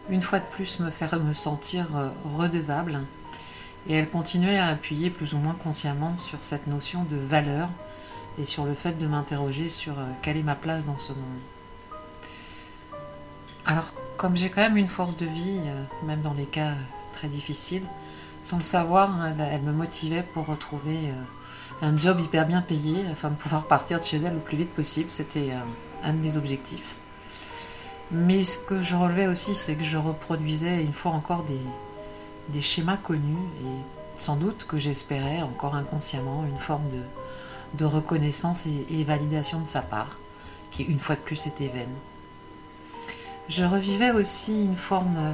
une 0.10 0.22
fois 0.22 0.40
de 0.40 0.46
plus, 0.46 0.80
me 0.80 0.92
faire 0.92 1.20
me 1.20 1.34
sentir 1.34 1.88
redevable 2.36 3.02
et 3.88 3.94
elle 3.94 4.10
continuait 4.10 4.58
à 4.58 4.68
appuyer 4.68 5.10
plus 5.10 5.34
ou 5.34 5.38
moins 5.38 5.54
consciemment 5.54 6.18
sur 6.18 6.42
cette 6.42 6.68
notion 6.68 7.04
de 7.04 7.18
valeur 7.18 7.70
et 8.38 8.46
sur 8.46 8.66
le 8.66 8.74
fait 8.74 8.94
de 8.94 9.08
m'interroger 9.08 9.70
sur 9.70 9.98
euh, 9.98 10.06
quelle 10.22 10.38
est 10.38 10.44
ma 10.44 10.56
place 10.56 10.84
dans 10.84 10.98
ce 10.98 11.14
monde. 11.14 11.40
Alors, 13.66 13.94
comme 14.18 14.36
j'ai 14.36 14.50
quand 14.50 14.62
même 14.62 14.78
une 14.78 14.88
force 14.88 15.16
de 15.16 15.26
vie, 15.26 15.60
euh, 15.66 15.84
même 16.06 16.22
dans 16.22 16.34
les 16.34 16.46
cas 16.46 16.72
euh, 16.72 16.76
très 17.14 17.28
difficiles, 17.28 17.86
sans 18.44 18.58
le 18.58 18.64
savoir, 18.64 19.10
hein, 19.12 19.36
elle, 19.40 19.62
me 19.62 19.72
motivait 19.72 20.24
pour 20.24 20.48
retrouver 20.48 21.12
un 21.82 21.98
job 21.98 22.20
hyper 22.20 22.46
bien 22.46 22.62
payé 22.62 23.06
afin 23.12 23.30
de 23.30 23.36
pouvoir 23.36 23.66
partir 23.66 24.00
de 24.00 24.06
chez 24.06 24.18
elle 24.18 24.36
le 24.36 24.40
plus 24.40 24.58
vite 24.58 24.74
possible. 24.74 25.10
C'était 25.10 25.52
un 26.04 26.14
de 26.14 26.20
mes 26.20 26.38
objectifs. 26.38 26.98
Mais 28.12 28.44
ce 28.44 28.60
que 28.60 28.82
je 28.82 28.96
relevais 28.96 29.28
aussi, 29.28 29.56
c'est 29.56 29.76
que 29.76 29.84
je 29.84 29.98
reproduisais 29.98 30.84
une 30.84 30.94
fois 30.94 31.12
encore 31.12 31.44
des, 31.44 32.62
schémas 32.62 32.98
connus 32.98 33.36
et 33.62 34.20
sans 34.20 34.36
doute 34.36 34.66
que 34.68 34.78
j'espérais 34.78 35.42
encore 35.42 35.76
inconsciemment 35.76 36.46
une 36.48 36.60
forme 36.60 36.86
de, 37.74 37.86
reconnaissance 37.86 38.68
et, 38.68 39.04
validation 39.04 39.60
de 39.60 39.68
sa 39.68 39.82
part, 39.82 40.18
qui 40.72 40.84
une 40.84 41.00
fois 41.00 41.16
de 41.16 41.22
plus 41.22 41.48
était 41.48 41.68
vaine. 41.68 41.94
Je 43.50 43.66
revivais 43.66 44.12
aussi 44.12 44.66
une 44.66 44.78
forme 44.78 45.34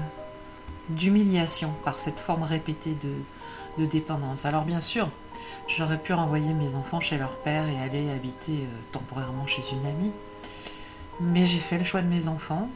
d'humiliation 0.89 1.73
par 1.83 1.95
cette 1.95 2.19
forme 2.19 2.43
répétée 2.43 2.95
de, 3.03 3.85
dépendance. 3.85 4.45
Alors 4.45 4.63
bien 4.63 4.81
sûr, 4.81 5.09
j'aurais 5.75 5.97
pu 5.97 6.13
renvoyer 6.13 6.53
mes 6.53 6.75
enfants 6.75 6.99
chez 6.99 7.17
leur 7.17 7.37
père 7.37 7.67
et 7.67 7.79
aller 7.79 8.09
habiter 8.11 8.53
euh, 8.63 8.67
temporairement 8.91 9.47
chez 9.47 9.61
une 9.71 9.85
amie, 9.85 10.11
mais 11.19 11.45
j'ai 11.45 11.59
fait 11.59 11.77
le 11.77 11.83
choix 11.83 12.01
de 12.01 12.07
mes 12.07 12.27
enfants 12.27 12.69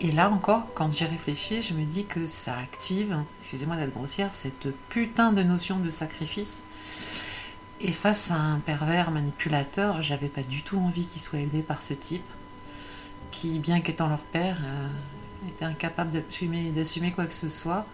et 0.00 0.12
là 0.12 0.30
encore, 0.30 0.66
quand 0.74 0.92
j'y 0.92 1.04
réfléchis, 1.04 1.62
je 1.62 1.72
me 1.72 1.84
dis 1.84 2.04
que 2.04 2.26
ça 2.26 2.56
active, 2.58 3.16
excusez-moi 3.40 3.76
d'être 3.76 3.94
grossière, 3.94 4.34
cette 4.34 4.68
putain 4.88 5.32
de 5.32 5.42
notion 5.42 5.78
de 5.78 5.90
sacrifice. 5.90 6.62
Et 7.80 7.92
face 7.92 8.30
à 8.30 8.36
un 8.36 8.58
pervers 8.58 9.10
manipulateur, 9.10 10.02
j'avais 10.02 10.28
pas 10.28 10.42
du 10.42 10.62
tout 10.62 10.78
envie 10.78 11.06
qu'il 11.06 11.20
soit 11.20 11.38
élevé 11.38 11.62
par 11.62 11.82
ce 11.82 11.94
type, 11.94 12.24
qui, 13.30 13.58
bien 13.58 13.80
qu'étant 13.80 14.08
leur 14.08 14.22
père, 14.22 14.58
euh, 14.64 14.88
était 15.48 15.64
incapable 15.64 16.10
d'assumer 16.10 17.12
quoi 17.12 17.26
que 17.26 17.34
ce 17.34 17.48
soit 17.48 17.86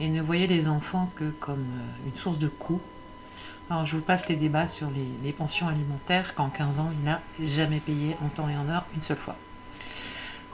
et 0.00 0.08
ne 0.08 0.20
voyait 0.22 0.46
les 0.46 0.68
enfants 0.68 1.10
que 1.16 1.30
comme 1.30 1.60
euh, 1.60 2.06
une 2.06 2.16
source 2.16 2.38
de 2.38 2.48
coûts. 2.48 2.80
Alors 3.70 3.84
je 3.86 3.96
vous 3.96 4.02
passe 4.02 4.28
les 4.28 4.36
débats 4.36 4.66
sur 4.66 4.88
les, 5.22 5.32
pensions 5.32 5.68
alimentaires 5.68 6.34
qu'en 6.34 6.48
15 6.48 6.80
ans 6.80 6.90
il 6.92 7.04
n'a 7.04 7.20
jamais 7.40 7.80
payé 7.80 8.16
en 8.24 8.28
temps 8.28 8.48
et 8.48 8.56
en 8.56 8.68
heure 8.68 8.84
une 8.94 9.02
seule 9.02 9.18
fois. 9.18 9.36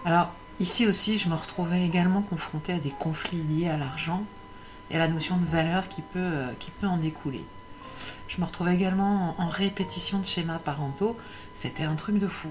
Alors 0.05 0.33
Ici 0.61 0.87
aussi, 0.87 1.19
je 1.19 1.29
me 1.29 1.35
retrouvais 1.35 1.85
également 1.85 2.23
confrontée 2.23 2.75
à 2.75 2.79
des 2.79 2.93
conflits 2.93 3.43
liés 3.43 3.69
à 3.69 3.77
l'argent 3.77 4.23
et 4.91 4.95
à 4.95 4.99
la 4.99 5.09
notion 5.09 5.37
de 5.37 5.45
valeur 5.45 5.89
qui 5.89 6.01
peut, 6.01 6.21
euh, 6.21 6.53
en 6.85 6.97
découler. 6.97 7.45
Je 8.29 8.41
me 8.41 8.47
retrouvais 8.47 8.75
également 8.75 9.35
en, 9.39 9.49
répétition 9.49 10.21
de 10.21 10.25
schémas 10.25 10.61
parentaux. 10.61 11.17
C'était 11.55 11.83
un 11.83 11.97
truc 11.97 12.21
de 12.21 12.29
fou. 12.29 12.51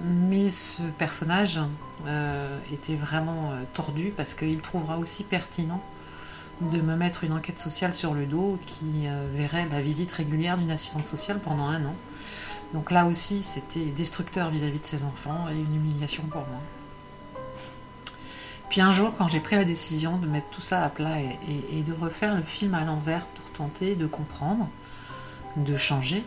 Mais 0.00 0.50
ce 0.50 0.82
personnage 0.82 1.58
euh, 2.06 2.58
était 2.70 2.94
vraiment 2.94 3.52
euh, 3.52 3.62
tordu 3.72 4.12
parce 4.14 4.34
qu'il 4.34 4.60
trouvera 4.60 4.98
aussi 4.98 5.24
pertinent 5.24 5.82
de 6.60 6.80
me 6.80 6.96
mettre 6.96 7.24
une 7.24 7.32
enquête 7.32 7.58
sociale 7.58 7.94
sur 7.94 8.14
le 8.14 8.26
dos 8.26 8.58
qui 8.66 9.06
euh, 9.06 9.28
verrait 9.30 9.68
la 9.70 9.80
visite 9.80 10.10
régulière 10.12 10.58
d'une 10.58 10.70
assistante 10.70 11.06
sociale 11.06 11.38
pendant 11.38 11.66
un 11.66 11.84
an. 11.84 11.94
Donc 12.74 12.90
là 12.90 13.06
aussi, 13.06 13.42
c'était 13.42 13.86
destructeur 13.86 14.50
vis-à-vis 14.50 14.80
de 14.80 14.84
ses 14.84 15.04
enfants 15.04 15.46
et 15.50 15.56
une 15.56 15.74
humiliation 15.74 16.24
pour 16.24 16.42
moi. 16.42 16.60
Puis 18.68 18.82
un 18.82 18.92
jour, 18.92 19.14
quand 19.16 19.28
j'ai 19.28 19.40
pris 19.40 19.56
la 19.56 19.64
décision 19.64 20.18
de 20.18 20.26
mettre 20.26 20.48
tout 20.50 20.60
ça 20.60 20.84
à 20.84 20.90
plat 20.90 21.20
et 21.20 21.82
de 21.82 21.92
refaire 21.94 22.36
le 22.36 22.42
film 22.42 22.74
à 22.74 22.84
l'envers 22.84 23.24
pour 23.26 23.50
tenter 23.50 23.96
de 23.96 24.06
comprendre, 24.06 24.68
de 25.56 25.74
changer, 25.76 26.22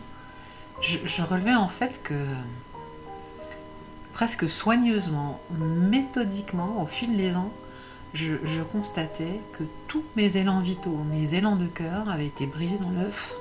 je, 0.82 1.22
relevais 1.22 1.54
en 1.54 1.68
fait 1.68 2.02
que 2.02 2.26
presque 4.12 4.48
soigneusement, 4.48 5.40
méthodiquement, 5.50 6.82
au 6.82 6.86
fil 6.86 7.16
des 7.16 7.36
ans, 7.36 7.52
je, 8.14 8.62
constatais 8.62 9.40
que 9.52 9.64
tous 9.88 10.04
mes 10.16 10.36
élans 10.36 10.60
vitaux, 10.60 10.98
mes 11.10 11.34
élans 11.34 11.56
de 11.56 11.66
cœur 11.66 12.08
avaient 12.10 12.26
été 12.26 12.46
brisés 12.46 12.78
dans 12.78 12.90
l'œuf. 12.90 13.36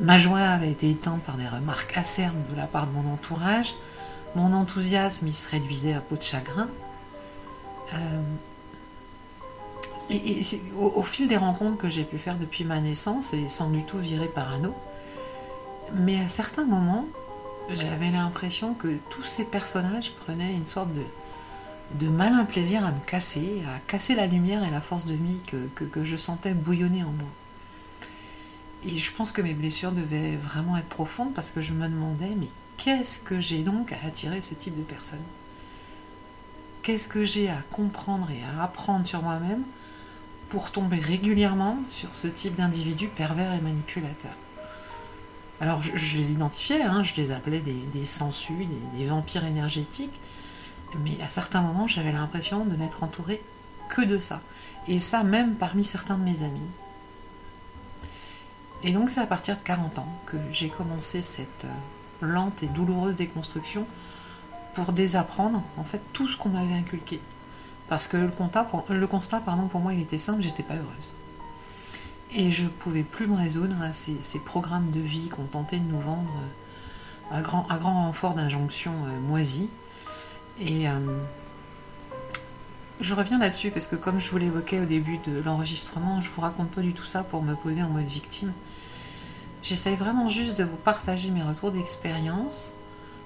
Ma 0.00 0.16
joie 0.16 0.40
avait 0.40 0.70
été 0.70 0.90
éteinte 0.90 1.22
par 1.22 1.36
des 1.36 1.48
remarques 1.48 1.96
acerbes 1.96 2.50
de 2.52 2.56
la 2.56 2.66
part 2.66 2.86
de 2.86 2.92
mon 2.92 3.12
entourage. 3.12 3.74
Mon 4.36 4.52
enthousiasme, 4.52 5.26
il 5.26 5.34
se 5.34 5.48
réduisait 5.48 5.94
à 5.94 6.00
peau 6.00 6.16
de 6.16 6.22
chagrin. 6.22 6.68
Euh, 7.94 8.22
et, 10.10 10.40
au, 10.78 10.92
au, 10.96 11.02
fil 11.02 11.26
des 11.26 11.36
rencontres 11.36 11.78
que 11.78 11.88
j'ai 11.88 12.04
pu 12.04 12.18
faire 12.18 12.36
depuis 12.36 12.64
ma 12.64 12.80
naissance, 12.80 13.34
et 13.34 13.48
sans 13.48 13.70
du 13.70 13.82
tout 13.84 13.98
virer 13.98 14.28
parano, 14.28 14.74
mais 15.94 16.20
à 16.20 16.28
certains 16.28 16.64
moments, 16.64 17.06
j'avais 17.70 18.10
l'impression 18.10 18.74
que 18.74 18.98
tous 19.10 19.24
ces 19.24 19.44
personnages 19.44 20.12
prenaient 20.12 20.54
une 20.54 20.66
sorte 20.66 20.92
de, 20.92 21.02
de 21.94 22.08
malin 22.08 22.44
plaisir 22.44 22.84
à 22.84 22.92
me 22.92 23.00
casser, 23.00 23.62
à 23.74 23.78
casser 23.80 24.14
la 24.14 24.26
lumière 24.26 24.64
et 24.64 24.70
la 24.70 24.80
force 24.80 25.04
de 25.04 25.14
vie 25.14 25.40
que, 25.46 25.68
que, 25.68 26.04
je 26.04 26.16
sentais 26.16 26.54
bouillonner 26.54 27.02
en 27.02 27.10
moi. 27.10 27.28
Et 28.84 28.96
je 28.98 29.12
pense 29.12 29.32
que 29.32 29.42
mes 29.42 29.54
blessures 29.54 29.92
devaient 29.92 30.36
vraiment 30.36 30.76
être 30.76 30.88
profondes 30.88 31.34
parce 31.34 31.50
que 31.50 31.60
je 31.60 31.72
me 31.72 31.88
demandais, 31.88 32.32
mais 32.36 32.48
qu'est-ce 32.76 33.18
que 33.18 33.40
j'ai 33.40 33.62
donc 33.62 33.92
à 33.92 34.06
attirer 34.06 34.40
ce 34.40 34.54
type 34.54 34.76
de 34.76 34.82
personne? 34.82 35.22
Qu'est-ce 36.82 37.08
que 37.08 37.24
j'ai 37.24 37.48
à 37.48 37.62
comprendre 37.70 38.30
et 38.30 38.42
à 38.44 38.62
apprendre 38.62 39.06
sur 39.06 39.22
moi-même 39.22 39.62
pour 40.48 40.70
tomber 40.70 40.98
régulièrement 40.98 41.78
sur 41.88 42.14
ce 42.14 42.28
type 42.28 42.54
d'individu 42.54 43.08
pervers 43.08 43.52
et 43.52 43.60
manipulateur? 43.60 44.32
Alors 45.60 45.82
je, 45.82 46.16
les 46.16 46.32
identifiais, 46.32 46.82
hein, 46.82 47.02
je 47.02 47.14
les 47.14 47.32
appelais 47.32 47.58
des, 47.58 47.72
des 47.72 48.04
des, 48.96 49.04
vampires 49.04 49.44
énergétiques, 49.44 50.14
mais 51.04 51.18
à 51.22 51.28
certains 51.28 51.60
moments 51.60 51.86
j'avais 51.86 52.12
l'impression 52.12 52.64
de 52.64 52.76
n'être 52.76 53.02
entourée 53.02 53.42
que 53.88 54.02
de 54.02 54.18
ça. 54.18 54.40
Et 54.86 54.98
ça 54.98 55.22
même 55.22 55.54
parmi 55.54 55.84
certains 55.84 56.16
de 56.16 56.24
mes 56.24 56.42
amis. 56.42 56.60
Et 58.82 58.92
donc 58.92 59.10
c'est 59.10 59.20
à 59.20 59.26
partir 59.26 59.56
de 59.56 59.62
40 59.62 59.98
ans 59.98 60.08
que 60.26 60.36
j'ai 60.52 60.68
commencé 60.68 61.22
cette 61.22 61.64
euh, 61.64 62.26
lente 62.26 62.62
et 62.62 62.66
douloureuse 62.66 63.16
déconstruction 63.16 63.86
pour 64.74 64.92
désapprendre 64.92 65.62
en 65.76 65.84
fait 65.84 66.00
tout 66.12 66.28
ce 66.28 66.36
qu'on 66.36 66.50
m'avait 66.50 66.74
inculqué. 66.74 67.20
Parce 67.88 68.06
que 68.06 68.16
le 68.16 68.28
constat, 68.30 68.64
pour, 68.64 68.84
pour 68.84 69.80
moi 69.80 69.94
il 69.94 70.00
était 70.00 70.18
simple, 70.18 70.42
j'étais 70.42 70.62
pas 70.62 70.74
heureuse. 70.74 71.14
Et 72.34 72.50
je 72.50 72.66
pouvais 72.66 73.02
plus 73.02 73.26
me 73.26 73.36
résoudre 73.36 73.80
à 73.82 73.92
ces, 73.92 74.38
programmes 74.44 74.90
de 74.90 75.00
vie 75.00 75.28
qu'on 75.28 75.44
tentait 75.44 75.78
de 75.78 75.90
nous 75.90 76.00
vendre 76.00 76.32
euh, 77.32 77.38
à 77.38 77.40
grand, 77.40 77.66
à 77.70 77.78
grand 77.78 77.94
renfort 77.94 78.34
d'injonctions 78.34 79.06
euh, 79.06 79.18
moisies. 79.18 79.70
Et 80.60 80.88
euh, 80.88 80.98
je 83.00 83.14
reviens 83.14 83.38
là-dessus 83.38 83.70
parce 83.70 83.86
que 83.86 83.96
comme 83.96 84.18
je 84.18 84.30
vous 84.30 84.38
l'évoquais 84.38 84.80
au 84.80 84.84
début 84.84 85.18
de 85.18 85.40
l'enregistrement, 85.42 86.20
je 86.20 86.30
vous 86.30 86.40
raconte 86.40 86.70
pas 86.70 86.80
du 86.80 86.92
tout 86.92 87.06
ça 87.06 87.22
pour 87.22 87.42
me 87.42 87.54
poser 87.54 87.82
en 87.82 87.88
mode 87.88 88.06
victime. 88.06 88.52
J'essaye 89.62 89.96
vraiment 89.96 90.28
juste 90.28 90.58
de 90.58 90.64
vous 90.64 90.76
partager 90.76 91.30
mes 91.30 91.42
retours 91.42 91.72
d'expérience, 91.72 92.72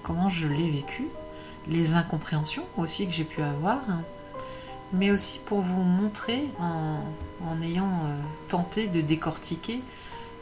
comment 0.02 0.28
je 0.28 0.46
l'ai 0.46 0.70
vécu, 0.70 1.08
les 1.68 1.94
incompréhensions 1.94 2.64
aussi 2.76 3.06
que 3.06 3.12
j'ai 3.12 3.24
pu 3.24 3.42
avoir, 3.42 3.78
hein 3.88 4.02
mais 4.92 5.10
aussi 5.10 5.38
pour 5.38 5.60
vous 5.60 5.82
montrer, 5.82 6.48
en, 6.60 7.62
ayant 7.62 8.04
euh, 8.04 8.20
tenté 8.48 8.86
de 8.86 9.00
décortiquer 9.00 9.82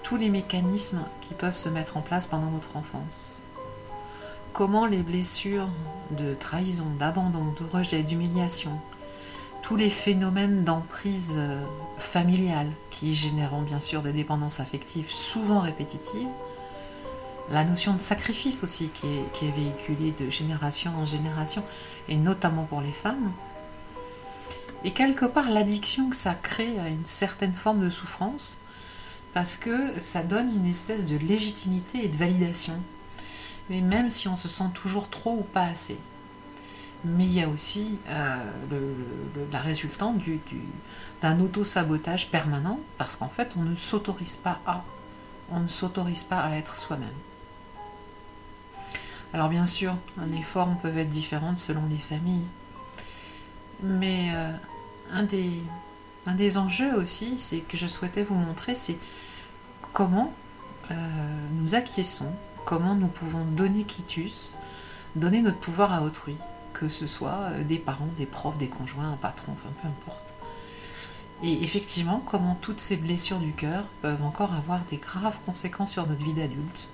tous 0.02 0.16
les 0.16 0.28
mécanismes 0.28 1.02
qui 1.20 1.34
peuvent 1.34 1.56
se 1.56 1.68
mettre 1.68 1.96
en 1.96 2.02
place 2.02 2.26
pendant 2.26 2.50
votre 2.50 2.76
enfance. 2.76 3.39
Comment 4.52 4.86
les 4.86 5.02
blessures 5.02 5.68
de 6.10 6.34
trahison, 6.34 6.86
d'abandon, 6.98 7.54
de 7.58 7.64
rejet, 7.70 8.02
d'humiliation, 8.02 8.72
tous 9.62 9.76
les 9.76 9.90
phénomènes 9.90 10.64
d'emprise 10.64 11.34
euh, 11.36 11.64
familiale 11.98 12.70
qui 12.90 13.14
génèrent 13.14 13.56
bien 13.60 13.80
sûr 13.80 14.02
des 14.02 14.12
dépendances 14.12 14.60
affectives 14.60 15.10
souvent 15.10 15.60
répétitives, 15.60 16.28
la 17.50 17.64
notion 17.64 17.94
de 17.94 18.00
sacrifice 18.00 18.62
aussi 18.64 18.90
qui 18.90 19.06
est 19.06 19.50
véhiculée 19.50 20.12
de 20.12 20.28
génération 20.28 20.92
en 20.96 21.04
génération, 21.04 21.62
et 22.08 22.16
notamment 22.16 22.64
pour 22.64 22.80
les 22.80 22.92
femmes, 22.92 23.32
et 24.84 24.92
quelque 24.92 25.26
part 25.26 25.50
l'addiction 25.50 26.10
que 26.10 26.16
ça 26.16 26.34
crée 26.34 26.78
à 26.78 26.88
une 26.88 27.04
certaine 27.04 27.54
forme 27.54 27.84
de 27.84 27.90
souffrance, 27.90 28.58
parce 29.34 29.56
que 29.56 30.00
ça 30.00 30.22
donne 30.22 30.50
une 30.56 30.66
espèce 30.66 31.06
de 31.06 31.16
légitimité 31.16 32.04
et 32.04 32.08
de 32.08 32.16
validation. 32.16 32.74
Mais 33.70 33.80
même 33.80 34.10
si 34.10 34.28
on 34.28 34.36
se 34.36 34.48
sent 34.48 34.68
toujours 34.74 35.08
trop 35.08 35.38
ou 35.38 35.42
pas 35.42 35.62
assez. 35.62 35.98
Mais 37.04 37.24
il 37.24 37.32
y 37.32 37.42
a 37.42 37.48
aussi 37.48 37.98
euh, 38.08 38.36
la 39.50 39.60
résultante 39.60 40.18
du, 40.18 40.38
d'un 41.22 41.40
auto-sabotage 41.40 42.28
permanent, 42.30 42.78
parce 42.98 43.16
qu'en 43.16 43.30
fait 43.30 43.52
on 43.56 43.62
ne 43.62 43.74
s'autorise 43.74 44.36
pas 44.36 44.60
à. 44.66 44.84
On 45.50 45.60
ne 45.60 45.68
s'autorise 45.68 46.24
pas 46.24 46.40
à 46.40 46.56
être 46.56 46.76
soi-même. 46.76 47.08
Alors 49.32 49.48
bien 49.48 49.64
sûr, 49.64 49.96
les 50.30 50.42
formes 50.42 50.76
peuvent 50.82 50.98
être 50.98 51.08
différentes 51.08 51.58
selon 51.58 51.86
les 51.88 51.96
familles. 51.96 52.46
Mais 53.82 54.30
euh, 54.34 54.52
un 55.12 55.22
des, 55.22 55.62
un 56.26 56.34
des 56.34 56.58
enjeux 56.58 56.94
aussi, 56.94 57.38
c'est 57.38 57.60
que 57.60 57.76
je 57.76 57.86
souhaitais 57.86 58.24
vous 58.24 58.34
montrer, 58.34 58.74
c'est 58.74 58.98
comment 59.92 60.34
euh, 60.90 60.94
nous 61.52 61.74
acquiesçons, 61.74 62.32
comment 62.70 62.94
nous 62.94 63.08
pouvons 63.08 63.44
donner 63.44 63.82
quitus, 63.82 64.54
donner 65.16 65.42
notre 65.42 65.58
pouvoir 65.58 65.92
à 65.92 66.02
autrui, 66.02 66.36
que 66.72 66.88
ce 66.88 67.04
soit 67.04 67.40
euh, 67.50 67.64
des 67.64 67.80
parents, 67.80 68.08
des 68.16 68.26
profs, 68.26 68.58
des 68.58 68.68
conjoints, 68.68 69.10
un 69.10 69.16
patron, 69.16 69.54
enfin 69.54 69.70
peu 69.82 69.88
importe. 69.88 70.34
Et 71.42 71.64
effectivement, 71.64 72.22
comment 72.24 72.54
toutes 72.54 72.78
ces 72.78 72.96
blessures 72.96 73.40
du 73.40 73.52
cœur 73.54 73.86
peuvent 74.02 74.22
encore 74.22 74.54
avoir 74.54 74.78
des 74.88 74.98
graves 74.98 75.40
conséquences 75.44 75.90
sur 75.90 76.06
notre 76.06 76.22
vie 76.22 76.32
d'adulte. 76.32 76.86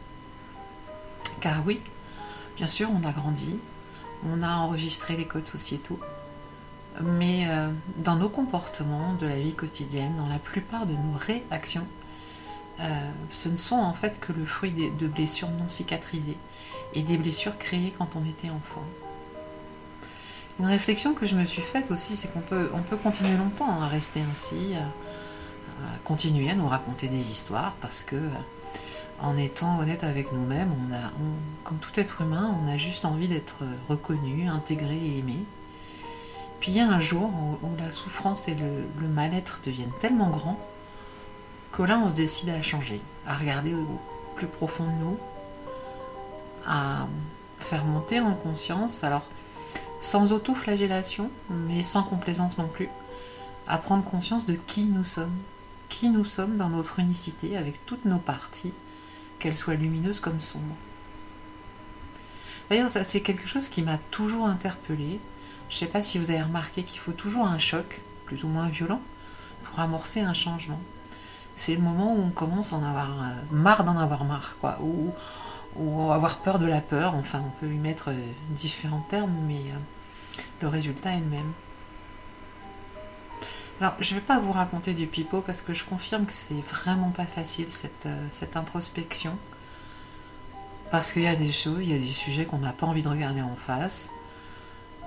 Car 1.41 1.63
oui, 1.67 1.83
bien 2.57 2.69
sûr, 2.69 2.89
on 2.91 3.07
a 3.07 3.13
grandi, 3.13 3.59
on 4.27 4.41
a 4.41 4.55
enregistré 4.55 5.15
les 5.15 5.27
codes 5.27 5.47
sociétaux, 5.47 6.01
mais 7.03 7.49
euh, 7.49 7.69
dans 7.99 8.17
nos 8.17 8.31
comportements 8.31 9.13
de 9.21 9.27
la 9.27 9.39
vie 9.39 9.53
quotidienne, 9.53 10.17
dans 10.17 10.29
la 10.29 10.39
plupart 10.39 10.87
de 10.87 10.95
nos 10.95 11.19
réactions, 11.19 11.87
euh, 12.81 12.85
ce 13.31 13.49
ne 13.49 13.57
sont 13.57 13.77
en 13.77 13.95
fait 13.95 14.21
que 14.21 14.33
le 14.33 14.45
fruit 14.45 14.73
de 14.73 15.07
blessures 15.07 15.49
non 15.49 15.69
cicatrisées 15.69 16.37
et 16.95 17.03
des 17.03 17.17
blessures 17.17 17.59
créées 17.59 17.93
quand 17.97 18.17
on 18.17 18.25
était 18.25 18.51
enfant. 18.51 18.85
Une 20.59 20.67
réflexion 20.67 21.13
que 21.13 21.27
je 21.27 21.37
me 21.37 21.45
suis 21.45 21.63
faite 21.63 21.91
aussi, 21.91 22.17
c'est 22.17 22.33
qu'on 22.33 22.41
peut, 22.41 22.71
on 22.75 22.81
peut 22.81 22.97
continuer 22.97 23.37
longtemps 23.37 23.81
à 23.83 23.89
rester 23.89 24.23
ainsi, 24.23 24.75
à, 24.75 25.99
continuer 26.05 26.51
à 26.51 26.55
nous 26.55 26.67
raconter 26.67 27.09
des 27.09 27.31
histoires, 27.31 27.75
parce 27.83 28.03
que 28.03 28.31
en 29.21 29.37
étant 29.37 29.79
honnête 29.79 30.05
avec 30.05 30.33
nous-mêmes, 30.33 30.71
on 30.73 30.95
a, 30.95 31.11
comme 31.65 31.77
tout 31.79 31.99
être 32.01 32.23
humain, 32.23 32.55
on 32.63 32.69
a 32.69 32.79
juste 32.79 33.05
envie 33.05 33.29
d'être 33.29 33.57
reconnu, 33.89 34.49
intégré 34.49 34.97
et 34.97 35.19
aimé. 35.19 35.45
Puis 36.61 36.73
il 36.73 36.79
y 36.79 36.81
a 36.81 36.89
un 36.89 37.01
jour 37.01 37.31
où, 37.63 37.69
la 37.79 37.91
souffrance 37.91 38.49
et 38.49 38.55
le, 38.55 39.09
mal-être 39.09 39.61
deviennent 39.65 39.93
tellement 40.01 40.31
grands 40.31 40.59
là 41.83 41.99
on 42.03 42.09
se 42.09 42.15
décide 42.15 42.51
à 42.51 42.63
changer, 42.63 43.01
à 43.27 43.37
regarder 43.37 43.75
au 43.75 43.87
plus 44.35 44.47
profond 44.47 44.85
de 44.85 45.05
nous, 45.05 45.19
à 46.67 47.07
faire 47.59 47.85
monter 47.85 48.21
en 48.21 48.35
conscience, 48.35 49.05
alors 49.05 49.29
sans 50.01 50.33
auto-flagellation, 50.33 51.31
mais 51.51 51.83
sans 51.83 52.03
complaisance 52.03 52.59
non 52.59 52.69
plus, 52.69 52.89
à 53.67 53.79
prendre 53.79 54.05
conscience 54.05 54.47
de 54.47 54.55
qui 54.55 54.85
nous 54.85 55.05
sommes, 55.05 55.37
qui 55.89 56.09
nous 56.09 56.25
sommes 56.25 56.57
dans 56.57 56.69
notre 56.69 56.99
unicité 56.99 57.57
avec 57.57 57.85
toutes 57.87 58.05
nos 58.05 58.19
parties, 58.19 58.75
qu'elles 59.39 59.57
soient 59.57 59.75
lumineuses 59.75 60.21
comme 60.21 60.41
sombres. 60.41 60.77
D'ailleurs, 62.69 62.91
ça 62.91 63.05
c'est 63.05 63.21
quelque 63.21 63.47
chose 63.47 63.69
qui 63.69 63.83
m'a 63.83 63.99
toujours 64.11 64.47
interpellée 64.47 65.21
je 65.69 65.75
ne 65.75 65.79
sais 65.81 65.87
pas 65.87 66.03
si 66.03 66.19
vous 66.19 66.31
avez 66.31 66.43
remarqué 66.43 66.83
qu'il 66.83 67.01
faut 67.01 67.13
toujours 67.13 67.47
un 67.47 67.59
choc, 67.59 68.03
plus 68.25 68.45
ou 68.45 68.49
moins 68.49 68.69
violent, 68.69 69.01
pour 69.65 69.81
amorcer 69.81 70.21
un 70.21 70.35
changement. 70.35 70.81
C'est 71.57 71.75
le 71.75 71.81
moment 71.81 72.15
où 72.15 72.23
on 72.23 72.31
commence 72.31 72.73
à 72.73 72.77
en 72.77 72.85
avoir 72.85 73.11
euh, 73.11 73.35
marre 73.51 73.83
d'en 73.83 73.97
avoir 73.97 74.25
marre, 74.25 74.57
quoi. 74.61 74.79
Où 74.83 75.11
ou 75.79 76.11
avoir 76.11 76.39
peur 76.39 76.59
de 76.59 76.67
la 76.67 76.81
peur. 76.81 77.15
Enfin, 77.15 77.43
on 77.45 77.51
peut 77.61 77.67
lui 77.67 77.77
mettre 77.77 78.11
différents 78.51 79.05
termes, 79.11 79.35
mais 79.47 79.61
le 80.63 80.69
résultat 80.69 81.13
est 81.13 81.21
le 81.21 81.27
même. 81.27 81.53
Alors, 83.81 83.95
je 84.01 84.15
ne 84.15 84.21
vais 84.21 84.25
pas 84.25 84.39
vous 84.39 84.53
raconter 84.53 84.95
du 84.95 85.07
pipeau 85.07 85.43
parce 85.43 85.61
que 85.61 85.75
je 85.75 85.85
confirme 85.85 86.25
que 86.25 86.33
c'est 86.33 86.63
vraiment 86.63 87.11
pas 87.11 87.27
facile 87.27 87.67
cette 87.71 88.57
introspection. 88.57 89.37
Parce 90.91 91.13
qu'il 91.13 91.23
y 91.23 91.27
a 91.27 91.37
des 91.37 91.53
choses, 91.53 91.85
il 91.85 91.93
y 91.93 91.95
a 91.95 91.99
des 91.99 92.05
sujets 92.05 92.47
qu'on 92.47 92.59
n'a 92.59 92.73
pas 92.73 92.87
envie 92.87 93.03
de 93.03 93.09
regarder 93.09 93.43
en 93.43 93.57
face. 93.57 94.09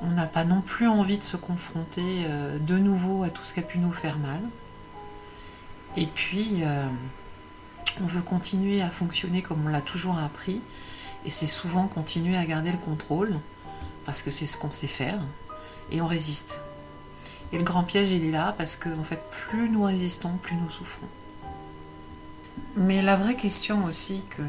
On 0.01 0.11
n'a 0.11 0.27
pas 0.27 0.43
non 0.43 0.61
plus 0.61 0.87
envie 0.87 1.17
de 1.17 1.23
se 1.23 1.35
confronter 1.35 2.27
de 2.27 2.77
nouveau 2.77 3.23
à 3.23 3.31
tout 3.31 3.43
ce 3.43 3.53
qui 3.53 3.59
a 3.59 3.63
pu 3.63 3.79
nous 3.79 3.91
faire 3.91 4.19
mal. 4.19 4.41
Et 5.97 6.05
puis, 6.05 6.59
euh, 6.61 6.87
on 8.01 8.05
veut 8.05 8.21
continuer 8.21 8.81
à 8.81 8.89
fonctionner 8.89 9.41
comme 9.41 9.65
on 9.65 9.69
l'a 9.69 9.81
toujours 9.81 10.17
appris. 10.17 10.61
Et 11.25 11.29
c'est 11.29 11.47
souvent 11.47 11.87
continuer 11.87 12.37
à 12.37 12.45
garder 12.45 12.71
le 12.71 12.77
contrôle, 12.77 13.39
parce 14.05 14.21
que 14.21 14.31
c'est 14.31 14.45
ce 14.45 14.57
qu'on 14.57 14.71
sait 14.71 14.87
faire. 14.87 15.19
Et 15.91 16.01
on 16.01 16.07
résiste. 16.07 16.61
Et 17.51 17.57
le 17.57 17.63
grand 17.63 17.83
piège, 17.83 18.11
il 18.11 18.23
est 18.23 18.31
là, 18.31 18.53
parce 18.57 18.75
que 18.75 18.89
en 18.97 19.03
fait, 19.03 19.21
plus 19.31 19.69
nous 19.69 19.83
résistons, 19.83 20.31
plus 20.41 20.55
nous 20.55 20.69
souffrons. 20.69 21.07
Mais 22.75 23.01
la 23.01 23.15
vraie 23.15 23.35
question 23.35 23.85
aussi 23.85 24.23
que 24.29 24.43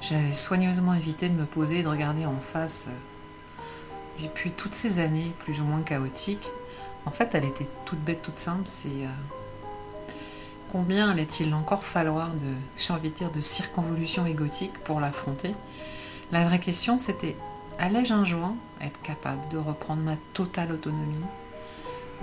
j'avais 0.00 0.32
soigneusement 0.32 0.94
évité 0.94 1.28
de 1.28 1.34
me 1.34 1.46
poser 1.46 1.80
et 1.80 1.82
de 1.82 1.88
regarder 1.88 2.26
en 2.26 2.38
face 2.40 2.86
euh, 2.88 4.22
depuis 4.22 4.50
toutes 4.50 4.74
ces 4.74 5.00
années, 5.00 5.32
plus 5.40 5.60
ou 5.60 5.64
moins 5.64 5.82
chaotiques, 5.82 6.48
en 7.06 7.10
fait, 7.10 7.34
elle 7.34 7.44
était 7.44 7.68
toute 7.84 8.00
bête, 8.00 8.22
toute 8.22 8.38
simple, 8.38 8.64
c'est... 8.66 8.88
Euh, 8.88 9.37
Combien 10.70 11.10
allait-il 11.10 11.54
encore 11.54 11.82
falloir 11.82 12.28
de, 12.28 12.54
j'ai 12.76 12.92
envie 12.92 13.08
de 13.10 13.14
dire, 13.14 13.30
de 13.30 13.40
circonvolution 13.40 14.26
égotique 14.26 14.78
pour 14.84 15.00
l'affronter? 15.00 15.54
La 16.30 16.44
vraie 16.44 16.58
question, 16.58 16.98
c'était 16.98 17.36
allais-je 17.78 18.12
un 18.12 18.24
jour 18.24 18.54
être 18.82 19.00
capable 19.00 19.48
de 19.48 19.56
reprendre 19.56 20.02
ma 20.02 20.16
totale 20.34 20.72
autonomie, 20.72 21.24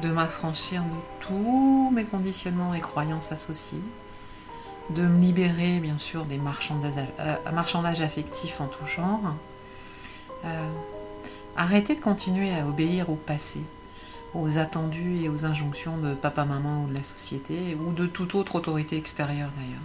de 0.03 0.09
m'affranchir 0.09 0.83
de 0.83 1.25
tous 1.25 1.89
mes 1.91 2.05
conditionnements 2.05 2.75
et 2.75 2.81
croyances 2.81 3.31
associés, 3.31 3.81
de 4.91 5.01
me 5.01 5.19
libérer, 5.19 5.79
bien 5.79 5.97
sûr, 5.97 6.25
des 6.25 6.37
marchandages, 6.37 6.95
euh, 7.19 8.05
affectifs 8.05 8.61
en 8.61 8.67
tout 8.67 8.85
genre, 8.85 9.33
euh, 10.45 10.69
arrêter 11.57 11.95
de 11.95 12.01
continuer 12.01 12.53
à 12.53 12.67
obéir 12.67 13.09
au 13.09 13.15
passé, 13.15 13.61
aux 14.35 14.57
attendus 14.57 15.21
et 15.21 15.29
aux 15.29 15.45
injonctions 15.45 15.97
de 15.97 16.13
papa-maman 16.13 16.83
ou 16.83 16.87
de 16.89 16.93
la 16.93 17.03
société, 17.03 17.75
ou 17.75 17.93
de 17.93 18.05
toute 18.05 18.35
autre 18.35 18.55
autorité 18.55 18.97
extérieure 18.97 19.49
d'ailleurs. 19.57 19.81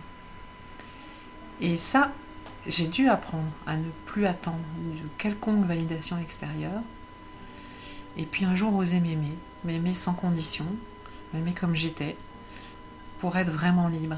Et 1.61 1.77
ça, 1.77 2.11
j'ai 2.67 2.87
dû 2.87 3.09
apprendre 3.09 3.51
à 3.67 3.77
ne 3.77 3.89
plus 4.07 4.27
attendre 4.27 4.59
de 4.79 5.09
quelconque 5.19 5.65
validation 5.67 6.19
extérieure, 6.19 6.83
et 8.17 8.25
puis 8.25 8.45
un 8.45 8.55
jour 8.55 8.75
oser 8.75 8.99
m'aimer, 8.99 9.39
m'aimer 9.65 9.95
sans 9.95 10.15
condition, 10.15 10.67
m'aimer 11.33 11.53
comme 11.53 11.77
j'étais, 11.77 12.17
pour 13.21 13.37
être 13.37 13.53
vraiment 13.53 13.89
libre. 13.89 14.17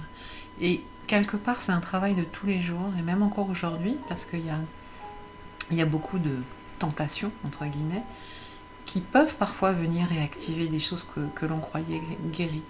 Et 0.60 0.82
quelque 1.06 1.36
part, 1.36 1.60
c'est 1.60 1.72
un 1.72 1.80
travail 1.80 2.14
de 2.14 2.24
tous 2.24 2.46
les 2.46 2.62
jours, 2.62 2.90
et 2.98 3.02
même 3.02 3.22
encore 3.22 3.50
aujourd'hui, 3.50 3.96
parce 4.08 4.24
qu'il 4.24 4.46
y 4.46 4.50
a, 4.50 4.58
y 5.70 5.82
a 5.82 5.86
beaucoup 5.86 6.18
de 6.18 6.36
tentations, 6.78 7.32
entre 7.44 7.66
guillemets, 7.66 8.02
qui 8.84 9.00
peuvent 9.00 9.36
parfois 9.36 9.72
venir 9.72 10.06
réactiver 10.08 10.68
des 10.68 10.78
choses 10.78 11.06
que, 11.34 11.46
l'on 11.46 11.58
croyait 11.58 12.02
guéries. 12.30 12.62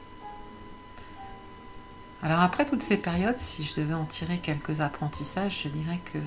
Alors 2.22 2.40
après 2.40 2.64
toutes 2.64 2.82
ces 2.82 2.96
périodes, 2.96 3.38
si 3.38 3.64
je 3.64 3.74
devais 3.74 3.94
en 3.94 4.04
tirer 4.04 4.38
quelques 4.38 4.80
apprentissages, 4.80 5.62
je 5.64 5.68
dirais 5.68 6.00
que 6.12 6.18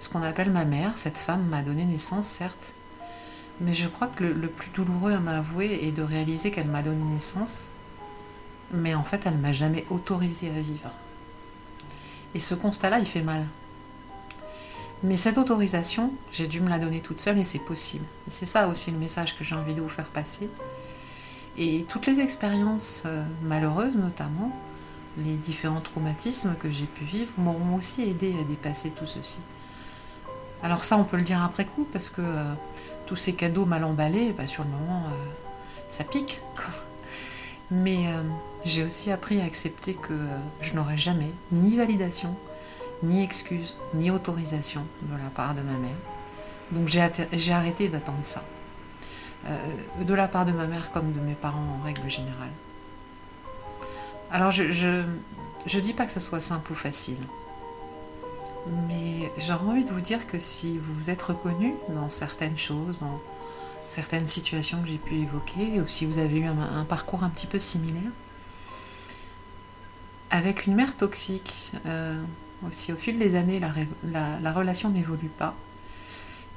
ce 0.00 0.08
qu'on 0.08 0.22
appelle 0.22 0.50
ma 0.50 0.64
mère, 0.64 0.96
cette 0.96 1.16
femme 1.16 1.46
m'a 1.46 1.62
donné 1.62 1.84
naissance, 1.84 2.26
certes, 2.26 2.74
mais 3.60 3.72
je 3.74 3.88
crois 3.88 4.06
que 4.06 4.24
le, 4.24 4.32
le 4.32 4.48
plus 4.48 4.70
douloureux 4.70 5.12
à 5.12 5.18
m'avouer 5.18 5.86
est 5.86 5.92
de 5.92 6.02
réaliser 6.02 6.50
qu'elle 6.50 6.68
m'a 6.68 6.82
donné 6.82 7.02
naissance, 7.02 7.68
mais 8.70 8.94
en 8.94 9.04
fait 9.04 9.24
elle 9.26 9.36
ne 9.36 9.42
m'a 9.42 9.52
jamais 9.52 9.84
autorisé 9.90 10.50
à 10.50 10.60
vivre. 10.60 10.90
Et 12.34 12.40
ce 12.40 12.54
constat-là, 12.54 12.98
il 12.98 13.06
fait 13.06 13.22
mal. 13.22 13.46
Mais 15.04 15.16
cette 15.16 15.38
autorisation, 15.38 16.12
j'ai 16.32 16.48
dû 16.48 16.60
me 16.60 16.68
la 16.68 16.78
donner 16.78 17.00
toute 17.00 17.20
seule 17.20 17.38
et 17.38 17.44
c'est 17.44 17.60
possible. 17.60 18.04
C'est 18.26 18.46
ça 18.46 18.66
aussi 18.66 18.90
le 18.90 18.98
message 18.98 19.38
que 19.38 19.44
j'ai 19.44 19.54
envie 19.54 19.74
de 19.74 19.80
vous 19.80 19.88
faire 19.88 20.08
passer. 20.08 20.48
Et 21.56 21.84
toutes 21.88 22.06
les 22.06 22.20
expériences 22.20 23.04
euh, 23.06 23.22
malheureuses 23.42 23.96
notamment, 23.96 24.52
les 25.16 25.36
différents 25.36 25.80
traumatismes 25.80 26.54
que 26.56 26.70
j'ai 26.70 26.86
pu 26.86 27.04
vivre 27.04 27.32
m'auront 27.38 27.76
aussi 27.76 28.02
aidé 28.02 28.34
à 28.40 28.44
dépasser 28.44 28.90
tout 28.90 29.06
ceci. 29.06 29.38
Alors 30.64 30.82
ça, 30.82 30.96
on 30.96 31.04
peut 31.04 31.16
le 31.16 31.22
dire 31.22 31.42
après 31.42 31.64
coup, 31.64 31.86
parce 31.92 32.10
que 32.10 32.22
euh, 32.22 32.52
tous 33.06 33.16
ces 33.16 33.34
cadeaux 33.34 33.66
mal 33.66 33.84
emballés, 33.84 34.32
bah, 34.32 34.48
sur 34.48 34.64
le 34.64 34.70
moment, 34.70 35.04
euh, 35.06 35.10
ça 35.88 36.02
pique. 36.02 36.40
Mais 37.70 38.06
j'ai 38.64 38.82
aussi 38.82 39.10
appris 39.10 39.42
à 39.42 39.44
accepter 39.44 39.92
que 39.92 40.18
je 40.62 40.72
n'aurai 40.72 40.96
jamais 40.96 41.30
ni 41.52 41.76
validation, 41.76 42.34
ni 43.02 43.22
excuse, 43.22 43.76
ni 43.94 44.10
autorisation 44.10 44.84
de 45.02 45.16
la 45.16 45.30
part 45.30 45.54
de 45.54 45.60
ma 45.60 45.72
mère. 45.72 45.96
Donc 46.72 46.88
j'ai 46.88 47.52
arrêté 47.52 47.88
d'attendre 47.88 48.18
ça. 48.22 48.44
Euh, 49.46 49.56
de 50.02 50.14
la 50.14 50.28
part 50.28 50.44
de 50.44 50.52
ma 50.52 50.66
mère 50.66 50.90
comme 50.90 51.12
de 51.12 51.20
mes 51.20 51.34
parents 51.34 51.78
en 51.80 51.84
règle 51.84 52.08
générale. 52.10 52.50
Alors 54.30 54.50
je, 54.50 54.72
je, 54.72 55.78
dis 55.78 55.94
pas 55.94 56.04
que 56.04 56.12
ce 56.12 56.20
soit 56.20 56.40
simple 56.40 56.72
ou 56.72 56.74
facile. 56.74 57.18
Mais 58.88 59.32
j'aurais 59.38 59.70
envie 59.70 59.84
de 59.84 59.90
vous 59.90 60.00
dire 60.00 60.26
que 60.26 60.38
si 60.38 60.76
vous 60.76 60.92
vous 60.94 61.08
êtes 61.08 61.22
reconnu 61.22 61.74
dans 61.88 62.10
certaines 62.10 62.58
choses, 62.58 62.98
dans 62.98 63.20
certaines 63.86 64.26
situations 64.26 64.82
que 64.82 64.88
j'ai 64.88 64.98
pu 64.98 65.14
évoquer, 65.14 65.80
ou 65.80 65.86
si 65.86 66.04
vous 66.04 66.18
avez 66.18 66.40
eu 66.40 66.44
un, 66.44 66.84
parcours 66.84 67.24
un 67.24 67.30
petit 67.30 67.46
peu 67.46 67.58
similaire, 67.58 68.10
avec 70.30 70.66
une 70.66 70.74
mère 70.74 70.94
toxique, 70.94 71.72
euh, 71.86 72.20
au 72.64 72.96
fil 72.96 73.18
des 73.18 73.36
années, 73.36 73.60
la, 73.60 74.52
relation 74.52 74.90
n'évolue 74.90 75.28
pas. 75.28 75.54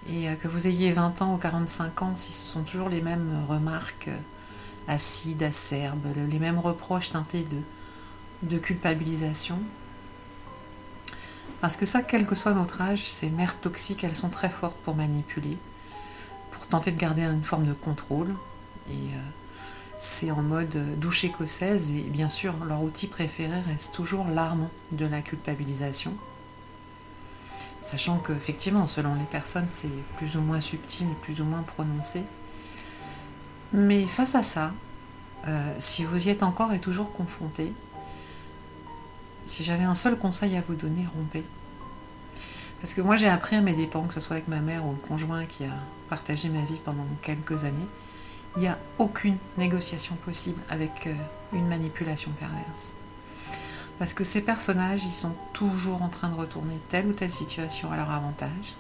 Et 0.10 0.30
euh, 0.30 0.36
que 0.36 0.48
vous 0.48 0.68
ayez 0.68 0.92
20 0.92 1.22
ans 1.22 1.36
ou 1.36 1.38
45 1.38 2.02
ans, 2.02 2.16
si 2.16 2.32
ce 2.32 2.46
sont 2.46 2.64
toujours 2.64 2.90
les 2.90 3.02
mêmes 3.02 3.46
remarques 3.48 4.08
euh, 4.08 4.18
acides, 4.88 5.44
acerbes, 5.44 6.08
les 6.30 6.40
mêmes 6.40 6.58
reproches 6.58 7.12
teintés 7.12 7.46
de, 8.42 8.58
culpabilisation. 8.58 9.60
Parce 11.62 11.78
que 11.78 11.86
ça, 11.86 12.02
quel 12.02 12.26
que 12.26 12.34
soit 12.34 12.54
notre 12.54 12.82
âge, 12.82 13.04
ces 13.04 13.30
mères 13.30 13.60
toxiques, 13.60 14.04
elles 14.04 14.16
sont 14.16 14.30
très 14.30 14.50
fortes 14.50 14.78
pour 14.78 14.96
manipuler, 14.96 15.58
pour 16.50 16.66
tenter 16.66 16.92
de 16.92 17.00
garder 17.00 17.22
une 17.22 17.44
forme 17.44 17.68
de 17.68 17.74
contrôle. 17.74 18.34
Euh, 18.90 18.94
c'est 20.04 20.32
en 20.32 20.42
mode 20.42 21.00
douche 21.00 21.26
écossaise 21.26 21.92
et 21.92 22.02
bien 22.02 22.28
sûr 22.28 22.56
leur 22.66 22.82
outil 22.82 23.06
préféré 23.06 23.62
reste 23.62 23.94
toujours 23.94 24.26
l'arme 24.26 24.68
de 24.92 25.06
la 25.06 25.22
culpabilisation. 25.22 26.16
Sachant 27.84 28.18
que 28.18 28.34
effectivement 28.34 28.88
selon 28.88 29.14
les 29.14 29.26
personnes 29.26 29.68
c'est 29.70 29.92
plus 30.18 30.38
ou 30.38 30.42
moins 30.42 30.60
subtil 30.60 31.08
plus 31.22 31.40
ou 31.40 31.44
moins 31.44 31.62
prononcé. 31.62 32.24
Mais 33.74 34.08
face 34.08 34.34
à 34.34 34.42
ça, 34.42 34.72
euh, 35.48 35.76
si 35.78 36.04
vous 36.04 36.28
y 36.28 36.32
êtes 36.32 36.42
encore 36.42 36.74
et 36.74 36.80
toujours 36.80 37.12
confronté, 37.12 37.72
si 39.46 39.64
j'avais 39.64 39.84
un 39.84 39.94
seul 39.94 40.18
conseil 40.18 40.58
à 40.58 40.64
vous 40.68 40.74
donner, 40.74 41.06
rompez. 41.16 41.44
Parce 42.82 42.96
que 42.96 43.02
moi 43.02 43.18
j'ai 43.18 43.30
appris 43.30 43.56
à 43.56 43.62
mes 43.62 43.74
dépens, 43.74 44.02
que 44.08 44.16
ce 44.16 44.20
soit 44.20 44.38
avec 44.38 44.48
ma 44.48 44.62
mère 44.62 44.84
ou 44.84 44.94
le 44.94 45.08
conjoint 45.08 45.46
qui 45.46 45.64
a 45.64 45.78
partagé 46.10 46.50
ma 46.50 46.66
vie 46.66 46.80
pendant 46.84 47.06
quelques 47.22 47.66
années, 47.66 47.88
il 48.56 48.64
n'y 48.64 48.68
a 48.68 48.78
aucune 48.98 49.38
négociation 49.58 50.16
possible 50.16 50.62
avec 50.70 51.08
euh, 51.08 51.14
une 51.54 51.68
manipulation 51.68 52.32
perverse. 52.32 52.94
Parce 54.00 54.14
que 54.14 54.24
ces 54.24 54.42
personnages, 54.42 55.04
ils 55.04 55.14
sont 55.14 55.36
toujours 55.54 56.02
en 56.02 56.10
train 56.10 56.30
de 56.30 56.36
retourner 56.36 56.80
telle 56.90 57.08
ou 57.08 57.14
telle 57.14 57.32
situation 57.32 57.92
à 57.92 57.98
leur 57.98 58.10
avantage. 58.10 58.76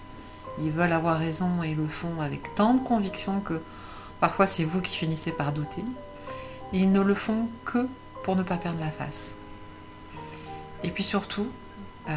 Ils 0.60 0.72
veulent 0.72 0.91
avoir 0.91 1.18
raison 1.18 1.64
et 1.64 1.76
le 1.76 1.88
font 1.88 2.22
avec 2.22 2.53
tant 2.56 2.73
de 2.73 2.84
conviction 2.84 3.39
que 3.39 3.61
parfois 4.19 4.48
c'est 4.48 4.64
vous 4.64 4.81
qui 4.81 4.95
finissez 4.95 5.31
par 5.31 5.53
douter. 5.53 5.84
ils 6.73 6.91
ne 6.91 7.02
le 7.02 7.15
font 7.15 7.48
que 7.65 7.88
pour 8.23 8.35
ne 8.35 8.43
pas 8.43 8.57
perdre 8.57 8.80
la 8.80 8.91
face. 8.91 9.35
Et 10.84 10.89
puis 10.89 11.03
surtout, 11.03 11.48
euh, 12.10 12.15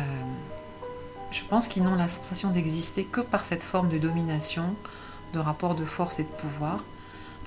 je 1.30 1.42
pense 1.42 1.68
qu'ils 1.68 1.82
n'ont 1.82 1.96
la 1.96 2.08
sensation 2.08 2.50
d'exister 2.50 3.04
que 3.04 3.20
par 3.20 3.44
cette 3.44 3.64
forme 3.64 3.88
de 3.88 3.98
domination, 3.98 4.74
de 5.32 5.38
rapport 5.38 5.74
de 5.74 5.84
force 5.84 6.18
et 6.18 6.22
de 6.22 6.28
pouvoir, 6.28 6.78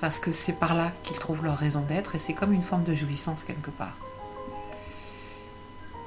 parce 0.00 0.18
que 0.18 0.30
c'est 0.30 0.52
par 0.52 0.74
là 0.74 0.92
qu'ils 1.02 1.18
trouvent 1.18 1.44
leur 1.44 1.56
raison 1.56 1.80
d'être 1.82 2.14
et 2.14 2.18
c'est 2.18 2.34
comme 2.34 2.52
une 2.52 2.62
forme 2.62 2.84
de 2.84 2.94
jouissance 2.94 3.44
quelque 3.44 3.70
part. 3.70 3.96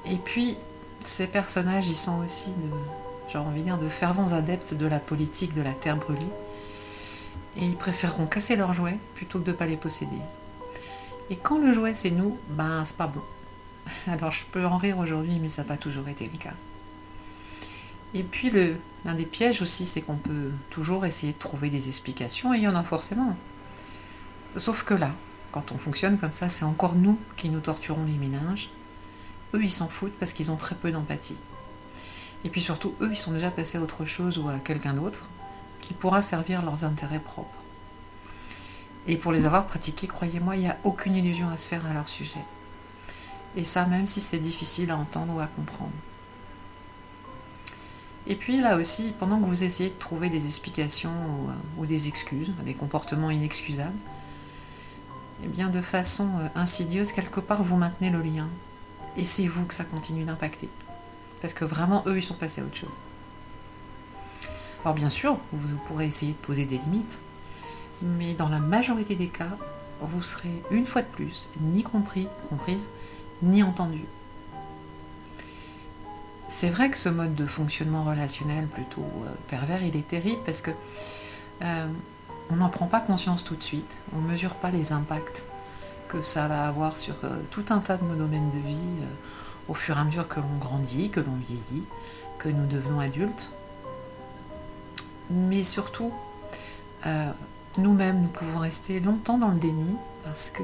Et 0.06 0.16
puis, 0.16 0.58
ces 1.04 1.28
personnages, 1.28 1.88
ils 1.88 1.96
sont 1.96 2.20
aussi, 2.24 2.52
j'ai 3.30 3.38
envie 3.38 3.62
de 3.62 3.66
dire, 3.66 3.78
de 3.78 3.90
fervents 3.90 4.32
adeptes 4.32 4.74
de 4.74 4.86
la 4.86 5.00
politique 5.00 5.54
de 5.54 5.62
la 5.62 5.72
terre 5.72 5.98
brûlée. 5.98 6.22
Et 7.58 7.66
ils 7.66 7.76
préféreront 7.76 8.28
casser 8.28 8.56
leurs 8.56 8.74
jouets 8.74 8.98
plutôt 9.14 9.40
que 9.40 9.46
de 9.46 9.52
ne 9.52 9.56
pas 9.56 9.68
les 9.68 9.78
posséder. 9.78 10.22
Et 11.30 11.36
quand 11.36 11.60
le 11.60 11.74
jouet 11.74 11.94
c'est 11.94 12.12
nous, 12.12 12.38
ben 12.50 12.84
c'est 12.86 12.96
pas 12.96 13.08
bon. 13.08 13.22
Alors 14.08 14.32
je 14.32 14.46
peux 14.46 14.66
en 14.66 14.78
rire 14.78 14.98
aujourd'hui, 15.00 15.38
mais 15.42 15.50
ça 15.50 15.64
n'a 15.64 15.68
pas 15.68 15.78
toujours 15.78 16.08
été 16.08 16.26
le 16.26 16.38
cas. 16.38 16.54
Et 18.14 18.24
puis 18.24 18.52
l'un 19.06 19.14
des 19.14 19.26
pièges 19.26 19.62
aussi, 19.62 19.86
c'est 19.86 20.02
qu'on 20.02 20.16
peut 20.16 20.52
toujours 20.70 21.06
essayer 21.06 21.34
de 21.34 21.38
trouver 21.38 21.70
des 21.70 21.88
explications, 21.88 22.54
et 22.54 22.58
il 22.58 22.64
y 22.64 22.68
en 22.68 22.76
a 22.76 22.84
forcément. 22.84 23.36
Sauf 24.58 24.84
que 24.84 24.94
là, 24.94 25.12
quand 25.52 25.72
on 25.72 25.78
fonctionne 25.78 26.18
comme 26.18 26.34
ça, 26.34 26.50
c'est 26.50 26.66
encore 26.66 26.96
nous 26.96 27.20
qui 27.36 27.50
nous 27.50 27.60
torturons 27.60 28.06
les 28.06 28.18
méninges. 28.18 28.70
Eux, 29.54 29.64
ils 29.64 29.72
s'en 29.72 29.88
foutent 29.88 30.18
parce 30.20 30.34
qu'ils 30.34 30.52
ont 30.52 30.56
très 30.56 30.76
peu 30.76 30.92
d'empathie. 30.92 31.38
Et 32.44 32.50
puis 32.50 32.62
surtout, 32.62 32.96
eux, 33.02 33.10
ils 33.12 33.18
sont 33.18 33.32
déjà 33.32 33.52
passés 33.52 33.78
à 33.78 33.82
autre 33.82 34.06
chose 34.06 34.38
ou 34.38 34.48
à 34.50 34.60
quelqu'un 34.60 34.94
d'autre 34.94 35.30
qui 35.82 35.94
pourra 35.94 36.22
servir 36.22 36.62
leurs 36.64 36.84
intérêts 36.84 37.20
propres. 37.20 37.62
Et 39.08 39.18
pour 39.18 39.32
les 39.32 39.46
avoir 39.46 39.66
pratiqués, 39.66 40.08
croyez-moi, 40.08 40.56
il 40.56 40.62
n'y 40.62 40.68
a 40.68 40.78
aucune 40.84 41.16
illusion 41.16 41.50
à 41.50 41.58
se 41.58 41.68
faire 41.68 41.86
à 41.86 41.94
leur 41.94 42.08
sujet. 42.08 42.44
Et 43.56 43.64
ça, 43.64 43.86
même 43.86 44.08
si 44.08 44.22
c'est 44.22 44.40
difficile 44.40 44.92
à 44.92 44.98
entendre 44.98 45.36
ou 45.36 45.40
à 45.40 45.48
comprendre. 45.48 45.92
Et 48.28 48.36
puis 48.36 48.62
là 48.62 48.78
aussi, 48.78 49.14
pendant 49.18 49.40
que 49.40 49.46
vous 49.46 49.64
essayez 49.64 49.90
de 49.90 49.98
trouver 49.98 50.30
des 50.30 50.46
explications 50.46 51.12
ou, 51.78 51.86
des 51.86 52.08
excuses, 52.08 52.52
des 52.64 52.76
comportements 52.76 53.32
inexcusables, 53.32 53.98
eh 55.44 55.48
bien 55.48 55.70
de 55.70 55.82
façon 55.82 56.30
euh, 56.40 56.48
insidieuse, 56.56 57.12
quelque 57.12 57.40
part, 57.40 57.64
vous 57.64 57.76
maintenez 57.76 58.10
le 58.10 58.22
lien. 58.22 58.48
Et 59.18 59.26
c'est 59.26 59.48
vous 59.48 59.66
que 59.66 59.74
ça 59.74 59.84
continue 59.84 60.24
d'impacter. 60.24 60.70
Parce 61.42 61.54
que 61.54 61.66
vraiment, 61.66 62.04
eux, 62.06 62.18
ils 62.18 62.24
sont 62.24 62.36
passés 62.36 62.62
à 62.62 62.64
autre 62.64 62.78
chose. 62.78 62.96
Alors 64.84 64.96
bien 64.96 65.10
sûr, 65.10 65.38
vous 65.52 65.78
pourrez 65.86 66.08
essayer 66.08 66.32
de 66.32 66.38
poser 66.38 66.66
des 66.66 66.78
limites, 66.80 67.20
mais 68.02 68.34
dans 68.34 68.50
la 68.50 68.60
majorité 68.60 69.16
des 69.16 69.28
cas, 69.28 69.58
vous 70.02 70.24
serez 70.24 70.64
une 70.72 70.86
fois 70.86 71.04
de 71.04 71.08
plus 71.08 71.48
ni 71.60 71.84
compris, 71.84 72.28
comprise, 72.50 72.90
ni 73.44 73.62
entendu. 73.62 74.04
C'est 76.48 76.70
vrai 76.70 76.90
que 76.90 76.98
ce 76.98 77.10
mode 77.10 77.36
de 77.36 77.46
fonctionnement 77.46 78.04
relationnel 78.04 78.68
plutôt 78.68 79.02
euh, 79.02 79.30
pervers, 79.48 79.84
il 79.84 79.96
est 79.96 80.08
terrible 80.08 80.42
parce 80.46 80.62
que 80.62 80.72
euh, 81.64 81.86
on 82.52 82.58
n'en 82.58 82.70
prend 82.70 82.88
pas 82.88 83.00
conscience 83.00 83.44
tout 83.44 83.56
de 83.56 83.64
suite, 83.64 84.02
on 84.14 84.20
ne 84.20 84.28
mesure 84.28 84.56
pas 84.56 84.72
les 84.72 84.92
impacts 84.92 85.44
que 86.08 86.22
ça 86.22 86.48
va 86.48 86.68
avoir 86.68 86.98
sur 86.98 87.16
euh, 87.24 87.40
tout 87.50 87.66
un 87.70 87.80
tas 87.80 87.98
de 87.98 88.04
nos 88.04 88.16
domaines 88.16 88.50
de 88.50 88.60
vie 88.60 88.78
au 89.70 89.74
fur 89.74 89.98
et 89.98 90.00
à 90.00 90.04
mesure 90.04 90.28
que 90.28 90.40
l'on 90.40 90.58
grandit, 90.60 91.10
que 91.10 91.22
l'on 91.22 91.36
vieillit, 91.36 91.84
que 92.38 92.50
nous 92.50 92.66
devenons 92.66 93.00
adultes. 93.00 93.52
Mais 95.30 95.64
surtout, 95.64 96.12
nous-mêmes, 97.78 98.22
nous 98.22 98.28
pouvons 98.28 98.60
rester 98.60 99.00
longtemps 99.00 99.38
dans 99.38 99.50
le 99.50 99.60
déni 99.60 99.96
parce 100.26 100.50
que 100.50 100.64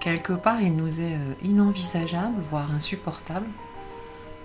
quelque 0.00 0.32
part, 0.32 0.60
il 0.60 0.74
nous 0.74 1.00
est 1.00 1.18
inenvisageable, 1.42 2.40
voire 2.50 2.72
insupportable, 2.72 3.46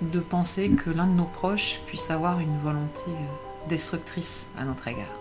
de 0.01 0.19
penser 0.19 0.71
que 0.71 0.89
l'un 0.89 1.07
de 1.07 1.13
nos 1.13 1.25
proches 1.25 1.79
puisse 1.85 2.09
avoir 2.09 2.39
une 2.39 2.57
volonté 2.59 3.09
euh, 3.09 3.67
destructrice 3.69 4.47
à 4.57 4.65
notre 4.65 4.87
égard. 4.87 5.20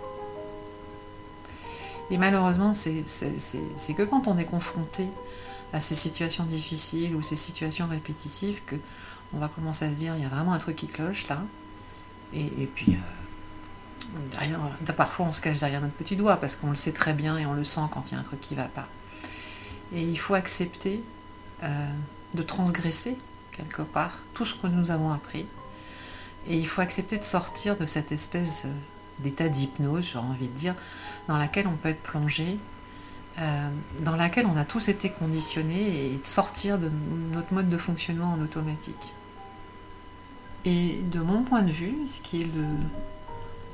Et 2.11 2.19
malheureusement, 2.19 2.73
c'est 2.73 3.05
que 3.05 4.03
quand 4.03 4.27
on 4.27 4.37
est 4.39 4.45
confronté 4.45 5.09
à 5.73 5.81
ces 5.81 5.95
situations 5.95 6.45
difficiles 6.45 7.15
ou 7.15 7.23
ces 7.23 7.37
situations 7.37 7.87
répétitives 7.87 8.63
que 8.65 8.77
on 9.33 9.39
va 9.39 9.49
commencer 9.49 9.85
à 9.85 9.93
se 9.93 9.99
dire 9.99 10.17
il 10.17 10.23
y 10.23 10.27
a 10.27 10.29
vraiment 10.29 10.53
un 10.53 10.59
truc 10.59 10.77
qui 10.77 10.89
cloche 10.89 11.29
là. 11.29 11.41
Et, 12.33 12.69
puis 12.75 12.95
euh, 12.95 14.19
derrière, 14.33 14.61
parfois 14.97 15.27
on 15.27 15.33
se 15.33 15.41
cache 15.41 15.59
derrière 15.59 15.81
notre 15.81 15.95
petit 15.95 16.17
doigt 16.17 16.37
parce 16.37 16.57
qu'on 16.57 16.71
le 16.71 16.77
sait 16.77 16.93
très 16.93 17.13
bien 17.13 17.39
et 17.39 17.47
on 17.47 17.55
le 17.55 17.65
sent 17.65 17.81
quand 17.93 18.03
il 18.09 18.15
y 18.15 18.17
a 18.17 18.21
un 18.21 18.25
truc 18.25 18.41
qui 18.41 18.55
ne 18.55 18.61
va 18.61 18.67
pas. 18.67 18.89
Et 19.93 20.03
il 20.03 20.19
faut 20.19 20.35
accepter 20.35 21.03
euh, 21.63 21.87
de 22.35 22.43
transgresser 22.43 23.17
quelque 23.53 23.83
part, 23.83 24.23
tout 24.35 24.45
ce 24.45 24.55
que 24.55 24.69
nous 24.69 24.91
avons 24.91 25.13
appris. 25.13 25.47
Et 26.47 26.57
il 26.57 26.67
faut 26.67 26.81
accepter 26.81 27.19
de 27.19 27.25
sortir 27.25 27.77
de 27.77 27.87
cette 27.87 28.13
espèce 28.13 28.65
euh, 28.67 28.73
d'état 29.23 29.49
d'hypnose, 29.49 30.11
j'ai 30.13 30.19
envie 30.19 30.49
de 30.49 30.55
dire, 30.55 30.75
dans 31.29 31.39
laquelle 31.39 31.67
on 31.67 31.77
peut 31.77 31.89
être 31.89 32.03
plongé, 32.03 32.59
euh, 33.39 33.69
dans 34.01 34.17
laquelle 34.17 34.47
on 34.47 34.57
a 34.57 34.65
tous 34.65 34.89
été 34.89 35.11
conditionnés, 35.11 36.07
et 36.07 36.19
de 36.19 36.27
sortir 36.27 36.79
de 36.79 36.91
notre 37.33 37.55
mode 37.55 37.69
de 37.69 37.77
fonctionnement 37.77 38.33
en 38.33 38.41
automatique. 38.41 39.15
Et 40.65 41.01
de 41.11 41.21
mon 41.21 41.43
point 41.43 41.63
de 41.63 41.73
vue, 41.73 41.97
ce 42.07 42.21
qui 42.21 42.43
est 42.43 42.49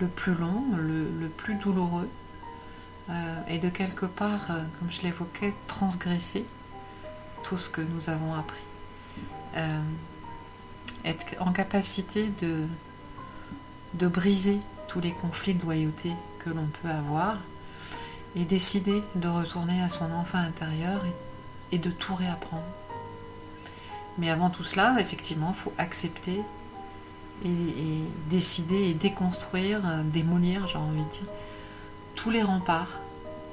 le, 0.01 0.07
plus 0.07 0.35
long, 0.35 0.63
le, 0.77 1.29
plus 1.29 1.55
douloureux, 1.55 2.09
euh, 3.09 3.43
est 3.49 3.59
de 3.59 3.69
quelque 3.69 4.07
part, 4.07 4.47
comme 4.47 4.91
je 4.91 5.03
l'évoquais, 5.03 5.55
transgresser 5.67 6.45
tout 7.43 7.57
ce 7.57 7.69
que 7.69 7.81
nous 7.81 8.09
avons 8.11 8.35
appris. 8.35 8.63
Euh, 9.57 9.81
être 11.05 11.25
en 11.41 11.53
capacité 11.53 12.31
de 13.95 14.07
briser 14.07 14.61
tous 14.89 15.01
les 15.01 15.13
conflits 15.13 15.55
de 15.55 15.63
loyauté 15.63 16.13
que 16.39 16.51
l'on 16.51 16.67
peut 16.83 16.89
avoir 16.89 17.37
et 18.37 18.45
décider 18.45 19.03
de 19.15 19.29
retourner 19.29 19.83
à 19.83 19.89
son 19.89 20.13
enfant 20.13 20.39
intérieur 20.39 21.03
et, 21.73 21.79
de 21.79 21.91
tout 21.91 22.15
réapprendre. 22.15 22.65
Mais 24.19 24.31
avant 24.31 24.51
tout 24.51 24.65
cela, 24.65 24.97
effectivement, 24.99 25.55
il 25.55 25.63
faut 25.63 25.73
accepter 25.79 26.41
et, 27.45 28.03
décider 28.31 28.91
et 28.91 28.95
déconstruire, 28.95 29.81
euh, 29.85 30.03
démolir, 30.03 30.67
j'ai 30.69 30.79
envie 30.79 31.05
de 31.05 31.11
dire, 31.11 31.29
tous 32.15 32.31
les 32.31 32.43
remparts. 32.43 33.01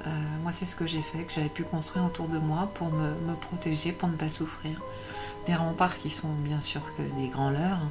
Euh, 0.06 0.10
moi, 0.42 0.52
c'est 0.52 0.66
ce 0.66 0.76
que 0.76 0.86
j'ai 0.86 1.02
fait, 1.02 1.24
que 1.24 1.32
j'avais 1.32 1.48
pu 1.48 1.64
construire 1.64 2.04
autour 2.04 2.28
de 2.28 2.38
moi 2.38 2.70
pour 2.74 2.90
me, 2.90 3.14
me 3.26 3.34
protéger, 3.34 3.92
pour 3.92 4.08
ne 4.08 4.16
pas 4.16 4.30
souffrir 4.30 4.80
des 5.46 5.54
remparts 5.54 5.96
qui 5.96 6.10
sont 6.10 6.32
bien 6.38 6.60
sûr 6.60 6.82
que 6.96 7.02
des 7.20 7.28
grands 7.28 7.50
leurres, 7.50 7.86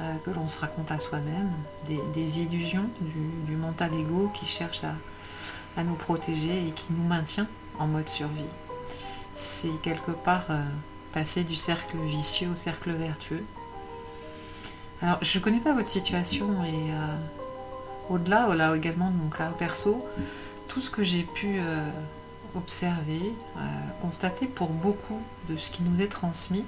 euh, 0.00 0.16
que 0.24 0.30
l'on 0.30 0.46
se 0.46 0.60
raconte 0.60 0.92
à 0.92 1.00
soi-même, 1.00 1.50
des, 2.14 2.40
illusions 2.40 2.88
du, 3.00 3.56
mental 3.56 3.92
ego 3.96 4.30
qui 4.32 4.46
cherche 4.46 4.82
à, 4.84 5.82
nous 5.82 5.94
protéger 5.94 6.68
et 6.68 6.70
qui 6.70 6.92
nous 6.92 7.02
maintient 7.02 7.48
en 7.80 7.88
mode 7.88 8.08
survie. 8.08 8.42
C'est 9.34 9.80
quelque 9.82 10.12
part 10.12 10.46
euh, 10.50 10.62
passer 11.12 11.42
du 11.42 11.56
cercle 11.56 11.96
vicieux 11.98 12.48
au 12.50 12.54
cercle 12.54 12.92
vertueux. 12.92 13.44
Alors, 15.02 15.18
je 15.20 15.36
ne 15.36 15.42
connais 15.42 15.58
pas 15.58 15.74
votre 15.74 15.88
situation 15.88 16.62
et 16.62 16.92
euh, 16.92 17.16
au-delà, 18.08 18.48
au-delà 18.48 18.76
également 18.76 19.10
de 19.10 19.16
mon 19.16 19.30
cas 19.30 19.48
perso, 19.48 20.06
tout 20.68 20.80
ce 20.80 20.90
que 20.90 21.02
j'ai 21.02 21.24
pu 21.24 21.60
observer, 22.54 23.32
constater 24.00 24.46
pour 24.46 24.68
beaucoup 24.68 25.20
de 25.48 25.56
ce 25.56 25.70
qui 25.70 25.82
nous 25.82 26.00
est 26.00 26.08
transmis, 26.08 26.64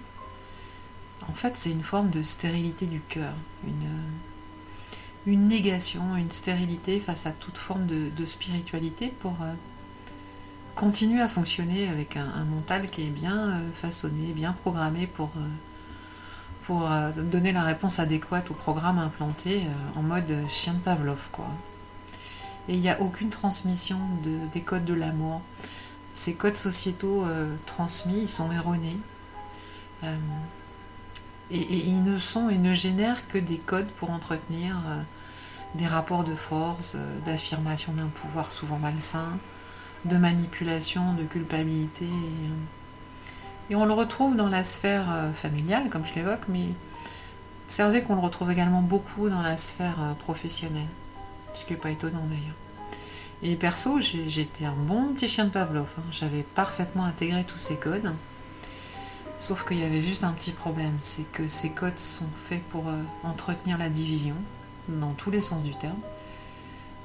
en 1.28 1.32
fait, 1.32 1.56
c'est 1.56 1.70
une 1.70 1.82
forme 1.82 2.10
de 2.10 2.22
stérilité 2.22 2.86
du 2.86 3.00
cœur, 3.00 3.32
une, 3.66 5.32
une, 5.32 5.48
négation, 5.48 6.16
une 6.16 6.30
stérilité 6.30 7.00
face 7.00 7.26
à 7.26 7.30
toute 7.30 7.58
forme 7.58 7.86
de, 7.86 8.26
spiritualité 8.26 9.08
pour 9.18 9.36
euh, 9.42 9.52
continuer 10.74 11.20
à 11.20 11.28
fonctionner 11.28 11.88
avec 11.88 12.16
un, 12.16 12.44
mental 12.44 12.88
qui 12.88 13.02
est 13.02 13.10
bien 13.10 13.38
euh, 13.38 13.72
façonné, 13.72 14.32
bien 14.32 14.52
programmé 14.52 15.06
pour, 15.06 15.30
pour 16.62 16.88
donner 17.16 17.52
la 17.52 17.64
réponse 17.64 17.98
adéquate 17.98 18.50
au 18.50 18.54
programme 18.54 18.98
implanté 18.98 19.62
en 19.96 20.02
mode 20.02 20.32
chien 20.48 20.74
de 20.74 20.80
Pavlov, 20.80 21.28
quoi 21.32 21.48
et 22.68 22.74
il 22.74 22.80
n'y 22.80 22.88
a 22.88 23.00
aucune 23.00 23.30
transmission 23.30 23.98
de, 24.22 24.46
des 24.52 24.60
codes 24.60 24.84
de 24.84 24.94
l'amour. 24.94 25.40
Ces 26.12 26.34
codes 26.34 26.56
sociétaux 26.56 27.24
euh, 27.24 27.54
transmis, 27.66 28.22
ils 28.22 28.28
sont 28.28 28.50
erronés. 28.52 28.96
Euh, 31.52 31.54
et, 31.54 31.86
ils 31.86 32.02
ne 32.02 32.16
sont 32.18 32.48
et 32.48 32.58
ne 32.58 32.74
génèrent 32.74 33.26
que 33.28 33.38
des 33.38 33.58
codes 33.58 33.88
pour 33.88 34.10
entretenir 34.10 34.76
euh, 34.86 35.00
des 35.74 35.86
rapports 35.86 36.24
de 36.24 36.34
force, 36.34 36.96
d'affirmation 37.24 37.92
d'un 37.92 38.06
pouvoir 38.06 38.50
souvent 38.50 38.78
malsain, 38.78 39.38
de 40.04 40.16
manipulation, 40.16 41.14
de 41.14 41.24
culpabilité. 41.24 42.08
Et, 43.68 43.74
on 43.76 43.84
le 43.84 43.92
retrouve 43.92 44.34
dans 44.36 44.48
la 44.48 44.64
sphère 44.64 45.30
familiale, 45.32 45.90
comme 45.90 46.04
je 46.04 46.14
l'évoque, 46.14 46.48
mais 46.48 46.66
observez 47.66 48.02
qu'on 48.02 48.16
le 48.16 48.20
retrouve 48.20 48.50
également 48.50 48.82
beaucoup 48.82 49.28
dans 49.28 49.42
la 49.42 49.56
sphère 49.56 50.16
professionnelle 50.18 50.88
ce 51.54 51.64
qui 51.64 51.72
n'est 51.72 51.78
pas 51.78 51.90
étonnant 51.90 52.24
d'ailleurs. 52.28 52.56
Et 53.42 53.56
perso, 53.56 54.00
j'étais 54.00 54.66
un 54.66 54.74
bon 54.74 55.14
petit 55.14 55.28
chien 55.28 55.46
de 55.46 55.50
Pavlov. 55.50 55.88
Hein. 55.98 56.02
J'avais 56.12 56.42
parfaitement 56.42 57.04
intégré 57.04 57.44
tous 57.44 57.58
ces 57.58 57.76
codes. 57.76 58.12
Sauf 59.40 59.64
qu'il 59.64 59.78
y 59.78 59.84
avait 59.84 60.02
juste 60.02 60.22
un 60.22 60.32
petit 60.32 60.52
problème, 60.52 60.92
c'est 61.00 61.22
que 61.32 61.48
ces 61.48 61.70
codes 61.70 61.96
sont 61.96 62.28
faits 62.34 62.62
pour 62.64 62.86
euh, 62.88 63.02
entretenir 63.24 63.78
la 63.78 63.88
division, 63.88 64.34
dans 64.86 65.14
tous 65.14 65.30
les 65.30 65.40
sens 65.40 65.64
du 65.64 65.74
terme. 65.74 65.98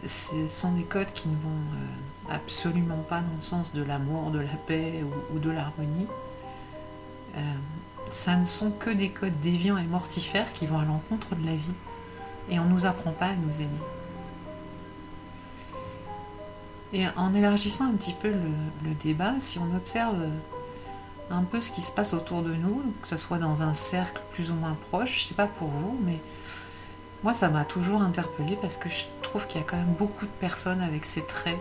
Ce 0.05 0.45
sont 0.49 0.73
des 0.73 0.83
codes 0.83 1.13
qui 1.13 1.29
ne 1.29 1.37
vont 1.37 1.49
euh, 1.49 2.33
absolument 2.35 2.97
pas 2.97 3.21
dans 3.21 3.35
le 3.37 3.41
sens 3.41 3.71
de 3.71 3.81
l'amour, 3.81 4.31
de 4.31 4.39
la 4.39 4.55
paix 4.67 5.01
ou, 5.33 5.39
de 5.39 5.49
l'harmonie. 5.49 6.07
Euh, 7.37 7.39
ça 8.11 8.35
ne 8.35 8.43
sont 8.43 8.69
que 8.69 8.89
des 8.89 9.11
codes 9.11 9.39
déviants 9.39 9.77
et 9.77 9.85
mortifères 9.85 10.51
qui 10.51 10.65
vont 10.65 10.79
à 10.79 10.83
l'encontre 10.83 11.35
de 11.35 11.45
la 11.45 11.55
vie. 11.55 11.73
Et 12.49 12.59
on 12.59 12.65
ne 12.65 12.69
nous 12.71 12.85
apprend 12.85 13.11
pas 13.11 13.27
à 13.27 13.35
nous 13.35 13.61
aimer. 13.61 13.69
Et 16.91 17.05
en 17.15 17.33
élargissant 17.33 17.85
un 17.85 17.93
petit 17.93 18.13
peu 18.13 18.29
le, 18.29 18.93
débat, 19.01 19.35
si 19.39 19.57
on 19.57 19.73
observe 19.73 20.17
un 21.29 21.43
peu 21.43 21.59
ce 21.59 21.71
qui 21.71 21.81
se 21.81 21.91
passe 21.91 22.13
autour 22.13 22.43
de 22.43 22.53
nous, 22.53 22.83
que 23.01 23.07
ce 23.07 23.17
soit 23.17 23.37
dans 23.37 23.61
un 23.61 23.73
cercle 23.73 24.21
plus 24.33 24.51
ou 24.51 24.55
moins 24.55 24.77
proche, 24.89 25.21
je 25.21 25.27
sais 25.27 25.33
pas 25.33 25.47
pour 25.47 25.69
vous, 25.69 25.97
mais 26.03 26.19
moi, 27.23 27.33
ça 27.33 27.49
m'a 27.49 27.65
toujours 27.65 28.01
interpellée 28.01 28.57
parce 28.61 28.77
que 28.77 28.89
je 28.89 29.05
trouve 29.23 29.47
qu'il 29.47 29.59
y 29.59 29.63
a 29.63 29.67
quand 29.67 29.77
même 29.77 29.93
beaucoup 29.97 30.25
de 30.25 30.31
personnes 30.39 30.81
avec 30.81 31.05
ces 31.05 31.25
traits 31.25 31.57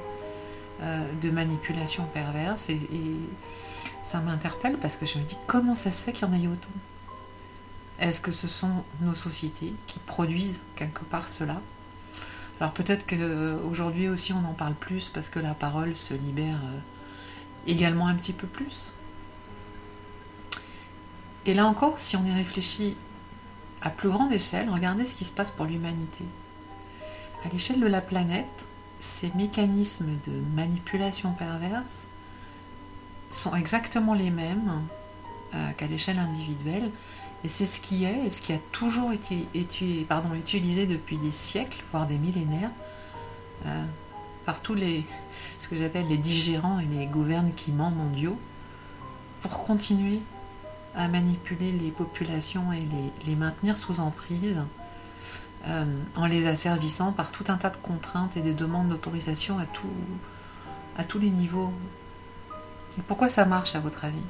euh, 0.82 1.06
de 1.22 1.30
manipulation 1.30 2.04
perverse 2.12 2.68
et, 2.68 2.80
ça 4.02 4.20
m'interpelle 4.20 4.76
parce 4.76 4.98
que 4.98 5.06
je 5.06 5.16
me 5.16 5.24
dis 5.24 5.38
comment 5.46 5.74
ça 5.74 5.90
se 5.90 6.04
fait 6.04 6.12
qu'il 6.12 6.28
y 6.28 6.30
en 6.30 6.34
ait 6.34 6.46
autant? 6.46 6.68
Est-ce 7.98 8.20
que 8.20 8.32
ce 8.32 8.46
sont 8.46 8.84
nos 9.00 9.14
sociétés 9.14 9.72
qui 9.86 9.98
produisent 9.98 10.60
quelque 10.76 11.04
part 11.04 11.30
cela? 11.30 11.58
Alors 12.60 12.74
peut-être 12.74 13.06
qu'aujourd'hui 13.06 14.08
aussi 14.08 14.34
on 14.34 14.44
en 14.44 14.52
parle 14.52 14.74
plus 14.74 15.08
parce 15.08 15.30
que 15.30 15.38
la 15.38 15.54
parole 15.54 15.96
se 15.96 16.12
libère 16.12 16.60
euh, 16.62 16.78
également 17.66 18.06
un 18.06 18.14
petit 18.14 18.34
peu 18.34 18.46
plus. 18.46 18.92
Et 21.46 21.54
là 21.54 21.66
encore, 21.66 21.98
si 21.98 22.16
on 22.16 22.24
y 22.24 22.32
réfléchit 22.32 22.96
à 23.82 23.90
plus 23.90 24.08
grande 24.08 24.32
échelle, 24.32 24.70
regardez 24.70 25.04
ce 25.04 25.14
qui 25.14 25.24
se 25.24 25.32
passe 25.32 25.50
pour 25.50 25.66
l'humanité. 25.66 26.24
À 27.44 27.48
l'échelle 27.50 27.80
de 27.80 27.86
la 27.86 28.00
planète, 28.00 28.66
ces 28.98 29.30
mécanismes 29.34 30.18
de 30.26 30.32
manipulation 30.54 31.32
perverse 31.32 32.08
sont 33.28 33.54
exactement 33.54 34.14
les 34.14 34.30
mêmes 34.30 34.82
euh, 35.54 35.70
qu'à 35.72 35.86
l'échelle 35.86 36.18
individuelle. 36.18 36.90
Et 37.44 37.48
c'est 37.48 37.66
ce 37.66 37.82
qui 37.82 38.04
est 38.04 38.26
et 38.26 38.30
ce 38.30 38.40
qui 38.40 38.54
a 38.54 38.58
toujours 38.72 39.12
été, 39.12 39.46
pardon, 40.08 40.32
utilisé 40.34 40.86
depuis 40.86 41.18
des 41.18 41.32
siècles, 41.32 41.84
voire 41.92 42.06
des 42.06 42.16
millénaires, 42.16 42.70
euh, 43.66 43.84
par 44.46 44.60
tous 44.62 44.74
les, 44.74 45.04
ce 45.58 45.68
que 45.68 45.76
j'appelle 45.76 46.06
les 46.06 46.16
digérants 46.16 46.78
et 46.78 46.86
les 46.86 47.04
gouvernements 47.04 47.90
mondiaux, 47.90 48.38
pour 49.42 49.62
continuer 49.64 50.22
à 50.96 51.08
manipuler 51.08 51.72
les 51.72 51.90
populations 51.90 52.72
et 52.72 52.86
les, 53.26 53.36
maintenir 53.36 53.76
sous 53.76 54.00
emprise 54.00 54.62
euh, 55.66 55.84
en 56.16 56.26
les 56.26 56.46
asservissant 56.46 57.12
par 57.12 57.32
tout 57.32 57.44
un 57.48 57.56
tas 57.56 57.70
de 57.70 57.76
contraintes 57.76 58.36
et 58.36 58.42
des 58.42 58.52
demandes 58.52 58.88
d'autorisation 58.88 59.58
à, 59.58 59.66
tout, 59.66 59.88
à 60.96 61.04
tous 61.04 61.18
les 61.18 61.30
niveaux. 61.30 61.72
Pourquoi 63.08 63.28
ça 63.28 63.44
marche 63.44 63.74
à 63.74 63.80
votre 63.80 64.04
avis? 64.04 64.24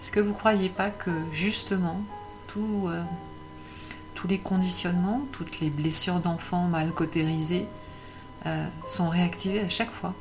Est-ce 0.00 0.10
que 0.10 0.20
vous 0.20 0.30
ne 0.30 0.34
croyez 0.34 0.70
pas 0.70 0.90
que 0.90 1.10
justement 1.32 2.02
euh, 2.56 3.02
tous 4.14 4.28
les 4.28 4.38
conditionnements, 4.38 5.22
toutes 5.32 5.60
les 5.60 5.70
blessures 5.70 6.20
d'enfants 6.20 6.68
mal 6.68 6.92
cautérisées 6.92 7.66
euh, 8.46 8.66
sont 8.86 9.08
réactivées 9.08 9.60
à 9.60 9.68
chaque 9.68 9.90
fois? 9.90 10.14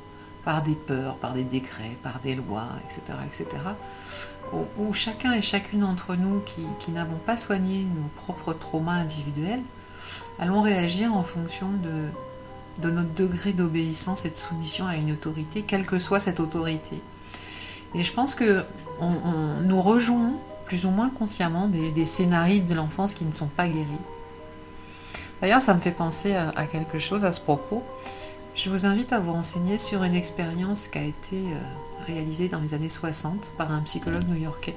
Par 0.46 0.62
des 0.62 0.76
peurs, 0.76 1.16
par 1.18 1.34
des 1.34 1.46
décrets, 1.46 1.98
par 2.04 2.20
des 2.20 2.36
lois, 2.36 2.68
etc., 2.84 3.18
etc., 3.26 3.62
où, 4.78 4.94
chacun 4.94 5.34
et 5.34 5.42
chacune 5.42 5.82
d'entre 5.82 6.16
nous 6.16 6.42
qui, 6.42 6.92
n'avons 6.92 7.18
pas 7.26 7.38
soigné 7.38 7.86
nos 7.96 8.08
propres 8.16 8.54
traumas 8.54 8.94
individuels, 8.94 9.62
allons 10.40 10.62
réagir 10.62 11.14
en 11.14 11.24
fonction 11.24 11.68
de, 11.84 12.90
notre 12.90 13.14
degré 13.14 13.54
d'obéissance 13.54 14.26
et 14.26 14.30
de 14.30 14.36
soumission 14.36 14.88
à 14.88 14.96
une 14.96 15.12
autorité, 15.12 15.62
quelle 15.62 15.86
que 15.86 16.00
soit 16.00 16.20
cette 16.20 16.40
autorité. 16.40 17.02
Et 17.96 18.04
je 18.04 18.14
pense 18.14 18.36
que 18.36 18.64
nous 19.64 19.82
rejoignons 19.82 20.40
plus 20.66 20.86
ou 20.86 20.90
moins 20.90 21.10
consciemment 21.10 21.68
des, 21.68 22.06
scénarios 22.06 22.64
de 22.64 22.74
l'enfance 22.74 23.14
qui 23.14 23.26
ne 23.26 23.32
sont 23.32 23.48
pas 23.48 23.68
guéris. 23.68 23.88
D'ailleurs, 25.42 25.62
ça 25.62 25.74
me 25.74 25.80
fait 25.80 25.92
penser 25.92 26.36
à, 26.36 26.66
quelque 26.66 27.00
chose 27.00 27.26
à 27.26 27.32
ce 27.32 27.42
propos. 27.42 27.84
Je 28.56 28.70
vous 28.70 28.86
invite 28.86 29.14
à 29.14 29.20
vous 29.20 29.32
renseigner 29.32 29.80
sur 29.80 30.04
une 30.04 30.14
expérience 30.14 30.88
qui 30.88 31.00
a 31.00 31.04
été 31.04 31.38
euh, 31.38 31.60
réalisé 32.06 32.50
dans 32.50 32.60
les 32.60 32.76
années 32.76 32.88
60 32.88 33.52
par 33.58 33.72
un 33.72 33.82
psychologue 33.82 34.28
new-yorkais 34.28 34.76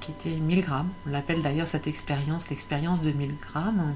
qui 0.00 0.10
était 0.10 0.36
Milgram. 0.36 0.86
On 1.06 1.10
l'appelle 1.10 1.40
d'ailleurs 1.40 1.66
cette 1.66 1.86
expérience 1.86 2.50
l'expérience 2.50 3.00
de 3.00 3.10
Milgram 3.10 3.94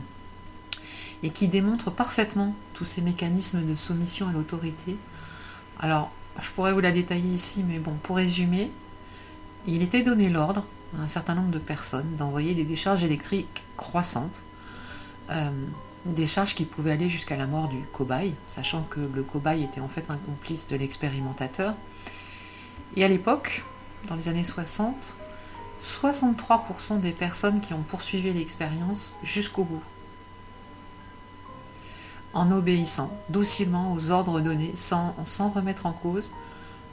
et 1.23 1.29
qui 1.29 1.49
démontre 1.49 1.91
parfaitement 1.91 2.55
tous 2.73 2.87
ces 2.87 3.03
mécanismes 3.03 3.63
de 3.63 3.77
soumission 3.77 4.27
à 4.27 4.33
l'autorité. 4.33 4.97
Alors, 5.81 6.11
je 6.41 6.49
pourrais 6.51 6.73
vous 6.73 6.81
la 6.81 6.93
détailler 6.93 7.31
ici, 7.31 7.63
mais 7.69 7.79
bon, 7.79 7.93
pour 8.03 8.17
résumer, 8.17 8.71
il 9.67 9.83
était 9.83 10.03
donné 10.03 10.31
l'ordre 10.31 10.65
à 10.99 11.03
un 11.03 11.09
certain 11.09 11.35
nombre 11.35 11.51
de 11.51 11.59
personnes 11.59 12.17
d'envoyer 12.17 12.55
des 12.55 12.65
décharges 12.65 13.05
électriques 13.05 13.63
croissantes, 13.77 14.45
euh, 15.29 15.51
des 16.15 16.27
charges 16.27 16.55
qui 16.55 16.65
pouvaient 16.65 16.93
aller 16.93 17.09
jusqu'à 17.09 17.37
la 17.37 17.47
mort 17.47 17.69
du 17.69 17.81
cobaye, 17.93 18.35
sachant 18.47 18.83
que 18.83 19.01
le 19.01 19.23
cobaye 19.23 19.65
était 19.65 19.81
en 19.81 19.89
fait 19.89 20.11
un 20.11 20.17
complice 20.17 20.67
de 20.67 20.77
l'expérimentateur, 20.77 21.75
et 22.97 23.05
à 23.05 23.09
l'époque, 23.09 23.65
dans 24.09 24.15
les 24.15 24.29
années 24.29 24.45
60, 24.45 25.15
63% 25.81 27.01
des 27.01 27.13
personnes 27.13 27.61
qui 27.61 27.75
ont 27.75 27.83
poursuivi 27.83 28.33
l'expérience 28.33 29.15
jusqu'au 29.23 29.65
bout, 29.65 29.83
en 32.35 32.51
obéissant 32.51 33.13
docilement 33.29 33.93
aux 33.93 34.11
ordres 34.11 34.41
donnés, 34.41 34.73
sans, 34.75 35.15
remettre 35.55 35.87
en 35.87 35.93
cause 35.93 36.33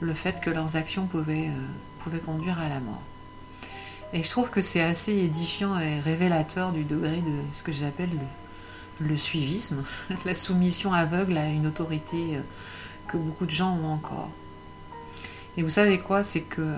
le 0.00 0.14
fait 0.14 0.40
que 0.40 0.50
leurs 0.50 0.76
actions 0.76 1.06
pouvaient, 1.06 1.48
euh, 1.48 1.66
pouvaient 2.00 2.20
conduire 2.20 2.58
à 2.58 2.68
la 2.68 2.80
mort. 2.80 3.02
Et 4.12 4.22
je 4.22 4.30
trouve 4.30 4.50
que 4.50 4.60
c'est 4.60 4.82
assez 4.82 5.12
édifiant 5.12 5.78
et 5.78 6.00
révélateur 6.00 6.72
du 6.72 6.84
degré 6.84 7.22
de 7.22 7.42
ce 7.52 7.62
que 7.62 7.72
j'appelle 7.72 8.10
le, 8.10 8.18
le, 9.00 9.16
suivisme, 9.16 9.82
la 10.24 10.34
soumission 10.34 10.92
aveugle 10.92 11.36
à 11.36 11.46
une 11.46 11.66
autorité 11.66 12.36
euh, 12.36 12.40
que 13.08 13.16
beaucoup 13.16 13.46
de 13.46 13.50
gens 13.50 13.76
ont 13.76 13.92
encore. 13.92 14.30
Et 15.56 15.62
vous 15.62 15.68
savez 15.68 15.98
quoi 15.98 16.22
C'est 16.22 16.42
que 16.42 16.76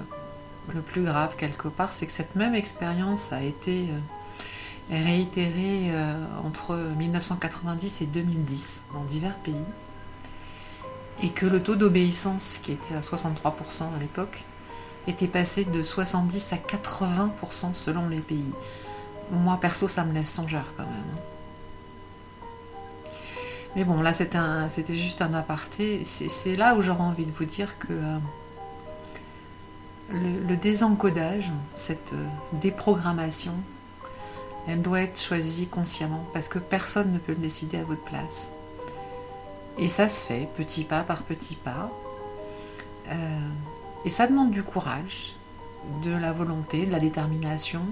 le 0.74 0.80
plus 0.82 1.02
grave 1.02 1.36
quelque 1.36 1.68
part, 1.68 1.92
c'est 1.92 2.06
que 2.06 2.12
cette 2.12 2.36
même 2.36 2.54
expérience 2.54 3.32
a 3.32 3.42
été 3.42 3.88
euh, 3.90 3.98
réitérée 4.90 5.90
euh, 5.90 6.14
entre 6.44 6.76
1990 6.76 8.00
et 8.02 8.06
2010 8.06 8.84
dans 8.94 9.04
divers 9.04 9.36
pays. 9.36 9.54
Et 11.20 11.30
que 11.30 11.46
le 11.46 11.60
taux 11.60 11.74
d'obéissance, 11.74 12.60
qui 12.62 12.72
était 12.72 12.94
à 12.94 13.00
63% 13.00 13.94
à 13.94 13.98
l'époque, 13.98 14.44
était 15.08 15.26
passé 15.26 15.64
de 15.64 15.82
70 15.82 16.52
à 16.52 16.56
80% 16.56 17.74
selon 17.74 18.08
les 18.08 18.20
pays. 18.20 18.52
Moi, 19.32 19.58
perso, 19.60 19.88
ça 19.88 20.04
me 20.04 20.12
laisse 20.12 20.32
songeur 20.32 20.74
quand 20.76 20.84
même. 20.84 21.37
Mais 23.76 23.84
bon, 23.84 24.00
là, 24.00 24.12
c'était 24.12 24.94
juste 24.94 25.22
un 25.22 25.34
aparté. 25.34 26.04
C'est 26.04 26.56
là 26.56 26.74
où 26.74 26.82
j'aurais 26.82 27.02
envie 27.02 27.26
de 27.26 27.32
vous 27.32 27.44
dire 27.44 27.78
que 27.78 27.92
euh, 27.92 28.18
le, 30.10 30.56
désencodage, 30.56 31.50
cette 31.74 32.12
euh, 32.14 32.24
déprogrammation, 32.52 33.54
elle 34.66 34.82
doit 34.82 35.00
être 35.00 35.20
choisie 35.20 35.66
consciemment 35.66 36.26
parce 36.32 36.48
que 36.48 36.58
personne 36.58 37.12
ne 37.12 37.18
peut 37.18 37.32
le 37.32 37.38
décider 37.38 37.78
à 37.78 37.84
votre 37.84 38.02
place. 38.02 38.50
Et 39.78 39.88
ça 39.88 40.08
se 40.08 40.24
fait 40.24 40.48
petit 40.56 40.84
pas 40.84 41.04
par 41.04 41.22
petit 41.22 41.54
pas. 41.54 41.90
Euh, 43.08 43.48
et 44.04 44.10
ça 44.10 44.26
demande 44.26 44.50
du 44.50 44.62
courage, 44.62 45.36
de 46.02 46.10
la 46.10 46.32
volonté, 46.32 46.84
de 46.84 46.90
la 46.90 46.98
détermination, 46.98 47.82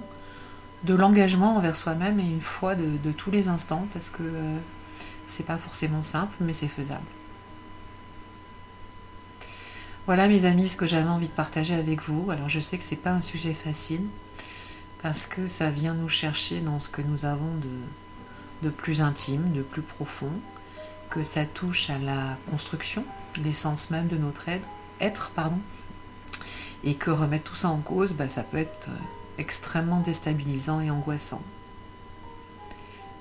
de 0.85 0.95
l'engagement 0.95 1.57
envers 1.57 1.77
soi-même 1.77 2.21
et 2.21 2.25
une 2.25 2.41
foi 2.41 2.75
de, 2.75 3.13
tous 3.13 3.31
les 3.31 3.49
instants 3.49 3.87
parce 3.93 4.11
que 4.11 4.23
c'est 5.27 5.45
pas 5.45 5.59
forcément 5.59 6.03
simple, 6.03 6.37
mais 6.41 6.53
c'est 6.53 6.69
faisable. 6.69 7.07
Voilà 10.07 10.29
mes 10.29 10.45
amis 10.45 10.69
ce 10.69 10.77
que 10.77 10.87
j'avais 10.87 11.09
envie 11.09 11.29
de 11.29 11.33
partager 11.35 11.75
avec 11.75 12.03
vous. 12.03 12.31
Alors 12.31 12.49
je 12.49 12.61
sais 12.61 12.79
que 12.79 12.85
ce 12.85 12.95
n'est 12.95 13.01
pas 13.01 13.11
un 13.11 13.21
sujet 13.21 13.53
facile 13.53 14.07
parce 15.03 15.27
que 15.27 15.47
ça 15.47 15.71
vient 15.71 15.95
nous 15.95 16.09
chercher 16.09 16.61
dans 16.61 16.79
ce 16.79 16.89
que 16.89 17.03
nous 17.03 17.25
avons 17.25 17.53
de, 18.63 18.71
plus 18.71 19.03
intime, 19.03 19.53
de 19.53 19.63
plus 19.63 19.83
profond, 19.83 20.31
que 21.11 21.25
ça 21.25 21.45
touche 21.45 21.91
à 21.91 21.99
la 21.99 22.37
construction, 22.49 23.05
l'essence 23.43 23.91
même 23.91 24.07
de 24.07 24.17
notre 24.17 24.49
être, 24.49 24.67
être 25.01 25.31
pardon, 25.31 25.59
et 26.85 26.95
que 26.95 27.11
remettre 27.11 27.45
tout 27.45 27.55
ça 27.55 27.69
en 27.69 27.79
cause, 27.79 28.15
bah, 28.15 28.29
ça 28.29 28.43
peut 28.43 28.59
être 28.59 28.89
euh, 28.89 28.99
extrêmement 29.39 30.01
déstabilisant 30.01 30.81
et 30.81 30.91
angoissant. 30.91 31.43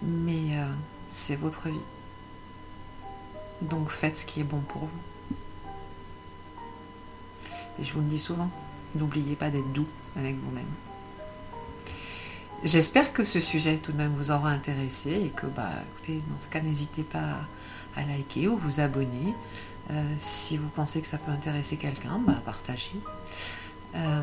Mais 0.01 0.57
euh, 0.57 0.67
c'est 1.09 1.35
votre 1.35 1.69
vie. 1.69 1.79
Donc 3.61 3.89
faites 3.89 4.17
ce 4.17 4.25
qui 4.25 4.41
est 4.41 4.43
bon 4.43 4.59
pour 4.59 4.81
vous. 4.81 4.99
Et 7.79 7.83
je 7.83 7.93
vous 7.93 8.01
le 8.01 8.07
dis 8.07 8.19
souvent, 8.19 8.49
n'oubliez 8.95 9.35
pas 9.35 9.49
d'être 9.49 9.71
doux 9.73 9.87
avec 10.15 10.35
vous-même. 10.35 10.65
J'espère 12.63 13.13
que 13.13 13.23
ce 13.23 13.39
sujet 13.39 13.77
tout 13.77 13.91
de 13.91 13.97
même 13.97 14.13
vous 14.15 14.31
aura 14.31 14.49
intéressé 14.49 15.11
et 15.11 15.29
que, 15.29 15.45
bah, 15.45 15.69
écoutez, 15.91 16.21
dans 16.29 16.39
ce 16.39 16.47
cas, 16.47 16.61
n'hésitez 16.61 17.03
pas 17.03 17.37
à 17.95 18.03
liker 18.03 18.47
ou 18.47 18.57
vous 18.57 18.79
abonner. 18.79 19.35
Euh, 19.91 20.15
si 20.17 20.57
vous 20.57 20.69
pensez 20.69 20.99
que 21.01 21.07
ça 21.07 21.17
peut 21.17 21.31
intéresser 21.31 21.77
quelqu'un, 21.77 22.19
bah, 22.25 22.41
partagez. 22.43 22.99
Euh, 23.95 24.21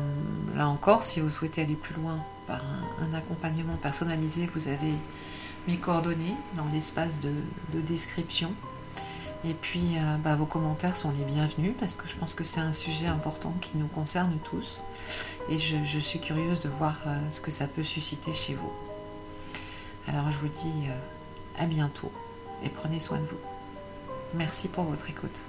là 0.55 0.67
encore, 0.67 1.03
si 1.03 1.21
vous 1.21 1.29
souhaitez 1.29 1.61
aller 1.61 1.75
plus 1.75 1.95
loin 1.95 2.19
par 2.47 2.61
un, 2.99 3.13
accompagnement 3.13 3.75
personnalisé, 3.75 4.49
vous 4.53 4.67
avez 4.67 4.93
mes 5.67 5.77
coordonnées 5.77 6.35
dans 6.57 6.65
l'espace 6.73 7.19
de 7.19 7.31
description. 7.81 8.53
Et 9.45 9.53
puis, 9.53 9.97
euh, 9.97 10.17
bah, 10.17 10.35
vos 10.35 10.45
commentaires 10.45 10.95
sont 10.95 11.11
les 11.11 11.25
bienvenus 11.25 11.73
parce 11.77 11.95
que 11.95 12.07
je 12.07 12.15
pense 12.15 12.33
que 12.33 12.45
c'est 12.45 12.61
un 12.61 12.71
sujet 12.71 13.07
important 13.07 13.53
qui 13.59 13.77
nous 13.77 13.87
concerne 13.87 14.37
tous. 14.43 14.83
Et 15.49 15.57
je, 15.57 15.99
suis 15.99 16.19
curieuse 16.19 16.59
de 16.59 16.69
voir 16.69 16.95
euh, 17.07 17.19
ce 17.29 17.41
que 17.41 17.51
ça 17.51 17.67
peut 17.67 17.83
susciter 17.83 18.31
chez 18.31 18.55
vous. 18.55 18.71
Alors, 20.07 20.31
je 20.31 20.37
vous 20.37 20.47
dis 20.47 20.87
euh, 20.87 21.61
à 21.61 21.65
bientôt 21.65 22.11
et 22.63 22.69
prenez 22.69 23.01
soin 23.01 23.17
de 23.17 23.25
vous. 23.25 23.39
Merci 24.33 24.69
pour 24.69 24.85
votre 24.85 25.09
écoute. 25.09 25.43